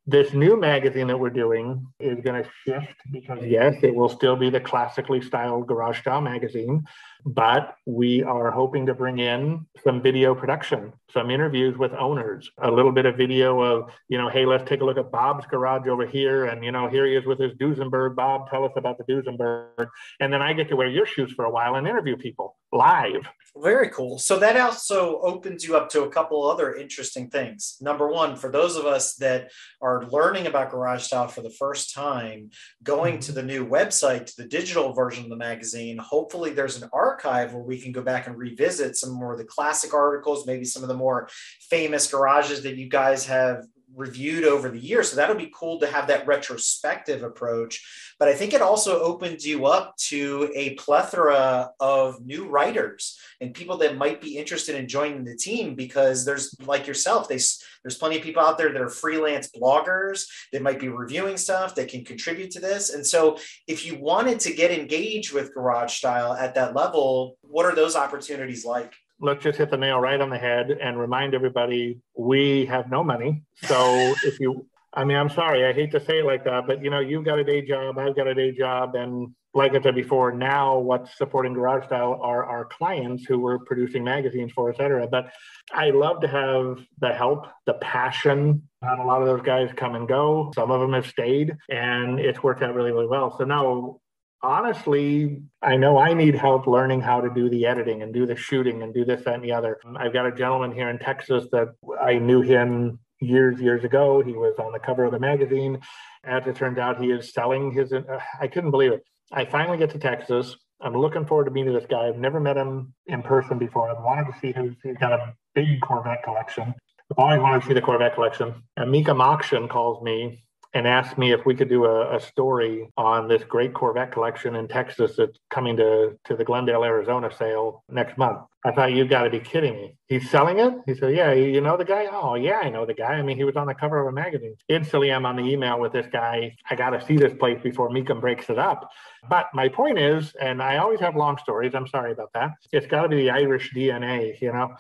this 0.07 0.33
new 0.33 0.59
magazine 0.59 1.07
that 1.07 1.19
we're 1.19 1.31
doing 1.31 1.87
is 1.99 2.19
going 2.21 2.43
to 2.43 2.49
shift 2.65 2.95
because 3.11 3.43
yes, 3.43 3.73
it 3.81 3.95
will 3.95 4.09
still 4.09 4.35
be 4.35 4.49
the 4.51 4.59
classically 4.59 5.19
styled 5.21 5.67
garage 5.67 5.99
style 5.99 6.21
magazine, 6.21 6.83
but 7.25 7.75
we 7.87 8.21
are 8.23 8.51
hoping 8.51 8.85
to 8.85 8.93
bring 8.93 9.17
in 9.17 9.65
some 9.83 10.01
video 10.01 10.35
production, 10.35 10.93
some 11.11 11.31
interviews 11.31 11.75
with 11.75 11.91
owners, 11.93 12.51
a 12.59 12.69
little 12.69 12.91
bit 12.91 13.07
of 13.07 13.17
video 13.17 13.59
of, 13.61 13.91
you 14.09 14.17
know, 14.17 14.29
hey, 14.29 14.45
let's 14.45 14.67
take 14.69 14.81
a 14.81 14.85
look 14.85 14.97
at 14.97 15.11
Bob's 15.11 15.45
garage 15.47 15.87
over 15.87 16.05
here. 16.05 16.45
And, 16.45 16.63
you 16.63 16.71
know, 16.71 16.87
here 16.87 17.07
he 17.07 17.15
is 17.15 17.25
with 17.25 17.39
his 17.39 17.53
Duesenberg. 17.53 18.15
Bob, 18.15 18.49
tell 18.51 18.63
us 18.63 18.73
about 18.75 18.99
the 18.99 19.03
Duesenberg. 19.05 19.89
And 20.19 20.31
then 20.31 20.43
I 20.43 20.53
get 20.53 20.69
to 20.69 20.75
wear 20.75 20.87
your 20.87 21.07
shoes 21.07 21.31
for 21.31 21.45
a 21.45 21.49
while 21.49 21.75
and 21.75 21.87
interview 21.87 22.15
people 22.15 22.57
live. 22.71 23.27
Very 23.57 23.89
cool. 23.89 24.19
So 24.19 24.37
that 24.39 24.57
also 24.57 25.19
opens 25.21 25.63
you 25.63 25.77
up 25.77 25.89
to 25.91 26.03
a 26.03 26.09
couple 26.09 26.45
other 26.45 26.75
interesting 26.75 27.29
things. 27.29 27.77
Number 27.81 28.07
one, 28.07 28.35
for 28.35 28.51
those 28.51 28.75
of 28.75 28.85
us 28.85 29.15
that 29.15 29.49
are 29.81 30.05
learning 30.07 30.45
about 30.45 30.71
garage 30.71 31.03
style 31.03 31.27
for 31.27 31.41
the 31.41 31.49
first 31.49 31.93
time, 31.93 32.49
going 32.83 33.19
to 33.19 33.31
the 33.31 33.41
new 33.41 33.65
website, 33.65 34.25
to 34.27 34.33
the 34.37 34.47
digital 34.47 34.93
version 34.93 35.23
of 35.23 35.29
the 35.29 35.37
magazine, 35.37 35.97
hopefully 35.97 36.51
there's 36.51 36.81
an 36.81 36.89
art 36.93 37.14
archive 37.15 37.53
where 37.53 37.63
we 37.63 37.79
can 37.79 37.91
go 37.91 38.01
back 38.01 38.27
and 38.27 38.37
revisit 38.37 38.95
some 38.97 39.11
more 39.11 39.33
of 39.33 39.37
the 39.37 39.45
classic 39.45 39.93
articles, 39.93 40.45
maybe 40.45 40.65
some 40.65 40.83
of 40.83 40.89
the 40.89 40.95
more 40.95 41.29
famous 41.69 42.11
garages 42.11 42.63
that 42.63 42.75
you 42.75 42.89
guys 42.89 43.25
have 43.25 43.63
reviewed 43.95 44.43
over 44.43 44.69
the 44.69 44.79
years. 44.79 45.09
So 45.09 45.15
that'll 45.15 45.35
be 45.35 45.51
cool 45.53 45.79
to 45.79 45.87
have 45.87 46.07
that 46.07 46.27
retrospective 46.27 47.23
approach. 47.23 48.13
But 48.19 48.27
I 48.27 48.33
think 48.33 48.53
it 48.53 48.61
also 48.61 49.01
opens 49.01 49.45
you 49.45 49.65
up 49.65 49.95
to 50.09 50.51
a 50.53 50.75
plethora 50.75 51.71
of 51.79 52.25
new 52.25 52.47
writers 52.47 53.17
and 53.41 53.53
people 53.53 53.77
that 53.77 53.97
might 53.97 54.21
be 54.21 54.37
interested 54.37 54.75
in 54.75 54.87
joining 54.87 55.23
the 55.23 55.35
team 55.35 55.75
because 55.75 56.25
there's 56.25 56.55
like 56.65 56.87
yourself, 56.87 57.27
they, 57.27 57.35
there's 57.35 57.97
plenty 57.97 58.17
of 58.17 58.23
people 58.23 58.41
out 58.41 58.57
there 58.57 58.71
that 58.71 58.81
are 58.81 58.89
freelance 58.89 59.49
bloggers 59.55 60.25
that 60.51 60.61
might 60.61 60.79
be 60.79 60.89
reviewing 60.89 61.37
stuff 61.37 61.75
that 61.75 61.89
can 61.89 62.03
contribute 62.03 62.51
to 62.51 62.59
this. 62.59 62.89
And 62.93 63.05
so 63.05 63.37
if 63.67 63.85
you 63.85 63.97
wanted 63.97 64.39
to 64.41 64.53
get 64.53 64.71
engaged 64.71 65.33
with 65.33 65.53
Garage 65.53 65.93
Style 65.93 66.33
at 66.33 66.55
that 66.55 66.75
level, 66.75 67.37
what 67.41 67.65
are 67.65 67.75
those 67.75 67.95
opportunities 67.95 68.65
like? 68.65 68.93
Let's 69.19 69.43
just 69.43 69.57
hit 69.57 69.69
the 69.69 69.77
nail 69.77 69.99
right 69.99 70.19
on 70.19 70.29
the 70.29 70.37
head 70.37 70.71
and 70.71 70.99
remind 70.99 71.33
everybody 71.33 71.99
we 72.17 72.65
have 72.65 72.89
no 72.89 73.03
money. 73.03 73.43
So 73.63 74.13
if 74.23 74.39
you, 74.39 74.67
I 74.93 75.03
mean, 75.03 75.17
I'm 75.17 75.29
sorry, 75.29 75.65
I 75.65 75.73
hate 75.73 75.91
to 75.91 76.03
say 76.03 76.19
it 76.19 76.25
like 76.25 76.43
that, 76.45 76.67
but 76.67 76.83
you 76.83 76.89
know, 76.89 76.99
you've 76.99 77.25
got 77.25 77.39
a 77.39 77.43
day 77.43 77.61
job, 77.61 77.97
I've 77.97 78.15
got 78.15 78.27
a 78.27 78.35
day 78.35 78.51
job, 78.51 78.95
and 78.95 79.33
like 79.53 79.73
I 79.73 79.81
said 79.81 79.95
before, 79.95 80.33
now 80.33 80.77
what's 80.79 81.17
supporting 81.17 81.53
Garage 81.53 81.85
Style 81.85 82.19
are 82.21 82.45
our 82.45 82.65
clients 82.65 83.23
who 83.25 83.39
we're 83.39 83.59
producing 83.59 84.03
magazines 84.03 84.51
for, 84.51 84.69
et 84.69 84.75
cetera. 84.75 85.07
But 85.07 85.31
I 85.71 85.91
love 85.91 86.19
to 86.21 86.27
have 86.27 86.85
the 86.99 87.13
help, 87.13 87.47
the 87.65 87.75
passion. 87.75 88.63
Had 88.83 88.99
a 88.99 89.03
lot 89.03 89.21
of 89.21 89.27
those 89.27 89.41
guys 89.41 89.69
come 89.73 89.95
and 89.95 90.09
go. 90.09 90.51
Some 90.53 90.71
of 90.71 90.81
them 90.81 90.91
have 90.91 91.07
stayed, 91.07 91.55
and 91.69 92.19
it's 92.19 92.43
worked 92.43 92.63
out 92.63 92.75
really, 92.75 92.91
really 92.91 93.07
well. 93.07 93.35
So 93.37 93.45
now 93.45 94.01
honestly, 94.41 95.41
I 95.61 95.75
know 95.75 95.97
I 95.97 96.13
need 96.13 96.35
help 96.35 96.67
learning 96.67 97.01
how 97.01 97.21
to 97.21 97.29
do 97.29 97.49
the 97.49 97.65
editing 97.65 98.01
and 98.01 98.13
do 98.13 98.25
the 98.25 98.35
shooting 98.35 98.83
and 98.83 98.93
do 98.93 99.05
this, 99.05 99.23
that, 99.25 99.35
and 99.35 99.43
the 99.43 99.51
other. 99.51 99.79
I've 99.97 100.13
got 100.13 100.25
a 100.25 100.31
gentleman 100.31 100.71
here 100.71 100.89
in 100.89 100.99
Texas 100.99 101.45
that 101.51 101.69
I 102.01 102.15
knew 102.15 102.41
him 102.41 102.99
years, 103.21 103.59
years 103.59 103.83
ago. 103.83 104.21
He 104.21 104.33
was 104.33 104.55
on 104.59 104.71
the 104.71 104.79
cover 104.79 105.05
of 105.05 105.11
the 105.11 105.19
magazine. 105.19 105.79
As 106.23 106.45
it 106.47 106.55
turns 106.55 106.77
out, 106.77 107.01
he 107.01 107.11
is 107.11 107.33
selling 107.33 107.71
his, 107.71 107.93
uh, 107.93 108.19
I 108.39 108.47
couldn't 108.47 108.71
believe 108.71 108.91
it. 108.91 109.03
I 109.31 109.45
finally 109.45 109.77
get 109.77 109.89
to 109.91 109.99
Texas. 109.99 110.55
I'm 110.81 110.93
looking 110.93 111.25
forward 111.25 111.45
to 111.45 111.51
meeting 111.51 111.73
this 111.73 111.85
guy. 111.89 112.07
I've 112.07 112.17
never 112.17 112.39
met 112.39 112.57
him 112.57 112.93
in 113.07 113.23
person 113.23 113.57
before. 113.57 113.89
I've 113.89 114.03
wanted 114.03 114.31
to 114.31 114.39
see 114.39 114.51
who 114.51 114.75
he's 114.83 114.97
got 114.97 115.13
a 115.13 115.33
big 115.53 115.81
Corvette 115.81 116.23
collection. 116.23 116.73
I've 117.11 117.17
always 117.17 117.39
wanted 117.39 117.61
to 117.61 117.67
see 117.67 117.73
the 117.73 117.81
Corvette 117.81 118.15
collection. 118.15 118.53
And 118.77 118.93
Mecum 118.93 119.69
calls 119.69 120.03
me 120.03 120.43
and 120.75 120.85
asked 120.85 121.17
me 121.17 121.31
if 121.31 121.45
we 121.45 121.55
could 121.55 121.69
do 121.69 121.85
a, 121.85 122.17
a, 122.17 122.19
story 122.19 122.91
on 122.97 123.29
this 123.29 123.43
great 123.45 123.73
Corvette 123.73 124.11
collection 124.11 124.57
in 124.57 124.67
Texas 124.67 125.15
that's 125.17 125.39
coming 125.49 125.77
to, 125.77 126.19
to 126.25 126.35
the 126.35 126.43
Glendale, 126.43 126.83
Arizona 126.83 127.31
sale 127.33 127.81
next 127.89 128.17
month. 128.17 128.39
I 128.65 128.71
thought, 128.71 128.91
you've 128.91 129.09
got 129.09 129.23
to 129.23 129.29
be 129.29 129.39
kidding 129.39 129.75
me. 129.75 129.95
He's 130.07 130.29
selling 130.29 130.59
it? 130.59 130.73
He 130.85 130.93
said, 130.93 131.15
Yeah, 131.15 131.31
you 131.31 131.61
know 131.61 131.77
the 131.77 131.85
guy? 131.85 132.07
Oh, 132.11 132.35
yeah, 132.35 132.57
I 132.57 132.69
know 132.69 132.85
the 132.85 132.93
guy. 132.93 133.13
I 133.13 133.21
mean, 133.21 133.37
he 133.37 133.45
was 133.45 133.55
on 133.55 133.67
the 133.67 133.73
cover 133.73 134.01
of 134.01 134.07
a 134.07 134.11
magazine. 134.11 134.55
Instantly, 134.67 135.13
I'm 135.13 135.25
on 135.25 135.37
the 135.37 135.43
email 135.43 135.79
with 135.79 135.93
this 135.93 136.07
guy. 136.11 136.53
I 136.69 136.75
got 136.75 136.89
to 136.89 137.05
see 137.05 137.15
this 137.15 137.33
place 137.39 137.59
before 137.63 137.89
Mecum 137.89 138.19
breaks 138.19 138.49
it 138.49 138.59
up. 138.59 138.89
But 139.29 139.47
my 139.53 139.69
point 139.69 139.97
is, 139.97 140.33
and 140.41 140.61
I 140.61 140.77
always 140.77 140.99
have 140.99 141.15
long 141.15 141.37
stories, 141.37 141.73
I'm 141.73 141.87
sorry 141.87 142.11
about 142.11 142.33
that. 142.33 142.51
It's 142.73 142.87
got 142.87 143.03
to 143.03 143.09
be 143.09 143.17
the 143.17 143.29
Irish 143.29 143.73
DNA, 143.73 144.41
you 144.41 144.51
know? 144.51 144.75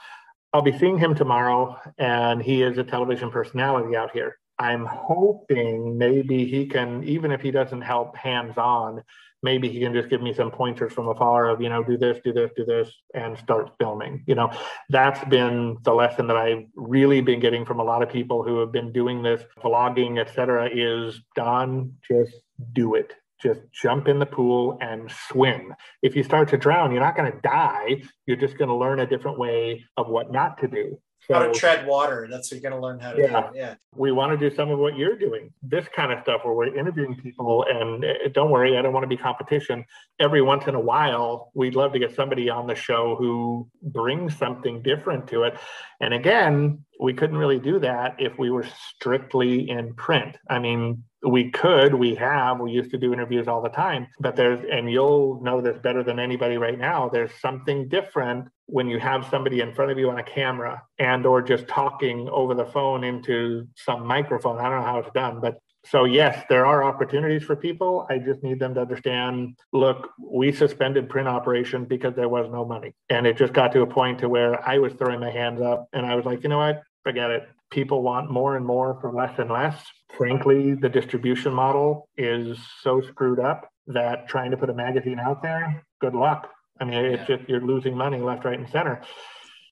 I'll 0.51 0.61
be 0.61 0.77
seeing 0.77 0.97
him 0.97 1.15
tomorrow, 1.15 1.77
and 1.97 2.41
he 2.41 2.63
is 2.63 2.77
a 2.77 2.83
television 2.83 3.29
personality 3.29 3.95
out 3.95 4.11
here. 4.11 4.37
I'm 4.57 4.85
hoping 4.85 5.97
maybe 5.97 6.45
he 6.45 6.65
can, 6.65 7.03
even 7.03 7.31
if 7.31 7.41
he 7.41 7.51
doesn't 7.51 7.81
help 7.81 8.15
hands 8.15 8.57
on, 8.57 9.03
maybe 9.43 9.69
he 9.69 9.79
can 9.79 9.93
just 9.93 10.09
give 10.09 10.21
me 10.21 10.33
some 10.33 10.49
pointers 10.49 10.93
from 10.93 11.07
afar 11.07 11.49
of, 11.49 11.61
you 11.61 11.69
know, 11.69 11.83
do 11.83 11.97
this, 11.97 12.19
do 12.23 12.31
this, 12.33 12.51
do 12.55 12.65
this, 12.65 12.89
and 13.13 13.37
start 13.37 13.71
filming. 13.79 14.23
You 14.25 14.35
know, 14.35 14.51
that's 14.89 15.23
been 15.25 15.77
the 15.83 15.93
lesson 15.93 16.27
that 16.27 16.37
I've 16.37 16.63
really 16.75 17.21
been 17.21 17.39
getting 17.39 17.65
from 17.65 17.79
a 17.79 17.83
lot 17.83 18.01
of 18.01 18.09
people 18.09 18.43
who 18.43 18.59
have 18.59 18.71
been 18.71 18.91
doing 18.91 19.21
this 19.21 19.43
vlogging, 19.61 20.19
et 20.19 20.33
cetera, 20.33 20.69
is 20.73 21.21
Don, 21.35 21.93
just 22.07 22.33
do 22.73 22.95
it. 22.95 23.13
Just 23.43 23.59
jump 23.73 24.07
in 24.07 24.17
the 24.17 24.25
pool 24.25 24.77
and 24.81 25.11
swim. 25.11 25.75
If 26.01 26.15
you 26.15 26.23
start 26.23 26.47
to 26.49 26.57
drown, 26.57 26.91
you're 26.91 27.01
not 27.01 27.17
going 27.17 27.31
to 27.31 27.37
die. 27.41 28.01
You're 28.25 28.37
just 28.37 28.57
going 28.57 28.69
to 28.69 28.75
learn 28.75 29.01
a 29.01 29.05
different 29.05 29.37
way 29.37 29.85
of 29.97 30.07
what 30.07 30.31
not 30.31 30.57
to 30.59 30.67
do. 30.69 30.97
So, 31.27 31.33
how 31.33 31.47
to 31.47 31.53
tread 31.53 31.87
water. 31.87 32.27
That's 32.29 32.51
what 32.51 32.61
you're 32.61 32.69
going 32.69 32.79
to 32.79 32.85
learn 32.85 32.99
how 32.99 33.13
to 33.13 33.21
yeah, 33.21 33.41
do. 33.51 33.57
Yeah. 33.57 33.75
We 33.95 34.11
want 34.11 34.39
to 34.39 34.49
do 34.49 34.55
some 34.55 34.69
of 34.69 34.79
what 34.79 34.97
you're 34.97 35.17
doing. 35.17 35.51
This 35.63 35.85
kind 35.95 36.11
of 36.11 36.21
stuff 36.21 36.41
where 36.43 36.53
we're 36.53 36.77
interviewing 36.77 37.15
people. 37.15 37.65
And 37.67 38.03
uh, 38.05 38.13
don't 38.33 38.51
worry, 38.51 38.77
I 38.77 38.81
don't 38.81 38.93
want 38.93 39.03
to 39.03 39.07
be 39.07 39.17
competition. 39.17 39.85
Every 40.19 40.41
once 40.41 40.67
in 40.67 40.75
a 40.75 40.79
while, 40.79 41.51
we'd 41.53 41.75
love 41.75 41.93
to 41.93 41.99
get 41.99 42.15
somebody 42.15 42.49
on 42.49 42.67
the 42.67 42.75
show 42.75 43.15
who 43.15 43.67
brings 43.81 44.37
something 44.37 44.81
different 44.81 45.27
to 45.29 45.43
it. 45.43 45.57
And 45.99 46.13
again, 46.13 46.85
we 46.99 47.13
couldn't 47.13 47.37
really 47.37 47.59
do 47.59 47.79
that 47.79 48.15
if 48.19 48.37
we 48.37 48.49
were 48.49 48.65
strictly 48.95 49.69
in 49.69 49.93
print. 49.95 50.37
I 50.49 50.59
mean, 50.59 51.03
we 51.25 51.51
could, 51.51 51.93
we 51.93 52.15
have, 52.15 52.59
we 52.59 52.71
used 52.71 52.91
to 52.91 52.97
do 52.97 53.13
interviews 53.13 53.47
all 53.47 53.61
the 53.61 53.69
time, 53.69 54.07
but 54.19 54.35
there's, 54.35 54.63
and 54.71 54.91
you'll 54.91 55.41
know 55.41 55.61
this 55.61 55.77
better 55.79 56.03
than 56.03 56.19
anybody 56.19 56.57
right 56.57 56.77
now, 56.77 57.09
there's 57.09 57.31
something 57.41 57.87
different 57.87 58.47
when 58.67 58.87
you 58.87 58.99
have 58.99 59.27
somebody 59.29 59.61
in 59.61 59.73
front 59.73 59.91
of 59.91 59.97
you 59.97 60.09
on 60.09 60.19
a 60.19 60.23
camera 60.23 60.81
and 60.99 61.25
or 61.25 61.41
just 61.41 61.67
talking 61.67 62.27
over 62.29 62.53
the 62.53 62.65
phone 62.65 63.03
into 63.03 63.67
some 63.75 64.05
microphone. 64.05 64.57
I 64.59 64.63
don't 64.63 64.81
know 64.81 64.85
how 64.85 64.99
it's 64.99 65.13
done, 65.13 65.39
but 65.39 65.57
so 65.85 66.05
yes, 66.05 66.43
there 66.49 66.65
are 66.65 66.83
opportunities 66.83 67.43
for 67.43 67.55
people. 67.55 68.07
I 68.09 68.17
just 68.17 68.41
need 68.41 68.59
them 68.59 68.73
to 68.73 68.81
understand, 68.81 69.55
look, 69.71 70.09
we 70.19 70.51
suspended 70.51 71.09
print 71.09 71.27
operation 71.27 71.85
because 71.85 72.15
there 72.15 72.29
was 72.29 72.49
no 72.51 72.65
money. 72.65 72.95
And 73.09 73.27
it 73.27 73.37
just 73.37 73.53
got 73.53 73.71
to 73.73 73.81
a 73.81 73.87
point 73.87 74.19
to 74.19 74.29
where 74.29 74.67
I 74.67 74.79
was 74.79 74.93
throwing 74.93 75.19
my 75.19 75.29
hands 75.29 75.61
up 75.61 75.87
and 75.93 76.05
I 76.05 76.15
was 76.15 76.25
like, 76.25 76.41
you 76.41 76.49
know 76.49 76.57
what? 76.57 76.81
Forget 77.03 77.29
it. 77.29 77.47
People 77.71 78.03
want 78.03 78.31
more 78.31 78.55
and 78.55 78.65
more 78.65 78.97
for 79.01 79.11
less 79.11 79.37
and 79.39 79.49
less. 79.49 79.83
Frankly, 80.17 80.75
the 80.75 80.89
distribution 80.89 81.53
model 81.53 82.07
is 82.17 82.57
so 82.81 83.01
screwed 83.01 83.39
up 83.39 83.69
that 83.87 84.27
trying 84.27 84.51
to 84.51 84.57
put 84.57 84.69
a 84.69 84.73
magazine 84.73 85.19
out 85.19 85.41
there, 85.41 85.83
good 85.99 86.13
luck. 86.13 86.49
I 86.79 86.85
mean, 86.85 87.05
it's 87.05 87.27
just 87.27 87.47
you're 87.47 87.61
losing 87.61 87.95
money 87.95 88.19
left, 88.19 88.45
right, 88.45 88.59
and 88.59 88.69
center. 88.69 89.01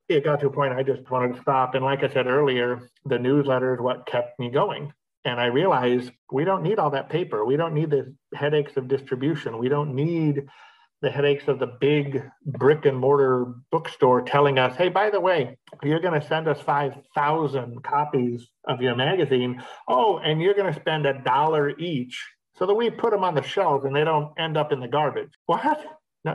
It 0.07 0.23
got 0.23 0.39
to 0.41 0.47
a 0.47 0.51
point 0.51 0.73
I 0.73 0.83
just 0.83 1.09
wanted 1.09 1.35
to 1.35 1.41
stop. 1.41 1.75
And 1.75 1.83
like 1.83 2.03
I 2.03 2.09
said 2.09 2.27
earlier, 2.27 2.89
the 3.05 3.19
newsletter 3.19 3.75
is 3.75 3.81
what 3.81 4.05
kept 4.05 4.39
me 4.39 4.49
going. 4.49 4.93
And 5.25 5.39
I 5.39 5.45
realized 5.45 6.11
we 6.31 6.43
don't 6.43 6.63
need 6.63 6.79
all 6.79 6.91
that 6.91 7.09
paper. 7.09 7.45
We 7.45 7.55
don't 7.55 7.73
need 7.73 7.89
the 7.89 8.13
headaches 8.33 8.75
of 8.75 8.87
distribution. 8.87 9.57
We 9.57 9.69
don't 9.69 9.95
need 9.95 10.47
the 11.03 11.11
headaches 11.11 11.49
of 11.49 11.59
the 11.59 11.67
big 11.67 12.23
brick 12.45 12.85
and 12.85 12.97
mortar 12.97 13.53
bookstore 13.71 14.21
telling 14.21 14.57
us, 14.57 14.75
hey, 14.77 14.87
by 14.87 15.09
the 15.09 15.19
way, 15.19 15.57
you're 15.83 15.99
going 15.99 16.19
to 16.19 16.25
send 16.25 16.47
us 16.47 16.61
5,000 16.61 17.83
copies 17.83 18.47
of 18.63 18.81
your 18.81 18.95
magazine. 18.95 19.61
Oh, 19.89 20.19
and 20.19 20.41
you're 20.41 20.53
going 20.53 20.73
to 20.73 20.79
spend 20.79 21.05
a 21.05 21.21
dollar 21.21 21.77
each 21.77 22.23
so 22.55 22.65
that 22.65 22.73
we 22.73 22.89
put 22.89 23.11
them 23.11 23.25
on 23.25 23.35
the 23.35 23.43
shelves 23.43 23.83
and 23.83 23.93
they 23.93 24.05
don't 24.05 24.31
end 24.39 24.55
up 24.55 24.71
in 24.71 24.79
the 24.79 24.87
garbage. 24.87 25.31
What? 25.45 25.85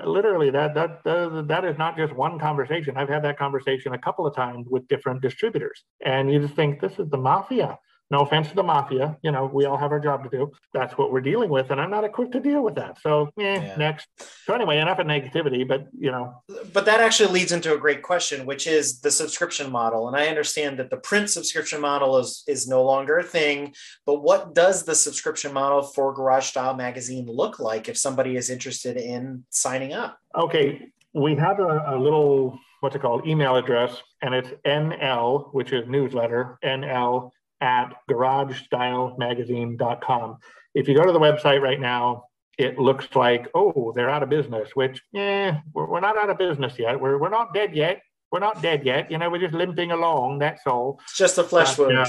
Literally, 0.05 0.51
that, 0.51 0.75
that 0.75 1.03
that 1.05 1.47
that 1.49 1.65
is 1.65 1.79
not 1.79 1.97
just 1.97 2.15
one 2.15 2.39
conversation. 2.39 2.99
I've 2.99 3.09
had 3.09 3.25
that 3.25 3.39
conversation 3.39 3.95
a 3.95 3.99
couple 3.99 4.27
of 4.27 4.37
times 4.37 4.67
with 4.69 4.87
different 4.87 5.23
distributors, 5.23 5.83
and 6.05 6.31
you 6.31 6.41
just 6.41 6.55
think 6.55 6.79
this 6.79 6.99
is 6.99 7.09
the 7.09 7.17
mafia. 7.17 7.79
No 8.11 8.21
offense 8.21 8.49
to 8.49 8.55
the 8.55 8.63
mafia, 8.63 9.19
you 9.23 9.31
know, 9.31 9.51
we 9.53 9.67
all 9.67 9.77
have 9.77 9.93
our 9.93 10.01
job 10.01 10.25
to 10.25 10.31
do. 10.31 10.51
That's 10.73 10.97
what 10.97 11.13
we're 11.13 11.21
dealing 11.21 11.51
with, 11.51 11.71
and 11.71 11.79
I'm 11.79 11.91
not 11.91 12.05
equipped 12.05 12.33
to 12.33 12.41
deal 12.41 12.63
with 12.63 12.75
that. 12.77 12.99
So, 13.03 13.31
eh, 13.39 13.61
yeah. 13.61 13.77
next. 13.77 14.09
So 14.45 14.55
anyway, 14.55 14.79
enough 14.79 14.99
of 14.99 15.07
negativity, 15.07 15.69
but 15.69 15.89
you 15.99 16.11
know. 16.11 16.43
But 16.73 16.87
that 16.87 17.01
actually 17.01 17.33
leads 17.33 17.53
into 17.53 17.75
a 17.75 17.79
great 17.79 18.03
question, 18.03 18.47
which 18.47 18.67
is 18.67 19.01
the 19.01 19.11
subscription 19.11 19.71
model. 19.71 20.09
And 20.09 20.17
I 20.17 20.29
understand 20.29 20.79
that 20.79 20.89
the 20.89 20.97
print 20.97 21.29
subscription 21.29 21.83
model 21.83 22.17
is 22.17 22.45
is 22.47 22.67
no 22.67 22.83
longer 22.83 23.19
a 23.19 23.25
thing. 23.25 23.75
But 24.07 24.23
what 24.23 24.55
does 24.55 24.85
the 24.85 24.95
subscription 24.95 25.53
model 25.53 25.83
for 25.83 26.15
Garage 26.15 26.47
Style 26.47 26.75
Magazine 26.75 27.27
look 27.27 27.59
like 27.59 27.91
if 27.91 27.99
somebody 27.99 28.37
is 28.37 28.49
interested 28.49 28.97
in 28.97 29.45
signing 29.51 29.93
up? 29.93 30.19
Okay, 30.35 30.89
we 31.13 31.35
have 31.37 31.61
a, 31.61 31.85
a 31.89 31.99
little 31.99 32.59
what's 32.81 32.97
it 32.97 33.03
called 33.03 33.27
email 33.27 33.57
address, 33.57 34.03
and 34.23 34.35
it's 34.35 34.49
NL, 34.65 35.53
which 35.53 35.73
is 35.73 35.87
newsletter, 35.89 36.59
NL 36.65 37.31
at 37.61 37.95
garagestylemagazine.com. 38.11 40.39
If 40.75 40.89
you 40.89 40.97
go 40.97 41.05
to 41.05 41.13
the 41.13 41.19
website 41.19 41.61
right 41.61 41.81
now, 41.81 42.25
it 42.59 42.79
looks 42.79 43.09
like, 43.15 43.49
oh, 43.55 43.93
they're 43.95 44.11
out 44.11 44.23
of 44.23 44.29
business, 44.29 44.71
which, 44.75 45.01
yeah, 45.13 45.61
we're, 45.73 45.87
we're 45.87 46.01
not 46.01 46.19
out 46.19 46.31
of 46.31 46.39
business 46.39 46.79
yet. 46.79 47.01
We're, 47.01 47.19
we're 47.19 47.29
not 47.29 47.55
dead 47.55 47.75
yet. 47.75 48.03
We're 48.31 48.41
not 48.41 48.61
dead 48.61 48.85
yet. 48.85 49.11
You 49.11 49.19
know, 49.19 49.31
we're 49.31 49.41
just 49.41 49.55
limping 49.55 49.93
along. 49.93 50.41
That's 50.41 50.67
all. 50.67 51.01
It's 51.05 51.17
just 51.17 51.39
a 51.39 51.45
flesh 51.45 51.77
but, 51.77 51.89
wound. 51.89 51.99
Uh, 51.99 52.07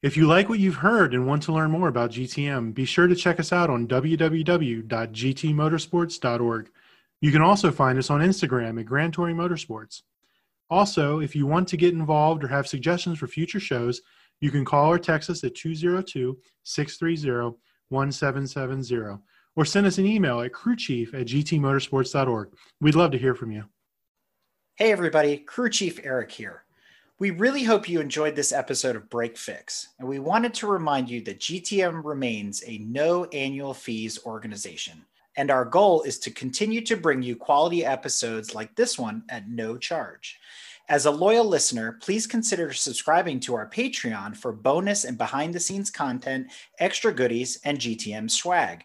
If 0.01 0.17
you 0.17 0.29
like 0.29 0.49
what 0.49 0.61
you've 0.61 0.77
heard 0.77 1.13
and 1.13 1.27
want 1.27 1.43
to 1.45 1.53
learn 1.53 1.73
more 1.73 1.89
about 1.89 2.13
GTM, 2.13 2.73
be 2.73 2.85
sure 2.85 3.09
to 3.09 3.17
check 3.17 3.41
us 3.41 3.53
out 3.53 3.69
on 3.69 3.89
www.gtmotorsports.org. 3.89 6.71
You 7.21 7.33
can 7.33 7.43
also 7.43 7.73
find 7.73 7.99
us 7.99 8.11
on 8.11 8.21
Instagram 8.21 8.79
at 8.79 8.87
Grand 8.87 9.13
Touring 9.13 9.37
Motorsports. 9.37 10.03
Also, 10.71 11.19
if 11.19 11.35
you 11.35 11.49
want 11.49 11.67
to 11.69 11.77
get 11.77 11.95
involved 11.95 12.45
or 12.45 12.49
have 12.49 12.69
suggestions 12.69 13.19
for 13.19 13.27
future 13.27 13.59
shows, 13.59 14.03
you 14.41 14.53
can 14.53 14.65
call 14.65 14.93
or 14.93 15.01
text 15.01 15.31
us 15.31 15.43
at 15.43 15.57
202 15.57 16.39
630 16.63 17.57
1770 17.89 19.21
or 19.59 19.65
send 19.65 19.89
us 19.89 19.99
an 19.99 20.07
email 20.07 20.41
at 20.41 20.53
crewchief 20.53 21.13
at 21.13 21.27
gtmotorsports.org. 21.27 22.51
We'd 22.81 22.95
love 22.95 23.11
to 23.11 23.19
hear 23.19 23.35
from 23.35 23.51
you. 23.51 23.65
Hey, 24.77 24.93
everybody, 24.93 25.39
Crew 25.39 25.69
Chief 25.69 25.99
Eric 26.05 26.31
here. 26.31 26.63
We 27.19 27.31
really 27.31 27.65
hope 27.65 27.89
you 27.89 28.01
enjoyed 28.01 28.37
this 28.37 28.53
episode 28.53 28.95
of 28.95 29.11
Break 29.11 29.37
Fix, 29.37 29.89
and 29.99 30.07
we 30.07 30.21
wanted 30.21 30.55
to 30.55 30.69
remind 30.69 31.11
you 31.11 31.21
that 31.23 31.41
GTM 31.41 32.05
remains 32.05 32.63
a 32.69 32.79
no 32.79 33.25
annual 33.25 33.75
fees 33.75 34.25
organization. 34.25 35.05
And 35.37 35.51
our 35.51 35.65
goal 35.65 36.03
is 36.03 36.21
to 36.21 36.31
continue 36.31 36.81
to 36.83 36.97
bring 36.97 37.21
you 37.21 37.35
quality 37.35 37.85
episodes 37.85 38.55
like 38.55 38.77
this 38.77 38.97
one 38.97 39.25
at 39.29 39.49
no 39.49 39.77
charge. 39.77 40.39
As 40.89 41.07
a 41.07 41.11
loyal 41.11 41.45
listener, 41.45 41.99
please 42.01 42.29
consider 42.29 42.73
subscribing 42.73 43.41
to 43.41 43.57
our 43.57 43.69
Patreon 43.69 44.37
for 44.37 44.53
bonus 44.53 45.05
and 45.05 45.19
behind 45.19 45.53
the 45.53 45.59
scenes 45.59 45.91
content, 45.91 46.53
extra 46.79 47.13
goodies, 47.13 47.59
and 47.65 47.81
GTM 47.81 48.31
swag. 48.31 48.85